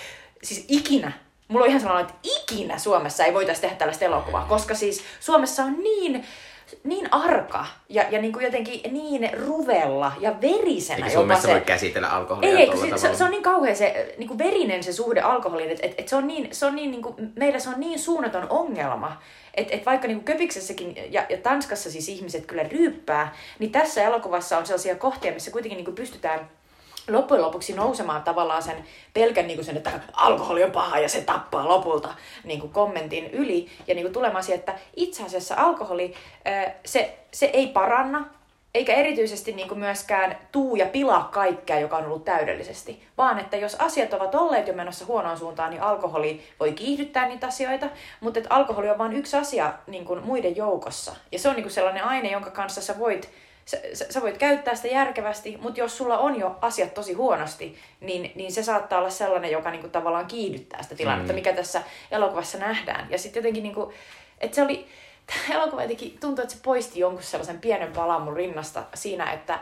siis 0.42 0.64
ikinä, 0.68 1.12
mulla 1.48 1.64
on 1.64 1.68
ihan 1.68 1.80
sellainen, 1.80 2.10
että 2.10 2.28
ikinä 2.42 2.78
Suomessa 2.78 3.24
ei 3.24 3.34
voitaisi 3.34 3.60
tehdä 3.60 3.76
tällaista 3.76 4.04
elokuvaa, 4.04 4.46
koska 4.48 4.74
siis 4.74 5.04
Suomessa 5.20 5.64
on 5.64 5.82
niin 5.82 6.24
niin 6.84 7.08
arka 7.10 7.66
ja, 7.88 8.04
ja 8.10 8.20
niin 8.20 8.32
kuin 8.32 8.44
jotenkin 8.44 8.94
niin 8.94 9.30
ruvella 9.46 10.12
ja 10.20 10.34
verisenä 10.40 11.06
Eikä 11.06 11.20
jopa 11.20 11.36
se... 11.36 11.48
voi 11.48 11.60
käsitellä 11.60 12.08
alkoholia 12.08 12.50
Ei, 12.50 12.70
ei, 12.70 12.76
se, 12.76 12.98
se, 12.98 13.14
se, 13.14 13.24
on 13.24 13.30
niin 13.30 13.42
kauhean 13.42 13.76
se 13.76 14.14
niin 14.18 14.28
kuin 14.28 14.38
verinen 14.38 14.82
se 14.82 14.92
suhde 14.92 15.20
alkoholiin, 15.20 15.70
että 15.70 15.86
et, 15.86 15.94
et 15.98 16.08
se 16.08 16.16
on 16.16 16.26
niin, 16.26 16.48
se 16.52 16.66
on 16.66 16.76
niin, 16.76 16.90
niin 16.90 17.02
kuin, 17.02 17.14
meillä 17.36 17.58
se 17.58 17.68
on 17.68 17.80
niin 17.80 17.98
suunnaton 17.98 18.46
ongelma, 18.50 19.22
että 19.54 19.74
et 19.74 19.86
vaikka 19.86 20.08
niin 20.08 20.16
kuin 20.16 20.24
Köpiksessäkin 20.24 20.96
ja, 21.10 21.26
ja 21.28 21.38
Tanskassa 21.38 21.90
siis 21.90 22.08
ihmiset 22.08 22.46
kyllä 22.46 22.62
ryyppää, 22.62 23.34
niin 23.58 23.72
tässä 23.72 24.02
elokuvassa 24.02 24.58
on 24.58 24.66
sellaisia 24.66 24.96
kohtia, 24.96 25.32
missä 25.32 25.50
kuitenkin 25.50 25.76
niin 25.76 25.84
kuin 25.84 25.94
pystytään 25.94 26.50
loppujen 27.08 27.42
lopuksi 27.42 27.72
nousemaan 27.72 28.22
tavallaan 28.22 28.62
sen 28.62 28.84
pelkän 29.14 29.46
niin 29.46 29.56
kuin 29.56 29.64
sen, 29.64 29.76
että 29.76 30.00
alkoholi 30.12 30.64
on 30.64 30.70
paha 30.70 30.98
ja 30.98 31.08
se 31.08 31.20
tappaa 31.20 31.68
lopulta 31.68 32.14
niin 32.44 32.60
kuin 32.60 32.72
kommentin 32.72 33.30
yli. 33.30 33.68
Ja 33.86 33.94
niin 33.94 34.04
kuin 34.04 34.12
tulemaan 34.12 34.44
siihen, 34.44 34.58
että 34.58 34.74
itse 34.96 35.24
asiassa 35.24 35.54
alkoholi, 35.58 36.14
se, 36.84 37.18
se 37.32 37.46
ei 37.46 37.66
paranna, 37.66 38.24
eikä 38.74 38.94
erityisesti 38.94 39.52
niin 39.52 39.68
kuin 39.68 39.78
myöskään 39.78 40.38
tuu 40.52 40.76
ja 40.76 40.86
pilaa 40.86 41.28
kaikkea, 41.32 41.80
joka 41.80 41.96
on 41.96 42.04
ollut 42.06 42.24
täydellisesti, 42.24 43.06
vaan 43.18 43.38
että 43.38 43.56
jos 43.56 43.74
asiat 43.74 44.12
ovat 44.12 44.34
olleet 44.34 44.68
jo 44.68 44.74
menossa 44.74 45.06
huonoon 45.06 45.38
suuntaan, 45.38 45.70
niin 45.70 45.82
alkoholi 45.82 46.42
voi 46.60 46.72
kiihdyttää 46.72 47.28
niitä 47.28 47.46
asioita, 47.46 47.86
mutta 48.20 48.38
että 48.38 48.54
alkoholi 48.54 48.90
on 48.90 48.98
vain 48.98 49.12
yksi 49.12 49.36
asia 49.36 49.72
niin 49.86 50.04
kuin 50.04 50.24
muiden 50.24 50.56
joukossa. 50.56 51.16
Ja 51.32 51.38
se 51.38 51.48
on 51.48 51.54
niin 51.54 51.64
kuin 51.64 51.72
sellainen 51.72 52.04
aine, 52.04 52.30
jonka 52.30 52.50
kanssa 52.50 52.82
sä 52.82 52.98
voit 52.98 53.30
sä, 53.64 54.06
sä, 54.10 54.22
voit 54.22 54.38
käyttää 54.38 54.74
sitä 54.74 54.88
järkevästi, 54.88 55.58
mutta 55.62 55.80
jos 55.80 55.96
sulla 55.96 56.18
on 56.18 56.40
jo 56.40 56.56
asiat 56.60 56.94
tosi 56.94 57.12
huonosti, 57.12 57.78
niin, 58.00 58.32
niin 58.34 58.52
se 58.52 58.62
saattaa 58.62 58.98
olla 58.98 59.10
sellainen, 59.10 59.50
joka 59.50 59.70
niinku 59.70 59.88
tavallaan 59.88 60.26
kiihdyttää 60.26 60.82
sitä 60.82 60.94
tilannetta, 60.94 61.32
Mm. 61.32 61.34
mikä 61.36 61.52
tässä 61.52 61.82
elokuvassa 62.10 62.58
nähdään. 62.58 63.06
Ja 63.10 63.18
sitten 63.18 63.40
jotenkin, 63.40 63.62
niinku, 63.62 63.92
että 64.40 64.54
se 64.54 64.62
oli, 64.62 64.86
tämä 65.26 65.54
elokuva 65.60 65.82
jotenkin 65.82 66.18
tuntui, 66.20 66.42
että 66.42 66.54
se 66.54 66.60
poisti 66.62 67.00
jonkun 67.00 67.22
sellaisen 67.22 67.58
pienen 67.60 67.92
palan 67.92 68.22
mun 68.22 68.36
rinnasta 68.36 68.82
siinä, 68.94 69.32
että 69.32 69.58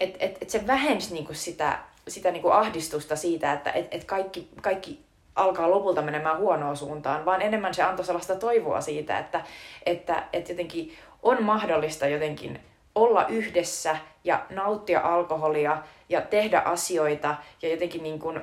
et, 0.00 0.16
et, 0.20 0.38
et 0.40 0.50
se 0.50 0.66
vähensi 0.66 1.14
niinku 1.14 1.34
sitä, 1.34 1.78
sitä 2.08 2.30
niinku 2.30 2.50
ahdistusta 2.50 3.16
siitä, 3.16 3.52
että 3.52 3.70
et, 3.70 3.88
et 3.90 4.04
kaikki, 4.04 4.48
kaikki 4.62 5.00
alkaa 5.36 5.70
lopulta 5.70 6.02
menemään 6.02 6.38
huonoon 6.38 6.76
suuntaan, 6.76 7.24
vaan 7.24 7.42
enemmän 7.42 7.74
se 7.74 7.82
antoi 7.82 8.04
sellaista 8.04 8.36
toivoa 8.36 8.80
siitä, 8.80 9.18
että, 9.18 9.44
että, 9.86 10.24
että 10.32 10.52
jotenkin 10.52 10.96
on 11.22 11.42
mahdollista 11.42 12.06
jotenkin 12.08 12.60
olla 12.94 13.26
yhdessä 13.26 13.96
ja 14.24 14.46
nauttia 14.50 15.00
alkoholia 15.00 15.82
ja 16.08 16.20
tehdä 16.20 16.60
asioita 16.60 17.36
ja 17.62 17.68
jotenkin 17.68 18.02
niin 18.02 18.18
kuin 18.18 18.40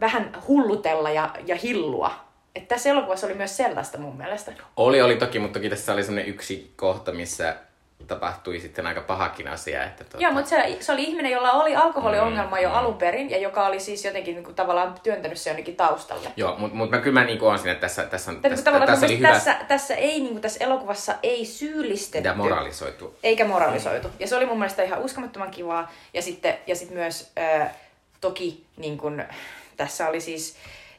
vähän 0.00 0.42
hullutella 0.48 1.10
ja, 1.10 1.30
ja 1.46 1.56
hillua. 1.56 2.10
Että 2.54 2.74
tässä 2.74 2.90
elokuvassa 2.90 3.26
oli 3.26 3.34
myös 3.34 3.56
sellaista 3.56 3.98
mun 3.98 4.16
mielestä. 4.16 4.52
Oli, 4.76 5.02
oli 5.02 5.16
toki, 5.16 5.38
mutta 5.38 5.58
toki 5.58 5.70
tässä 5.70 5.92
oli 5.92 6.02
semmoinen 6.02 6.28
yksi 6.28 6.72
kohta, 6.76 7.12
missä 7.12 7.56
tapahtui 8.06 8.60
sitten 8.60 8.86
aika 8.86 9.00
pahakin 9.00 9.48
asia. 9.48 9.84
Että 9.84 10.04
tota... 10.04 10.22
Joo, 10.22 10.32
mutta 10.32 10.48
se, 10.48 10.76
se 10.80 10.92
oli 10.92 11.04
ihminen, 11.04 11.32
jolla 11.32 11.52
oli 11.52 11.76
alkoholiongelma 11.76 12.60
jo 12.60 12.70
alun 12.70 12.94
perin 12.94 13.30
ja 13.30 13.38
joka 13.38 13.66
oli 13.66 13.80
siis 13.80 14.04
jotenkin 14.04 14.34
niin 14.34 14.44
kuin, 14.44 14.54
tavallaan 14.54 14.94
työntänyt 15.02 15.38
se 15.38 15.50
jonnekin 15.50 15.76
taustalle. 15.76 16.28
Joo, 16.36 16.54
mutta 16.58 16.76
mut 16.76 16.90
mä 16.90 16.98
kyllä 16.98 17.20
mä 17.20 17.26
niinku 17.26 17.46
on 17.46 17.58
siinä, 17.58 17.72
että 17.72 17.80
tässä, 17.80 18.04
tässä, 18.04 18.30
on, 18.30 18.40
Tätä, 18.40 18.54
tässä, 18.54 18.64
tässä 18.64 19.06
oli 19.06 19.16
mielestä 19.16 19.16
hyvä 19.16 19.28
tässä, 19.28 19.56
tässä, 19.68 19.94
ei, 19.94 20.20
niin 20.20 20.32
kuin, 20.32 20.42
tässä 20.42 20.64
elokuvassa 20.64 21.14
ei 21.22 21.44
syyllistetty. 21.44 22.28
ja 22.28 22.34
moralisoitu. 22.34 23.14
eikä 23.22 23.44
moralisoitu. 23.44 24.08
Ja 24.18 24.26
se 24.26 24.36
oli 24.36 24.46
mun 24.46 24.58
mielestä 24.58 24.82
ihan 24.82 24.98
uskomattoman 24.98 25.50
kivaa. 25.50 25.92
Ja 26.14 26.22
sitten, 26.22 26.54
ja 26.66 26.76
sitten 26.76 26.96
myös 26.96 27.32
äh, 27.38 27.70
toki 28.20 28.64
niin 28.76 28.98
kun, 28.98 29.22
tässä 29.76 30.08
oli 30.08 30.20
siis 30.20 30.56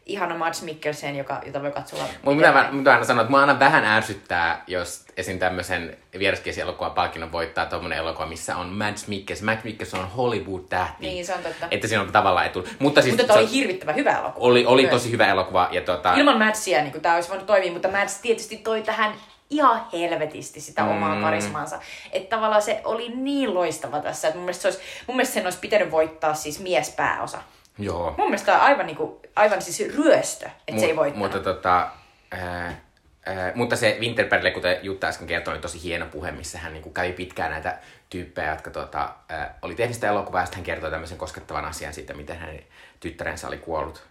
ihana 0.07 0.35
Mads 0.37 0.61
Mikkelsen, 0.61 1.15
joka, 1.15 1.41
jota 1.45 1.61
voi 1.61 1.71
katsoa. 1.71 2.03
Mutta 2.21 2.35
mitä, 2.47 2.67
mitä 2.71 2.91
aina 2.91 3.03
sanoa, 3.05 3.21
että 3.21 3.31
mua 3.31 3.41
aina 3.41 3.59
vähän 3.59 3.85
ärsyttää, 3.85 4.63
jos 4.67 5.05
esim. 5.17 5.39
tämmöisen 5.39 5.97
vieraskielisen 6.19 6.61
elokuvan 6.61 6.91
palkinnon 6.91 7.31
voittaa 7.31 7.65
tommonen 7.65 7.97
elokuva, 7.97 8.25
missä 8.25 8.55
on 8.57 8.67
Mads 8.69 9.07
Mikkelsen. 9.07 9.45
Mads 9.45 9.63
Mikkelsen 9.63 9.99
on 9.99 10.07
Hollywood-tähti. 10.11 11.05
Niin, 11.07 11.25
se 11.25 11.33
on 11.33 11.43
totta. 11.43 11.67
Että 11.71 11.87
siinä 11.87 12.01
on 12.01 12.11
tavallaan 12.11 12.45
etu. 12.45 12.67
Mutta 12.79 13.01
siis 13.01 13.17
Mutta 13.17 13.33
se 13.33 13.39
oli 13.39 13.51
hirvittävän 13.51 13.95
hyvä 13.95 14.11
elokuva. 14.11 14.45
oli, 14.45 14.65
oli 14.65 14.81
Myös. 14.81 14.91
tosi 14.93 15.11
hyvä 15.11 15.27
elokuva. 15.27 15.67
Ja 15.71 15.81
tota, 15.81 16.13
Ilman 16.13 16.37
Madsia 16.37 16.81
niin 16.81 17.01
tämä 17.01 17.15
olisi 17.15 17.29
voinut 17.29 17.47
toimia, 17.47 17.71
mutta 17.71 17.87
Mads 17.91 18.19
tietysti 18.21 18.57
toi 18.57 18.81
tähän 18.81 19.11
ihan 19.49 19.81
helvetisti 19.93 20.61
sitä 20.61 20.81
Mm. 20.83 20.89
omaa 20.89 21.21
karismaansa. 21.21 21.79
Että 22.11 22.35
tavallaan 22.35 22.61
se 22.61 22.81
oli 22.83 23.09
niin 23.09 23.53
loistava 23.53 23.99
tässä, 23.99 24.27
että 24.27 24.37
mun 24.37 24.45
mielestä, 24.45 24.61
se 24.61 24.67
olisi, 24.67 24.81
mun 25.07 25.15
mielestä 25.17 25.33
sen 25.33 25.43
olisi 25.45 25.59
pitänyt 25.59 25.91
voittaa 25.91 26.33
siis 26.33 26.59
miespääosa. 26.59 27.37
Joo. 27.79 28.15
Mun 28.17 28.27
mielestä 28.27 28.55
on 28.55 28.61
aivan, 28.61 28.85
niin 28.85 28.97
kuin, 28.97 29.19
aivan 29.35 29.61
siis 29.61 29.95
ryöstö, 29.95 30.49
että 30.67 30.81
se 30.81 30.87
ei 30.87 30.95
voittanut. 30.95 31.31
Mutta, 31.31 31.53
tota, 31.53 31.89
ää, 32.31 32.81
ää, 33.25 33.51
mutta 33.55 33.75
se 33.75 33.97
Winterbergille, 33.99 34.51
kuten 34.51 34.77
Jutta 34.81 35.07
äsken 35.07 35.27
kertoi, 35.27 35.53
oli 35.53 35.61
tosi 35.61 35.83
hieno 35.83 36.05
puhe, 36.05 36.31
missä 36.31 36.59
hän 36.59 36.73
niinku 36.73 36.89
kävi 36.89 37.11
pitkään 37.11 37.51
näitä 37.51 37.77
tyyppejä, 38.09 38.51
jotka 38.51 38.69
tota, 38.69 39.09
ää, 39.29 39.57
oli 39.61 39.75
tehnyt 39.75 39.95
sitä 39.95 40.07
elokuvaa, 40.07 40.41
ja 40.41 40.45
sitten 40.45 40.57
hän 40.57 40.65
kertoi 40.65 40.91
tämmöisen 40.91 41.17
koskettavan 41.17 41.65
asian 41.65 41.93
siitä, 41.93 42.13
miten 42.13 42.39
hänen 42.39 42.63
tyttärensä 42.99 43.47
oli 43.47 43.57
kuollut 43.57 44.03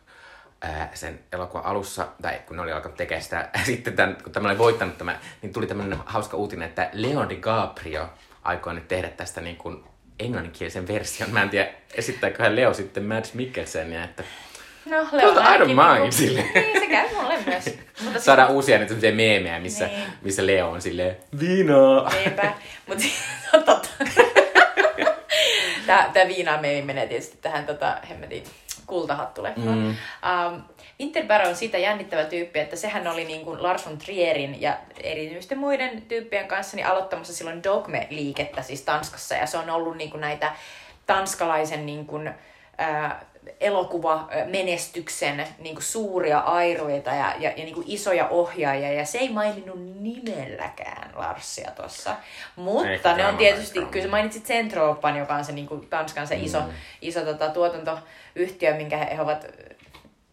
ää, 0.60 0.90
sen 0.94 1.20
elokuvan 1.32 1.64
alussa, 1.64 2.08
tai 2.22 2.40
kun 2.46 2.56
ne 2.56 2.62
oli 2.62 2.72
alkanut 2.72 2.96
tekemään 2.96 3.22
sitä, 3.22 3.48
sitten 3.64 3.96
tämän, 3.96 4.16
kun 4.22 4.32
tämä 4.32 4.48
oli 4.48 4.58
voittanut 4.58 4.98
tämä, 4.98 5.18
niin 5.42 5.52
tuli 5.52 5.66
tämmöinen 5.66 5.98
hauska 6.06 6.36
uutinen, 6.36 6.68
että 6.68 6.90
Leon 6.92 7.28
DiCaprio 7.28 8.08
aikoo 8.42 8.72
nyt 8.72 8.88
tehdä 8.88 9.08
tästä 9.08 9.40
niin 9.40 9.56
kuin 9.56 9.84
englanninkielisen 10.20 10.88
version. 10.88 11.30
Mä 11.30 11.42
en 11.42 11.50
tiedä, 11.50 11.68
esittääköhän 11.94 12.56
Leo 12.56 12.74
sitten 12.74 13.02
Mads 13.04 13.34
Mikkelsenia, 13.34 14.04
että 14.04 14.24
No, 14.90 14.96
Mutta 15.02 15.16
Leo 15.16 15.32
I 15.32 15.58
don't 15.58 15.66
mind 15.66 15.98
niinku- 15.98 16.12
silleen. 16.16 16.50
Niin, 16.54 16.80
se 16.80 16.86
käy 16.86 17.08
mulle 17.14 17.34
myös. 17.46 17.64
Mutta 18.04 18.20
saadaan 18.20 18.50
uusia 18.50 18.78
nyt 18.78 18.88
semmoisia 18.88 19.14
meemejä, 19.14 19.58
missä, 19.60 19.86
Niin. 19.86 20.02
missä 20.22 20.46
Leo 20.46 20.70
on 20.70 20.82
silleen, 20.82 21.16
viinaa. 21.40 22.10
Niinpä. 22.14 22.52
Mutta 22.86 23.04
on 23.54 23.64
totta. 23.64 23.88
Tää, 25.86 26.10
tää 26.12 26.28
viinaa 26.28 26.60
meemi 26.60 26.82
menee 26.86 27.06
tietysti 27.06 27.38
tähän 27.42 27.66
tota, 27.66 27.96
hemmetin 28.10 28.44
kultahattulle. 28.86 29.52
Mm. 29.56 29.88
Um, 29.88 29.96
Winterberg 31.00 31.46
on 31.46 31.56
siitä 31.56 31.78
jännittävä 31.78 32.24
tyyppi, 32.24 32.58
että 32.58 32.76
sehän 32.76 33.06
oli 33.06 33.24
niin 33.24 33.44
kuin 33.44 33.62
Lars 33.62 33.86
von 33.86 33.98
Trierin 33.98 34.60
ja 34.60 34.76
erityisten 35.02 35.58
muiden 35.58 36.02
tyyppien 36.02 36.48
kanssa 36.48 36.76
niin 36.76 36.86
aloittamassa 36.86 37.32
silloin 37.32 37.62
Dogme-liikettä 37.62 38.62
siis 38.62 38.82
Tanskassa. 38.82 39.34
Ja 39.34 39.46
se 39.46 39.58
on 39.58 39.70
ollut 39.70 39.96
niin 39.96 40.10
kuin 40.10 40.20
näitä 40.20 40.52
tanskalaisen 41.06 41.86
niin 41.86 42.06
kuin, 42.06 42.30
ää, 42.78 43.24
elokuvamenestyksen 43.60 45.46
niin 45.58 45.74
kuin 45.74 45.84
suuria 45.84 46.38
airoita 46.38 47.10
ja, 47.10 47.34
ja, 47.38 47.50
ja 47.50 47.64
niin 47.64 47.74
kuin 47.74 47.86
isoja 47.88 48.28
ohjaajia. 48.28 48.92
Ja 48.92 49.04
se 49.04 49.18
ei 49.18 49.28
maininnut 49.28 50.00
nimelläkään 50.00 51.10
Larsia 51.14 51.70
tuossa. 51.70 52.16
Mutta 52.56 52.90
Ehkä 52.90 53.16
ne 53.16 53.26
on 53.26 53.36
tietysti, 53.36 53.80
kyllä 53.80 54.04
sä 54.04 54.10
mainitsit 54.10 54.44
Centropan, 54.44 55.16
joka 55.16 55.34
on 55.34 55.44
se 55.44 55.52
niin 55.52 55.66
kuin 55.66 55.86
Tanskan 55.86 56.26
se 56.26 56.36
iso, 56.36 56.62
iso 57.02 57.24
tota, 57.24 57.48
tuotantoyhtiö, 57.48 58.74
minkä 58.76 58.96
he, 58.96 59.16
he 59.16 59.22
ovat 59.22 59.46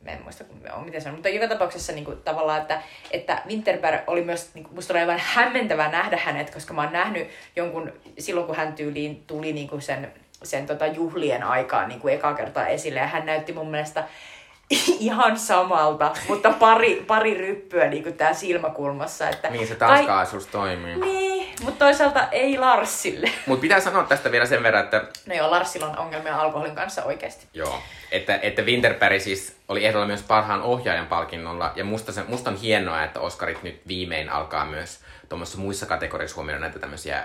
Mä 0.03 0.11
en 0.11 0.23
muista, 0.23 0.43
miten 0.85 1.01
se 1.01 1.09
on. 1.09 1.15
Mutta 1.15 1.29
joka 1.29 1.47
tapauksessa 1.47 1.93
niin 1.93 2.05
kuin, 2.05 2.17
tavallaan, 2.17 2.61
että, 2.61 2.81
että 3.11 3.41
Winterberg 3.47 4.01
oli 4.07 4.23
myös, 4.23 4.49
niin 4.53 4.63
kuin, 4.63 4.75
musta 4.75 4.93
oli 4.93 4.99
aivan 4.99 5.21
hämmentävää 5.23 5.91
nähdä 5.91 6.17
hänet, 6.17 6.49
koska 6.53 6.73
mä 6.73 6.81
oon 6.81 6.93
nähnyt 6.93 7.27
jonkun, 7.55 7.93
silloin 8.19 8.47
kun 8.47 8.55
hän 8.55 8.73
tyyliin 8.73 9.23
tuli 9.27 9.53
niin 9.53 9.67
kuin 9.67 9.81
sen, 9.81 10.13
sen 10.43 10.65
tota, 10.65 10.87
juhlien 10.87 11.43
aikaan 11.43 11.89
niin 11.89 11.99
kuin 11.99 12.13
eka 12.13 12.33
kertaa 12.33 12.67
esille, 12.67 12.99
ja 12.99 13.07
hän 13.07 13.25
näytti 13.25 13.53
mun 13.53 13.71
mielestä 13.71 14.03
ihan 14.99 15.39
samalta, 15.39 16.11
mutta 16.27 16.53
pari, 16.59 17.03
pari 17.07 17.33
ryppyä 17.33 17.87
niin 17.87 18.03
kuin 18.03 18.17
tää 18.17 18.33
silmäkulmassa. 18.33 19.29
Että 19.29 19.49
Niin 19.49 19.67
se 19.67 19.75
taskaisuus 19.75 20.47
toimii. 20.47 20.95
Niin, 20.95 21.32
mutta 21.61 21.85
toisaalta 21.85 22.27
ei 22.31 22.57
Larsille. 22.57 23.31
Mutta 23.45 23.61
pitää 23.61 23.79
sanoa 23.79 24.03
tästä 24.03 24.31
vielä 24.31 24.45
sen 24.45 24.63
verran, 24.63 24.83
että 24.83 25.03
No 25.25 25.35
joo, 25.35 25.51
Larsilla 25.51 25.87
on 25.87 25.97
ongelmia 25.97 26.35
alkoholin 26.37 26.75
kanssa 26.75 27.03
oikeasti. 27.03 27.47
Joo. 27.53 27.79
Että, 28.11 28.39
että 28.41 28.61
Winterberg 28.61 29.21
siis 29.21 29.57
oli 29.67 29.85
ehdolla 29.85 30.05
myös 30.07 30.21
parhaan 30.23 30.61
ohjaajan 30.61 31.07
palkinnolla. 31.07 31.71
Ja 31.75 31.83
musta, 31.83 32.11
se, 32.11 32.23
musta 32.27 32.49
on 32.49 32.57
hienoa, 32.57 33.03
että 33.03 33.19
Oscarit 33.19 33.63
nyt 33.63 33.81
viimein 33.87 34.29
alkaa 34.29 34.65
myös 34.65 34.99
tuommoissa 35.29 35.57
muissa 35.57 35.85
kategorioissa 35.85 36.35
huomioida 36.35 36.59
näitä 36.61 36.79
tämmöisiä 36.79 37.23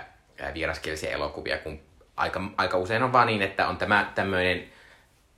vieraskielisiä 0.53 1.11
elokuvia, 1.11 1.57
kun 1.57 1.79
aika, 2.17 2.41
aika 2.57 2.77
usein 2.77 3.03
on 3.03 3.13
vaan 3.13 3.27
niin, 3.27 3.41
että 3.41 3.67
on 3.67 3.77
tämä 3.77 4.11
tämmöinen 4.15 4.63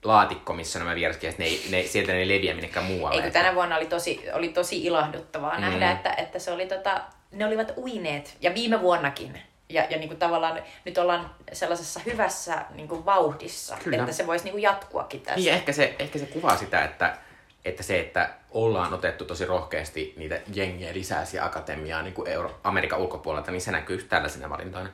laatikko, 0.04 0.54
missä 0.54 0.80
nämä 0.80 0.96
vieraskieliset, 0.96 1.40
ne, 1.40 1.46
ei- 1.46 1.66
ne, 1.72 1.84
sieltä 1.84 2.12
ne 2.12 2.18
ei 2.18 2.28
leviä 2.28 2.54
minnekään 2.54 2.86
muualle. 2.86 3.16
Eikö 3.16 3.28
Että- 3.28 3.40
tänä 3.40 3.56
vuonna 3.56 3.78
oli 3.78 3.86
tosi, 3.86 4.26
oli 4.34 4.50
tosi 4.50 4.84
ilahduttavaa 4.86 5.56
mm. 5.56 5.62
nähdä, 5.62 5.92
että, 5.92 6.14
että 6.14 6.40
se 6.40 6.52
oli 6.52 6.66
tota, 6.66 7.02
ne 7.32 7.46
olivat 7.46 7.74
uineet. 7.78 8.38
Ja 8.42 8.54
viime 8.54 8.82
vuonnakin. 8.82 9.42
Ja, 9.70 9.86
ja 9.90 9.98
niin 9.98 10.08
kuin 10.10 10.20
tavallaan 10.20 10.60
nyt 10.86 10.98
ollaan 10.98 11.30
sellaisessa 11.54 12.00
hyvässä 12.06 12.66
niin 12.76 12.88
kuin 12.88 13.06
vauhdissa, 13.06 13.78
Kyllä. 13.84 13.98
että 13.98 14.12
se 14.12 14.28
voisi 14.28 14.44
niin 14.46 14.52
kuin 14.52 14.62
jatkuakin 14.62 15.22
tässä. 15.22 15.40
Niin, 15.40 15.54
ehkä 15.54 15.72
se, 15.72 15.96
ehkä 16.00 16.20
se 16.20 16.26
kuvaa 16.26 16.58
sitä, 16.58 16.84
että, 16.84 17.18
että 17.66 17.84
se, 17.84 18.00
että 18.00 18.30
ollaan 18.52 18.94
otettu 18.94 19.26
tosi 19.26 19.46
rohkeasti 19.46 20.14
niitä 20.18 20.42
jengiä 20.54 20.94
lisää 20.94 21.26
siihen 21.26 21.46
akatemiaan 21.46 22.04
niin 22.06 22.14
kuin 22.14 22.28
Euro- 22.28 22.60
Amerikan 22.64 23.00
ulkopuolelta, 23.00 23.52
niin 23.52 23.62
se 23.62 23.72
näkyy 23.72 23.96
just 23.96 24.10
tällaisina 24.10 24.50
valintoina. 24.50 24.90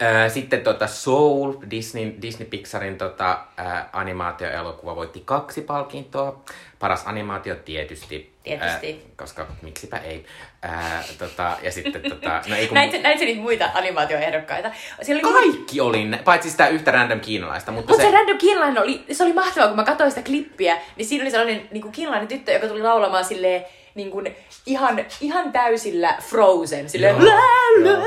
Ää, 0.00 0.28
Sitten 0.28 0.60
tota 0.60 0.86
Soul, 0.86 1.54
Disney, 1.70 2.14
Disney 2.22 2.48
Pixarin 2.48 2.98
tota, 2.98 3.38
ää, 3.56 3.88
animaatioelokuva 3.92 4.96
voitti 4.96 5.22
kaksi 5.24 5.60
palkintoa. 5.62 6.40
Paras 6.78 7.02
animaatio 7.06 7.54
tietysti. 7.54 8.32
Tietysti. 8.42 8.92
Ää, 9.04 9.10
koska 9.16 9.46
miksipä 9.62 9.96
ei. 9.96 10.24
Ää, 10.62 11.04
tota, 11.18 11.56
ja 11.62 11.72
sitten 11.72 12.02
tota, 12.10 12.42
no 12.48 12.56
ei 12.56 12.66
kun, 12.66 12.74
Näit, 12.74 13.02
näit 13.02 13.20
niitä 13.20 13.40
muita 13.40 13.70
animaatioehdokkaita? 13.74 14.70
Siellä 15.02 15.28
oli 15.28 15.34
kaikki 15.48 15.80
oli, 15.80 16.04
ne- 16.04 16.20
paitsi 16.24 16.50
sitä 16.50 16.68
yhtä 16.68 16.90
random 16.90 17.20
kiinalaista, 17.20 17.72
mutta 17.72 17.90
Mutta 17.92 18.04
se, 18.04 18.10
se, 18.10 18.16
random 18.16 18.38
kiinalainen 18.38 18.82
oli, 18.82 19.04
se 19.12 19.24
oli 19.24 19.32
mahtavaa, 19.32 19.68
kun 19.68 19.76
mä 19.76 19.84
katsoin 19.84 20.10
sitä 20.10 20.22
klippiä, 20.22 20.78
niin 20.96 21.06
siinä 21.06 21.24
oli 21.24 21.30
sellainen 21.30 21.68
niin 21.70 21.82
kuin 21.82 21.92
kiinalainen 21.92 22.28
tyttö, 22.28 22.52
joka 22.52 22.68
tuli 22.68 22.82
laulamaan 22.82 23.24
silleen, 23.24 23.64
niin 23.94 24.10
kuin, 24.10 24.36
ihan, 24.66 25.06
ihan 25.20 25.52
täysillä 25.52 26.16
Frozen, 26.22 26.90
silleen 26.90 27.16
Joo, 27.16 27.26
la, 27.26 27.88
joo. 27.90 27.98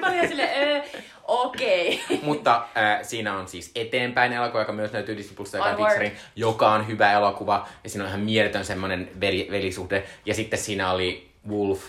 Mä 0.00 0.06
olin 0.06 0.14
ihan 0.16 0.28
silleen, 0.28 0.76
"Ö, 0.76 0.82
okei. 1.28 2.04
Mutta 2.22 2.56
äh, 2.56 2.98
siinä 3.02 3.34
on 3.34 3.48
siis 3.48 3.70
eteenpäin 3.74 4.32
elokuva, 4.32 4.58
joka 4.60 4.72
myös 4.72 4.92
löytyy 4.92 5.16
Disney 5.16 5.36
Plus 5.36 5.52
ja. 5.52 5.74
Pixarin, 5.76 6.16
joka 6.36 6.72
on 6.72 6.86
hyvä 6.88 7.12
elokuva. 7.12 7.68
Ja 7.84 7.90
siinä 7.90 8.04
on 8.04 8.08
ihan 8.08 8.20
mieletön 8.20 8.64
semmoinen 8.64 9.10
veli, 9.20 9.48
velisuhde. 9.50 10.06
Ja 10.26 10.34
sitten 10.34 10.58
siinä 10.58 10.90
oli 10.90 11.30
Wolf, 11.48 11.82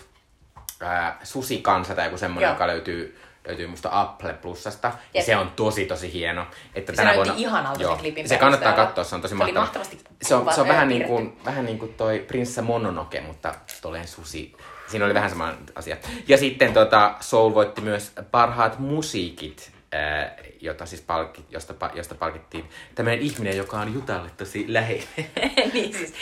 äh, 0.82 1.14
Susikansa 1.22 1.94
tai 1.94 2.06
joku 2.06 2.18
semmoinen, 2.18 2.48
Joo. 2.48 2.54
joka 2.54 2.66
löytyy, 2.66 3.20
löytyy 3.46 3.66
musta 3.66 3.88
Apple 3.92 4.32
Plusasta. 4.32 4.88
Ja 4.88 4.94
Jep. 5.14 5.26
se 5.26 5.36
on 5.36 5.50
tosi 5.56 5.86
tosi 5.86 6.12
hieno. 6.12 6.46
Että 6.74 6.96
Se 6.96 7.04
näytti 7.04 7.30
ihanalta 7.36 7.82
joo, 7.82 7.90
sen 7.92 8.00
klipin 8.00 8.28
Se 8.28 8.36
kannattaa 8.36 8.72
katsoa, 8.72 9.04
se 9.04 9.14
on 9.14 9.20
tosi 9.20 9.32
Se 9.32 9.36
mahtava. 9.36 9.60
mahtavasti 9.60 9.98
Se 10.22 10.34
on, 10.34 10.52
se 10.54 10.60
on 10.60 10.68
vähän, 10.68 10.82
äh, 10.82 10.88
niin 10.88 11.04
kuin, 11.04 11.38
vähän 11.44 11.64
niin 11.64 11.78
kuin 11.78 11.94
toi 11.94 12.18
Prinsessa 12.28 12.62
Mononoke, 12.62 13.20
mutta 13.20 13.54
tolleen 13.82 14.08
susi. 14.08 14.56
Siinä 14.90 15.04
oli 15.04 15.14
vähän 15.14 15.30
sama 15.30 15.54
asia. 15.74 15.96
Ja 16.28 16.36
sitten 16.36 16.72
tota, 16.72 17.14
Soul 17.20 17.54
voitti 17.54 17.80
myös 17.80 18.12
parhaat 18.30 18.78
musiikit, 18.78 19.72
ää, 19.92 20.36
jota 20.60 20.86
siis 20.86 21.00
palki, 21.02 21.44
josta, 21.50 21.90
josta 21.94 22.14
palkittiin 22.14 22.70
tämmöinen 22.94 23.20
ihminen, 23.20 23.56
joka 23.56 23.80
on 23.80 23.94
Jutalle 23.94 24.30
tosi 24.36 24.64
läheinen. 24.68 25.30
niin 25.74 25.94
siis, 25.94 26.14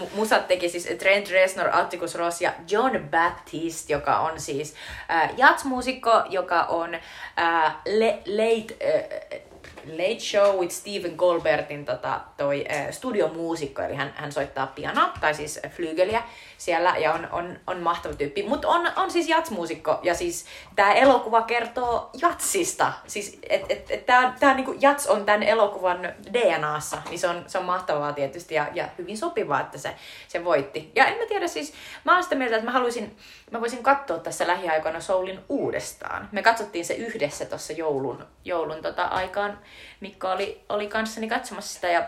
mu- 0.00 0.08
musat 0.14 0.48
teki 0.48 0.68
siis 0.68 0.88
Trent 0.98 1.30
Reznor, 1.30 1.68
Atticus 1.72 2.14
Ross 2.14 2.40
ja 2.40 2.52
John 2.70 3.08
Baptiste, 3.10 3.92
joka 3.92 4.18
on 4.18 4.40
siis 4.40 4.74
äh, 5.10 5.30
jatsmuusikko, 5.36 6.22
joka 6.28 6.62
on 6.62 6.94
äh, 6.94 7.76
le- 7.86 8.22
late, 8.26 8.76
äh, 8.94 9.40
late 9.86 10.20
Show 10.20 10.60
with 10.60 10.74
Stephen 10.74 11.16
Colbertin 11.16 11.84
tota, 11.84 12.20
toi 12.36 12.64
äh, 12.70 12.90
studiomuusikko, 12.90 13.82
eli 13.82 13.94
hän, 13.94 14.12
hän 14.16 14.32
soittaa 14.32 14.66
pianoa, 14.66 15.12
tai 15.20 15.34
siis 15.34 15.60
flygeliä 15.70 16.22
siellä, 16.58 16.94
ja 16.96 17.12
on, 17.12 17.28
on, 17.32 17.58
on 17.66 17.80
mahtava 17.80 18.14
tyyppi. 18.14 18.42
Mutta 18.42 18.68
on, 18.68 18.90
on 18.96 19.10
siis 19.10 19.28
jatsmuusikko, 19.28 20.00
ja 20.02 20.14
siis 20.14 20.46
tämä 20.76 20.92
elokuva 20.92 21.42
kertoo 21.42 22.10
jatsista. 22.22 22.92
Siis, 23.06 23.38
et, 23.48 23.62
et, 23.68 23.90
et 23.90 24.06
tää, 24.06 24.36
tää 24.40 24.54
niinku 24.54 24.74
jats 24.80 25.06
on 25.06 25.24
tämän 25.24 25.42
elokuvan 25.42 26.12
DNAssa, 26.32 27.02
niin 27.08 27.18
se 27.18 27.28
on, 27.28 27.44
se 27.46 27.58
on 27.58 27.64
mahtavaa 27.64 28.12
tietysti, 28.12 28.54
ja, 28.54 28.66
ja 28.74 28.88
hyvin 28.98 29.18
sopivaa, 29.18 29.60
että 29.60 29.78
se, 29.78 29.94
se 30.28 30.44
voitti. 30.44 30.92
Ja 30.94 31.06
en 31.06 31.18
mä 31.18 31.26
tiedä, 31.26 31.46
siis 31.46 31.72
mä 32.04 32.14
oon 32.14 32.22
sitä 32.22 32.34
mieltä, 32.34 32.56
että 32.56 32.66
mä 32.66 32.72
haluaisin, 32.72 33.16
mä 33.50 33.60
voisin 33.60 33.82
katsoa 33.82 34.18
tässä 34.18 34.46
lähiaikoina 34.46 35.00
Soulin 35.00 35.40
uudestaan. 35.48 36.28
Me 36.32 36.42
katsottiin 36.42 36.84
se 36.84 36.94
yhdessä 36.94 37.44
tuossa 37.44 37.72
joulun, 37.72 38.26
joulun 38.44 38.82
tota 38.82 39.04
aikaan. 39.04 39.58
Mikko 40.00 40.30
oli, 40.30 40.64
oli 40.68 40.88
kanssani 40.88 41.28
katsomassa 41.28 41.74
sitä, 41.74 41.88
ja 41.88 42.02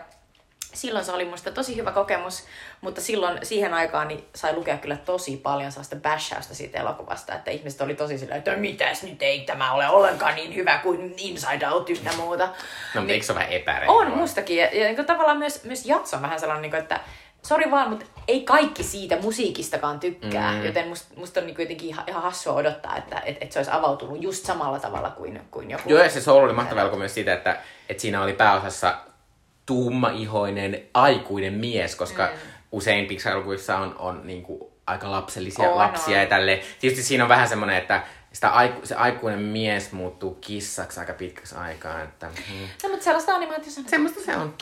silloin 0.77 1.05
se 1.05 1.11
oli 1.11 1.25
musta 1.25 1.51
tosi 1.51 1.75
hyvä 1.75 1.91
kokemus, 1.91 2.43
mutta 2.81 3.01
silloin 3.01 3.39
siihen 3.43 3.73
aikaan 3.73 4.07
niin 4.07 4.25
sai 4.35 4.55
lukea 4.55 4.77
kyllä 4.77 4.97
tosi 4.97 5.37
paljon 5.37 5.71
sellaista 5.71 5.95
bashausta 5.95 6.55
siitä 6.55 6.79
elokuvasta, 6.79 7.33
että 7.35 7.51
ihmiset 7.51 7.81
oli 7.81 7.95
tosi 7.95 8.17
silleen, 8.17 8.37
että 8.37 8.55
mitäs 8.55 9.03
nyt 9.03 9.21
ei 9.21 9.39
tämä 9.39 9.73
ole 9.73 9.89
ollenkaan 9.89 10.35
niin 10.35 10.55
hyvä 10.55 10.77
kuin 10.77 11.13
Inside 11.17 11.67
Out 11.67 11.89
ynnä 11.89 12.11
muuta. 12.17 12.45
No, 12.45 12.51
mutta 12.51 12.99
Niin- 12.99 13.09
eikö 13.09 13.25
se 13.25 13.31
ole 13.31 13.39
vähän 13.39 13.53
epäreilua? 13.53 14.01
on 14.01 14.17
mustakin. 14.17 14.57
Ja, 14.57 14.65
ja 14.65 14.83
niin 14.83 14.95
kuin 14.95 15.05
tavallaan 15.05 15.37
myös, 15.37 15.63
myös 15.63 15.85
Jats 15.85 16.13
on 16.13 16.21
vähän 16.21 16.39
sellainen, 16.39 16.61
niin 16.61 16.71
kuin, 16.71 16.81
että 16.81 16.99
sori 17.43 17.71
vaan, 17.71 17.89
mutta 17.89 18.05
ei 18.27 18.41
kaikki 18.41 18.83
siitä 18.83 19.17
musiikistakaan 19.21 19.99
tykkää. 19.99 20.51
Mm. 20.53 20.65
Joten 20.65 20.87
musta, 20.87 21.13
musta 21.15 21.39
on 21.39 21.45
niin 21.45 21.55
jotenkin 21.59 21.89
ihan, 21.89 22.03
ihan 22.07 22.23
hassua 22.23 22.53
odottaa, 22.53 22.97
että 22.97 23.19
et, 23.25 23.37
et 23.41 23.51
se 23.51 23.59
olisi 23.59 23.71
avautunut 23.71 24.23
just 24.23 24.45
samalla 24.45 24.79
tavalla 24.79 25.09
kuin, 25.09 25.41
kuin 25.51 25.71
joku. 25.71 25.89
Joo, 25.89 26.03
ja 26.03 26.09
se 26.09 26.21
Soul 26.21 26.43
oli 26.43 26.53
mahtava 26.53 26.81
elokuva 26.81 26.99
myös 26.99 27.13
siitä, 27.13 27.33
että, 27.33 27.57
että 27.89 28.01
siinä 28.01 28.23
oli 28.23 28.33
pääosassa 28.33 28.97
tummaihoinen 29.67 30.81
aikuinen 30.93 31.53
mies, 31.53 31.95
koska 31.95 32.25
mm. 32.25 32.39
usein 32.71 33.05
Pixar-elokuvissa 33.05 33.77
on, 33.77 33.95
on 33.99 34.21
niin 34.23 34.43
kuin 34.43 34.63
aika 34.87 35.11
lapsellisia 35.11 35.69
On, 35.69 35.77
lapsia 35.77 36.15
on. 36.17 36.21
ja 36.21 36.29
tälleen. 36.29 36.59
Tietysti 36.79 37.03
siinä 37.03 37.23
on 37.23 37.29
vähän 37.29 37.47
semmoinen, 37.47 37.77
että 37.77 38.03
sitä 38.33 38.49
aiku, 38.49 38.85
se 38.85 38.95
aikuinen 38.95 39.39
mies 39.39 39.91
muuttuu 39.91 40.37
kissaksi 40.41 40.99
aika 40.99 41.13
pitkäksi 41.13 41.55
aikaa. 41.55 42.01
Että, 42.01 42.27
hmm. 42.27 42.67
No, 42.83 42.89
mutta 42.89 43.03
sellaista 43.03 43.35
animaatiossa 43.35 43.81
on. 43.81 43.89
Semmoista 43.89 44.21
se 44.21 44.35
on. 44.35 44.53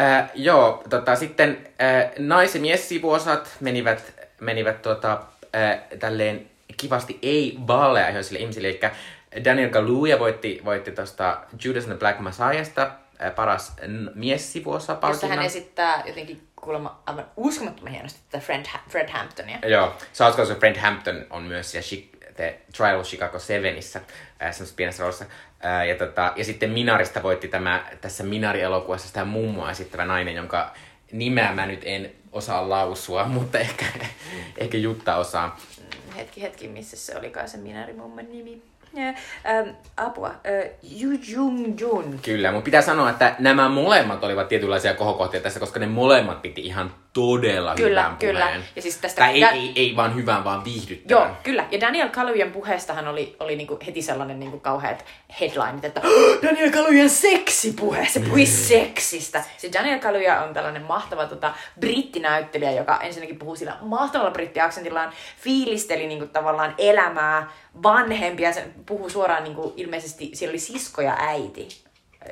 Äh, 0.00 0.30
joo, 0.34 0.82
tota, 0.90 1.16
sitten 1.16 1.68
äh, 1.82 2.10
nais- 2.18 2.54
ja 2.54 2.60
mies-sivuosat 2.60 3.56
menivät, 3.60 4.14
menivät 4.40 4.82
tota, 4.82 5.22
äh, 5.56 5.80
tälleen 5.98 6.50
kivasti 6.76 7.18
ei-vaaleaihoisille 7.22 8.38
ihmisille. 8.38 8.68
Eli 8.68 8.80
Daniel 9.44 9.70
Kaluuya 9.70 10.18
voitti, 10.18 10.60
voitti 10.64 10.90
tuosta 10.90 11.40
Judas 11.64 11.84
and 11.84 11.92
the 11.92 11.98
Black 11.98 12.20
Messiahsta 12.20 12.90
paras 13.36 13.72
mies-sivuosa 14.14 14.92
Jossa 14.92 15.06
hän 15.08 15.20
palkinnon. 15.20 15.46
esittää 15.46 16.02
jotenkin 16.06 16.48
kuulemma 16.56 17.02
aivan 17.06 17.26
uskomattoman 17.36 17.92
hienosti 17.92 18.20
tätä 18.30 18.44
Fred, 18.44 18.66
Ha- 18.66 18.80
Fred 18.88 19.08
Hamptonia. 19.08 19.58
Joo, 19.66 19.96
se 20.12 20.24
hauska, 20.24 20.42
koska 20.42 20.58
Fred 20.58 20.76
Hampton 20.76 21.26
on 21.30 21.42
myös 21.42 21.70
siellä 21.70 22.06
The 22.36 22.60
Trial 22.76 23.00
of 23.00 23.06
Chicago 23.06 23.38
Sevenissä, 23.38 23.98
äh, 23.98 24.04
semmoisessa 24.38 24.76
pienessä 24.76 25.02
roolissa. 25.02 25.24
Äh, 25.64 25.86
ja, 25.88 25.94
tota, 25.94 26.32
ja 26.36 26.44
sitten 26.44 26.70
Minarista 26.70 27.22
voitti 27.22 27.48
tämä, 27.48 27.84
tässä 28.00 28.24
Minari-elokuvassa 28.24 29.06
sitä 29.08 29.24
mummoa 29.24 29.70
esittävä 29.70 30.04
nainen, 30.04 30.34
jonka 30.34 30.74
nimeä 31.12 31.52
mä 31.52 31.66
nyt 31.66 31.80
en 31.84 32.12
osaa 32.32 32.68
lausua, 32.68 33.24
mutta 33.38 33.58
ehkä, 33.58 33.84
ehkä 34.58 34.78
Jutta 34.78 35.16
osaa. 35.16 35.60
Hetki, 36.16 36.42
hetki, 36.42 36.68
missä 36.68 36.96
se 36.96 37.18
olikaan 37.18 37.48
se 37.48 37.56
Minari-mumman 37.56 38.30
nimi? 38.32 38.62
Ja, 38.94 39.08
ähm, 39.08 39.68
apua. 39.96 40.26
Äh, 40.28 40.70
Yu 41.02 41.10
Jung 41.28 41.80
Jun. 41.80 42.18
Kyllä, 42.22 42.50
mutta 42.52 42.64
pitää 42.64 42.82
sanoa, 42.82 43.10
että 43.10 43.34
nämä 43.38 43.68
molemmat 43.68 44.24
olivat 44.24 44.48
tietynlaisia 44.48 44.94
kohokohtia 44.94 45.40
tässä, 45.40 45.60
koska 45.60 45.80
ne 45.80 45.86
molemmat 45.86 46.42
piti 46.42 46.60
ihan 46.60 46.94
todella 47.12 47.74
Kyllä, 47.74 48.02
hyvän 48.02 48.16
kyllä. 48.16 48.40
puheen. 48.44 48.64
Ja 48.76 48.82
siis 48.82 48.96
tästä- 48.96 49.18
tai 49.22 49.32
ei, 49.32 49.40
ja- 49.40 49.50
ei, 49.50 49.72
ei, 49.76 49.96
vaan 49.96 50.14
hyvän, 50.14 50.44
vaan 50.44 50.64
viihdyttävän. 50.64 51.26
Joo, 51.28 51.36
kyllä. 51.42 51.64
Ja 51.70 51.80
Daniel 51.80 52.08
Kaluuyan 52.08 52.50
puheestahan 52.52 53.08
oli, 53.08 53.36
oli 53.40 53.56
niinku 53.56 53.78
heti 53.86 54.02
sellainen 54.02 54.40
niinku 54.40 54.60
kauheat 54.60 55.04
headlineit, 55.40 55.84
että 55.84 56.00
"Oh, 56.04 56.42
Daniel 56.42 56.70
Kaluuyan 56.70 57.10
seksipuhe, 57.10 58.06
se 58.10 58.20
puhui 58.20 58.46
seksistä. 58.46 59.42
Se 59.56 59.70
Daniel 59.72 59.98
Kaluuya 59.98 60.42
on 60.42 60.54
tällainen 60.54 60.82
mahtava 60.82 61.26
tota, 61.26 61.54
brittinäyttelijä, 61.80 62.70
joka 62.72 63.00
ensinnäkin 63.00 63.38
puhuu 63.38 63.56
sillä 63.56 63.76
mahtavalla 63.80 64.30
brittiaksentillaan, 64.30 65.12
fiilisteli 65.40 66.06
niinku 66.06 66.26
tavallaan 66.26 66.74
elämää, 66.78 67.50
vanhempia, 67.82 68.52
se 68.52 68.68
puhuu 68.86 69.10
suoraan 69.10 69.44
niinku, 69.44 69.72
ilmeisesti, 69.76 70.30
siellä 70.34 70.52
oli 70.52 70.58
sisko 70.58 71.02
ja 71.02 71.16
äiti 71.18 71.68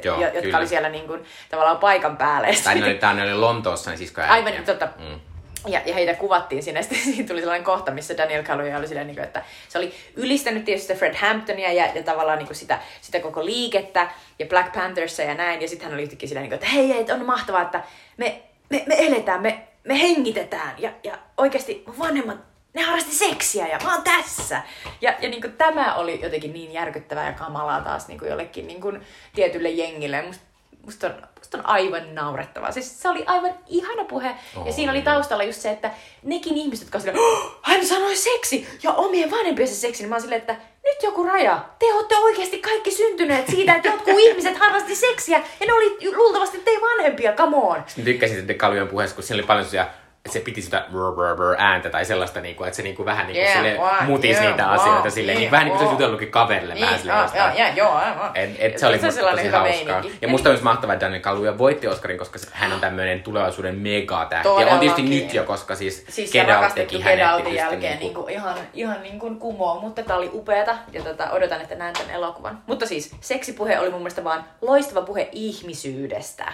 Joo, 0.04 0.20
jo, 0.20 0.26
jotka 0.26 0.40
kyllä. 0.40 0.58
oli 0.58 0.66
siellä 0.66 0.88
niin 0.88 1.06
kuin, 1.06 1.24
tavallaan 1.50 1.78
paikan 1.78 2.16
päällä. 2.16 2.48
Ne 2.48 2.84
oli, 2.84 3.16
ne 3.16 3.22
oli 3.22 3.34
Lontoossa, 3.34 3.90
niin 3.90 3.98
sisko 3.98 4.20
ja 4.20 4.26
Aivan, 4.32 4.52
äiti. 4.52 4.64
totta. 4.64 4.88
Mm. 4.98 5.20
Ja, 5.66 5.80
ja 5.86 5.94
heitä 5.94 6.14
kuvattiin 6.14 6.62
sinne, 6.62 6.82
sitten 6.82 6.98
siinä 6.98 7.28
tuli 7.28 7.40
sellainen 7.40 7.64
kohta, 7.64 7.90
missä 7.90 8.16
Daniel 8.16 8.42
Kaluuya 8.42 8.78
oli 8.78 8.88
silleen, 8.88 9.06
niin 9.06 9.16
kuin, 9.16 9.24
että 9.24 9.42
se 9.68 9.78
oli 9.78 9.94
ylistänyt 10.16 10.64
tietysti 10.64 10.86
sitä 10.86 10.98
Fred 10.98 11.14
Hamptonia 11.14 11.72
ja, 11.72 11.86
ja 11.94 12.02
tavallaan 12.02 12.38
niin 12.38 12.46
kuin 12.46 12.56
sitä, 12.56 12.78
sitä 13.00 13.20
koko 13.20 13.44
liikettä 13.44 14.10
ja 14.38 14.46
Black 14.46 14.72
Panthersia 14.72 15.24
ja 15.24 15.34
näin. 15.34 15.62
Ja 15.62 15.68
sitten 15.68 15.84
hän 15.88 15.94
oli 15.94 16.02
yhtäkkiä 16.02 16.28
silleen, 16.28 16.42
niin 16.42 16.50
kuin, 16.50 16.68
että 16.68 16.76
hei, 16.76 16.88
hei, 16.88 17.06
on 17.12 17.26
mahtavaa, 17.26 17.62
että 17.62 17.82
me, 18.16 18.42
me, 18.70 18.82
me 18.86 19.06
eletään, 19.06 19.42
me, 19.42 19.68
me 19.84 20.00
hengitetään 20.00 20.74
ja, 20.78 20.92
ja 21.04 21.18
oikeasti 21.36 21.84
vanhemmat 21.98 22.51
ne 22.74 22.82
harrasti 22.82 23.14
seksiä 23.14 23.68
ja 23.68 23.78
mä 23.84 23.94
oon 23.94 24.02
tässä. 24.02 24.62
Ja, 25.00 25.14
ja 25.20 25.28
niin 25.28 25.40
kuin, 25.40 25.52
tämä 25.52 25.94
oli 25.94 26.20
jotenkin 26.22 26.52
niin 26.52 26.72
järkyttävää 26.72 27.26
ja 27.26 27.32
kamalaa 27.32 27.80
taas 27.80 28.08
niin 28.08 28.18
kuin 28.18 28.28
jollekin 28.28 28.66
niin 28.66 28.80
kuin, 28.80 29.00
tietylle 29.34 29.70
jengille. 29.70 30.22
Musta, 30.22 30.44
musta, 30.86 31.06
on, 31.06 31.14
musta 31.38 31.58
on 31.58 31.66
aivan 31.66 32.14
naurettavaa. 32.14 32.72
Siis 32.72 33.02
se 33.02 33.08
oli 33.08 33.24
aivan 33.26 33.54
ihana 33.66 34.04
puhe. 34.04 34.34
Oh, 34.56 34.66
ja 34.66 34.72
siinä 34.72 34.92
oli 34.92 35.02
taustalla 35.02 35.44
just 35.44 35.60
se, 35.60 35.70
että 35.70 35.90
nekin 36.22 36.56
ihmiset, 36.56 36.84
jotka 36.86 36.98
silleen, 36.98 37.18
oh, 37.18 37.58
hän 37.62 37.86
sanoi 37.86 38.16
seksi 38.16 38.68
ja 38.82 38.92
omien 38.92 39.30
vanhempiensa 39.30 39.74
seksi, 39.74 40.02
niin 40.02 40.08
mä 40.08 40.14
oon 40.14 40.22
silleen, 40.22 40.40
että 40.40 40.56
nyt 40.84 41.02
joku 41.02 41.24
raja. 41.24 41.64
Te 41.78 41.94
olette 41.94 42.16
oikeasti 42.16 42.58
kaikki 42.58 42.90
syntyneet 42.90 43.46
siitä, 43.46 43.74
että 43.74 43.88
jotkut 43.88 44.18
ihmiset 44.28 44.58
harrasti 44.58 44.94
seksiä 44.94 45.42
ja 45.60 45.66
ne 45.66 45.72
oli 45.72 46.16
luultavasti 46.16 46.58
teidän 46.58 46.82
vanhempia, 46.82 47.32
come 47.32 47.56
on. 47.56 47.82
Sitten 47.86 48.04
tykkäsin 48.04 48.58
Kallion 48.58 48.88
puheessa, 48.88 49.16
kun 49.16 49.24
siellä 49.24 49.40
oli 49.40 49.46
paljon 49.46 49.66
sellaisia 49.66 50.01
että 50.26 50.32
se 50.32 50.40
piti 50.40 50.62
sitä 50.62 50.84
brr, 50.92 51.12
brr, 51.14 51.36
brr, 51.36 51.54
ääntä 51.58 51.90
tai 51.90 52.04
sellaista, 52.04 52.40
niin 52.40 52.56
kuin, 52.56 52.66
että 52.66 52.76
se 52.76 52.82
niin 52.82 52.96
kuin 52.96 53.06
vähän 53.06 53.26
niin 53.26 53.34
kuin 53.36 53.42
Yeah, 53.44 53.56
sille 53.56 53.74
what, 53.78 54.06
mutis 54.06 54.30
yeah, 54.36 54.46
niitä 54.46 54.62
what, 54.66 54.80
asioita 54.80 55.10
silleen, 55.10 55.36
niin 55.36 55.42
yeah, 55.42 55.50
vähän 55.52 55.64
niin 55.66 55.70
kuin 55.72 55.78
se 55.78 55.84
olisi 55.84 55.94
jutellutkin 56.02 56.30
kaverille 56.30 56.74
vähän 56.80 56.98
silleen 56.98 57.16
joo, 57.16 57.24
jostain. 57.24 57.58
joo, 57.58 57.68
joo, 57.76 57.92
aivan. 57.92 58.30
Et, 58.34 58.50
et 58.58 58.78
se 58.78 58.86
oli 58.86 58.98
Se 58.98 59.06
musta 59.06 59.16
sellainen 59.16 59.38
tosi 59.44 59.48
hyvä 59.48 59.58
hauskaa. 59.58 59.94
meininki. 60.00 60.18
Ja 60.22 60.28
musta 60.28 60.48
myös 60.48 60.62
mahtavaa, 60.62 60.94
että 60.94 61.06
Daniel 61.06 61.22
Kaluuya 61.22 61.58
voitti 61.58 61.88
Oscarin, 61.88 62.18
koska 62.18 62.38
hän 62.52 62.72
on 62.72 62.80
tämmöinen 62.80 63.22
tulevaisuuden 63.22 63.78
megatähti. 63.78 64.48
Ja 64.48 64.66
on 64.72 64.78
tietysti 64.78 65.02
nyt 65.02 65.34
jo, 65.34 65.44
koska 65.44 65.74
siis, 65.74 66.04
Siis 66.08 66.30
se 66.32 66.38
Get 66.38 66.56
Out 66.56 66.74
teki 66.74 67.00
hänet 67.00 67.26
tietysti 67.36 67.56
jälkeen 67.56 67.80
niin 67.80 68.14
kuin- 68.14 68.26
niinku, 68.26 68.26
ihan, 68.28 68.54
ihan 68.74 69.02
niin 69.02 69.18
kuin 69.18 69.36
kumoon, 69.38 69.80
mutta 69.80 70.02
tää 70.02 70.16
oli 70.16 70.30
upeata 70.32 70.74
ja 70.92 71.02
tota, 71.02 71.30
odotan, 71.30 71.60
että 71.60 71.74
näen 71.74 71.92
tämän 71.94 72.10
elokuvan. 72.10 72.58
Mutta 72.66 72.86
siis 72.86 73.16
seksipuhe 73.20 73.78
oli 73.78 73.90
mun 73.90 74.00
mielestä 74.00 74.24
vaan 74.24 74.44
loistava 74.60 75.02
puhe 75.02 75.28
ihmisyydestä. 75.32 76.52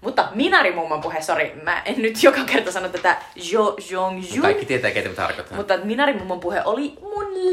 Mutta 0.00 0.28
Minari 0.34 0.72
mumman 0.72 1.00
puhe, 1.00 1.22
sori, 1.22 1.60
mä 1.62 1.82
en 1.84 2.02
nyt 2.02 2.22
joka 2.22 2.44
kerta 2.44 2.72
sano 2.72 2.88
tätä 2.88 3.16
Jo 3.52 3.76
Jong 3.90 4.24
Ju. 4.34 4.42
Kaikki 4.42 4.66
tietää, 4.66 4.90
ketä 4.90 5.08
me 5.08 5.14
tarkoittaa. 5.14 5.56
Mutta 5.56 5.76
Minari 5.76 6.12
mummon 6.12 6.40
puhe 6.40 6.62
oli 6.64 6.98
mun 7.02 7.50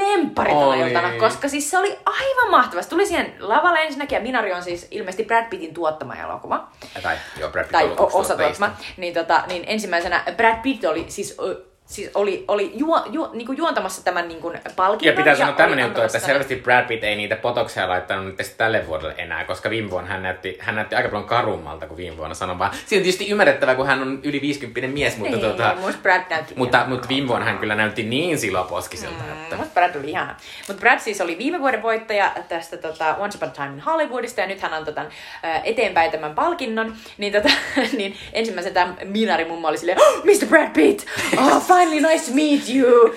Oli. 0.68 0.80
iltana, 0.80 1.12
koska 1.20 1.50
siis 1.50 1.72
se 1.72 1.78
oli 1.78 1.98
aivan 2.06 2.52
mahtava. 2.52 2.82
Se 2.82 2.89
tuli 2.89 3.06
siihen 3.06 3.34
lavalle 3.39 3.80
ensinnäkin 3.80 4.16
ja 4.16 4.22
Minari 4.22 4.54
on 4.54 4.64
siis 4.64 4.88
ilmeisesti 4.91 5.24
Brad 5.24 5.50
Pittin 5.50 5.74
tuottama 5.74 6.16
elokuva 6.16 6.68
Tai 7.04 7.16
joo, 7.39 7.50
Brad 7.50 7.64
Pitt 7.66 7.72
tai 7.72 7.91
osa 7.98 8.36
tuottama, 8.36 8.76
niin, 8.98 9.14
tota, 9.14 9.43
niin 9.48 9.64
ensimmäisenä 9.68 10.24
Brad 10.38 10.62
Pitt 10.64 10.84
oli 10.84 11.06
siis, 11.08 11.38
siis 11.86 12.12
oli, 12.14 12.46
oli 12.48 12.72
juo, 12.74 13.04
juo, 13.12 13.30
niin 13.34 13.46
kuin 13.46 13.58
juontamassa 13.58 14.04
tämän 14.04 14.28
niin 14.28 14.42
kuin 14.42 14.60
Ja 14.66 14.72
palkinnon. 14.76 15.18
pitää 15.18 15.36
sanoa 15.36 15.50
oli 15.50 15.58
tämmönen 15.58 15.86
juttu, 15.86 16.02
että 16.02 16.20
selvästi 16.20 16.56
Brad 16.56 16.88
Pitt 16.88 17.04
ei 17.04 17.16
niitä 17.16 17.36
potoksia 17.36 17.90
laittanut 17.90 18.26
nyt 18.26 18.54
tälle 18.58 18.88
vuodelle 18.88 19.16
enää, 19.18 19.44
koska 19.44 19.70
viime 19.70 19.90
vuonna 19.90 20.10
hän 20.10 20.24
näytti, 20.24 20.58
hän 20.60 20.76
näytti 20.76 20.96
aika 20.96 21.10
paljon 21.10 21.28
karummalta 21.28 21.88
kuin 21.88 21.98
viime 21.98 22.18
vuonna 22.18 22.36
sanon 22.36 22.60
vaan. 22.60 22.72
Siinä 22.74 23.00
on 23.00 23.04
tietysti 23.04 23.30
ymmärrettävää, 23.30 23.76
kun 23.76 23.88
hän 23.88 24.02
on 24.02 24.20
yli 24.24 24.42
50 24.42 24.88
mies, 24.88 25.18
mutta, 25.18 25.38
niin, 25.38 25.46
tota, 25.46 25.76
musta 25.82 26.02
Brad 26.02 26.22
näytti 26.30 26.54
mutta, 26.58 26.86
mutta 26.88 27.08
viime 27.08 27.28
vuonna 27.28 27.46
hän 27.46 27.58
kyllä 27.58 27.76
näytti 27.76 28.04
niin 28.04 28.38
siloposkiselta, 28.38 29.24
että... 29.34 29.56
Mm, 29.56 29.60
musta 29.60 29.74
Brad 29.74 29.96
oli 29.96 30.10
ihana. 30.10 30.36
Mutta 30.68 30.80
Brad 30.80 31.00
siis 31.00 31.22
oli 31.22 31.38
viime 31.38 31.60
vuoden 31.60 31.82
voittaja 31.82 32.32
tästä 32.50 32.78
tota, 32.78 33.16
Once 33.16 33.38
Upon 33.38 33.50
a 33.50 33.52
Time 33.52 33.74
in 33.74 33.80
Hollywoodista 33.80 34.42
ja 34.42 34.48
nyt 34.48 34.62
hän 34.62 34.74
antoi 34.74 34.94
tämän 34.94 35.12
ää, 35.44 35.62
eteenpäin 35.64 36.12
tämän 36.12 36.36
palkinnon. 36.36 36.96
Niin, 37.18 37.34
tota, 37.34 37.50
niin 37.98 38.18
ensimmäisen 38.34 38.74
tämä 38.74 38.94
Minari 39.04 39.46
mummo 39.46 39.68
oli 39.68 39.78
silleen, 39.78 39.98
oh, 40.02 40.24
Mr. 40.24 40.46
Brad 40.48 40.70
Pitt, 40.74 41.08
oh, 41.38 41.62
finally 41.80 42.01
nice 42.01 42.32
to 42.32 42.36
meet 42.36 42.69
you. 42.69 43.15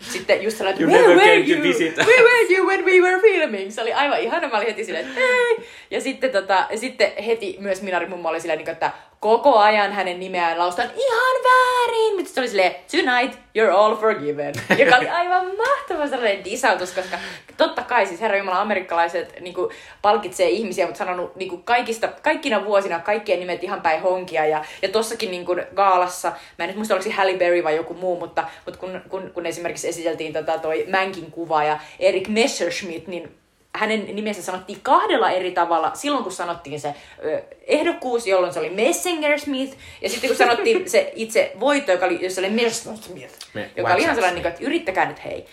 Sitten 0.00 0.42
just 0.42 0.58
sanoin, 0.58 0.74
että 0.74 0.86
where 0.86 1.14
were 1.14 1.34
you? 1.36 1.62
Where 2.06 2.22
were 2.22 2.54
you 2.54 2.66
when 2.66 2.84
we 2.84 3.00
were 3.00 3.20
filming? 3.20 3.70
Se 3.70 3.82
oli 3.82 3.92
aivan 3.92 4.20
ihana. 4.20 4.48
Mä 4.48 4.56
olin 4.56 4.66
heti 4.66 4.84
silleen, 4.84 5.06
että 5.06 5.20
hei. 5.20 5.56
Ja 5.90 6.00
sitten, 6.00 6.30
tota, 6.30 6.66
ja 6.70 6.78
sitten 6.78 7.12
heti 7.26 7.56
myös 7.60 7.82
Minari 7.82 8.06
mummo 8.06 8.28
oli 8.28 8.40
silleen, 8.40 8.58
niin 8.58 8.70
että 8.70 8.92
koko 9.22 9.58
ajan 9.58 9.92
hänen 9.92 10.20
nimeään 10.20 10.58
laustaan 10.58 10.90
ihan 10.96 11.34
väärin. 11.44 12.14
Mutta 12.16 12.24
sitten 12.24 12.42
oli 12.42 12.48
silleen, 12.48 12.74
tonight 12.90 13.38
you're 13.58 13.70
all 13.70 13.96
forgiven. 13.96 14.54
Joka 14.78 14.96
oli 14.96 15.08
aivan 15.08 15.46
mahtava 15.56 16.06
sellainen 16.08 16.44
disautus, 16.44 16.92
koska 16.92 17.18
totta 17.56 17.82
kai 17.82 18.06
siis 18.06 18.20
Herra 18.20 18.36
Jumala 18.36 18.60
amerikkalaiset 18.60 19.40
niin 19.40 19.54
kuin, 19.54 19.70
palkitsee 20.02 20.48
ihmisiä, 20.48 20.86
mutta 20.86 20.98
sanonut 20.98 21.36
niin 21.36 21.48
kuin, 21.48 21.62
kaikista, 21.62 22.08
kaikkina 22.08 22.64
vuosina 22.64 22.98
kaikkien 22.98 23.40
nimet 23.40 23.64
ihan 23.64 23.80
päin 23.80 24.02
honkia. 24.02 24.46
Ja, 24.46 24.64
ja 24.82 24.88
tossakin 24.88 25.30
niin 25.30 25.46
kuin, 25.46 25.62
gaalassa, 25.74 26.32
mä 26.58 26.64
en 26.64 26.68
nyt 26.68 26.76
muista 26.76 26.94
oliko 26.94 27.04
se 27.04 27.10
Halle 27.10 27.34
Berry 27.34 27.64
vai 27.64 27.76
joku 27.76 27.94
muu, 27.94 28.18
mutta, 28.18 28.44
mutta 28.64 28.80
kun, 28.80 29.00
kun, 29.08 29.30
kun 29.34 29.46
esimerkiksi 29.46 29.88
esiteltiin 29.88 30.32
tota, 30.32 30.58
toi 30.58 30.84
Mänkin 30.88 31.30
kuva 31.30 31.64
ja 31.64 31.78
Erik 31.98 32.28
Messerschmidt, 32.28 33.06
niin 33.06 33.41
hänen 33.76 34.16
nimensä 34.16 34.42
sanottiin 34.42 34.80
kahdella 34.82 35.30
eri 35.30 35.50
tavalla. 35.52 35.90
Silloin 35.94 36.22
kun 36.22 36.32
sanottiin 36.32 36.80
se 36.80 36.94
ehdokkuus, 37.66 38.26
jolloin 38.26 38.52
se 38.52 38.58
oli 38.58 38.70
Messingersmith, 38.70 39.76
ja 40.00 40.08
sitten 40.08 40.30
kun 40.30 40.36
sanottiin 40.36 40.90
se 40.90 41.12
itse 41.14 41.52
voitto, 41.60 41.92
joka 41.92 42.06
oli, 42.06 42.24
jossa 42.24 42.40
oli 42.40 42.50
Messerschmitt, 42.50 43.32
Me- 43.54 43.70
joka 43.76 43.94
oli 43.94 44.02
ihan 44.02 44.14
sellainen, 44.14 44.42
niin 44.42 44.52
että 44.52 44.64
yrittäkää 44.64 45.06
nyt 45.08 45.24
hei. 45.24 45.46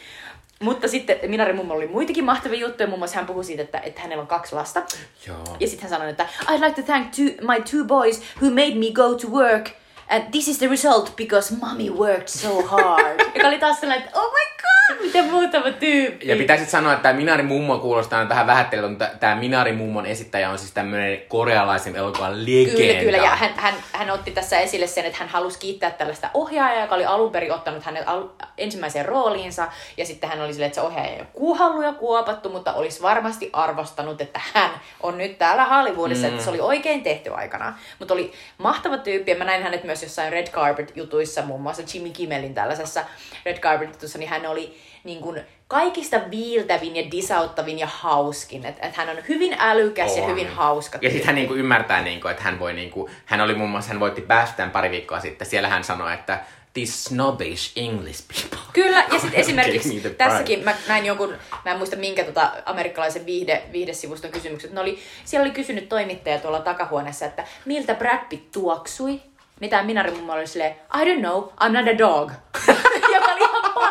Mutta 0.60 0.88
sitten 0.88 1.18
Minari 1.28 1.54
mummo 1.54 1.74
oli 1.74 1.88
muitakin 1.88 2.24
mahtavia 2.24 2.60
juttuja, 2.60 2.88
muun 2.88 3.00
muassa 3.00 3.16
hän 3.16 3.26
puhui 3.26 3.44
siitä, 3.44 3.64
että, 3.64 3.80
että 3.80 4.02
hänellä 4.02 4.22
on 4.22 4.28
kaksi 4.28 4.56
lasta. 4.56 4.82
Joo. 5.28 5.58
Ja 5.60 5.68
sitten 5.68 5.82
hän 5.82 5.90
sanoi, 5.90 6.10
että 6.10 6.28
I'd 6.46 6.62
like 6.66 6.82
to 6.82 6.86
thank 6.86 7.08
two, 7.16 7.26
my 7.26 7.62
two 7.72 7.84
boys 7.86 8.22
who 8.42 8.50
made 8.50 8.76
me 8.76 8.92
go 8.94 9.16
to 9.16 9.28
work. 9.28 9.70
And 10.10 10.24
this 10.32 10.48
is 10.48 10.58
the 10.58 10.68
result 10.68 11.16
because 11.16 11.56
mommy 11.62 11.90
worked 11.90 12.28
so 12.28 12.62
hard. 12.62 13.20
Joka 13.36 13.48
oli 13.48 13.60
taas 13.60 13.80
sellainen, 13.80 14.08
että 14.08 14.20
oh 14.20 14.32
my 14.32 14.49
miten 15.04 15.26
muutama 15.26 15.72
tyyppi. 15.72 16.28
Ja 16.28 16.36
pitää 16.36 16.58
sitten 16.58 16.72
sanoa, 16.72 16.94
että 16.94 17.04
tämä 17.04 17.14
Minari 17.14 17.44
Mummo 17.44 17.78
kuulostaa 17.78 18.30
vähän 18.30 18.48
vähättelyltä, 18.48 18.90
mutta 18.90 19.10
tämä 19.20 19.36
Minari 19.36 19.72
Mummon 19.72 20.06
esittäjä 20.06 20.50
on 20.50 20.58
siis 20.58 20.72
tämmöinen 20.72 21.22
korealaisen 21.28 21.96
elokuvan 21.96 22.46
legenda. 22.46 22.78
Kyllä, 22.78 23.00
kyllä. 23.00 23.18
Ja 23.18 23.36
hän, 23.36 23.52
hän, 23.56 23.74
hän 23.92 24.12
otti 24.12 24.32
tässä 24.32 24.60
esille 24.60 24.88
sen, 24.88 25.06
että 25.06 25.20
hän 25.20 25.30
halusi 25.30 25.60
kiittää 25.60 25.92
tällaista 25.92 26.30
ohjaajaa, 26.34 26.82
joka 26.82 26.96
oli 26.96 27.06
alun 27.06 27.32
perin 27.32 27.52
ottanut 27.52 27.84
hänet 27.84 28.04
al- 28.06 28.28
ensimmäiseen 28.58 29.06
rooliinsa. 29.06 29.68
Ja 29.98 30.06
sitten 30.06 30.30
hän 30.30 30.42
oli 30.42 30.54
silleen, 30.54 30.68
että 30.68 30.82
se 30.82 30.88
ohjaaja 30.88 31.10
ei 31.10 31.22
ole 31.40 31.86
ja 31.86 31.94
kuopattu, 31.94 32.50
mutta 32.50 32.74
olisi 32.74 33.02
varmasti 33.02 33.50
arvostanut, 33.54 34.22
että 34.22 34.42
hän 34.54 34.70
on 35.04 35.18
nyt 35.18 35.38
täällä 35.38 35.66
Hollywoodissa, 35.66 36.28
mm. 36.28 36.34
että 36.34 36.44
se 36.44 36.50
oli 36.50 36.60
oikein 36.60 37.04
tehty 37.04 37.34
aikana. 37.34 37.74
Mutta 38.00 38.14
oli 38.14 38.34
mahtava 38.58 38.98
tyyppi, 38.98 39.32
ja 39.32 39.38
mä 39.38 39.44
näin 39.44 39.64
hänet 39.64 39.84
myös 39.84 40.04
jossain 40.04 40.32
Red 40.32 40.48
Carpet-jutuissa, 40.48 41.42
muun 41.42 41.62
muassa 41.62 41.84
Jimmy 41.94 42.10
Kimmelin 42.10 42.54
tällaisessa 42.54 43.06
Red 43.46 43.58
Carpet-jutussa, 43.60 44.18
niin 44.18 44.30
hän 44.30 44.46
oli 44.46 44.79
niin 45.04 45.22
kuin 45.22 45.42
kaikista 45.68 46.22
viiltävin 46.32 46.96
ja 46.96 47.12
disauttavin 47.12 47.80
ja 47.80 47.88
hauskin. 47.88 48.66
Että 48.66 48.88
et 48.88 48.96
hän 48.96 49.10
on 49.10 49.18
hyvin 49.30 49.56
älykäs 49.60 50.18
ja 50.18 50.24
On. 50.24 50.30
hyvin 50.32 50.50
hauska. 50.50 51.00
Ja 51.02 51.10
sitten 51.10 51.26
hän 51.26 51.36
niinku 51.36 51.54
ymmärtää, 51.54 52.02
niinku, 52.02 52.28
että 52.28 52.44
hän 52.44 52.60
voi, 52.60 52.74
niinku, 52.74 53.10
hän 53.26 53.42
oli 53.42 53.56
muun 53.56 53.70
muassa, 53.70 53.90
hän 53.90 54.00
voitti 54.00 54.22
BAFTAn 54.22 54.72
pari 54.72 54.92
viikkoa 54.92 55.20
sitten. 55.20 55.48
Siellä 55.48 55.68
hän 55.68 55.84
sanoi, 55.84 56.14
että 56.14 56.40
these 56.74 56.92
snobbish 56.92 57.72
English 57.76 58.24
people. 58.28 58.60
Kyllä, 58.74 59.06
ja 59.12 59.20
sitten 59.20 59.40
esimerkiksi 59.46 60.16
tässäkin 60.18 60.64
mä 60.64 60.74
näin 60.88 61.06
jonkun, 61.06 61.36
mä 61.66 61.72
en 61.72 61.78
muista 61.78 61.96
minkä 61.96 62.24
tota 62.24 62.52
amerikkalaisen 62.66 63.26
viihde, 63.26 63.64
viihdesivuston 63.72 64.32
kysymykset, 64.32 64.72
ne 64.72 64.80
oli, 64.80 65.00
siellä 65.26 65.46
oli 65.46 65.54
kysynyt 65.54 65.90
toimittaja 65.90 66.40
tuolla 66.40 66.60
takahuoneessa, 66.60 67.26
että 67.26 67.44
miltä 67.66 67.96
Brad 67.96 68.26
Pitt 68.30 68.52
tuoksui. 68.52 69.22
Mitä 69.60 69.84
Minari 69.84 70.12
mummo 70.12 70.34
oli 70.34 70.48
silleen, 70.48 70.72
I 70.72 71.06
don't 71.06 71.20
know, 71.20 71.44
I'm 71.44 71.72
not 71.72 71.88
a 71.88 71.98
dog. 71.98 72.32
Ihan 73.10 73.19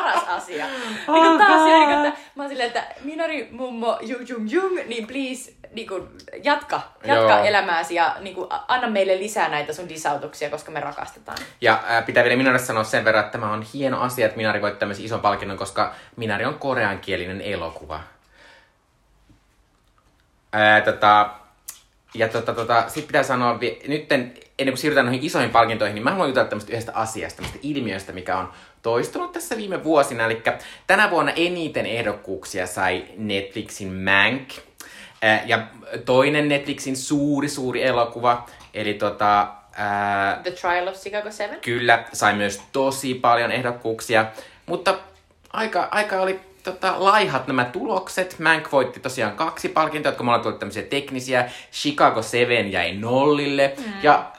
paras 0.09 0.42
asia. 0.42 0.66
Niin 0.66 1.06
kuin 1.06 1.38
taas 1.38 1.62
silleen, 1.62 1.88
niin 1.88 1.98
kuin, 2.00 2.06
että, 2.06 2.20
mä 2.34 2.42
oon 2.42 2.50
silleen, 2.50 2.66
että 2.66 2.84
Minari 3.04 3.48
mummo 3.50 3.98
jung 4.00 4.28
jung 4.28 4.52
jung, 4.52 4.78
niin 4.86 5.06
please 5.06 5.52
niin 5.72 5.88
kuin, 5.88 6.09
jatka, 6.42 6.80
jatka 7.04 7.34
Joo. 7.34 7.44
elämääsi 7.44 7.94
ja 7.94 8.16
niin 8.20 8.34
kuin, 8.34 8.48
anna 8.68 8.88
meille 8.88 9.18
lisää 9.18 9.48
näitä 9.48 9.72
sun 9.72 9.88
disautuksia, 9.88 10.50
koska 10.50 10.70
me 10.70 10.80
rakastetaan. 10.80 11.38
Ja 11.61 11.82
ää, 11.86 12.02
pitää 12.02 12.24
vielä 12.24 12.36
Minarista 12.36 12.66
sanoa 12.66 12.84
sen 12.84 13.04
verran, 13.04 13.24
että 13.24 13.32
tämä 13.32 13.52
on 13.52 13.64
hieno 13.74 14.00
asia, 14.00 14.26
että 14.26 14.36
Minari 14.36 14.62
voitti 14.62 14.78
tämmöisen 14.78 15.04
ison 15.04 15.20
palkinnon, 15.20 15.59
koska 15.59 15.94
Minari 16.16 16.44
on 16.44 16.59
koreankielinen 16.59 17.40
elokuva. 17.40 18.00
Ää, 20.52 20.80
tota, 20.80 21.30
ja 22.14 22.28
tota, 22.28 22.54
tota, 22.54 22.84
sit 22.88 23.06
pitää 23.06 23.22
sanoa, 23.22 23.61
vi- 23.61 23.82
nyt 23.88 24.09
ennen 24.59 24.72
kuin 24.72 24.78
siirrytään 24.78 25.06
noihin 25.06 25.24
isoihin 25.24 25.50
palkintoihin, 25.50 25.94
niin 25.94 26.04
mä 26.04 26.11
haluan 26.11 26.28
jutella 26.28 26.48
tämmöistä 26.48 26.72
yhdestä 26.72 26.92
asiasta, 26.94 27.36
tämmöistä 27.36 27.59
ilmiöstä, 27.62 28.12
mikä 28.12 28.36
on 28.36 28.52
toistunut 28.82 29.32
tässä 29.32 29.56
viime 29.56 29.84
vuosina. 29.84 30.24
Eli 30.24 30.42
tänä 30.86 31.11
vuonna 31.11 31.32
eniten 31.36 31.86
ehdokkuuksia 31.86 32.66
sai 32.66 33.04
Netflixin 33.16 33.92
Mank. 33.92 34.48
Ja 35.46 35.66
toinen 36.04 36.48
Netflixin 36.48 36.96
suuri, 36.96 37.48
suuri 37.48 37.82
elokuva, 37.82 38.46
eli 38.74 38.94
tota, 38.94 39.48
ää, 39.72 40.40
The 40.42 40.50
Trial 40.50 40.88
of 40.88 40.94
Chicago 40.94 41.30
7. 41.30 41.61
Kyllä, 41.61 42.04
sai 42.12 42.34
myös 42.34 42.62
tosi 42.72 43.14
paljon 43.14 43.52
ehdokkuuksia, 43.52 44.26
mutta 44.66 44.98
aika, 45.52 45.88
aika 45.90 46.20
oli 46.20 46.40
tota, 46.62 46.94
laihat 46.98 47.46
nämä 47.46 47.64
tulokset. 47.64 48.38
Mank 48.38 48.72
voitti 48.72 49.00
tosiaan 49.00 49.36
kaksi 49.36 49.68
palkintoa, 49.68 50.11
jotka 50.11 50.24
mulla 50.24 50.38
tuli 50.38 50.54
tämmöisiä 50.54 50.82
teknisiä. 50.82 51.50
Chicago 51.72 52.22
7 52.22 52.72
jäi 52.72 52.92
nollille. 52.92 53.74
Mm. 53.78 53.92
Ja 54.02 54.32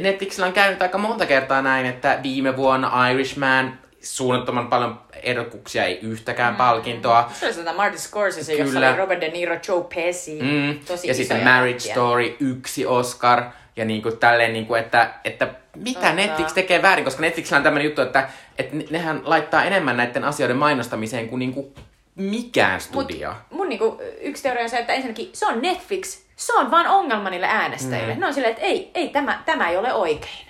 Netflixillä 0.00 0.46
on 0.46 0.52
käynyt 0.52 0.82
aika 0.82 0.98
monta 0.98 1.26
kertaa 1.26 1.62
näin, 1.62 1.86
että 1.86 2.18
viime 2.22 2.56
vuonna 2.56 3.08
Irishman 3.08 3.78
suunnattoman 4.02 4.68
paljon 4.68 5.00
ehdokkuuksia, 5.22 5.84
ei 5.84 5.98
yhtäkään 6.02 6.54
mm. 6.54 6.56
palkintoa. 6.56 7.30
Se 7.32 7.46
oli 7.46 7.54
sitä 7.54 7.72
Martin 7.72 8.00
Scorsese, 8.00 8.54
jossa 8.54 8.78
oli 8.78 8.96
Robert 8.96 9.20
De 9.20 9.28
Niro, 9.28 9.56
Joe 9.68 9.84
Pesci. 9.94 10.38
Mm. 10.42 10.80
Tosi 10.86 11.08
ja 11.08 11.14
sitten 11.14 11.44
Marriage 11.44 11.70
jättiä. 11.70 11.92
Story, 11.92 12.36
yksi 12.40 12.86
Oscar. 12.86 13.42
Ja 13.76 13.84
niin 13.84 14.02
kuin 14.02 14.18
tälleen, 14.18 14.52
niin 14.52 14.66
kuin, 14.66 14.80
että, 14.80 15.10
että 15.24 15.48
mitä 15.76 16.00
Totta. 16.00 16.14
Netflix 16.14 16.52
tekee 16.52 16.82
väärin, 16.82 17.04
koska 17.04 17.20
Netflixillä 17.20 17.56
on 17.56 17.62
tämmöinen 17.62 17.84
juttu, 17.84 18.02
että, 18.02 18.28
että 18.58 18.76
nehän 18.90 19.20
laittaa 19.24 19.64
enemmän 19.64 19.96
näiden 19.96 20.24
asioiden 20.24 20.56
mainostamiseen 20.56 21.28
kuin, 21.28 21.38
niin 21.38 21.52
kuin 21.52 21.74
mikään 22.14 22.80
studio. 22.80 23.28
Mut 23.30 23.58
mun 23.58 23.68
niinku, 23.68 24.02
yksi 24.20 24.42
teoria 24.42 24.62
on 24.62 24.70
se, 24.70 24.78
että 24.78 24.92
ensinnäkin 24.92 25.30
se 25.32 25.46
on 25.46 25.62
Netflix, 25.62 26.22
se 26.40 26.54
on 26.54 26.70
vaan 26.70 26.86
ongelma 26.86 27.30
niille 27.30 27.46
äänestäjille. 27.46 28.14
Mm. 28.14 28.20
Ne 28.20 28.26
on 28.26 28.34
silleen, 28.34 28.52
että 28.52 28.64
ei, 28.64 28.90
ei 28.94 29.08
tämä, 29.08 29.42
tämä 29.46 29.68
ei 29.68 29.76
ole 29.76 29.92
oikein. 29.92 30.46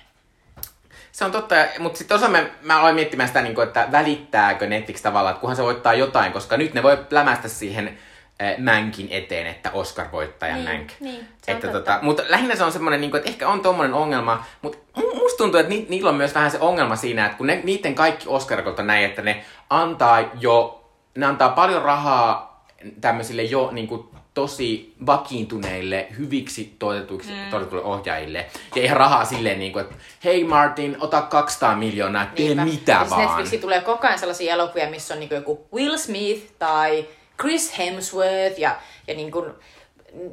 Se 1.13 1.25
on 1.25 1.33
totta, 1.33 1.55
mutta 1.79 1.99
sitten 1.99 2.15
osa 2.15 2.29
mä, 2.29 2.45
mä 2.63 2.81
aloin 2.81 2.95
miettimään 2.95 3.29
sitä, 3.29 3.43
niin 3.43 3.55
kuin, 3.55 3.67
että 3.67 3.89
välittääkö 3.93 4.67
Netflix 4.67 5.03
tavallaan, 5.03 5.33
että 5.33 5.41
kunhan 5.41 5.57
se 5.57 5.63
voittaa 5.63 5.95
jotain, 5.95 6.33
koska 6.33 6.57
nyt 6.57 6.75
ne 6.75 6.83
voi 6.83 7.07
lämästä 7.11 7.49
siihen 7.49 7.99
äh, 8.43 8.59
Mänkin 8.59 9.09
eteen, 9.11 9.47
että 9.47 9.71
Oscar 9.73 10.07
voittaja 10.13 10.55
niin, 10.55 10.65
Mänk. 10.65 10.91
Niin, 11.01 11.29
se 11.43 11.53
että, 11.53 11.69
tota, 11.69 11.99
mutta 12.03 12.23
lähinnä 12.29 12.57
se 12.57 12.65
on 12.65 12.73
semmoinen, 12.73 13.01
niin 13.01 13.11
kuin, 13.11 13.19
että 13.19 13.31
ehkä 13.31 13.49
on 13.49 13.61
tommonen 13.61 13.95
ongelma, 13.95 14.45
mutta 14.63 14.79
musta 15.15 15.39
tuntuu, 15.39 15.61
että 15.61 15.71
ni, 15.71 15.87
niillä 15.89 16.11
on 16.11 16.17
myös 16.17 16.35
vähän 16.35 16.51
se 16.51 16.59
ongelma 16.61 16.97
siinä, 16.97 17.27
että 17.27 17.39
kun 17.39 17.47
ne, 17.47 17.61
niiden 17.65 17.95
kaikki 17.95 18.29
Oscar-kolta 18.29 18.83
näin, 18.83 19.05
että 19.05 19.23
ne 19.23 19.45
antaa 19.71 20.31
jo 20.41 20.77
ne 21.15 21.27
antaa 21.27 21.49
paljon 21.49 21.83
rahaa 21.83 22.65
tämmöisille 23.01 23.43
jo 23.43 23.71
niin 23.73 23.89
kuin, 23.89 24.10
tosi 24.41 24.95
vakiintuneille, 25.07 26.07
hyviksi 26.19 26.77
tuotetuiksi 26.79 27.33
mm. 27.33 27.79
ohjaajille. 27.85 28.47
Ja 28.75 28.83
ihan 28.83 28.97
rahaa 28.97 29.25
silleen, 29.25 29.59
niin 29.59 29.73
kuin, 29.73 29.85
että 29.85 29.97
hei 30.25 30.45
Martin, 30.45 30.97
ota 31.01 31.23
200 31.23 31.77
miljoonaa, 31.77 32.27
tee 32.27 32.47
Niinpä. 32.47 32.65
mitä 32.65 32.99
siis 32.99 33.11
vaan. 33.11 33.23
Netflixi 33.23 33.59
tulee 33.59 33.81
koko 33.81 34.07
ajan 34.07 34.19
sellaisia 34.19 34.55
elokuvia, 34.55 34.91
missä 34.91 35.15
on 35.15 35.21
niin 35.21 35.29
kuin 35.29 35.37
joku 35.37 35.69
Will 35.75 35.97
Smith 35.97 36.53
tai 36.59 37.07
Chris 37.41 37.79
Hemsworth 37.79 38.59
ja, 38.59 38.77
ja 39.07 39.15
niin 39.15 39.31
kuin, 39.31 39.51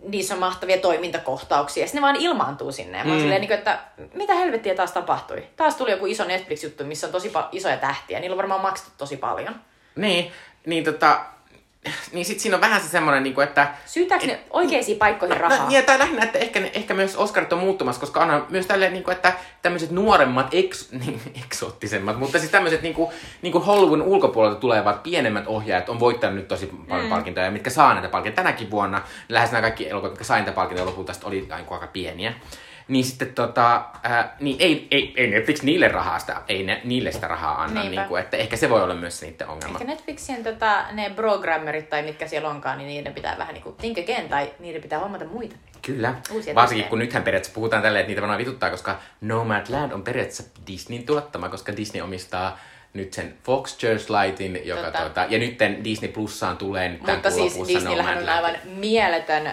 niissä 0.04 0.34
on 0.34 0.40
mahtavia 0.40 0.78
toimintakohtauksia. 0.78 1.84
Ja 1.84 1.90
ne 1.94 2.02
vaan 2.02 2.16
ilmaantuu 2.16 2.72
sinne. 2.72 2.98
Ja 2.98 3.04
mm. 3.04 3.20
silleen, 3.20 3.42
niin 3.42 3.50
kuin, 3.50 3.58
että 3.58 3.80
mitä 4.14 4.36
helvettiä 4.36 4.76
taas 4.76 4.92
tapahtui? 4.92 5.44
Taas 5.56 5.76
tuli 5.76 5.92
joku 5.92 6.06
iso 6.06 6.24
Netflix-juttu, 6.24 6.84
missä 6.84 7.08
on 7.08 7.14
tosi 7.14 7.30
pa- 7.30 7.50
isoja 7.52 7.78
tähtiä. 7.78 8.20
Niillä 8.20 8.34
on 8.34 8.38
varmaan 8.38 8.62
maksettu 8.62 8.94
tosi 8.98 9.18
paljon. 9.18 9.56
Niin, 9.96 10.32
niin 10.66 10.84
tota, 10.84 11.26
niin 12.14 12.26
sit 12.26 12.40
siinä 12.40 12.58
on 12.58 12.62
vähän 12.62 12.82
se 12.82 12.88
semmoinen, 12.88 13.24
niin 13.24 13.34
kuin, 13.34 13.48
että... 13.48 13.68
Syytääkö 13.86 14.28
ne 14.28 14.40
oikeisiin 14.50 14.98
paikkoihin 14.98 15.38
rahaa? 15.38 15.58
No, 15.58 15.68
niin, 15.68 15.86
tai 15.86 16.00
lähinnä, 16.00 16.24
että 16.24 16.40
ehkä, 16.40 16.62
ehkä 16.74 16.94
myös 16.94 17.16
Oscarit 17.16 17.54
on 17.54 17.60
muuttumassa, 17.60 18.00
koska 18.00 18.20
on 18.20 18.46
myös 18.50 18.66
tälleen, 18.66 18.94
niin 18.94 19.04
kuin, 19.04 19.16
että 19.16 19.34
tämmöiset 19.62 19.92
nuoremmat, 19.92 20.48
eks, 20.52 20.92
niin, 21.06 21.22
eksoottisemmat, 21.46 22.20
mutta 22.20 22.40
siis 22.40 22.52
tämmöiset 22.52 22.82
niin 22.82 22.94
kuin, 22.94 23.10
niin 23.42 23.52
kuin 23.52 23.64
Hollywoodin 23.64 24.08
ulkopuolelta 24.08 24.60
tulevat 24.60 25.04
pienemmät 25.04 25.48
ohjaajat 25.48 25.90
on 25.90 26.00
voittanut 26.00 26.36
nyt 26.36 26.48
tosi 26.48 26.66
paljon 26.90 27.06
mm. 27.06 27.10
palkintoja, 27.10 27.52
mitkä 27.52 27.70
saa 27.70 27.94
näitä 27.94 28.10
palkintoja. 28.10 28.44
Tänäkin 28.44 28.72
vuonna 28.72 29.02
lähes 29.30 29.52
nämä 29.52 29.62
kaikki 29.62 29.90
elokuvat, 29.90 30.12
mitkä 30.12 30.24
sai 30.24 30.40
näitä 30.40 30.52
palkintoja 30.52 30.86
lopulta, 30.86 31.14
oli 31.24 31.48
aika 31.52 31.88
pieniä 31.88 32.34
niin 32.88 33.06
sitten 33.06 33.34
tota, 33.34 33.86
ää, 34.04 34.36
niin 34.40 34.56
ei, 34.60 34.88
ei, 34.92 35.14
ei 35.18 35.28
Netflix 35.28 35.62
niille 35.62 35.88
rahaa 35.88 36.20
sitä, 36.20 36.42
ei 36.48 36.64
ne, 36.64 36.82
niille 36.84 37.12
sitä 37.12 37.28
rahaa 37.28 37.64
anna, 37.64 37.84
niin 37.84 38.06
kuin, 38.08 38.22
että 38.22 38.38
ehkä 38.38 38.58
se 38.58 38.70
voi 38.70 38.84
olla 38.84 38.96
myös 38.96 39.22
niiden 39.22 39.48
ongelma. 39.48 39.78
Ehkä 39.80 39.92
Netflixin 39.94 40.44
tota, 40.44 40.86
ne 40.92 41.10
programmerit 41.16 41.90
tai 41.90 42.04
mitkä 42.04 42.28
siellä 42.28 42.50
onkaan, 42.50 42.78
niin 42.78 42.88
niiden 42.88 43.14
pitää 43.14 43.38
vähän 43.38 43.54
niin 43.54 43.64
kuin 43.64 43.76
think 43.76 43.98
again, 43.98 44.30
tai 44.30 44.52
niiden 44.60 44.82
pitää 44.82 45.00
hommata 45.00 45.26
muita. 45.26 45.56
Kyllä, 45.82 46.14
Uusia 46.32 46.56
varsinkin 46.56 46.84
testeja. 46.84 46.90
kun 46.90 47.00
nythän 47.00 47.24
periaatteessa 47.24 47.56
puhutaan 47.56 47.82
tälleen, 47.82 48.02
että 48.02 48.10
niitä 48.10 48.28
vaan 48.28 48.38
vituttaa, 48.38 48.70
koska 48.70 49.00
Nomadland 49.22 49.92
on 49.92 50.04
periaatteessa 50.04 50.44
Disneyn 50.68 51.04
tuottama, 51.04 51.50
koska 51.50 51.76
Disney 51.76 52.02
omistaa 52.02 52.60
nyt 52.98 53.14
sen 53.14 53.38
Fox 53.44 53.78
Church 53.78 54.10
Lightin, 54.12 54.62
joka 54.64 54.84
tota. 54.84 55.00
Tuota, 55.00 55.26
ja 55.30 55.40
nyt 55.40 55.60
Disney 55.84 56.12
Plussaan 56.12 56.58
tulee 56.58 56.90
nyt 56.90 57.02
Mutta 57.02 57.32
siis 57.32 57.68
Disneyllähän 57.68 58.18
on 58.18 58.30
aivan 58.30 58.56
mieletön, 58.66 59.52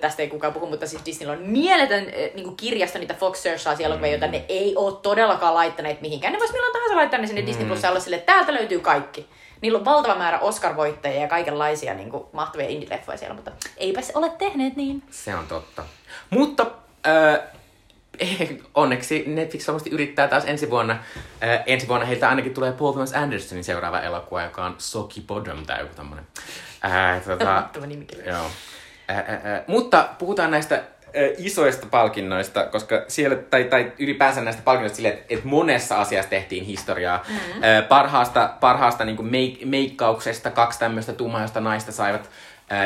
tästä 0.00 0.22
ei 0.22 0.28
kukaan 0.28 0.52
puhu, 0.52 0.66
mutta 0.66 0.86
siis 0.86 1.04
Disneyllä 1.04 1.32
on 1.32 1.42
mieletön 1.42 2.04
niin 2.34 2.44
kuin 2.44 2.56
kirjasto 2.56 2.98
niitä 2.98 3.14
Fox 3.14 3.42
Church 3.42 3.82
elokuvia, 3.82 4.08
mm. 4.08 4.12
joita 4.12 4.26
ne 4.26 4.44
ei 4.48 4.76
ole 4.76 4.96
todellakaan 5.02 5.54
laittaneet 5.54 6.00
mihinkään. 6.00 6.32
Ne 6.32 6.38
vois 6.38 6.52
milloin 6.52 6.72
tahansa 6.72 6.96
laittaa 6.96 7.20
ne 7.20 7.26
sinne 7.26 7.40
mm. 7.40 7.46
Disney 7.46 7.66
Plussaan 7.66 7.92
olla 7.92 8.00
silleen, 8.00 8.20
että 8.20 8.32
täältä 8.32 8.54
löytyy 8.54 8.80
kaikki. 8.80 9.26
Niillä 9.60 9.78
on 9.78 9.84
valtava 9.84 10.14
määrä 10.14 10.38
Oscar-voittajia 10.38 11.20
ja 11.20 11.28
kaikenlaisia 11.28 11.94
niin 11.94 12.10
kuin, 12.10 12.24
mahtavia 12.32 12.68
indie-leffoja 12.68 13.18
siellä, 13.18 13.34
mutta 13.34 13.52
eipä 13.76 14.00
se 14.00 14.12
ole 14.14 14.30
tehneet 14.38 14.76
niin. 14.76 15.02
Se 15.10 15.34
on 15.34 15.46
totta. 15.46 15.84
Mutta 16.30 16.66
äh, 17.06 17.40
onneksi 18.74 19.24
Netflix 19.26 19.66
varmasti 19.66 19.90
yrittää 19.90 20.28
taas 20.28 20.44
ensi 20.46 20.70
vuonna. 20.70 20.92
Äh, 21.42 21.62
ensi 21.66 21.88
vuonna 21.88 22.06
heiltä 22.06 22.28
ainakin 22.28 22.54
tulee 22.54 22.72
Paul 22.72 22.92
Thomas 22.92 23.12
Andersonin 23.12 23.64
seuraava 23.64 24.00
elokuva, 24.00 24.42
joka 24.42 24.64
on 24.64 24.74
Soki 24.78 25.20
Bodom 25.20 25.66
tai 25.66 25.80
joku 25.80 25.94
tämmönen. 25.94 26.26
Äh, 26.84 27.22
tota, 27.24 27.68
joo. 28.26 28.46
Äh, 29.10 29.18
äh, 29.18 29.28
äh, 29.28 29.62
mutta 29.66 30.08
puhutaan 30.18 30.50
näistä 30.50 30.74
äh, 30.74 30.82
isoista 31.38 31.86
palkinnoista, 31.90 32.66
koska 32.66 33.04
siellä, 33.08 33.36
tai, 33.36 33.64
tai 33.64 33.92
ylipäänsä 33.98 34.40
näistä 34.40 34.62
palkinnoista 34.62 34.96
silleen, 34.96 35.14
että, 35.14 35.26
että 35.28 35.48
monessa 35.48 36.00
asiassa 36.00 36.30
tehtiin 36.30 36.64
historiaa. 36.64 37.24
Mm-hmm. 37.28 37.62
Äh, 37.62 37.88
parhaasta 37.88 38.54
parhaasta 38.60 39.04
niin 39.04 39.18
meik- 39.18 39.66
meikkauksesta 39.66 40.50
kaksi 40.50 40.78
tämmöistä 40.78 41.12
tummaista 41.12 41.60
naista 41.60 41.92
saivat 41.92 42.30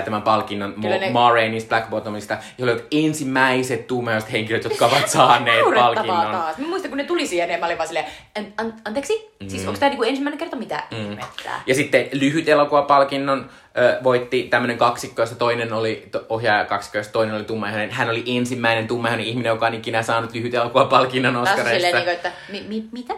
tämän 0.04 0.22
palkinnon 0.22 0.74
Mo- 0.78 0.88
ne... 1.00 1.10
Ma 1.10 1.30
Rainey's 1.30 1.68
Black 1.68 1.90
Bottomista, 1.90 2.36
joilla 2.58 2.74
oli 2.74 2.86
ensimmäiset 2.90 3.86
tuumaiset 3.86 4.32
henkilöt, 4.32 4.64
jotka 4.64 4.86
ovat 4.86 5.08
saaneet 5.08 5.64
palkinnon. 5.74 6.30
taas. 6.32 6.58
Mä 6.58 6.66
muistan, 6.68 6.90
kun 6.90 6.98
ne 6.98 7.04
tuli 7.04 7.26
siihen, 7.26 7.50
ja 7.50 7.58
mä 7.58 7.66
olin 7.66 7.78
vaan 7.78 7.88
silleen, 7.88 8.06
an- 8.38 8.52
an- 8.58 8.74
anteeksi? 8.84 9.30
Mm. 9.40 9.48
Siis 9.48 9.66
onko 9.66 9.80
tämä 9.80 9.90
niinku 9.90 10.02
ensimmäinen 10.04 10.38
kerta 10.38 10.56
mitä 10.56 10.82
mm. 10.90 10.96
ihmettä? 11.02 11.50
Ja 11.66 11.74
sitten 11.74 12.08
lyhyt 12.12 12.48
elokuvapalkinnon 12.48 13.50
ö, 13.78 13.98
voitti 14.02 14.42
tämmöinen 14.42 14.78
kaksikko, 14.78 15.22
jossa 15.22 15.36
toinen 15.36 15.72
oli 15.72 16.08
to, 16.10 16.26
ohjaaja 16.28 16.64
kaksikko, 16.64 16.98
jossa 16.98 17.12
toinen 17.12 17.34
oli 17.34 17.44
tummaihainen. 17.44 17.90
Hän 17.90 18.10
oli 18.10 18.24
ensimmäinen 18.26 18.88
tummaihainen 18.88 19.26
ihminen, 19.26 19.50
joka 19.50 19.66
on 19.66 19.74
ikinä 19.74 20.02
saanut 20.02 20.34
lyhyt 20.34 20.54
elokuvapalkinnon 20.54 21.36
Oscarista. 21.36 21.62
Taas 21.64 21.74
silleen, 21.74 21.94
niin 21.94 22.04
kuin, 22.04 22.14
että 22.14 22.32
mi- 22.52 22.64
mi- 22.68 22.88
mitä? 22.92 23.14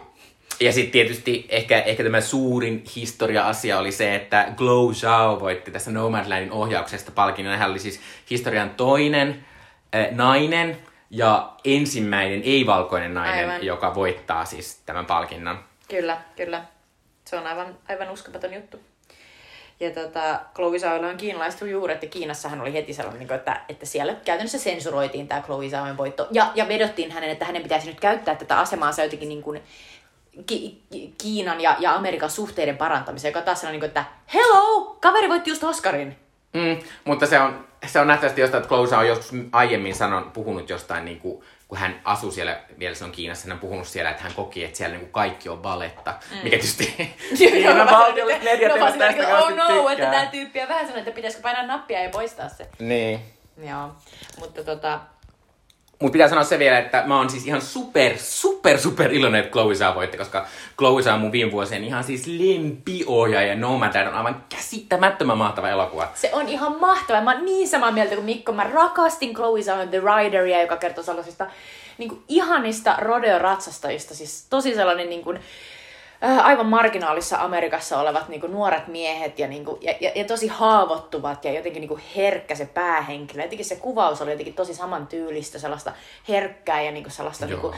Ja 0.59 0.73
sitten 0.73 0.91
tietysti 0.91 1.45
ehkä, 1.49 1.79
ehkä 1.79 2.03
tämä 2.03 2.21
suurin 2.21 2.83
historia-asia 2.95 3.79
oli 3.79 3.91
se, 3.91 4.15
että 4.15 4.47
Glow 4.55 4.93
Zhao 4.93 5.39
voitti 5.39 5.71
tässä 5.71 5.91
Nomadlandin 5.91 6.51
ohjauksesta 6.51 7.11
palkinnon. 7.11 7.57
Hän 7.57 7.71
oli 7.71 7.79
siis 7.79 7.99
historian 8.29 8.69
toinen 8.69 9.45
äh, 9.95 10.07
nainen 10.11 10.77
ja 11.09 11.53
ensimmäinen 11.65 12.41
ei-valkoinen 12.43 13.13
nainen, 13.13 13.49
aivan. 13.49 13.65
joka 13.65 13.95
voittaa 13.95 14.45
siis 14.45 14.81
tämän 14.85 15.05
palkinnon. 15.05 15.59
Kyllä, 15.89 16.17
kyllä. 16.35 16.63
Se 17.25 17.35
on 17.35 17.47
aivan, 17.47 17.77
aivan 17.89 18.09
uskomaton 18.09 18.53
juttu. 18.53 18.79
Ja 19.79 19.91
tota, 19.91 20.39
Chloe 20.55 20.79
Zhaoilla 20.79 21.07
on 21.07 21.17
kiinalaiset 21.17 21.61
juuret, 21.61 22.03
ja 22.03 22.09
Kiinassahan 22.09 22.61
oli 22.61 22.73
heti 22.73 22.93
sellainen, 22.93 23.19
niin 23.19 23.33
että, 23.33 23.61
että 23.69 23.85
siellä 23.85 24.15
käytännössä 24.25 24.59
sensuroitiin 24.59 25.27
tämä 25.27 25.41
Chloe 25.41 25.69
Zhaoin 25.69 25.97
voitto. 25.97 26.27
Ja, 26.31 26.51
ja 26.55 26.67
vedottiin 26.67 27.11
hänen, 27.11 27.29
että 27.29 27.45
hänen 27.45 27.63
pitäisi 27.63 27.87
nyt 27.87 27.99
käyttää 27.99 28.35
tätä 28.35 28.59
asemaa 28.59 28.91
jotenkin 29.03 29.29
niin 29.29 29.43
kuin 29.43 29.61
Ki- 30.45 30.81
Kiinan 31.17 31.61
ja, 31.61 31.75
ja 31.79 31.95
Amerikan 31.95 32.29
suhteiden 32.29 32.77
parantamiseen, 32.77 33.29
joka 33.29 33.45
taas 33.45 33.63
on 33.63 33.71
niin 33.71 33.85
että 33.85 34.05
hello, 34.33 34.97
kaveri 35.01 35.29
voitti 35.29 35.49
just 35.49 35.63
Oscarin. 35.63 36.15
Mm, 36.53 36.79
mutta 37.05 37.25
se 37.25 37.39
on, 37.39 37.67
se 37.85 37.99
on 37.99 38.07
nähtävästi 38.07 38.41
jostain, 38.41 38.63
että 38.63 38.69
Close 38.69 38.95
on 38.95 39.07
joskus 39.07 39.39
aiemmin 39.51 39.95
sanon, 39.95 40.31
puhunut 40.31 40.69
jostain, 40.69 41.05
niin 41.05 41.19
kuin, 41.19 41.43
kun 41.67 41.77
hän 41.77 42.01
asui 42.03 42.31
siellä, 42.31 42.59
vielä 42.79 42.95
se 42.95 43.03
on 43.03 43.11
Kiinassa, 43.11 43.47
hän 43.47 43.53
on 43.53 43.59
puhunut 43.59 43.87
siellä, 43.87 44.11
että 44.11 44.23
hän 44.23 44.33
koki, 44.33 44.63
että 44.63 44.77
siellä 44.77 44.91
niin 44.93 45.01
kuin 45.01 45.11
kaikki 45.11 45.49
on 45.49 45.63
valetta. 45.63 46.13
Mm. 46.31 46.37
Mikä 46.37 46.57
tietysti 46.57 47.15
Kiinan 47.37 47.87
valtiolliset 47.99 48.43
mediat 48.43 48.75
eivät 48.75 48.97
tästä 48.97 49.29
no, 49.29 49.37
oh 49.37 49.49
no, 49.49 49.67
tykkää. 49.67 49.91
että 49.91 50.05
tämä 50.05 50.25
tyyppi 50.25 50.61
on 50.61 50.67
vähän 50.67 50.85
sellainen, 50.85 51.07
että 51.07 51.15
pitäisikö 51.15 51.43
painaa 51.43 51.65
nappia 51.65 52.03
ja 52.03 52.09
poistaa 52.09 52.49
se. 52.49 52.67
Niin. 52.79 53.19
Joo, 53.69 53.91
mutta 54.39 54.63
tota, 54.63 54.99
mutta 55.99 56.11
pitää 56.11 56.29
sanoa 56.29 56.43
se 56.43 56.59
vielä, 56.59 56.79
että 56.79 57.03
mä 57.05 57.17
oon 57.17 57.29
siis 57.29 57.47
ihan 57.47 57.61
super, 57.61 58.17
super, 58.17 58.79
super 58.79 59.13
iloinen, 59.13 59.39
että 59.39 59.51
Chloe 59.51 59.75
saa 59.75 59.95
voitti, 59.95 60.17
koska 60.17 60.45
Chloe 60.77 61.01
saa 61.01 61.17
mun 61.17 61.31
viime 61.31 61.51
vuosien 61.51 61.83
ihan 61.83 62.03
siis 62.03 62.27
lempiohjaaja. 62.27 63.55
Nomadland 63.55 64.07
on 64.07 64.13
aivan 64.13 64.43
käsittämättömän 64.49 65.37
mahtava 65.37 65.69
elokuva. 65.69 66.11
Se 66.13 66.29
on 66.33 66.47
ihan 66.49 66.79
mahtava. 66.79 67.21
Mä 67.21 67.33
oon 67.33 67.45
niin 67.45 67.67
samaa 67.67 67.91
mieltä 67.91 68.15
kuin 68.15 68.25
Mikko. 68.25 68.51
Mä 68.51 68.63
rakastin 68.63 69.33
Chloe 69.33 69.61
Zhao 69.61 69.87
The 69.87 69.99
Rideria, 69.99 70.61
joka 70.61 70.77
kertoo 70.77 71.03
sellaisista 71.03 71.47
niin 71.97 72.09
kuin, 72.09 72.23
ihanista 72.27 72.95
rodeo-ratsastajista. 72.99 74.15
Siis 74.15 74.47
tosi 74.49 74.75
sellainen 74.75 75.09
niin 75.09 75.23
kuin, 75.23 75.39
aivan 76.43 76.65
marginaalissa 76.65 77.37
Amerikassa 77.37 77.99
olevat 77.99 78.29
niin 78.29 78.41
kuin, 78.41 78.51
nuoret 78.51 78.87
miehet 78.87 79.39
ja, 79.39 79.47
niin 79.47 79.65
kuin, 79.65 79.77
ja, 79.81 79.93
ja, 80.01 80.11
ja, 80.15 80.25
tosi 80.25 80.47
haavoittuvat 80.47 81.45
ja 81.45 81.53
jotenkin 81.53 81.81
niin 81.81 81.89
kuin, 81.89 82.01
herkkä 82.15 82.55
se 82.55 82.65
päähenkilö. 82.65 83.43
Jotenkin 83.43 83.65
se 83.65 83.75
kuvaus 83.75 84.21
oli 84.21 84.31
jotenkin 84.31 84.53
tosi 84.53 84.73
samantyylistä, 84.73 85.59
sellaista 85.59 85.91
herkkää 86.29 86.81
ja 86.81 86.91
niin 86.91 87.03
kuin, 87.03 87.13
sellaista 87.13 87.45
niin 87.45 87.59
kuin, 87.59 87.75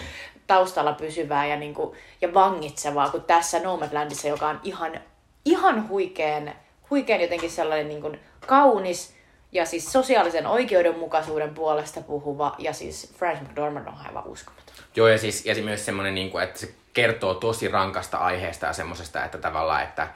taustalla 0.48 0.94
pysyvää 0.94 1.48
ja, 1.48 1.56
niin 1.56 1.74
kuin, 1.74 1.98
ja 2.22 2.34
vangitsevaa 2.34 3.10
kuin 3.10 3.24
tässä 3.24 3.60
Nomadlandissa, 3.60 4.28
joka 4.28 4.48
on 4.48 4.60
ihan, 4.64 5.02
ihan 5.46 5.90
huikean 5.90 6.54
huikean 6.90 7.22
jotenkin 7.22 7.52
sellainen 7.52 7.88
niin 7.88 8.02
kuin 8.02 8.20
kaunis 8.48 9.14
ja 9.52 9.66
siis 9.66 9.92
sosiaalisen 9.92 10.48
oikeudenmukaisuuden 10.48 11.54
puolesta 11.54 12.02
puhuva 12.02 12.56
ja 12.60 12.74
siis 12.74 13.14
Frank 13.18 13.42
McDormand 13.42 13.88
on 13.88 13.98
aivan 14.08 14.28
uskomaton. 14.28 14.76
Joo, 14.96 15.08
ja 15.08 15.18
siis 15.18 15.46
ja 15.46 15.56
se 15.56 15.62
myös 15.62 15.86
semmoinen, 15.86 16.16
niin 16.16 16.32
kuin, 16.32 16.44
että 16.44 16.60
se 16.60 16.74
kertoo 16.98 17.34
tosi 17.34 17.68
rankasta 17.68 18.18
aiheesta 18.18 18.66
ja 18.66 18.74
semmoisesta, 18.74 19.26
että 19.26 19.38
tavallaan, 19.38 19.84
että, 19.84 20.08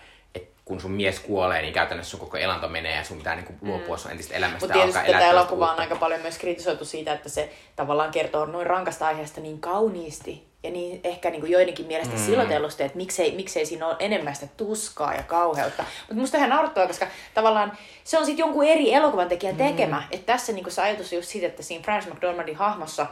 kun 0.66 0.82
sun 0.82 0.92
mies 0.92 1.20
kuolee, 1.20 1.62
niin 1.62 1.74
käytännössä 1.74 2.12
sun 2.12 2.20
koko 2.20 2.38
elanto 2.38 2.68
menee 2.68 2.96
ja 2.96 3.04
sun 3.04 3.18
pitää 3.18 3.36
niin 3.36 3.46
kuin, 3.46 3.58
luopua 3.62 3.98
sun 3.98 4.12
entistä 4.12 4.36
elämästä 4.36 4.66
Mutta 4.66 4.74
tietysti 4.74 5.12
tätä 5.12 5.30
elokuvaa 5.30 5.72
on 5.72 5.80
aika 5.80 5.96
paljon 5.96 6.22
myös 6.22 6.38
kritisoitu 6.38 6.86
siitä, 6.86 7.14
että 7.14 7.30
se 7.30 7.54
tavallaan 7.76 8.12
kertoo 8.12 8.46
noin 8.46 8.68
rankasta 8.68 9.08
aiheesta 9.08 9.42
niin 9.42 9.60
kauniisti 9.60 10.48
ja 10.64 10.72
niin 10.72 11.02
ehkä 11.04 11.30
niin 11.30 11.42
kuin 11.42 11.52
joidenkin 11.52 11.86
mielestä 11.86 12.16
mm. 12.16 12.22
silotellusti, 12.22 12.84
että 12.84 12.98
miksei, 12.98 13.36
miksei 13.36 13.66
siinä 13.66 13.88
ole 13.88 13.96
enemmän 14.00 14.36
sitä 14.36 14.48
tuskaa 14.58 15.14
ja 15.14 15.24
kauheutta. 15.24 15.84
Mutta 16.08 16.22
musta 16.22 16.38
ihan 16.38 16.50
naurattua, 16.50 16.88
koska 16.88 17.08
tavallaan 17.34 17.78
se 18.04 18.18
on 18.18 18.26
sitten 18.26 18.44
jonkun 18.44 18.66
eri 18.66 18.94
elokuvan 18.94 19.30
tekijän 19.30 19.56
tekemä. 19.56 19.98
Mm. 19.98 20.08
Että 20.12 20.34
tässä 20.34 20.54
niin 20.54 20.64
kuin 20.64 20.74
se 20.74 20.82
ajatus 20.82 21.14
just 21.14 21.30
siitä, 21.30 21.48
että 21.48 21.64
siinä 21.64 21.84
Francis 21.84 22.14
McDormandin 22.14 22.56
hahmossa, 22.56 23.08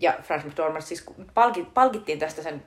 ja 0.00 0.14
Francis 0.22 0.50
McDormand 0.50 0.82
siis 0.82 1.04
palki, 1.34 1.66
palkittiin 1.74 2.18
tästä 2.18 2.42
sen 2.42 2.62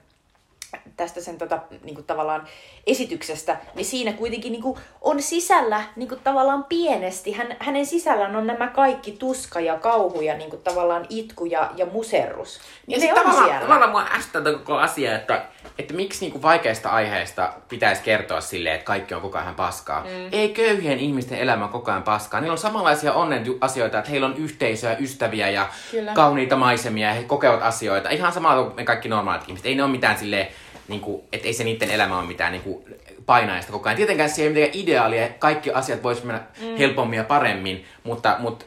tästä 0.98 1.22
sen 1.22 1.38
tota, 1.38 1.60
niin 1.84 1.96
kuin 1.96 2.06
tavallaan 2.06 2.48
esityksestä, 2.88 3.58
niin 3.76 3.86
siinä 3.86 4.14
kuitenkin 4.14 4.52
niin 4.52 4.62
kuin 4.62 4.80
on 5.02 5.22
sisällä 5.22 5.84
niin 5.96 6.10
kuin 6.10 6.22
tavallaan 6.24 6.64
pienesti, 6.64 7.32
hän, 7.32 7.56
hänen 7.60 7.86
sisällään 7.86 8.36
on 8.36 8.48
nämä 8.48 8.68
kaikki 8.68 9.12
tuska 9.12 9.60
ja 9.60 9.80
kauhu 9.80 10.22
ja 10.22 10.38
niin 10.38 10.50
kuin 10.50 10.62
tavallaan 10.62 11.06
itku 11.10 11.46
ja, 11.46 11.72
ja 11.76 11.86
muserrus. 11.86 12.60
Ja, 12.88 12.96
Ja 12.96 13.02
sit 13.02 13.10
on 13.10 13.16
tavallaan, 13.16 13.46
siellä. 13.46 13.62
tavallaan 13.62 13.92
mua 13.92 14.06
toi 14.44 14.54
koko 14.54 14.78
asia, 14.78 15.16
että, 15.16 15.46
että 15.78 15.94
miksi 15.94 16.22
niinku 16.22 16.42
vaikeista 16.42 16.90
aiheista 16.90 17.54
pitäisi 17.70 18.02
kertoa 18.04 18.42
silleen, 18.42 18.76
että 18.76 18.86
kaikki 18.86 19.14
on 19.14 19.22
koko 19.22 19.38
ajan 19.38 19.56
paskaa. 19.56 20.02
Mm. 20.04 20.30
Ei 20.32 20.50
köyhien 20.50 21.00
ihmisten 21.00 21.40
elämä 21.40 21.68
koko 21.68 21.92
ajan 21.92 22.04
paskaa. 22.04 22.40
Niillä 22.40 22.52
on 22.52 22.58
samanlaisia 22.58 23.14
onnen 23.14 23.44
asioita, 23.62 24.00
että 24.00 24.12
heillä 24.12 24.28
on 24.28 24.38
yhteisöä, 24.38 24.98
ystäviä 25.00 25.50
ja 25.50 25.70
Kyllä. 25.92 26.14
kauniita 26.14 26.56
maisemia 26.56 27.08
ja 27.08 27.14
he 27.14 27.24
kokevat 27.24 27.62
asioita. 27.62 28.10
Ihan 28.10 28.34
samalla 28.34 28.64
kuin 28.64 28.76
me 28.76 28.84
kaikki 28.84 29.10
normaalit 29.10 29.44
ihmiset. 29.48 29.66
Ei 29.66 29.76
ne 29.76 29.84
ole 29.84 29.92
mitään 29.92 30.18
silleen, 30.18 30.48
niinku, 30.88 31.28
että 31.34 31.48
ei 31.48 31.54
se 31.54 31.64
niiden 31.64 31.92
elämä 31.92 32.18
ole 32.18 32.28
mitään 32.28 32.52
niinku, 32.52 32.86
painaista 33.26 33.72
koko 33.72 33.90
ajan. 33.90 33.98
Tietenkään 33.98 34.30
se 34.30 34.42
ei 34.42 34.48
ole 34.48 34.56
mitenkään 34.56 34.84
ideaalia, 34.84 35.30
kaikki 35.40 35.72
asiat 35.72 36.04
voisi 36.04 36.26
mennä 36.26 36.42
mm. 36.62 36.78
helpommin 36.78 37.18
ja 37.18 37.24
paremmin, 37.24 37.86
mutta, 38.04 38.36
mutta 38.40 38.66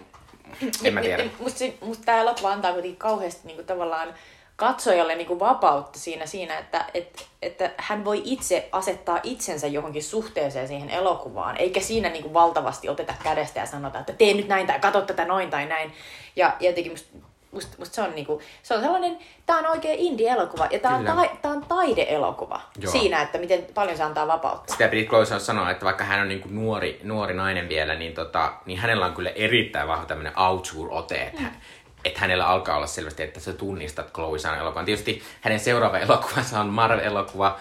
en 0.84 0.94
mä 0.94 1.00
tiedä. 1.00 1.24
Musta, 1.38 1.64
musta 1.80 2.04
tämä 2.04 2.20
elokuva 2.20 2.52
antaa 2.52 2.72
kuitenkin 2.72 2.98
kauheasti 2.98 3.46
niin 3.46 3.56
kuin 3.56 3.66
tavallaan 3.66 4.08
katsojalle 4.56 5.14
niin 5.14 5.26
kuin 5.26 5.40
vapautta 5.40 5.98
siinä, 5.98 6.26
siinä 6.26 6.58
että, 6.58 6.84
että, 6.94 7.22
että 7.42 7.70
hän 7.76 8.04
voi 8.04 8.22
itse 8.24 8.68
asettaa 8.72 9.20
itsensä 9.22 9.66
johonkin 9.66 10.02
suhteeseen 10.02 10.68
siihen 10.68 10.90
elokuvaan, 10.90 11.56
eikä 11.56 11.80
siinä 11.80 12.08
niin 12.08 12.22
kuin 12.22 12.34
valtavasti 12.34 12.88
oteta 12.88 13.14
kädestä 13.22 13.60
ja 13.60 13.66
sanota, 13.66 13.98
että 13.98 14.12
tee 14.12 14.34
nyt 14.34 14.48
näin 14.48 14.66
tai 14.66 14.80
katso 14.80 15.00
tätä 15.00 15.24
noin 15.24 15.50
tai 15.50 15.66
näin. 15.66 15.92
Ja 16.36 16.46
ja 16.60 16.70
jotenkin 16.70 16.92
musta, 16.92 17.18
musta, 17.52 17.76
musta 17.78 17.94
se, 17.94 18.02
on 18.02 18.14
niin 18.14 18.26
kuin, 18.26 18.40
se 18.62 18.74
on 18.74 18.80
sellainen, 18.80 19.18
tämä 19.46 19.58
on 19.58 19.66
oikein 19.66 19.98
indie-elokuva 19.98 20.68
ja 20.70 20.78
tämä 20.78 20.96
on, 20.96 21.04
ta, 21.04 21.16
tää 21.42 21.50
on 21.50 21.64
taide-elokuva 21.68 22.60
Joo. 22.78 22.92
siinä, 22.92 23.22
että 23.22 23.38
miten 23.38 23.66
paljon 23.74 23.96
se 23.96 24.02
antaa 24.02 24.26
vapautta. 24.26 24.72
sitä 24.72 24.88
piti 24.88 25.06
Chloe 25.06 25.26
sanoa, 25.40 25.70
että 25.70 25.84
vaikka 25.84 26.04
hän 26.04 26.20
on 26.20 26.28
niin 26.28 26.40
kuin 26.40 26.54
nuori, 26.54 27.00
nuori 27.02 27.34
nainen 27.34 27.68
vielä, 27.68 27.94
niin, 27.94 28.14
tota, 28.14 28.52
niin 28.66 28.78
hänellä 28.78 29.06
on 29.06 29.14
kyllä 29.14 29.30
erittäin 29.30 29.88
vahva 29.88 30.06
tämmöinen 30.06 30.32
auteur-ote, 30.36 31.22
että, 31.22 31.42
hän, 31.42 31.56
että 32.04 32.20
hänellä 32.20 32.46
alkaa 32.46 32.76
olla 32.76 32.86
selvästi, 32.86 33.22
että 33.22 33.40
sä 33.40 33.52
tunnistat 33.52 34.12
Chloe 34.12 34.38
Sanan 34.38 34.58
elokuvan. 34.58 34.84
Tietysti 34.84 35.22
hänen 35.40 35.60
seuraava 35.60 35.98
elokuvansa 35.98 36.60
on 36.60 36.66
Marvel-elokuva 36.66 37.58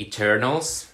Eternals. 0.00 0.88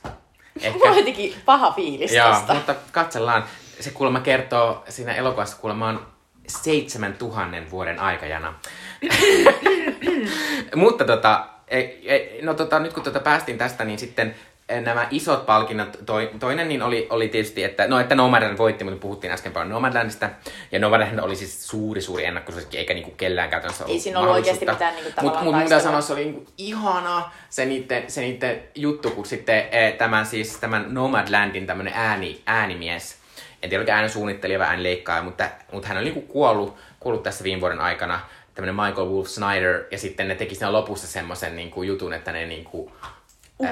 Mulla 0.72 0.90
on 0.90 0.96
jotenkin 0.96 1.34
paha 1.44 1.72
fiilis 1.72 2.12
Joo, 2.12 2.30
tästä. 2.30 2.54
mutta 2.54 2.74
katsellaan. 2.92 3.44
Se 3.80 3.90
kuulemma 3.90 4.20
kertoo 4.20 4.84
siinä 4.88 5.14
elokuvassa 5.14 5.56
kuulemma 5.56 5.88
on 5.88 6.06
7000 6.48 7.70
vuoden 7.70 7.98
aikajana. 7.98 8.54
mutta 10.76 11.04
tota, 11.04 11.46
ei, 11.68 12.02
ei, 12.04 12.42
no 12.42 12.54
tota, 12.54 12.78
nyt 12.78 12.92
kun 12.92 13.02
tota 13.02 13.20
päästiin 13.20 13.58
tästä, 13.58 13.84
niin 13.84 13.98
sitten 13.98 14.34
nämä 14.80 15.08
isot 15.10 15.46
palkinnot, 15.46 15.98
toi, 16.06 16.30
toinen 16.40 16.68
niin 16.68 16.82
oli, 16.82 17.06
oli 17.10 17.28
tietysti, 17.28 17.64
että, 17.64 17.88
no, 17.88 18.00
että 18.00 18.14
Nomadland 18.14 18.58
voitti, 18.58 18.84
mutta 18.84 19.00
puhuttiin 19.00 19.32
äsken 19.32 19.52
paljon 19.52 19.70
Nomadlandista. 19.70 20.30
Ja 20.72 20.78
Nomadland 20.78 21.18
oli 21.18 21.36
siis 21.36 21.66
suuri, 21.68 22.00
suuri 22.00 22.24
ennakkosuosikki, 22.24 22.78
eikä 22.78 22.94
niinku 22.94 23.10
kellään 23.10 23.50
käytännössä 23.50 23.84
ollut 23.84 24.02
siinä 24.02 24.18
ollut 24.18 24.34
oikeasti 24.34 24.66
mitään 24.66 24.94
niinku 24.94 25.10
Mut- 25.10 25.14
tavallaan 25.14 25.44
mut 25.44 25.54
mun 25.54 25.62
pitää 25.62 25.68
taistelua. 25.78 26.00
sanoa, 26.00 26.00
se 26.00 26.12
oli 26.12 26.24
niinku 26.24 26.52
ihana 26.58 27.30
se 27.50 27.64
niiden, 27.64 28.10
se 28.10 28.20
niiden 28.20 28.62
juttu, 28.74 29.10
kun 29.10 29.26
sitten 29.26 29.68
eh, 29.72 29.92
tämän, 29.92 30.26
siis, 30.26 30.56
tämän 30.56 30.94
Nomadlandin 30.94 31.66
tämmönen 31.66 31.92
ääni, 31.96 32.42
äänimies, 32.46 33.16
en 33.62 33.70
tiedä 33.70 33.80
oliko 33.80 33.92
äänensuunnittelija 33.92 34.58
vai 34.58 34.66
äänenleikkaaja, 34.66 35.22
mutta, 35.22 35.48
mutta 35.72 35.88
hän 35.88 35.96
oli 35.96 36.04
niinku 36.04 36.32
kuollut, 36.32 36.76
kuollut 37.00 37.22
tässä 37.22 37.44
viime 37.44 37.60
vuoden 37.60 37.80
aikana, 37.80 38.20
tämmönen 38.54 38.74
Michael 38.74 39.08
Wolf 39.08 39.28
Snyder, 39.28 39.84
ja 39.90 39.98
sitten 39.98 40.28
ne 40.28 40.34
teki 40.34 40.54
siinä 40.54 40.72
lopussa 40.72 41.06
semmoisen 41.06 41.56
niinku 41.56 41.82
jutun, 41.82 42.12
että 42.12 42.32
ne 42.32 42.46
niinku, 42.46 42.92
äh, 43.04 43.10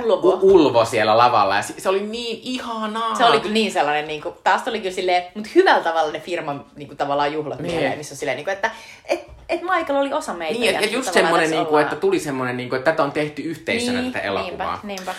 Ulvo. 0.05 0.28
u- 0.28 0.38
ulvo 0.55 0.84
siellä 0.84 1.18
lavalla, 1.18 1.57
ja 1.57 1.62
se, 1.62 1.88
oli 1.88 2.01
niin 2.01 2.41
ihanaa. 2.43 3.14
Se 3.14 3.24
oli 3.24 3.41
kyllä 3.41 3.53
niin 3.55 3.72
sellainen, 3.72 4.07
niin 4.09 4.22
kuin, 4.22 4.34
taas 4.45 4.68
oli 4.68 4.78
kyllä 4.80 4.95
silleen, 4.95 5.22
mutta 5.34 5.51
hyvällä 5.55 5.82
tavalla 5.82 6.12
ne 6.12 6.20
firman 6.20 6.64
niin 6.76 6.88
kuin, 6.88 6.97
tavallaan 6.99 7.32
juhlat 7.32 7.59
Niin. 7.61 7.74
mieleen, 7.74 7.99
missä 7.99 8.12
on 8.14 8.18
silleen, 8.18 8.36
niin 8.36 8.45
kuin, 8.45 8.55
että 8.55 8.70
et, 9.05 9.20
et 9.49 9.62
Michael 9.62 9.99
oli 10.01 10.12
osa 10.12 10.34
meitä. 10.34 10.61
Niin, 10.61 10.74
ja, 10.74 10.80
ja 10.80 10.86
just 10.86 11.12
semmoinen, 11.12 11.51
niinku, 11.51 11.68
ollaan- 11.68 11.82
että 11.84 11.97
tuli 11.97 12.18
semmoinen, 12.18 12.57
niinku, 12.57 12.74
että 12.76 12.91
tätä 12.91 13.03
on 13.03 13.12
tehty 13.12 13.43
yhteisönä 13.43 14.01
Niin, 14.01 14.12
tätä 14.12 14.24
elokuvaa. 14.24 14.80
niinpä, 14.82 15.12
niinpä. 15.12 15.14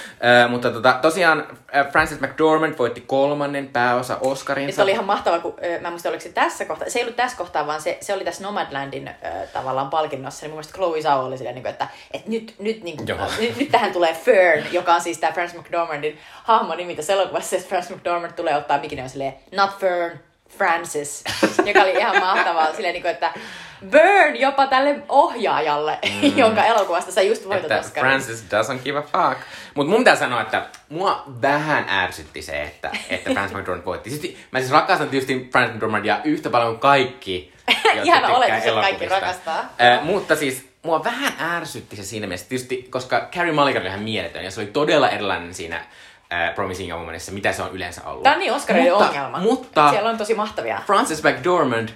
Ö, 0.46 0.48
mutta 0.48 0.72
tota, 0.72 0.94
tosiaan 1.02 1.48
äh, 1.76 1.92
Frances 1.92 2.20
McDormand 2.22 2.76
voitti 2.80 3.02
kolmannen 3.02 3.68
pääosa 3.68 4.18
Oscarinsa. 4.22 4.76
Se 4.76 4.82
oli 4.82 4.92
ihan 4.92 5.06
mahtavaa, 5.06 5.40
kun 5.40 5.54
ö, 5.64 5.80
mä 5.82 5.88
en 5.88 5.94
muista, 5.94 6.10
oliko 6.10 6.24
se 6.24 6.30
tässä 6.30 6.66
kohtaa, 6.66 6.90
se 6.90 7.00
ei 7.00 7.04
ollut 7.06 7.16
tässä 7.16 7.38
kohtaa, 7.38 7.68
vaan 7.68 7.82
se, 7.82 7.98
se 8.02 8.14
oli 8.14 8.26
tässä 8.26 8.44
Nomadlandin 8.44 9.08
ö, 9.08 9.48
tavallaan 9.54 9.90
palkinnossa, 9.90 10.42
niin 10.46 10.50
mun 10.52 10.56
mielestä 10.56 10.74
Chloe 10.74 11.02
Zhao 11.02 11.26
oli 11.26 11.38
silleen, 11.38 11.56
niin 11.56 11.64
kuin, 11.64 11.72
että, 11.72 11.88
että 12.14 12.30
nyt, 12.30 12.56
nyt, 12.60 12.84
niin 12.84 12.98
kuin, 12.98 13.08
Joo. 13.08 13.20
nyt, 13.40 13.58
nyt, 13.58 13.72
tähän 13.72 13.92
tulee 13.94 14.14
Fern, 14.14 14.61
joka 14.72 14.94
on 14.94 15.02
siis 15.02 15.18
tämä 15.18 15.34
Francis 15.34 15.60
McDormandin 15.60 16.20
hahmo 16.44 16.76
nimi 16.76 16.96
tässä 16.96 17.14
elokuvassa, 17.14 17.56
ja 17.56 17.62
Francis 17.62 17.96
McDormand 17.96 18.32
tulee 18.34 18.58
ottaa 18.58 18.80
mikin 18.80 19.04
on 19.04 19.10
silleen, 19.10 19.34
not 19.52 19.80
Fern, 19.80 20.20
Francis, 20.58 21.24
joka 21.66 21.82
oli 21.82 21.92
ihan 21.92 22.20
mahtavaa, 22.20 22.74
silleen, 22.74 22.94
niin 22.94 23.02
kuin, 23.02 23.12
että 23.12 23.34
burn 23.92 24.36
jopa 24.36 24.68
tälle 24.68 25.00
ohjaajalle, 25.10 26.00
mm. 26.06 26.38
jonka 26.44 26.66
elokuvasta 26.66 27.12
sä 27.12 27.22
just 27.22 27.46
voitat 27.48 27.64
että 27.64 27.80
Oscarin. 27.80 28.10
Francis 28.10 28.44
doesn't 28.44 28.84
give 28.84 29.00
a 29.00 29.02
fuck. 29.02 29.42
Mutta 29.74 29.92
mun 29.92 30.00
pitää 30.00 30.16
sanoa, 30.16 30.42
että 30.42 30.66
mua 30.90 31.24
vähän 31.42 31.90
ärsytti 31.90 32.42
se, 32.42 32.62
että, 32.62 32.92
että 33.10 33.32
Francis 33.34 33.58
McDormand 33.58 33.86
voitti. 33.86 34.10
Siis, 34.10 34.38
mä 34.52 34.60
siis 34.60 34.72
rakastan 34.72 35.10
tietysti 35.10 35.50
Francis 35.52 35.76
McDormandia 35.76 36.20
yhtä 36.24 36.50
paljon 36.50 36.70
kuin 36.70 36.80
kaikki, 36.80 37.54
jotka 37.68 38.02
tykkää 38.02 38.36
oletus, 38.36 38.66
että 38.66 38.82
kaikki 38.82 39.06
rakastaa. 39.06 39.60
Äh, 39.82 40.04
mutta 40.04 40.36
siis 40.36 40.71
mua 40.84 41.04
vähän 41.04 41.34
ärsytti 41.40 41.96
se 41.96 42.04
siinä 42.04 42.28
mielessä, 42.28 42.50
tietysti, 42.50 42.88
koska 42.90 43.30
Carrie 43.32 43.54
Mulligan 43.54 43.82
oli 43.82 43.90
ihan 43.90 44.02
mieletön 44.02 44.44
ja 44.44 44.52
se 44.52 44.62
oli 44.62 44.68
todella 44.68 45.10
erilainen 45.10 45.54
siinä 45.54 45.76
äh, 46.34 46.56
Promising 46.56 46.90
Young 46.90 47.02
Womanissa, 47.02 47.32
mitä 47.32 47.54
se 47.54 47.62
on 47.62 47.72
yleensä 47.72 48.02
ollut. 48.06 48.24
Tämä 48.24 48.34
on 48.34 48.40
niin 48.40 48.54
Oscarin 48.54 48.84
mutta, 48.84 49.08
ongelma. 49.08 49.40
Mutta 49.40 49.90
Siellä 49.90 50.10
on 50.10 50.18
tosi 50.18 50.34
mahtavia. 50.34 50.82
Frances 50.86 51.24
McDormand 51.24 51.90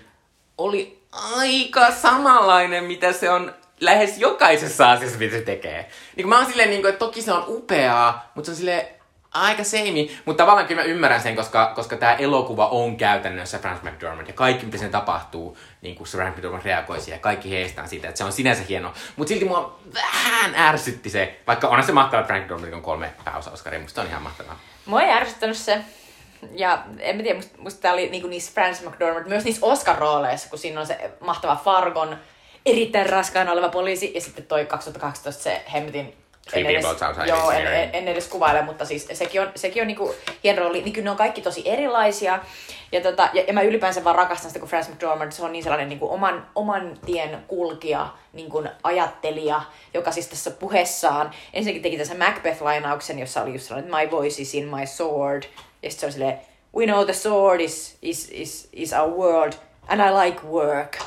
oli 0.57 1.03
aika 1.11 1.91
samanlainen, 1.91 2.83
mitä 2.83 3.13
se 3.13 3.29
on 3.29 3.53
lähes 3.79 4.17
jokaisessa 4.17 4.91
asiassa, 4.91 5.19
mitä 5.19 5.36
se 5.36 5.41
tekee. 5.41 5.89
Niin 6.15 6.29
mä 6.29 6.38
oon 6.38 6.45
silleen, 6.45 6.69
niin 6.69 6.81
kuin, 6.81 6.89
että 6.89 7.05
toki 7.05 7.21
se 7.21 7.33
on 7.33 7.43
upeaa, 7.47 8.31
mutta 8.36 8.45
se 8.45 8.51
on 8.51 8.55
silleen 8.55 8.88
aika 9.36 9.63
seimi. 9.63 10.17
Mutta 10.25 10.43
tavallaan 10.43 10.67
kyllä 10.67 10.81
mä 10.81 10.88
ymmärrän 10.88 11.21
sen, 11.21 11.36
koska, 11.36 11.71
koska 11.75 11.95
tämä 11.95 12.13
elokuva 12.13 12.67
on 12.67 12.97
käytännössä 12.97 13.59
Frances 13.59 13.83
McDormand. 13.83 14.27
Ja 14.27 14.33
kaikki, 14.33 14.65
mitä 14.65 14.77
sen 14.77 14.91
tapahtuu, 14.91 15.57
niin 15.86 15.95
kuin 15.95 16.07
McDormand 16.29 16.63
reagoi 16.63 17.01
siihen, 17.01 17.19
kaikki 17.19 17.51
heistään 17.51 17.89
siitä, 17.89 18.07
että 18.07 18.17
se 18.17 18.23
on 18.23 18.31
sinänsä 18.31 18.63
hieno. 18.69 18.93
Mutta 19.15 19.29
silti 19.29 19.45
mua 19.45 19.79
vähän 19.93 20.55
ärsytti 20.55 21.09
se, 21.09 21.39
vaikka 21.47 21.67
onhan 21.67 21.86
se 21.86 21.91
mahtavaa, 21.91 22.21
että 22.21 22.27
Frank 22.27 22.43
McDormand 22.43 22.73
on 22.73 22.81
kolme 22.81 23.13
pääosa 23.25 23.51
Oscaria, 23.51 23.79
musta 23.79 24.01
on 24.01 24.07
ihan 24.07 24.21
mahtavaa. 24.21 24.59
Mua 24.86 25.01
ei 25.01 25.11
ärsyttänyt 25.11 25.57
se. 25.57 25.81
Ja 26.51 26.83
en 26.99 27.15
mä 27.15 27.23
tiedä, 27.23 27.36
musta, 27.36 27.57
musta 27.57 27.81
tää 27.81 27.93
oli 27.93 28.09
niinku 28.09 28.27
niissä 28.27 28.51
Francis 28.53 28.86
McDormand, 28.86 29.27
myös 29.27 29.43
niissä 29.43 29.65
Oscar-rooleissa, 29.65 30.49
kun 30.49 30.59
siinä 30.59 30.79
on 30.79 30.88
se 30.88 31.11
mahtava 31.19 31.55
Fargon, 31.55 32.17
erittäin 32.65 33.09
raskaana 33.09 33.51
oleva 33.51 33.69
poliisi, 33.69 34.11
ja 34.15 34.21
sitten 34.21 34.45
toi 34.45 34.65
2012 34.65 35.43
se 35.43 35.63
hemmetin... 35.73 36.13
En 36.54 36.66
edes- 36.76 36.84
Joo, 37.30 37.52
en, 37.52 37.68
en, 37.68 37.89
en, 37.93 38.08
edes 38.08 38.28
kuvaile, 38.28 38.62
mutta 38.62 38.86
siis 38.86 39.08
sekin 39.14 39.41
on, 39.41 39.52
sekin 39.56 39.82
on 39.84 39.88
niinku 39.88 40.16
hieno 40.43 40.60
rooli. 40.64 40.82
Niin 40.82 40.93
kyllä 40.93 41.04
ne 41.04 41.12
on 41.12 41.18
kaikki 41.18 41.41
tosi 41.41 41.70
erilaisia. 41.70 42.39
Ja, 42.91 43.02
tota, 43.02 43.30
ja, 43.34 43.43
ja 43.48 43.54
mä 43.54 43.62
ylipäänsä 43.62 44.04
vaan 44.04 44.16
rakastan 44.16 44.50
sitä, 44.50 44.60
kun 44.60 44.70
Francis 44.70 44.93
McDormand, 44.93 45.32
se 45.32 45.43
on 45.43 45.52
niin 45.52 45.64
sellainen 45.64 45.89
niinku 45.89 46.14
oman, 46.14 46.48
oman 46.56 46.98
tien 47.06 47.38
kulkija, 47.48 48.08
niin 48.34 48.50
kuin 48.50 48.70
ajattelija, 48.84 49.62
joka 49.93 50.12
siis 50.12 50.28
tässä 50.28 50.52
puheessaan 50.52 51.32
ensinnäkin 51.54 51.82
teki 51.82 51.98
tässä 51.98 52.14
Macbeth-lainauksen, 52.14 53.20
jossa 53.20 53.41
oli 53.41 53.52
just 53.54 53.68
sellainen, 53.68 53.96
my 53.96 54.12
voice 54.12 54.41
is 54.41 54.56
in 54.56 54.68
my 54.76 54.86
sword. 54.88 55.43
Ja 55.84 55.91
sitten 55.91 56.00
se 56.00 56.06
on 56.06 56.12
silleen, 56.12 56.39
we 56.76 56.86
know 56.86 57.06
the 57.06 57.14
sword 57.14 57.60
is, 57.60 57.98
is, 58.02 58.30
is, 58.32 58.70
is 58.74 58.93
our 58.93 59.10
world, 59.12 59.54
and 59.88 60.02
I 60.02 60.26
like 60.28 60.41
work. 60.48 60.98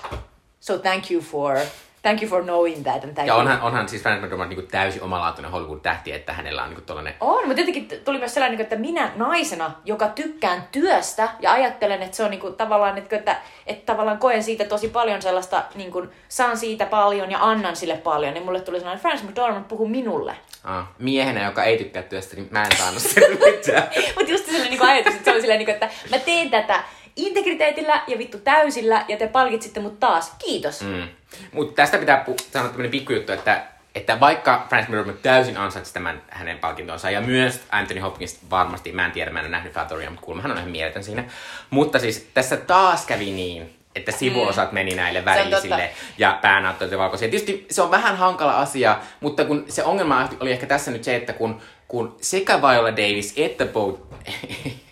So 0.61 0.79
thank 0.79 1.11
you 1.11 1.21
for 1.23 1.59
Thank 2.03 2.23
you 2.23 2.31
for 2.31 2.43
knowing 2.43 2.83
that. 2.83 3.05
And 3.05 3.13
thank 3.15 3.29
Ja 3.29 3.35
you. 3.35 3.41
onhan, 3.41 3.61
onhan 3.61 3.89
siis 3.89 4.03
Frances 4.03 4.23
McDormand 4.25 4.53
niin 4.53 4.69
täysin 4.69 5.03
omalaatuinen 5.03 5.51
Hollywood-tähti, 5.51 6.13
että 6.13 6.33
hänellä 6.33 6.63
on 6.63 6.71
niin 6.71 6.83
tollanen... 6.83 7.15
On, 7.21 7.47
mutta 7.47 7.61
jotenkin 7.61 7.89
t- 7.89 8.05
tuli 8.05 8.19
myös 8.19 8.35
sellainen, 8.35 8.61
että 8.61 8.77
minä 8.77 9.11
naisena, 9.17 9.71
joka 9.85 10.09
tykkään 10.09 10.69
työstä 10.73 11.29
ja 11.41 11.53
ajattelen, 11.53 12.03
että 12.03 12.17
se 12.17 12.25
on 12.25 12.31
niinku 12.31 12.51
tavallaan, 12.51 12.99
että, 12.99 13.17
että, 13.17 13.37
että 13.67 13.93
tavallaan 13.93 14.19
koen 14.19 14.43
siitä 14.43 14.65
tosi 14.65 14.89
paljon 14.89 15.23
sellaista, 15.23 15.63
niin 15.75 15.93
kuin, 15.93 16.11
saan 16.29 16.57
siitä 16.57 16.87
paljon 16.87 17.31
ja 17.31 17.39
annan 17.41 17.77
sille 17.77 17.97
paljon, 17.97 18.35
niin 18.35 18.45
mulle 18.45 18.61
tuli 18.61 18.79
sellainen, 18.79 19.03
Francis 19.03 19.29
McDormand 19.29 19.65
puhuu 19.65 19.89
minulle. 19.89 20.37
Ah, 20.65 20.85
miehenä, 20.99 21.45
joka 21.45 21.65
ei 21.65 21.79
tykkää 21.79 22.03
työstä, 22.03 22.37
niin 22.37 22.49
mä 22.51 22.65
en 22.65 22.77
saanut 22.77 23.03
sitä 23.03 23.21
mitään. 23.21 23.83
Mutta 24.17 24.33
just 24.33 24.45
sellainen 24.47 24.71
niin 24.71 24.83
ajatus, 24.83 25.13
että 25.15 25.25
se 25.25 25.31
oli 25.31 25.41
silleen, 25.41 25.59
niin 25.59 25.67
kuin, 25.67 25.75
että 25.75 25.89
mä 26.11 26.19
teen 26.19 26.51
tätä 26.51 26.81
integriteetillä 27.19 28.03
ja 28.07 28.19
vittu 28.19 28.39
täysillä 28.39 29.05
ja 29.09 29.17
te 29.17 29.27
palkitsitte 29.27 29.81
mut 29.81 30.01
taas. 30.01 30.35
Kiitos. 30.45 30.83
Mm. 30.83 30.89
Mm. 30.89 31.09
Mutta 31.53 31.75
tästä 31.75 31.99
pitää 31.99 32.25
pu- 32.29 32.43
sanoa 32.53 32.69
tämmöinen 32.69 32.91
pikkujuttu, 32.91 33.33
että, 33.33 33.65
että 33.95 34.21
vaikka 34.21 34.67
Francis 34.69 34.89
McDormand 34.89 35.19
täysin 35.23 35.57
ansaitsi 35.57 35.95
tämän 35.95 36.23
hänen 36.29 36.59
palkintonsa, 36.59 37.11
ja 37.11 37.21
myös 37.21 37.61
Anthony 37.71 38.01
Hopkins 38.01 38.39
varmasti, 38.51 38.93
mä 38.93 39.07
en 39.07 39.13
tiedä, 39.13 39.31
mä 39.31 39.39
en 39.39 39.45
ole 39.45 39.51
nähnyt 39.51 39.73
Fatoria, 39.73 40.11
mutta 40.11 40.25
kuulemma 40.25 40.43
hän 40.43 40.53
on 40.53 40.59
ihan 40.59 40.71
mieletön 40.71 41.05
siinä. 41.05 41.25
Mutta 41.71 41.99
siis 41.99 42.29
tässä 42.35 42.57
taas 42.57 43.07
kävi 43.07 43.31
niin, 43.31 43.79
että 43.95 44.13
sivuosat 44.13 44.73
meni 44.73 44.95
näille 44.95 45.25
värillisille 45.25 45.77
totta. 45.77 46.15
ja 46.19 46.39
päänäyttöille 46.43 46.95
ja 46.95 46.99
valkoisia. 46.99 47.29
Tietysti 47.29 47.67
se 47.71 47.83
on 47.83 47.91
vähän 47.91 48.17
hankala 48.17 48.59
asia, 48.59 48.99
mutta 49.21 49.45
kun 49.45 49.65
se 49.69 49.85
ongelma 49.85 50.29
oli 50.41 50.53
ehkä 50.53 50.67
tässä 50.67 50.91
nyt 50.91 51.05
se, 51.05 51.17
että 51.17 51.33
kun, 51.33 51.61
kun 51.89 52.17
sekä 52.21 52.63
Viola 52.63 52.91
Davis 52.91 53.33
että 53.37 53.67
Bo... 53.67 54.09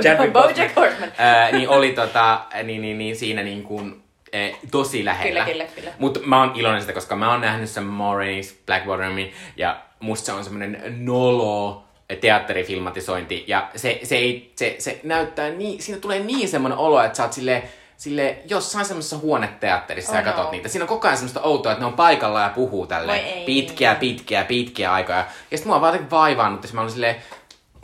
Chadwick 0.00 0.32
Boseman, 0.42 0.70
Horseman. 0.76 1.12
ää, 1.18 1.52
niin 1.52 1.68
oli 1.68 1.92
tota, 1.92 2.40
niin, 2.62 2.82
niin, 2.82 2.98
niin, 2.98 3.16
siinä 3.16 3.42
niin 3.42 3.62
kuin, 3.62 4.02
eh, 4.32 4.56
tosi 4.70 5.04
lähellä. 5.04 5.44
Kyllä, 5.44 5.64
kyllä, 5.64 5.74
kyllä. 5.74 5.90
Mutta 5.98 6.20
mä 6.24 6.40
oon 6.40 6.52
iloinen 6.54 6.80
sitä, 6.80 6.92
koska 6.92 7.16
mä 7.16 7.30
oon 7.30 7.40
nähnyt 7.40 7.70
sen 7.70 7.84
Maurice 7.84 8.54
Blackwaterin 8.66 9.32
ja 9.56 9.80
musta 10.00 10.26
se 10.26 10.32
on 10.32 10.44
semmonen 10.44 10.82
nolo 10.98 11.84
teatterifilmatisointi 12.20 13.44
ja 13.46 13.70
se, 13.76 14.00
se, 14.02 14.16
ei, 14.16 14.52
se, 14.56 14.76
se 14.78 15.00
näyttää 15.02 15.50
niin, 15.50 15.82
siinä 15.82 16.00
tulee 16.00 16.20
niin 16.20 16.48
semmonen 16.48 16.78
olo, 16.78 17.02
että 17.02 17.16
sä 17.16 17.22
oot 17.22 17.32
silleen, 17.32 17.62
sille 17.96 18.36
jossain 18.48 18.84
semmoisessa 18.84 19.18
huoneteatterissa 19.18 20.12
Oh 20.12 20.18
ja 20.18 20.22
katot 20.22 20.44
no. 20.44 20.50
niitä. 20.50 20.68
Siinä 20.68 20.84
on 20.84 20.88
koko 20.88 21.08
ajan 21.08 21.16
semmoista 21.16 21.40
outoa, 21.40 21.72
että 21.72 21.82
ne 21.82 21.86
on 21.86 21.92
paikalla 21.92 22.40
ja 22.40 22.48
puhuu 22.48 22.86
tälle 22.86 23.24
pitkiä, 23.46 23.94
pitkiä, 23.94 24.44
pitkiä 24.44 24.92
aikoja. 24.92 25.18
Ja 25.18 25.56
sitten 25.56 25.68
mua 25.68 25.76
on 25.76 25.82
vaan 25.82 26.10
vaivannut, 26.10 26.64
että 26.64 26.74
mä 26.74 26.80
olin 26.80 26.92
silleen, 26.92 27.16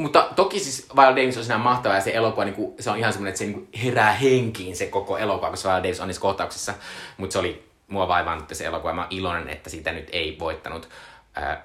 mutta 0.00 0.28
toki 0.36 0.60
siis 0.60 0.88
Viola 0.96 1.16
Davis 1.16 1.36
on 1.36 1.44
siinä 1.44 1.58
mahtava 1.58 1.94
ja 1.94 2.00
se 2.00 2.14
elokuva, 2.14 2.44
niin 2.44 2.54
kuin, 2.54 2.74
se 2.80 2.90
on 2.90 2.98
ihan 2.98 3.12
semmoinen, 3.12 3.30
että 3.30 3.38
se 3.38 3.44
niin 3.44 3.68
herää 3.84 4.12
henkiin 4.12 4.76
se 4.76 4.86
koko 4.86 5.18
elokuva, 5.18 5.50
koska 5.50 5.68
Viola 5.68 5.82
Davis 5.82 6.00
on 6.00 6.08
niissä 6.08 6.22
kohtauksissa. 6.22 6.74
Mutta 7.16 7.32
se 7.32 7.38
oli 7.38 7.70
mua 7.88 8.08
vaivannut 8.08 8.48
se 8.52 8.64
elokuva 8.64 8.90
ja 8.90 8.94
mä 8.94 9.00
oon 9.00 9.10
iloinen, 9.10 9.48
että 9.48 9.70
sitä 9.70 9.92
nyt 9.92 10.08
ei 10.12 10.36
voittanut 10.38 10.88
ää, 11.34 11.64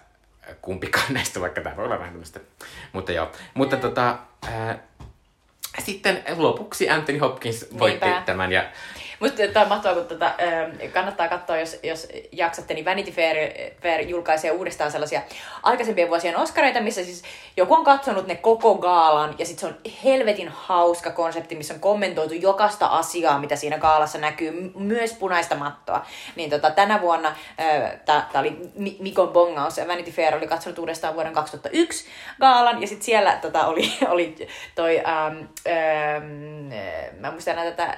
kumpikaan 0.62 1.14
näistä, 1.14 1.42
vaikka 1.42 1.62
tämä 1.62 1.76
voi 1.76 1.86
olla 1.86 2.00
vähän 2.00 2.12
tämmöistä. 2.14 2.40
Mutta 2.94 3.12
joo, 3.12 3.32
mutta 3.54 3.78
tota, 3.78 4.18
ää, 4.48 4.80
sitten 5.80 6.24
lopuksi 6.38 6.90
Anthony 6.90 7.18
Hopkins 7.18 7.66
voitti 7.80 8.06
Niinpä. 8.06 8.22
tämän 8.26 8.52
ja 8.52 8.64
Musta 9.20 9.38
tämä 9.54 9.64
on 9.64 9.70
mahtavaa, 9.70 9.96
kun 9.96 10.08
tota, 10.08 10.32
ö, 10.82 10.90
kannattaa 10.90 11.28
katsoa, 11.28 11.58
jos, 11.58 11.80
jos 11.84 12.08
jaksatte, 12.32 12.74
niin 12.74 12.86
Vanity 12.86 13.12
Fair, 13.12 13.36
Fair 13.82 14.02
julkaisee 14.02 14.52
uudestaan 14.52 14.92
sellaisia 14.92 15.22
aikaisempien 15.64 16.10
vuosien 16.10 16.38
Oscareita, 16.38 16.82
missä 16.82 17.04
siis 17.04 17.24
joku 17.58 17.74
on 17.74 17.84
katsonut 17.84 18.28
ne 18.28 18.36
koko 18.36 18.76
gaalan, 18.76 19.36
ja 19.38 19.46
sitten 19.46 19.70
se 19.70 19.76
on 19.76 19.92
helvetin 20.04 20.50
hauska 20.50 21.12
konsepti, 21.12 21.56
missä 21.56 21.74
on 21.74 21.80
kommentoitu 21.80 22.34
jokaista 22.34 22.88
asiaa, 22.88 23.40
mitä 23.40 23.56
siinä 23.56 23.78
gaalassa 23.78 24.18
näkyy, 24.18 24.72
myös 24.76 25.14
punaista 25.14 25.56
mattoa. 25.56 26.06
Niin 26.36 26.50
tota, 26.50 26.72
tänä 26.72 27.02
vuonna, 27.02 27.36
tämä 28.06 28.26
oli 28.36 28.58
Mi- 28.76 28.98
Mikon 29.00 29.28
bongaus, 29.28 29.78
ja 29.78 29.88
Vanity 29.88 30.12
Fair 30.12 30.36
oli 30.36 30.48
katsonut 30.48 30.80
uudestaan 30.80 31.16
vuoden 31.16 31.34
2001 31.34 32.06
gaalan, 32.40 32.82
ja 32.82 32.88
sitten 32.88 33.06
siellä 33.06 33.38
tota, 33.42 33.68
oli, 33.68 33.94
oli 34.14 34.36
toi, 34.76 35.00
ähm, 35.00 35.38
ähm, 35.68 36.72
äh, 36.72 37.20
mä 37.20 37.32
muistan 37.32 37.56
tätä 37.56 37.84
äh, 37.84 37.96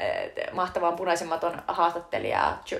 mahtavaa 0.54 0.92
punaisen 0.92 1.17
maton 1.26 1.62
haastattelijaa, 1.68 2.64
Jo- 2.72 2.78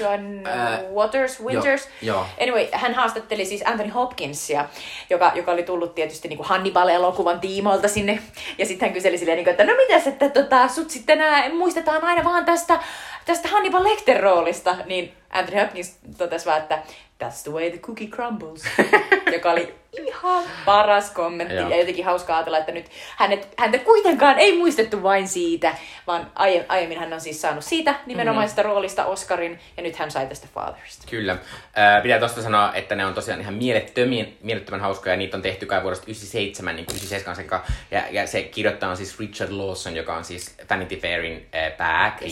John 0.00 0.46
Ää, 0.46 0.80
Waters, 0.94 1.42
Winters. 1.44 1.88
joo, 2.02 2.16
joo. 2.16 2.26
Anyway, 2.40 2.68
hän 2.72 2.94
haastatteli 2.94 3.44
siis 3.44 3.62
Anthony 3.66 3.88
Hopkinsia, 3.90 4.64
joka, 5.10 5.32
joka 5.34 5.52
oli 5.52 5.62
tullut 5.62 5.94
tietysti 5.94 6.28
niin 6.28 6.36
kuin 6.36 6.46
Hannibal-elokuvan 6.48 7.40
tiimoilta 7.40 7.88
sinne. 7.88 8.18
Ja 8.58 8.66
sitten 8.66 8.88
hän 8.88 8.94
kyseli 8.94 9.18
silleen, 9.18 9.36
niin 9.36 9.44
kuin, 9.44 9.50
että 9.50 9.64
no 9.64 9.72
mitäs, 9.76 10.06
että 10.06 10.28
tota, 10.28 10.68
sut 10.68 10.90
sitten 10.90 11.18
nää, 11.18 11.48
muistetaan 11.48 12.04
aina 12.04 12.24
vaan 12.24 12.44
tästä, 12.44 12.80
tästä 13.24 13.48
Hannibal 13.48 13.84
Lecter-roolista. 13.84 14.76
Niin 14.86 15.12
Anthony 15.30 15.60
Hopkins 15.60 15.98
totesi 16.18 16.46
vaan, 16.46 16.58
että 16.58 16.82
that's 17.24 17.42
the 17.42 17.52
way 17.52 17.70
the 17.70 17.78
cookie 17.78 18.08
crumbles. 18.08 18.62
joka 19.34 19.50
oli 19.50 19.79
ihan 19.92 20.44
paras 20.64 21.10
kommentti. 21.10 21.54
Joo. 21.54 21.70
Ja 21.70 21.76
jotenkin 21.76 22.04
hauskaa 22.04 22.36
ajatella, 22.36 22.58
että 22.58 22.72
nyt 22.72 22.86
hänet, 23.16 23.48
häntä 23.58 23.78
kuitenkaan 23.78 24.38
ei 24.38 24.58
muistettu 24.58 25.02
vain 25.02 25.28
siitä, 25.28 25.74
vaan 26.06 26.30
aie, 26.34 26.66
aiemmin 26.68 26.98
hän 26.98 27.12
on 27.12 27.20
siis 27.20 27.40
saanut 27.40 27.64
siitä 27.64 27.94
nimenomaisesta 28.06 28.62
mm-hmm. 28.62 28.72
roolista 28.72 29.04
Oscarin, 29.04 29.58
ja 29.76 29.82
nyt 29.82 29.96
hän 29.96 30.10
sai 30.10 30.26
tästä 30.26 30.48
Fatherista. 30.54 31.06
Kyllä. 31.10 31.36
Ää, 31.74 32.00
pitää 32.00 32.18
tosta 32.18 32.42
sanoa, 32.42 32.74
että 32.74 32.94
ne 32.94 33.06
on 33.06 33.14
tosiaan 33.14 33.40
ihan 33.40 33.54
mielettömän, 33.54 34.26
mielettömän 34.40 34.80
hauskoja. 34.80 35.16
Niitä 35.16 35.36
on 35.36 35.42
tehty 35.42 35.66
kai 35.66 35.82
vuodesta 35.82 36.04
97, 36.04 36.76
niin 36.76 36.86
kuin 36.86 36.96
97 36.96 37.36
sekä. 37.36 37.60
Ja, 37.90 38.02
ja 38.10 38.26
se 38.26 38.42
kirjoittaja 38.42 38.90
on 38.90 38.96
siis 38.96 39.18
Richard 39.18 39.50
Lawson, 39.52 39.96
joka 39.96 40.16
on 40.16 40.24
siis 40.24 40.56
Vanity 40.70 40.96
Fairin. 40.96 41.46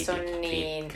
Se 0.05 0.13
on 0.13 0.41
niin-. 0.41 0.89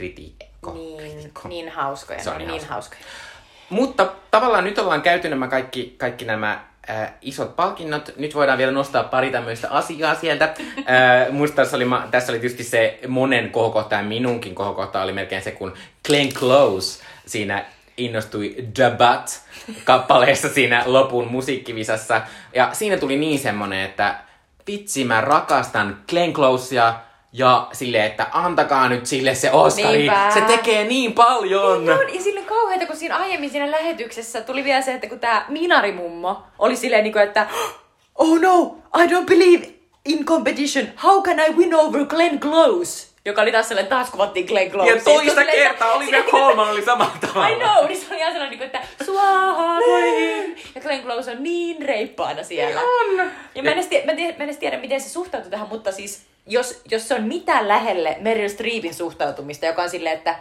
Niin, 0.73 1.09
niin 1.49 1.69
hauskoja. 1.69 2.23
Se 2.23 2.29
on 2.29 2.37
niin 2.37 2.47
niin 2.47 2.67
hauska. 2.67 2.73
hauskoja. 2.73 3.32
Mutta 3.69 4.11
tavallaan 4.31 4.63
nyt 4.63 4.79
ollaan 4.79 5.01
käyty 5.01 5.29
nämä 5.29 5.47
kaikki, 5.47 5.95
kaikki 5.97 6.25
nämä 6.25 6.63
äh, 6.89 7.13
isot 7.21 7.55
palkinnot. 7.55 8.13
Nyt 8.17 8.35
voidaan 8.35 8.57
vielä 8.57 8.71
nostaa 8.71 9.03
pari 9.03 9.31
tämmöistä 9.31 9.69
asiaa 9.69 10.15
sieltä. 10.15 10.53
Äh, 10.77 11.31
musta 11.31 11.55
tässä 11.55 11.75
oli, 11.77 11.85
ma- 11.85 12.07
tässä 12.11 12.31
oli 12.31 12.39
tietysti 12.39 12.63
se 12.63 12.99
monen 13.07 13.49
kohokohta 13.49 13.95
ja 13.95 14.03
minunkin 14.03 14.55
kohokohta 14.55 15.01
oli 15.01 15.13
melkein 15.13 15.41
se, 15.41 15.51
kun 15.51 15.73
Glenn 16.07 16.31
Close 16.33 17.03
siinä 17.25 17.65
innostui 17.97 18.55
Dabat 18.79 19.41
kappaleessa 19.83 20.49
siinä 20.49 20.83
lopun 20.85 21.27
musiikkivisassa. 21.27 22.21
Ja 22.55 22.69
siinä 22.73 22.97
tuli 22.97 23.17
niin 23.17 23.39
semmonen, 23.39 23.85
että 23.85 24.15
vitsi 24.67 25.05
mä 25.05 25.21
rakastan 25.21 26.03
Glenn 26.09 26.33
Closea 26.33 26.99
ja 27.33 27.67
silleen, 27.71 28.05
että 28.05 28.27
antakaa 28.31 28.89
nyt 28.89 29.05
sille 29.05 29.35
se 29.35 29.51
Oscari. 29.51 29.97
Niinpä. 29.97 30.31
Se 30.33 30.41
tekee 30.41 30.83
niin 30.83 31.13
paljon. 31.13 31.85
Joo, 31.85 32.01
ja 32.01 32.21
sille 32.21 32.41
kauheita, 32.41 32.85
kun 32.85 32.95
siinä 32.95 33.17
aiemmin 33.17 33.49
siinä 33.49 33.71
lähetyksessä 33.71 34.41
tuli 34.41 34.63
vielä 34.63 34.81
se, 34.81 34.93
että 34.93 35.09
kun 35.09 35.19
tämä 35.19 35.45
Minari-mummo 35.47 36.43
oli 36.59 36.75
silleen, 36.75 37.03
niin 37.03 37.13
kuin, 37.13 37.23
että 37.23 37.47
Oh 38.15 38.39
no, 38.39 38.77
I 38.97 39.07
don't 39.07 39.25
believe 39.25 39.67
in 40.05 40.25
competition. 40.25 40.87
How 41.03 41.23
can 41.23 41.39
I 41.39 41.53
win 41.53 41.75
over 41.75 42.05
Glenn 42.05 42.39
Close? 42.39 43.07
Joka 43.25 43.41
oli 43.41 43.51
taas 43.51 43.67
sellainen, 43.67 43.89
taas 43.89 44.09
kuvattiin 44.09 44.45
Glenn 44.45 44.71
Close. 44.71 44.89
Ja 44.89 45.01
toista 45.03 45.45
kertaa 45.45 45.93
oli 45.93 46.05
vielä 46.11 46.23
Coleman 46.23 46.69
oli 46.69 46.81
samalla 46.81 47.13
tavalla. 47.21 47.47
I 47.47 47.55
know, 47.55 47.87
niin 47.87 48.01
se 48.01 48.05
oli 48.09 48.19
ihan 48.19 48.33
sellainen, 48.33 48.59
niin 48.59 48.71
kuin, 48.71 48.81
että 48.81 49.05
suaha 49.05 49.79
voihin. 49.87 50.55
Ja 50.75 50.81
Glenn 50.81 51.03
Close 51.03 51.31
on 51.31 51.43
niin 51.43 51.81
reippaana 51.81 52.43
siellä. 52.43 52.81
On. 52.81 53.31
Ja 53.55 53.63
mä 53.63 53.69
en, 53.69 53.73
edes 53.73 53.87
tiedä, 53.87 54.05
mä, 54.05 54.11
en 54.11 54.17
tiedä, 54.17 54.37
mä 54.37 54.43
en 54.43 54.49
edes 54.49 54.57
tiedä, 54.57 54.77
miten 54.77 55.01
se 55.01 55.09
suhtautuu 55.09 55.49
tähän, 55.51 55.69
mutta 55.69 55.91
siis 55.91 56.21
jos, 56.45 56.81
jos 56.91 57.07
se 57.07 57.15
on 57.15 57.23
mitään 57.23 57.67
lähelle 57.67 58.17
Meryl 58.19 58.49
Streepin 58.49 58.93
suhtautumista, 58.93 59.65
joka 59.65 59.81
on 59.81 59.89
silleen, 59.89 60.17
että 60.17 60.35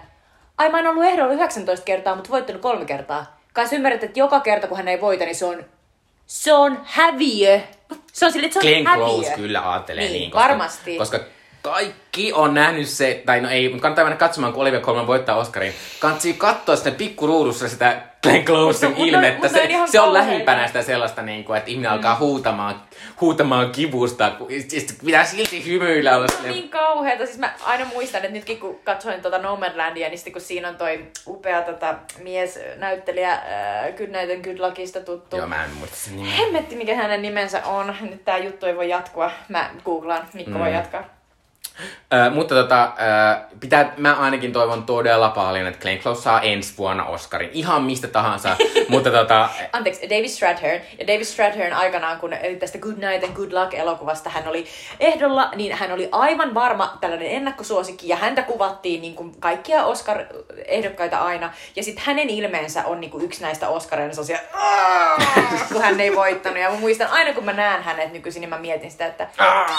ai 0.59 0.71
mä 0.71 0.77
oon 0.77 0.87
ollut 0.87 1.05
ehdolla 1.05 1.33
19 1.33 1.85
kertaa, 1.85 2.15
mutta 2.15 2.31
voittanut 2.31 2.63
kolme 2.63 2.85
kertaa. 2.85 3.41
Kai 3.53 3.69
sä 3.69 3.77
ymmärrät, 3.77 4.05
että 4.05 4.19
joka 4.19 4.41
kerta 4.41 4.67
kun 4.67 4.77
hän 4.77 4.89
ei 4.89 5.01
voita, 5.01 5.25
niin 5.25 5.35
se 5.35 5.45
on, 5.45 5.65
se 6.27 6.53
on 6.53 6.81
häviö. 6.85 7.61
Se 8.13 8.27
on 8.27 8.33
silleen, 8.33 8.49
että 8.49 8.61
se 8.61 8.67
on 8.69 8.73
Glenn 8.73 8.87
häviö. 8.87 9.05
Close 9.05 9.33
kyllä 9.37 9.73
ajattelee 9.73 10.05
Niin, 10.05 10.13
niin. 10.13 10.31
koska, 10.31 10.49
varmasti. 10.49 10.97
Koska 10.99 11.21
kaikki 11.63 12.33
on 12.33 12.55
nähnyt 12.55 12.89
se, 12.89 13.23
tai 13.27 13.41
no 13.41 13.49
ei, 13.51 13.69
mutta 13.69 13.83
kannattaa 13.83 14.05
mennä 14.05 14.17
katsomaan, 14.17 14.53
kun 14.53 14.63
Olivia 14.63 14.81
Colman 14.81 15.07
voittaa 15.07 15.37
Oscarin. 15.37 15.75
Kannattaa 16.01 16.33
katsoa 16.39 16.77
sitä 16.77 16.91
pikkuruudussa 16.91 17.69
sitä 17.69 18.03
Glenn 18.23 18.45
Closen 18.45 18.97
ilmettä. 18.97 19.49
se, 19.49 19.69
se 19.87 20.01
on 20.01 20.13
lähimpänä 20.13 20.67
sitä 20.67 20.83
sellaista, 20.83 21.23
niin 21.23 21.45
kuin, 21.45 21.59
että 21.59 21.71
ihminen 21.71 21.91
mm. 21.91 21.95
alkaa 21.97 22.17
huutamaan, 22.19 22.83
huutamaan 23.21 23.71
kivusta. 23.71 24.31
kun- 24.31 24.49
Siis 24.69 24.99
pitää 25.05 25.25
silti 25.25 25.67
hymyillä 25.67 26.17
olla 26.17 26.29
Se 26.29 26.37
on 26.45 26.49
niin 26.49 26.69
kauheata. 26.69 27.27
Siis 27.27 27.39
mä 27.39 27.55
aina 27.65 27.85
muistan, 27.85 28.19
että 28.25 28.33
nytkin 28.33 28.59
kun 28.61 28.81
katsoin 28.85 29.23
tuota 29.23 29.39
Nomadlandia, 29.39 30.09
niin 30.09 30.19
sitten 30.19 30.33
kun 30.33 30.43
siinä 30.43 30.69
on 30.69 30.77
toi 30.77 31.07
upea 31.27 31.63
tota, 31.63 31.95
mies, 32.23 32.59
näyttelijä, 32.77 33.33
äh, 33.33 33.41
Good 33.97 34.09
Night 34.09 34.31
and 34.31 34.45
Good 34.45 34.67
Luckista 34.69 35.01
tuttu. 35.01 35.37
Joo, 35.37 35.47
mä 35.47 35.65
en 35.65 35.71
muista 35.71 35.97
sen 35.97 36.17
nimeä. 36.17 36.33
Hemmetti, 36.33 36.77
mikä 36.77 36.95
hänen 36.95 37.23
nimensä 37.23 37.63
on. 37.67 37.97
Nyt 38.01 38.25
tää 38.25 38.39
juttu 38.39 38.67
ei 38.67 38.77
voi 38.77 38.89
jatkua. 38.89 39.31
Mä 39.49 39.71
googlaan, 39.85 40.29
Mikko 40.33 40.51
mm. 40.51 40.59
voi 40.59 40.73
jatkaa. 40.73 41.22
Mutta 42.35 42.55
tota, 42.55 42.85
ö, 42.85 43.57
pitää, 43.61 43.93
mä 43.97 44.15
ainakin 44.15 44.53
toivon 44.53 44.83
todella 44.83 45.29
paljon, 45.29 45.67
että 45.67 45.81
Glenn 45.81 46.03
Close 46.03 46.23
saa 46.23 46.41
ensi 46.41 46.75
vuonna 46.79 47.05
Oscarin. 47.05 47.51
Ihan 47.53 47.83
mistä 47.83 48.09
tahansa. 48.09 48.57
mutta 48.89 49.11
tota, 49.11 49.49
Anteeksi, 49.73 50.11
David 50.11 50.29
Strathairn. 50.29 50.81
Ja 50.99 51.07
David 51.07 51.25
Strathairn 51.25 51.73
aikanaan, 51.73 52.19
kun 52.19 52.31
tästä 52.61 52.79
Good 52.79 52.95
Night 52.97 53.25
and 53.25 53.33
Good 53.37 53.53
Luck 53.53 53.75
elokuvasta 53.75 54.31
hän 54.31 54.49
oli 54.49 54.67
ehdolla, 55.01 55.51
niin 55.57 55.77
hän 55.77 55.93
oli 55.93 56.09
aivan 56.13 56.55
varma 56.55 56.99
tällainen 57.01 57.31
ennakkosuosikki, 57.31 58.09
ja 58.09 58.17
häntä 58.17 58.43
kuvattiin 58.43 59.03
niin 59.03 59.15
kuin 59.15 59.41
kaikkia 59.41 59.85
Oscar-ehdokkaita 59.85 61.19
aina. 61.19 61.53
Ja 61.77 61.83
sitten 61.83 62.05
hänen 62.07 62.31
ilmeensä 62.31 62.85
on 62.87 63.01
niin 63.01 63.11
kuin 63.11 63.25
yksi 63.25 63.43
näistä 63.43 63.67
sellaisia, 64.13 64.39
"Aah!" 64.53 65.73
kun 65.73 65.83
hän 65.83 66.01
ei 66.01 66.17
voittanut. 66.17 66.59
Ja 66.59 66.71
mä 66.71 66.77
muistan, 66.77 67.09
aina 67.11 67.33
kun 67.33 67.45
mä 67.45 67.53
näen 67.53 67.83
hänet 67.83 68.13
nykyisin, 68.13 68.41
niin 68.41 68.51
mä 68.51 68.59
mietin 68.59 68.91
sitä, 68.91 69.07
että 69.07 69.29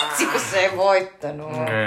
vitsi 0.01 0.25
kun 0.25 0.39
se 0.39 0.59
ei 0.59 0.77
voittanut. 0.77 1.51
Mm. 1.51 1.82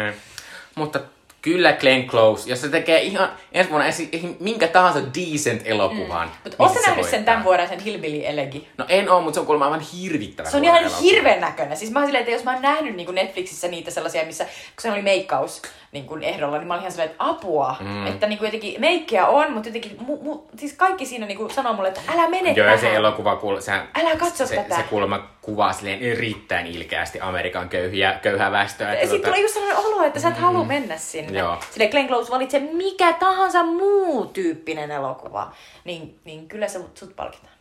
Mutta 0.74 1.00
kyllä 1.42 1.72
Glenn 1.72 2.06
Close, 2.06 2.50
jos 2.50 2.60
se 2.60 2.68
tekee 2.68 3.02
ihan 3.02 3.32
ensi 3.52 3.70
vuonna 3.70 3.86
esi- 3.86 4.36
minkä 4.40 4.68
tahansa 4.68 5.00
decent 5.00 5.62
elokuvan. 5.64 6.28
Mutta 6.28 6.48
missä 6.48 6.62
ootko 6.62 6.80
se 6.80 6.88
nähnyt 6.88 7.06
sen 7.10 7.24
tämän 7.24 7.44
vuoden, 7.44 7.68
sen 7.68 7.80
Hillbilly 7.80 8.26
Elegi? 8.26 8.68
No 8.78 8.84
en 8.88 9.10
oo, 9.10 9.20
mutta 9.20 9.34
se 9.34 9.40
on 9.40 9.46
kuulemma 9.46 9.64
aivan 9.64 9.80
hirvittävä. 9.80 10.50
Se 10.50 10.56
on 10.56 10.64
ihan 10.64 10.80
elokuva. 10.80 11.00
hirveän 11.00 11.40
näköinen. 11.40 11.76
Siis 11.76 11.90
mä 11.90 11.98
oon 11.98 12.08
silleen, 12.08 12.22
että 12.22 12.32
jos 12.32 12.44
mä 12.44 12.52
oon 12.52 12.62
nähnyt 12.62 12.96
niin 12.96 13.14
Netflixissä 13.14 13.68
niitä 13.68 13.90
sellaisia, 13.90 14.24
missä, 14.24 14.44
kun 14.44 14.52
se 14.78 14.92
oli 14.92 15.02
meikkaus 15.02 15.62
niin 15.92 16.06
kuin 16.06 16.22
ehdolla, 16.22 16.58
niin 16.58 16.68
mä 16.68 16.74
olin 16.74 16.80
ihan 16.82 16.92
silleen, 16.92 17.10
että 17.10 17.24
apua. 17.24 17.76
Mm. 17.80 18.06
Että 18.06 18.26
niin 18.26 18.38
kuin 18.38 18.46
jotenkin 18.46 18.80
meikkiä 18.80 19.26
on, 19.26 19.52
mutta 19.52 19.68
jotenkin, 19.68 19.96
mu, 20.00 20.18
mu, 20.22 20.42
siis 20.56 20.72
kaikki 20.72 21.06
siinä 21.06 21.26
niin 21.26 21.38
kuin 21.38 21.50
sanoo 21.50 21.72
mulle, 21.72 21.88
että 21.88 22.00
älä 22.14 22.28
mene 22.28 22.50
Joo, 22.52 22.66
ja 22.66 22.76
tähän. 22.76 22.78
se 22.78 22.94
elokuva, 22.96 23.36
kuul- 23.36 23.60
sehän, 23.60 23.88
Älä 23.94 24.16
katso 24.16 24.46
se, 24.46 24.56
tätä. 24.56 24.76
se 24.76 24.82
kuulemma 24.82 25.28
kuvaa 25.42 25.72
silleen 25.72 26.02
erittäin 26.02 26.66
ilkeästi 26.66 27.20
Amerikan 27.20 27.68
köyhiä, 27.68 28.18
köyhää 28.22 28.52
väestöä. 28.52 28.94
Ja 28.94 29.08
sitten 29.08 29.30
tulee 29.30 29.40
just 29.40 29.54
sellainen 29.54 29.78
olo, 29.86 30.02
että 30.02 30.20
sä 30.20 30.28
et 30.28 30.38
halua 30.38 30.64
mennä 30.64 30.96
sinne. 30.96 31.30
Mm. 31.30 31.36
Joo. 31.38 31.56
Sille 31.70 31.88
Glenn 31.88 32.08
Close 32.08 32.30
valitsee 32.32 32.60
mikä 32.60 33.12
tahansa 33.12 33.62
muu 33.62 34.26
tyyppinen 34.26 34.90
elokuva, 34.90 35.52
niin, 35.84 36.18
niin 36.24 36.48
kyllä 36.48 36.68
se 36.68 36.80
sut 36.94 37.16
palkitaan. 37.16 37.55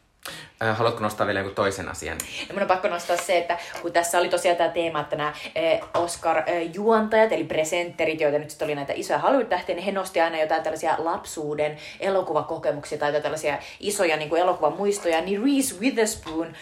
Haluatko 0.74 1.04
nostaa 1.04 1.28
vielä 1.28 1.40
jonkun 1.40 1.56
toisen 1.56 1.90
asian? 1.90 2.18
Mun 2.54 2.62
on 2.62 2.68
pakko 2.68 2.88
nostaa 2.88 3.18
se, 3.18 3.38
että 3.38 3.58
kun 3.82 3.92
tässä 3.92 4.20
oli 4.20 4.30
tosiaan 4.30 4.58
tämä 4.58 4.70
teema, 4.70 5.00
että 5.00 5.16
nämä 5.16 5.34
Oscar-juontajat, 5.94 7.32
eli 7.32 7.44
presenterit, 7.44 8.22
joita 8.22 8.40
nyt 8.40 8.50
sitten 8.50 8.66
oli 8.66 8.76
näitä 8.76 8.94
isoja 8.96 9.20
Hollywood-tähtiä, 9.20 9.76
niin 9.76 9.86
he 9.86 9.92
nosti 9.92 10.22
aina 10.22 10.40
jotain 10.40 10.64
tällaisia 10.64 10.96
lapsuuden 10.98 11.78
elokuvakokemuksia 12.00 12.98
tai 12.98 13.22
tällaisia 13.22 13.58
isoja 13.80 14.18
niin 14.18 14.30
kuin 14.30 14.42
elokuvamuistoja, 14.42 15.22
niin 15.22 15.44
Reese 15.44 15.80
Witherspoon 15.80 16.56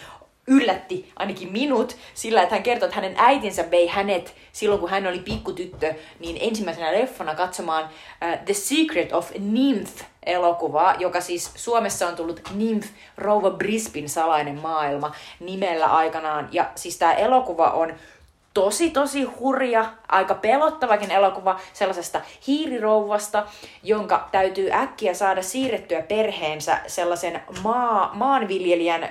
yllätti 0.47 1.11
ainakin 1.16 1.51
minut 1.51 1.97
sillä, 2.14 2.43
että 2.43 2.55
hän 2.55 2.64
kertoi, 2.64 2.88
että 2.88 3.01
hänen 3.01 3.16
äitinsä 3.18 3.72
vei 3.72 3.88
hänet 3.88 4.36
silloin, 4.51 4.82
kun 4.82 4.89
hän 4.89 5.07
oli 5.07 5.20
pikkutyttö, 5.20 5.93
niin 6.20 6.38
ensimmäisenä 6.41 6.93
leffana 6.93 7.36
katsomaan 7.36 7.84
uh, 7.84 8.45
The 8.45 8.53
Secret 8.53 9.14
of 9.14 9.32
Nymph 9.39 10.12
elokuvaa, 10.26 10.96
joka 11.00 11.22
siis 11.22 11.52
Suomessa 11.56 12.08
on 12.08 12.16
tullut 12.16 12.42
Nymph 12.56 12.88
Rouva 13.18 13.50
Brispin 13.50 14.10
salainen 14.10 14.60
maailma 14.62 15.12
nimellä 15.40 15.86
aikanaan. 15.86 16.50
Ja 16.52 16.72
siis 16.76 16.98
tämä 16.98 17.14
elokuva 17.14 17.70
on 17.70 17.94
tosi, 18.54 18.90
tosi 18.90 19.24
hurja, 19.24 19.86
aika 20.08 20.36
pelottavakin 20.36 21.12
elokuva 21.12 21.60
sellaisesta 21.74 22.22
hiirirouvasta, 22.48 23.46
jonka 23.84 24.30
täytyy 24.32 24.72
äkkiä 24.72 25.14
saada 25.14 25.42
siirrettyä 25.42 26.02
perheensä 26.02 26.80
sellaisen 26.88 27.42
maa, 27.64 28.12
maanviljelijän 28.14 29.04
ö, 29.04 29.10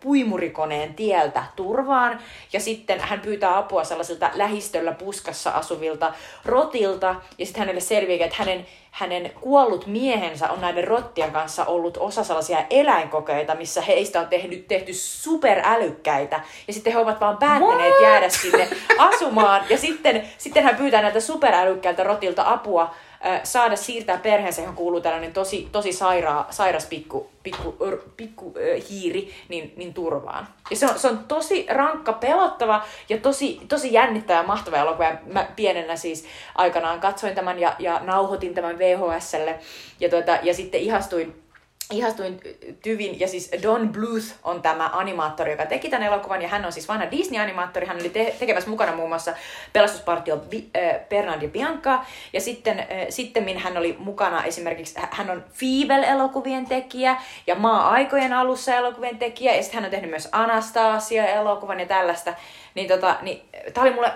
puimurikoneen 0.00 0.94
tieltä 0.94 1.44
turvaan. 1.56 2.18
Ja 2.52 2.60
sitten 2.60 3.00
hän 3.00 3.20
pyytää 3.20 3.58
apua 3.58 3.84
sellaisilta 3.84 4.30
lähistöllä 4.34 4.92
puskassa 4.92 5.50
asuvilta 5.50 6.12
rotilta. 6.44 7.14
Ja 7.38 7.46
sitten 7.46 7.60
hänelle 7.60 7.80
selviää, 7.80 8.24
että 8.24 8.36
hänen, 8.38 8.66
hänen 8.92 9.32
kuollut 9.40 9.86
miehensä 9.86 10.50
on 10.50 10.60
näiden 10.60 10.88
rottien 10.88 11.30
kanssa 11.30 11.64
ollut 11.64 11.96
osa 11.96 12.24
sellaisia 12.24 12.64
eläinkokeita, 12.70 13.54
missä 13.54 13.80
heistä 13.80 14.20
on 14.20 14.28
tehty, 14.28 14.56
tehty 14.56 14.94
superälykkäitä. 14.94 16.40
Ja 16.66 16.72
sitten 16.72 16.92
he 16.92 16.98
ovat 16.98 17.20
vaan 17.20 17.36
päättäneet 17.36 17.90
What? 17.92 18.02
jäädä 18.02 18.28
sinne 18.28 18.68
asumaan. 18.98 19.64
Ja 19.70 19.78
sitten, 19.78 20.28
sitten 20.38 20.64
hän 20.64 20.76
pyytää 20.76 21.02
näiltä 21.02 21.20
superälykkäiltä 21.20 22.04
rotilta 22.04 22.50
apua 22.50 22.94
saada 23.44 23.76
siirtää 23.76 24.18
perheensä, 24.18 24.60
johon 24.60 24.76
kuuluu 24.76 25.00
tällainen 25.00 25.32
tosi, 25.32 25.68
tosi 25.72 25.92
saira, 25.92 26.44
sairas 26.50 26.86
pikku, 26.86 27.30
pikku, 27.42 27.76
ör, 27.80 27.98
pikku 28.16 28.54
ö, 28.56 28.80
hiiri, 28.90 29.30
niin, 29.48 29.72
niin 29.76 29.94
turvaan. 29.94 30.48
Ja 30.70 30.76
se 30.76 30.86
on, 30.86 30.98
se 30.98 31.08
on 31.08 31.18
tosi 31.28 31.66
rankka, 31.70 32.12
pelottava 32.12 32.84
ja 33.08 33.18
tosi, 33.18 33.60
tosi 33.68 33.92
jännittävä 33.92 34.38
ja 34.38 34.46
mahtava 34.46 34.76
elokuva. 34.76 35.04
Ja 35.04 35.16
mä 35.26 35.48
pienenä 35.56 35.96
siis 35.96 36.24
aikanaan 36.54 37.00
katsoin 37.00 37.34
tämän 37.34 37.58
ja, 37.58 37.76
ja 37.78 38.00
nauhoitin 38.04 38.54
tämän 38.54 38.78
VHSlle 38.78 39.58
ja, 40.00 40.08
tuota, 40.08 40.38
ja 40.42 40.54
sitten 40.54 40.80
ihastuin 40.80 41.41
ihastuin 41.92 42.40
Tyvin, 42.82 43.20
ja 43.20 43.28
siis 43.28 43.50
Don 43.62 43.88
Bluth 43.88 44.26
on 44.44 44.62
tämä 44.62 44.90
animaattori, 44.92 45.50
joka 45.50 45.66
teki 45.66 45.88
tämän 45.88 46.06
elokuvan, 46.06 46.42
ja 46.42 46.48
hän 46.48 46.64
on 46.64 46.72
siis 46.72 46.88
vanha 46.88 47.10
Disney-animaattori, 47.10 47.86
hän 47.86 48.00
oli 48.00 48.08
te- 48.08 48.34
tekemässä 48.38 48.70
mukana 48.70 48.96
muun 48.96 49.08
muassa 49.08 49.34
Pelastuspartio 49.72 50.36
Bi- 50.36 50.78
äh, 50.78 51.00
Bernard 51.08 51.42
ja 51.42 51.48
Bianca, 51.48 52.04
ja 52.32 52.40
sitten 52.40 52.78
äh, 52.78 52.86
sittemmin 53.08 53.58
hän 53.58 53.76
oli 53.76 53.96
mukana 53.98 54.44
esimerkiksi, 54.44 55.00
hä- 55.00 55.08
hän 55.10 55.30
on 55.30 55.44
Fievel-elokuvien 55.52 56.66
tekijä, 56.66 57.16
ja 57.46 57.54
Maa-aikojen 57.54 58.32
alussa 58.32 58.74
elokuvien 58.74 59.18
tekijä, 59.18 59.54
ja 59.54 59.62
sitten 59.62 59.74
hän 59.74 59.84
on 59.84 59.90
tehnyt 59.90 60.10
myös 60.10 60.28
Anastasia-elokuvan 60.32 61.80
ja 61.80 61.86
tällaista, 61.86 62.34
niin 62.74 62.88
tota, 62.88 63.16
niin, 63.22 63.42
tää 63.74 63.82
oli 63.82 63.92
mulle 63.92 64.12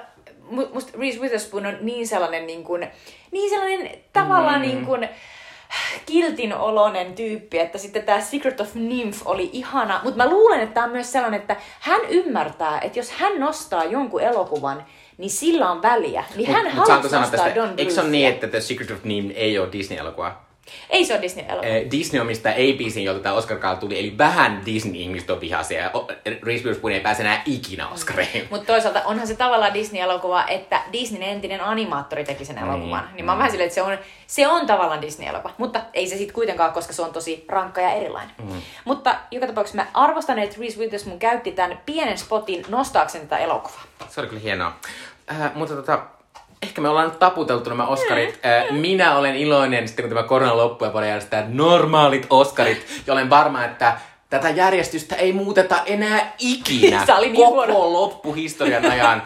mu- 0.51 0.75
musta 0.75 0.99
Reese 0.99 1.21
Witherspoon 1.21 1.67
on 1.67 1.77
niin 1.81 2.07
sellainen 2.07 2.47
niin 2.47 2.65
kuin, 2.65 2.89
niin 3.31 3.51
sellainen 3.51 3.91
tavallaan 4.13 4.61
mm. 4.61 4.67
niin 4.67 4.87
kuin, 4.87 5.09
kiltin 6.07 6.55
olonen 6.55 7.15
tyyppi, 7.15 7.59
että 7.59 7.79
sitten 7.79 8.03
tämä 8.03 8.21
Secret 8.21 8.61
of 8.61 8.75
Nymph 8.75 9.19
oli 9.25 9.51
ihana, 9.53 10.01
mutta 10.05 10.17
mä 10.17 10.31
luulen, 10.31 10.61
että 10.61 10.75
tämä 10.75 10.87
on 10.87 10.93
myös 10.93 11.13
sellainen, 11.13 11.41
että 11.41 11.57
hän 11.81 12.01
ymmärtää, 12.09 12.81
että 12.81 12.99
jos 12.99 13.11
hän 13.11 13.41
nostaa 13.41 13.85
jonkun 13.85 14.21
elokuvan, 14.21 14.85
niin 15.19 15.31
sillä 15.31 15.71
on 15.71 15.83
väliä. 15.83 16.25
Niin 16.37 16.53
hän 16.53 16.65
Mut 16.65 16.75
saanko 16.75 16.93
halusi 16.93 17.09
sanoa 17.09 17.23
nostaa 17.23 17.45
tästä, 17.45 17.61
Don 17.61 17.75
eikö 17.77 17.93
se 17.93 18.01
ole 18.01 18.09
niin, 18.09 18.29
että 18.29 18.47
The 18.47 18.61
Secret 18.61 18.91
of 18.91 19.05
Nim 19.05 19.31
ei 19.35 19.59
ole 19.59 19.69
Disney-elokuva? 19.73 20.46
Ei 20.91 21.05
se 21.05 21.15
ole 21.15 21.23
Disney-elokuva. 21.23 21.67
Eh, 21.67 21.91
Disney 21.91 22.23
omistaa 22.23 22.53
ABCn, 22.53 23.03
jolta 23.03 23.21
tämä 23.21 23.35
Oscar 23.35 23.77
tuli, 23.81 23.99
eli 23.99 24.19
vähän 24.19 24.63
Disney-ihmiset 24.67 25.31
on 25.31 25.41
vihaisia. 25.41 25.91
Reese 26.43 26.65
Witherspoon 26.65 26.93
ei 26.93 27.01
pääse 27.01 27.23
enää 27.23 27.43
ikinä 27.45 27.89
Oscareihin. 27.89 28.47
Mutta 28.51 28.67
toisaalta 28.67 29.03
onhan 29.05 29.27
se 29.27 29.35
tavallaan 29.35 29.75
Disney-elokuva, 29.75 30.47
että 30.49 30.83
Disneyn 30.93 31.23
entinen 31.23 31.61
animaattori 31.61 32.25
teki 32.25 32.45
sen 32.45 32.59
elokuvan. 32.59 33.05
Niin, 33.05 33.17
niin 33.17 33.25
mä 33.25 33.33
oon 33.33 33.39
vähän 33.39 33.51
silleen, 33.51 33.67
että 33.67 33.75
se 33.75 33.83
on, 33.83 33.99
se 34.27 34.49
on 34.49 34.67
tavallaan 34.67 35.03
Disney-elokuva. 35.03 35.55
Mutta 35.59 35.81
ei 35.95 36.09
se 36.09 36.17
sitten 36.17 36.35
kuitenkaan, 36.35 36.73
koska 36.73 36.93
se 36.93 37.03
on 37.03 37.13
tosi 37.13 37.45
rankka 37.49 37.81
ja 37.81 37.91
erilainen. 37.91 38.35
Mm. 38.43 38.63
Mutta 38.85 39.17
joka 39.31 39.47
tapauksessa 39.47 39.83
mä 39.83 39.87
arvostan, 39.95 40.39
että 40.39 40.57
Reese 40.61 40.79
Witherspoon 40.79 41.19
käytti 41.19 41.53
tämän 41.53 41.81
pienen 41.87 42.19
spotin 42.19 42.65
nostaakseen 42.69 43.29
tätä 43.29 43.43
elokuvaa. 43.43 43.83
Se 44.09 44.21
oli 44.21 44.29
kyllä 44.29 44.43
hienoa. 44.43 44.77
Äh, 45.31 45.55
mutta 45.55 45.75
tota, 45.75 46.03
ehkä 46.67 46.81
me 46.81 46.89
ollaan 46.89 47.09
nyt 47.09 47.19
taputeltu 47.19 47.71
nämä 47.71 47.87
Oscarit. 47.87 48.41
Äh, 48.47 48.77
minä 48.77 49.17
olen 49.17 49.37
iloinen 49.37 49.89
sitten, 49.89 50.03
kun 50.05 50.15
tämä 50.17 50.29
korona 50.29 50.57
loppuu 50.57 50.89
ja 50.89 50.93
voidaan 50.93 51.09
järjestää 51.09 51.45
normaalit 51.49 52.27
Oscarit. 52.31 53.03
Ja 53.07 53.13
olen 53.13 53.31
varma, 53.31 53.65
että 53.65 53.97
tätä 54.31 54.51
järjestystä 54.51 55.17
ei 55.17 55.33
muuteta 55.33 55.77
enää 55.87 56.33
ikinä. 56.39 57.03
Se 57.07 57.15
oli 57.15 57.27
niin 57.27 57.37
Koko 57.37 57.55
huono. 57.55 57.93
loppuhistorian 57.93 58.91
ajan 58.91 59.23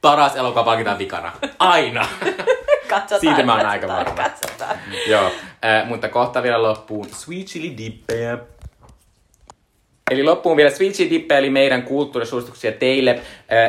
paras 0.00 0.36
elokuva 0.36 0.64
palkitaan 0.64 0.98
vikana. 0.98 1.32
Aina. 1.58 2.08
Katsotaan, 2.88 3.20
Siitä 3.20 3.42
mä 3.42 3.56
oon 3.56 3.66
aika 3.66 3.88
varma. 3.88 4.14
Katsotaan. 4.14 4.76
Joo, 5.06 5.30
äh, 5.64 5.88
mutta 5.88 6.08
kohta 6.08 6.42
vielä 6.42 6.62
loppuun 6.62 7.08
Sweet 7.12 7.46
Chili 7.46 7.76
Dippejä. 7.76 8.38
Eli 10.10 10.22
loppuun 10.24 10.56
vielä 10.56 10.70
Sweet 10.70 10.92
Chili 10.92 11.10
Dippejä, 11.10 11.38
eli 11.38 11.50
meidän 11.50 11.82
kulttuurisuosituksia 11.82 12.72
teille. 12.72 13.20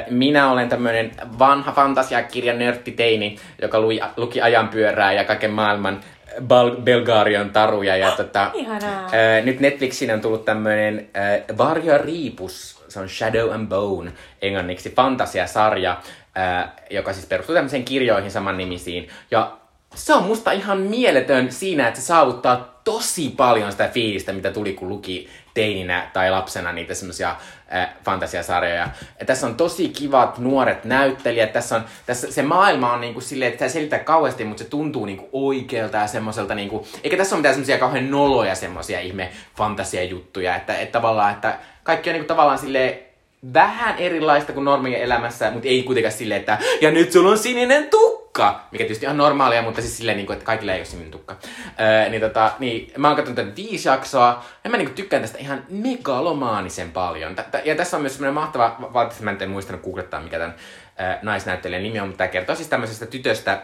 Minä 0.09 0.51
olen 0.51 0.69
tämmöinen 0.69 1.11
vanha 1.39 1.71
fantasiakirjan 1.71 2.59
nörttiteini, 2.59 3.37
joka 3.61 3.79
lui, 3.79 3.99
luki 4.17 4.41
ajanpyörää 4.41 5.13
ja 5.13 5.23
kaiken 5.23 5.51
maailman 5.51 5.99
Bal- 6.41 6.81
Belgarian 6.81 7.49
taruja. 7.49 7.97
Ja 7.97 8.11
tota, 8.11 8.51
Ihanaa. 8.53 9.05
äh, 9.05 9.43
nyt 9.43 9.59
Netflixiin 9.59 10.13
on 10.13 10.21
tullut 10.21 10.45
tämmöinen 10.45 11.09
Varjo 11.57 11.97
Riipus, 11.97 12.83
se 12.87 12.99
on 12.99 13.09
Shadow 13.09 13.51
and 13.51 13.67
Bone 13.67 14.11
englanniksi, 14.41 14.89
fantasiasarja, 14.89 15.97
äh, 16.37 16.69
joka 16.89 17.13
siis 17.13 17.25
perustuu 17.25 17.55
tämmöisiin 17.55 17.85
kirjoihin 17.85 18.31
samannimisiin. 18.31 19.09
Ja 19.31 19.57
se 19.95 20.13
on 20.13 20.23
musta 20.23 20.51
ihan 20.51 20.77
mieletön 20.77 21.51
siinä, 21.51 21.87
että 21.87 21.99
se 21.99 22.05
saavuttaa 22.05 22.81
tosi 22.83 23.33
paljon 23.37 23.71
sitä 23.71 23.87
fiilistä, 23.87 24.33
mitä 24.33 24.51
tuli 24.51 24.73
kun 24.73 24.89
luki 24.89 25.29
teininä 25.57 26.09
tai 26.13 26.31
lapsena 26.31 26.71
niitä 26.71 26.93
semmoisia 26.93 27.35
äh, 27.73 27.89
fantasiasarjoja. 28.05 28.89
Ja 29.19 29.25
tässä 29.25 29.47
on 29.47 29.55
tosi 29.55 29.89
kivat 29.89 30.37
nuoret 30.37 30.85
näyttelijät. 30.85 31.53
Tässä 31.53 31.75
on, 31.75 31.85
tässä, 32.05 32.31
se 32.31 32.41
maailma 32.43 32.93
on 32.93 33.01
niinku 33.01 33.21
silleen, 33.21 33.51
että 33.51 33.67
se 33.67 33.73
selittää 33.73 33.99
kauheasti, 33.99 34.43
mutta 34.43 34.63
se 34.63 34.69
tuntuu 34.69 35.05
niinku 35.05 35.29
oikealta 35.31 35.97
ja 35.97 36.07
semmoiselta 36.07 36.55
niinku, 36.55 36.87
eikä 37.03 37.17
tässä 37.17 37.35
ole 37.35 37.39
mitään 37.39 37.55
semmoisia 37.55 37.77
kauhean 37.77 38.11
noloja 38.11 38.55
semmoisia 38.55 38.99
ihme 38.99 39.31
fantasiajuttuja, 39.55 40.55
että, 40.55 40.77
että 40.77 40.91
tavallaan, 40.91 41.33
että 41.33 41.57
kaikki 41.83 42.09
on 42.09 42.13
niinku 42.13 42.27
tavallaan 42.27 42.59
silleen 42.59 42.99
vähän 43.53 43.97
erilaista 43.97 44.53
kuin 44.53 44.65
normien 44.65 45.01
elämässä, 45.01 45.51
mutta 45.51 45.67
ei 45.67 45.83
kuitenkaan 45.83 46.11
silleen, 46.11 46.39
että 46.39 46.57
ja 46.81 46.91
nyt 46.91 47.11
sulla 47.11 47.31
on 47.31 47.37
sininen 47.37 47.89
tukka! 47.89 48.26
Tukka, 48.37 48.61
mikä 48.71 48.83
tietysti 48.83 49.07
on 49.07 49.17
normaalia, 49.17 49.61
mutta 49.61 49.81
siis 49.81 49.97
silleen, 49.97 50.17
niin 50.17 50.27
kuin, 50.27 50.33
että 50.33 50.45
kaikilla 50.45 50.73
ei 50.73 50.79
ole 50.79 50.85
sininen 50.85 51.11
tukka. 51.11 51.35
Öö, 51.79 52.09
niin, 52.09 52.21
tota, 52.21 52.51
niin 52.59 52.91
mä 52.97 53.07
oon 53.07 53.15
katsonut 53.15 53.35
tätä 53.35 53.55
viisi 53.55 53.89
jaksoa, 53.89 54.45
ja 54.63 54.69
mä 54.69 54.77
niin 54.77 54.87
kuin, 54.87 54.95
tykkään 54.95 55.21
tästä 55.21 55.37
ihan 55.37 55.63
megalomaanisen 55.69 56.91
paljon. 56.91 57.35
Ja 57.65 57.75
tässä 57.75 57.97
on 57.97 58.01
myös 58.01 58.13
semmoinen 58.13 58.33
mahtava, 58.33 58.75
valitettavasti 58.79 59.23
mä 59.23 59.35
en 59.39 59.49
muistanut 59.49 59.81
googlettaa, 59.81 60.21
mikä 60.21 60.37
tämän 60.37 60.55
äh, 61.01 61.19
naisnäyttelijän 61.21 61.83
nimi 61.83 61.99
on, 61.99 62.07
mutta 62.07 62.17
tämä 62.17 62.27
kertoo 62.27 62.55
siis 62.55 62.67
tämmöisestä 62.67 63.05
tytöstä, 63.05 63.61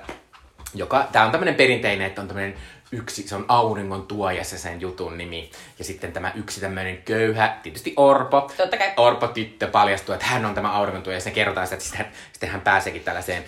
joka, 0.76 1.08
tämä 1.12 1.26
on 1.26 1.32
tämmöinen 1.32 1.56
perinteinen, 1.56 2.08
että 2.08 2.22
on 2.22 2.28
tämmöinen 2.28 2.56
yksi, 2.92 3.28
se 3.28 3.36
on 3.36 3.46
auringon 3.48 4.08
tuoja 4.08 4.44
se 4.44 4.58
sen 4.58 4.82
jutun 4.82 5.18
nimi. 5.18 5.52
Ja 5.80 5.86
sitten 5.86 6.12
tämä 6.12 6.32
yksi 6.36 6.62
tämmöinen 6.62 6.98
köyhä, 6.98 7.58
tietysti 7.64 7.94
Orpo. 7.98 8.52
Totta 8.58 8.78
kai. 8.78 8.94
Orpo 8.98 9.28
tyttö 9.28 9.68
paljastuu, 9.68 10.14
että 10.14 10.26
hän 10.26 10.46
on 10.46 10.56
tämä 10.56 10.72
auringon 10.72 11.04
tuoja 11.04 11.18
ja 11.18 11.22
se 11.22 11.32
kerrotaan 11.32 11.68
sitä, 11.68 11.76
että 11.76 11.86
sitten 11.86 12.06
hän, 12.06 12.14
sitten 12.34 12.50
hän 12.50 12.62
pääseekin 12.62 13.04
tällaiseen 13.04 13.44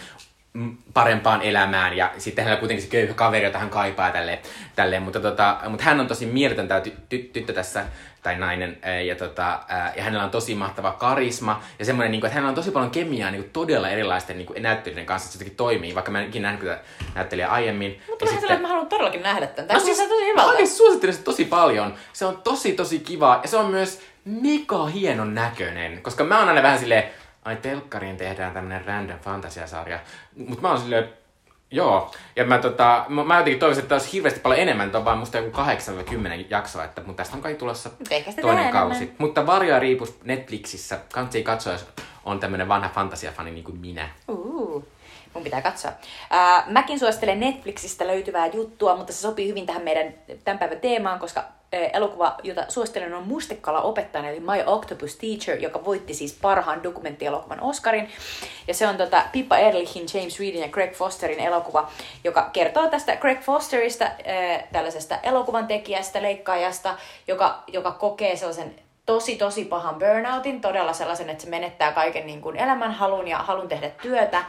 parempaan 0.94 1.42
elämään 1.42 1.98
ja 1.98 2.12
sitten 2.18 2.44
hänellä 2.44 2.60
kuitenkin 2.60 2.86
se 2.86 2.92
köyhä 2.92 3.14
kaveri, 3.14 3.46
jota 3.46 3.60
hän 3.60 3.70
kaipaa 3.70 4.12
tälleen. 4.12 4.40
tälleen. 4.76 5.02
Mutta, 5.02 5.20
tota, 5.20 5.58
mutta 5.70 5.84
hän 5.84 6.00
on 6.00 6.08
tosi 6.08 6.26
mieletön 6.26 6.68
tämä 6.68 6.80
ty- 6.80 7.16
ty- 7.16 7.30
tyttö 7.34 7.54
tässä 7.54 7.86
tai 8.24 8.38
nainen, 8.38 8.78
ja, 9.06 9.16
tota, 9.16 9.60
ja 9.96 10.04
hänellä 10.04 10.24
on 10.24 10.30
tosi 10.30 10.56
mahtava 10.56 10.92
karisma, 10.92 11.64
ja 11.80 11.86
semmoinen, 11.86 12.12
niin 12.12 12.22
kuin, 12.22 12.28
että 12.28 12.36
hänellä 12.36 12.50
on 12.50 12.56
tosi 12.56 12.72
paljon 12.72 12.92
kemiaa 12.92 13.32
niin 13.32 13.42
kuin, 13.42 13.52
todella 13.52 13.90
erilaisten 13.90 14.38
niin 14.38 14.46
kuin, 14.46 14.64
näyttelijöiden 14.64 15.06
kanssa, 15.06 15.28
että 15.28 15.32
se 15.32 15.38
jotenkin 15.38 15.58
toimii, 15.58 15.96
vaikka 15.96 16.12
mä 16.12 16.22
en 16.22 16.28
ikinä 16.28 16.52
nähnyt 16.52 16.72
näyttelijä 17.16 17.48
aiemmin. 17.48 18.02
Mutta 18.10 18.26
vähän 18.26 18.40
sitten... 18.40 18.56
että 18.56 18.62
mä 18.62 18.68
haluan 18.68 18.88
todellakin 18.88 19.24
nähdä 19.24 19.48
tämän. 19.48 19.68
Tämä 19.68 19.80
no, 19.80 19.86
siis, 19.86 19.98
tosi 19.98 20.26
hyvältä. 20.26 20.60
Mä 20.60 20.66
suosittelen 20.66 21.14
sitä 21.14 21.26
tosi 21.26 21.46
paljon. 21.46 21.94
Se 22.14 22.26
on 22.26 22.42
tosi, 22.44 22.74
tosi 22.74 23.00
kiva, 23.00 23.40
ja 23.44 23.48
se 23.48 23.58
on 23.58 23.66
myös 23.66 24.02
mega 24.26 24.86
hienon 24.86 25.36
näköinen, 25.36 26.02
koska 26.02 26.24
mä 26.24 26.40
oon 26.40 26.50
aina 26.50 26.64
vähän 26.64 26.80
silleen, 26.80 27.04
ai 27.46 27.56
telkkariin 27.56 28.18
tehdään 28.18 28.54
tämmönen 28.54 28.86
random 28.86 29.20
fantasiasarja, 29.20 30.00
mutta 30.36 30.62
mä 30.62 30.70
oon 30.70 30.80
silleen, 30.80 31.10
Joo, 31.72 32.12
ja 32.36 32.46
mä, 32.46 32.58
tota, 32.58 33.06
mä, 33.10 33.24
mä 33.24 33.38
jotenkin 33.38 33.60
toivoisin, 33.60 33.82
että 33.82 33.96
olisi 33.96 34.14
hirveästi 34.14 34.40
paljon 34.40 34.62
enemmän, 34.62 34.86
että 34.86 34.98
on 34.98 35.06
vaan 35.06 35.18
musta 35.18 35.38
joku 35.38 35.58
8-10 35.58 36.46
jaksoa, 36.50 36.84
että, 36.84 37.02
mutta 37.06 37.24
tästä 37.24 37.36
on 37.36 37.42
kai 37.44 37.56
tulossa 37.56 37.90
toinen 38.42 38.72
kausi. 38.72 38.98
Enemmän. 38.98 39.16
Mutta 39.18 39.46
Varjoa 39.46 39.80
riipus 39.80 40.20
Netflixissä, 40.24 41.00
kannattaa 41.14 41.42
katsoa, 41.42 41.74
jos 41.74 41.88
on 42.26 42.40
tämmöinen 42.40 42.68
vanha 42.68 42.90
fantasiafani 42.90 43.52
niin 43.52 43.64
kuin 43.64 43.78
minä. 43.80 44.10
Uh, 44.28 44.88
mun 45.36 45.44
pitää 45.44 45.62
katsoa. 45.62 45.92
Uh, 45.92 46.72
mäkin 46.72 47.00
suosittelen 47.00 47.40
Netflixistä 47.40 48.08
löytyvää 48.08 48.48
juttua, 48.48 48.96
mutta 48.96 49.14
se 49.14 49.20
sopii 49.20 49.48
hyvin 49.48 49.66
tähän 49.66 49.84
meidän 49.84 50.14
tämän 50.44 50.60
päivän 50.60 50.80
teemaan, 50.80 51.20
koska 51.20 51.44
elokuva, 51.94 52.36
jota 52.44 52.66
suosittelen, 52.70 53.14
on 53.14 53.28
Mustekala 53.28 53.82
opettajana, 53.82 54.30
eli 54.30 54.40
My 54.40 54.64
Octopus 54.66 55.16
Teacher, 55.16 55.58
joka 55.58 55.86
voitti 55.86 56.14
siis 56.14 56.38
parhaan 56.42 56.84
dokumenttielokuvan 56.84 57.62
Oscarin. 57.62 58.10
Ja 58.68 58.74
se 58.74 58.88
on 58.88 58.98
tota 58.98 59.24
Pippa 59.32 59.58
Ehrlichin, 59.58 60.06
James 60.14 60.40
Reedin 60.40 60.62
ja 60.62 60.70
Greg 60.70 60.94
Fosterin 60.94 61.40
elokuva, 61.40 61.92
joka 62.24 62.50
kertoo 62.54 62.88
tästä 62.88 63.16
Greg 63.16 63.42
Fosterista, 63.42 64.12
tällaisesta 64.72 65.18
elokuvan 65.24 65.68
tekijästä, 65.68 66.22
leikkaajasta, 66.22 66.96
joka, 67.28 67.64
joka 67.68 67.92
kokee 67.92 68.36
sellaisen 68.36 68.76
tosi 69.06 69.36
tosi 69.36 69.66
pahan 69.66 69.96
burnoutin, 69.96 70.62
todella 70.62 70.94
sellaisen, 70.94 71.30
että 71.30 71.44
se 71.44 71.50
menettää 71.50 71.92
kaiken 71.92 72.28
niin 72.28 72.42
kuin 72.42 72.56
elämänhalun 72.56 73.28
ja 73.28 73.38
halun 73.38 73.68
tehdä 73.68 73.90
työtä. 73.90 74.44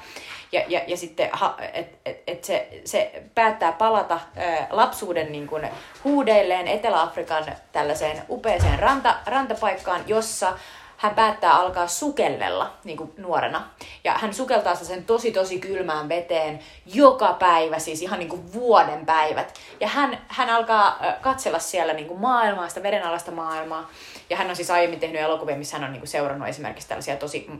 Ja, 0.53 0.63
ja, 0.69 0.81
ja 0.87 0.97
sitten 0.97 1.31
että 1.73 1.97
et, 2.05 2.23
et 2.27 2.45
se, 2.45 2.69
se 2.85 3.23
päättää 3.35 3.73
palata 3.73 4.15
ä, 4.15 4.67
lapsuuden 4.71 5.33
niin 5.33 5.47
kuin 5.47 5.69
huudeilleen 6.05 6.69
Etelä-Afrikan 6.69 7.45
tällaiseen 7.73 8.23
upeeseen 8.29 8.79
ranta, 8.79 9.15
rantapaikkaan, 9.27 10.05
jossa 10.07 10.53
hän 10.97 11.15
päättää 11.15 11.53
alkaa 11.53 11.87
sukellella 11.87 12.73
niin 12.85 12.97
kuin 12.97 13.13
nuorena. 13.17 13.71
Ja 14.05 14.13
hän 14.13 14.35
sukeltaa 14.35 14.75
sen 14.75 15.05
tosi 15.05 15.33
tosi 15.33 15.59
kylmään 15.59 16.09
veteen 16.09 16.61
joka 16.87 17.33
päivä, 17.33 17.79
siis 17.79 18.03
ihan 18.03 18.19
niin 18.19 18.29
kuin 18.29 18.53
vuoden 18.53 19.07
päivät. 19.07 19.55
Ja 19.81 19.89
hän, 19.89 20.19
hän 20.29 20.51
alkaa 20.51 20.99
katsella 21.21 21.59
siellä 21.59 21.93
niin 21.93 22.09
kuin 22.09 22.21
maailmaa, 22.21 22.69
sitä 22.69 22.83
vedenalaista 22.83 23.31
maailmaa. 23.31 23.89
Ja 24.31 24.37
hän 24.37 24.51
on 24.51 24.57
siis 24.57 24.71
aiemmin 24.71 25.01
tehnyt 25.01 25.21
elokuvia, 25.21 25.57
missä 25.57 25.77
hän 25.77 25.85
on 25.85 25.93
niin 25.93 26.01
kuin 26.01 26.09
seurannut 26.09 26.49
esimerkiksi 26.49 26.89
tällaisia 26.89 27.17
tosi 27.17 27.51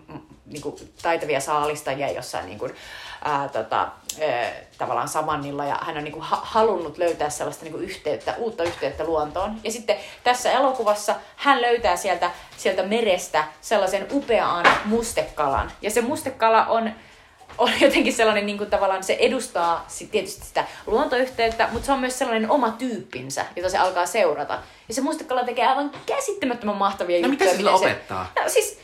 niin 0.47 0.63
kuin 0.63 0.77
taitavia 1.03 1.41
saalistajia 1.41 2.11
jossain 2.11 2.47
niin 2.47 2.59
kuin, 2.59 2.75
ää, 3.25 3.49
tota, 3.49 3.79
ää, 3.79 4.53
tavallaan 4.79 5.09
samannilla. 5.09 5.65
Ja 5.65 5.79
hän 5.83 5.97
on 5.97 6.05
niin 6.05 6.13
kuin 6.13 6.25
ha- 6.25 6.43
halunnut 6.45 6.99
löytää 6.99 7.31
sellaista 7.31 7.65
niin 7.65 7.73
kuin 7.73 7.85
yhteyttä, 7.85 8.35
uutta 8.39 8.65
yhteyttä 8.65 9.05
luontoon. 9.05 9.61
Ja 9.65 9.73
sitten 9.73 9.97
tässä 10.25 10.53
elokuvassa 10.53 11.15
hän 11.37 11.63
löytää 11.63 11.97
sieltä, 11.97 12.31
sieltä 12.57 12.83
merestä 12.83 13.45
sellaisen 13.61 14.07
upeaan 14.11 14.67
mustekalan. 14.85 15.73
Ja 15.83 15.91
se 15.91 16.01
mustekala 16.01 16.67
on 16.67 16.93
on 17.59 17.71
jotenkin 17.81 18.13
sellainen, 18.13 18.47
niin 18.47 18.59
kuin 18.59 18.71
tavallaan 18.71 19.03
se 19.05 19.17
edustaa 19.21 19.85
sit 19.89 20.11
tietysti 20.11 20.47
sitä 20.47 20.65
luontoyhteyttä, 20.87 21.69
mutta 21.73 21.87
se 21.87 21.93
on 21.93 22.01
myös 22.01 22.19
sellainen 22.19 22.51
oma 22.51 22.71
tyyppinsä, 22.71 23.45
jota 23.57 23.69
se 23.69 23.79
alkaa 23.79 24.07
seurata. 24.07 24.59
Ja 24.89 24.95
se 24.95 25.01
mustekala 25.01 25.45
tekee 25.45 25.67
aivan 25.67 25.91
käsittämättömän 26.07 26.77
mahtavia 26.77 27.21
no, 27.21 27.29
juttuja. 27.29 27.51
No 27.51 27.57
mitä 27.57 27.71
se 27.71 27.75
opettaa? 27.75 28.33
No 28.37 28.49
siis 28.49 28.79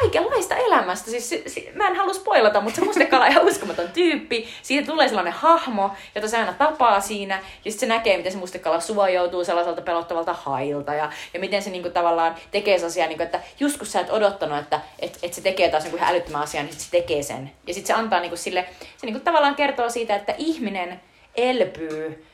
kaikenlaista 0.00 0.56
elämästä. 0.56 1.10
Siis, 1.10 1.28
si, 1.28 1.42
si, 1.46 1.70
mä 1.74 1.88
en 1.88 1.96
halua 1.96 2.14
spoilata, 2.14 2.60
mutta 2.60 2.80
se 2.80 2.84
mustekala 2.84 3.24
on 3.24 3.30
ihan 3.30 3.46
uskomaton 3.46 3.88
tyyppi. 3.88 4.48
Siitä 4.62 4.86
tulee 4.86 5.08
sellainen 5.08 5.32
hahmo, 5.32 5.90
jota 6.14 6.28
se 6.28 6.38
aina 6.38 6.52
tapaa 6.52 7.00
siinä. 7.00 7.34
Ja 7.34 7.70
sitten 7.70 7.88
se 7.88 7.94
näkee, 7.94 8.16
miten 8.16 8.32
se 8.32 8.38
mustekala 8.38 8.80
suojautuu 8.80 9.44
sellaiselta 9.44 9.82
pelottavalta 9.82 10.32
hailta. 10.32 10.94
Ja, 10.94 11.10
ja 11.34 11.40
miten 11.40 11.62
se 11.62 11.70
niinku, 11.70 11.90
tavallaan 11.90 12.34
tekee 12.50 12.78
sellaisia, 12.78 13.06
niinku, 13.06 13.22
että 13.22 13.40
just 13.60 13.78
kun 13.78 13.86
sä 13.86 14.00
et 14.00 14.10
odottanut, 14.10 14.58
että 14.58 14.80
et, 14.98 15.18
et 15.22 15.34
se 15.34 15.40
tekee 15.40 15.68
taas 15.70 15.84
niinku, 15.84 16.04
älyttömän 16.04 16.42
asian, 16.42 16.64
niin 16.64 16.72
sit 16.72 16.82
se 16.82 16.90
tekee 16.90 17.22
sen. 17.22 17.50
Ja 17.66 17.74
sitten 17.74 17.96
se 17.96 18.00
antaa 18.00 18.20
niinku, 18.20 18.36
sille, 18.36 18.66
se 18.96 19.06
niinku, 19.06 19.20
tavallaan 19.20 19.54
kertoo 19.54 19.90
siitä, 19.90 20.16
että 20.16 20.34
ihminen 20.38 21.00
elpyy 21.34 22.24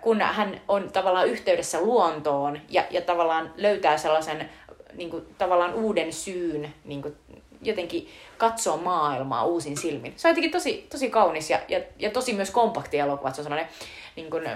kun 0.00 0.20
hän 0.20 0.60
on 0.68 0.92
tavallaan 0.92 1.28
yhteydessä 1.28 1.80
luontoon 1.80 2.60
ja, 2.68 2.84
ja 2.90 3.00
tavallaan 3.00 3.52
löytää 3.56 3.96
sellaisen 3.96 4.50
niin 4.96 5.10
kuin, 5.10 5.26
tavallaan 5.38 5.74
uuden 5.74 6.12
syyn 6.12 6.74
niin 6.84 7.02
kuin, 7.02 7.16
jotenkin 7.62 8.08
katsoa 8.38 8.76
maailmaa 8.76 9.44
uusin 9.44 9.76
silmin. 9.76 10.12
Se 10.16 10.28
on 10.28 10.30
jotenkin 10.30 10.50
tosi, 10.50 10.86
tosi 10.90 11.10
kaunis 11.10 11.50
ja, 11.50 11.60
ja, 11.68 11.80
ja 11.98 12.10
tosi 12.10 12.32
myös 12.32 12.50
kompakti 12.50 12.98
elokuva. 12.98 13.32
Se 13.32 13.40
on 13.40 13.44
sellainen 13.44 13.68
niin 14.16 14.30
kuin, 14.30 14.48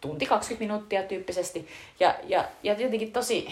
tunti 0.00 0.26
20 0.26 0.64
minuuttia 0.64 1.02
tyyppisesti. 1.02 1.68
Ja, 2.00 2.14
ja, 2.24 2.44
ja 2.62 2.72
jotenkin 2.72 3.12
tosi... 3.12 3.48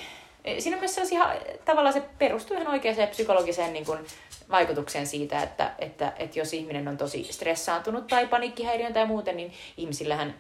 Siinä 0.59 0.77
on 0.77 0.81
myös 0.81 0.95
sellaisia, 0.95 1.35
tavallaan 1.65 1.93
se 1.93 2.03
perustuu 2.19 2.57
ihan 2.57 2.69
oikeaan 2.69 3.09
psykologiseen 3.09 3.73
niin 3.73 3.85
kuin, 3.85 3.99
vaikutukseen 4.51 5.07
siitä, 5.07 5.43
että, 5.43 5.75
että, 5.79 6.13
että 6.19 6.39
jos 6.39 6.55
ihminen 6.55 6.89
on 6.89 6.97
tosi 6.97 7.25
stressaantunut 7.31 8.07
tai 8.07 8.27
paniikkihäiriön 8.27 8.93
tai 8.93 9.07
muuten, 9.07 9.37
niin 9.37 9.53
ihmisillähän 9.77 10.35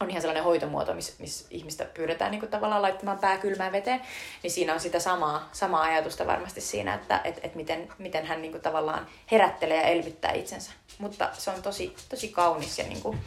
on 0.00 0.10
ihan 0.10 0.22
sellainen 0.22 0.44
hoitomuoto, 0.44 0.94
missä 0.94 1.12
miss 1.18 1.46
ihmistä 1.50 1.84
pyydetään 1.84 2.30
niin 2.30 2.48
tavallaan 2.48 2.82
laittamaan 2.82 3.18
pää 3.18 3.38
kylmään 3.38 3.72
veteen, 3.72 4.00
niin 4.42 4.50
siinä 4.50 4.74
on 4.74 4.80
sitä 4.80 5.00
samaa, 5.00 5.48
samaa 5.52 5.82
ajatusta 5.82 6.26
varmasti 6.26 6.60
siinä, 6.60 6.94
että 6.94 7.20
et, 7.24 7.40
et 7.42 7.54
miten, 7.54 7.88
miten 7.98 8.26
hän 8.26 8.42
niin 8.42 8.60
tavallaan 8.60 9.06
herättelee 9.30 9.76
ja 9.76 9.82
elvyttää 9.82 10.32
itsensä. 10.32 10.72
Mutta 10.98 11.28
se 11.32 11.50
on 11.50 11.62
tosi, 11.62 11.96
tosi 12.08 12.28
kaunis 12.28 12.78
ja 12.78 12.84
niin 12.84 13.02
kuin 13.02 13.18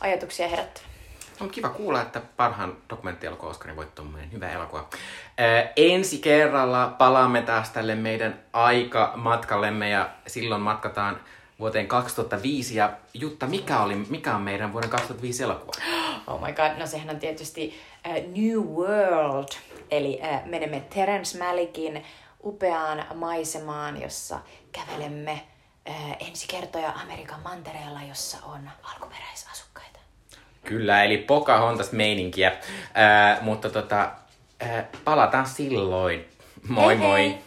ajatuksia 0.00 0.48
herättävä. 0.48 0.86
On 1.40 1.50
kiva 1.50 1.68
kuulla, 1.68 2.02
että 2.02 2.20
parhaan 2.36 2.76
dokumenttielokuva 2.90 3.50
Oscarin 3.50 3.76
voitto 3.76 4.02
on 4.02 4.32
hyvä 4.32 4.50
elokuva. 4.50 4.88
Ää, 5.38 5.72
ensi 5.76 6.18
kerralla 6.18 6.94
palaamme 6.98 7.42
taas 7.42 7.70
tälle 7.70 7.94
meidän 7.94 8.40
aikamatkallemme 8.52 9.90
ja 9.90 10.10
silloin 10.26 10.62
matkataan 10.62 11.20
vuoteen 11.58 11.88
2005. 11.88 12.74
Ja 12.74 12.92
Jutta, 13.14 13.46
mikä, 13.46 13.80
oli, 13.80 13.94
mikä 13.94 14.34
on 14.34 14.42
meidän 14.42 14.72
vuoden 14.72 14.90
2005 14.90 15.42
elokuva? 15.42 15.72
Oh 16.26 16.40
my 16.40 16.52
god, 16.52 16.78
no 16.78 16.86
sehän 16.86 17.10
on 17.10 17.18
tietysti 17.18 17.80
uh, 18.08 18.14
New 18.14 18.76
World. 18.76 19.48
Eli 19.90 20.20
uh, 20.22 20.48
menemme 20.48 20.80
Terence 20.80 21.38
Malickin 21.38 22.04
upeaan 22.44 23.04
maisemaan, 23.14 24.02
jossa 24.02 24.38
kävelemme 24.72 25.42
uh, 25.88 26.28
ensi 26.28 26.48
kertoja 26.48 26.92
Amerikan 27.02 27.40
mantereella, 27.40 28.02
jossa 28.08 28.38
on 28.42 28.70
alkuperäisasukkaita. 28.82 29.98
Kyllä, 30.64 31.04
eli 31.04 31.18
Pocahontas 31.18 31.92
meininkiä. 31.92 32.52
Uh, 32.52 33.44
mutta 33.44 33.70
tota, 33.70 34.12
uh, 34.62 35.00
palataan 35.04 35.46
silloin. 35.46 36.24
Moi 36.68 36.86
hei 36.86 36.96
moi! 36.96 37.20
Hei. 37.20 37.38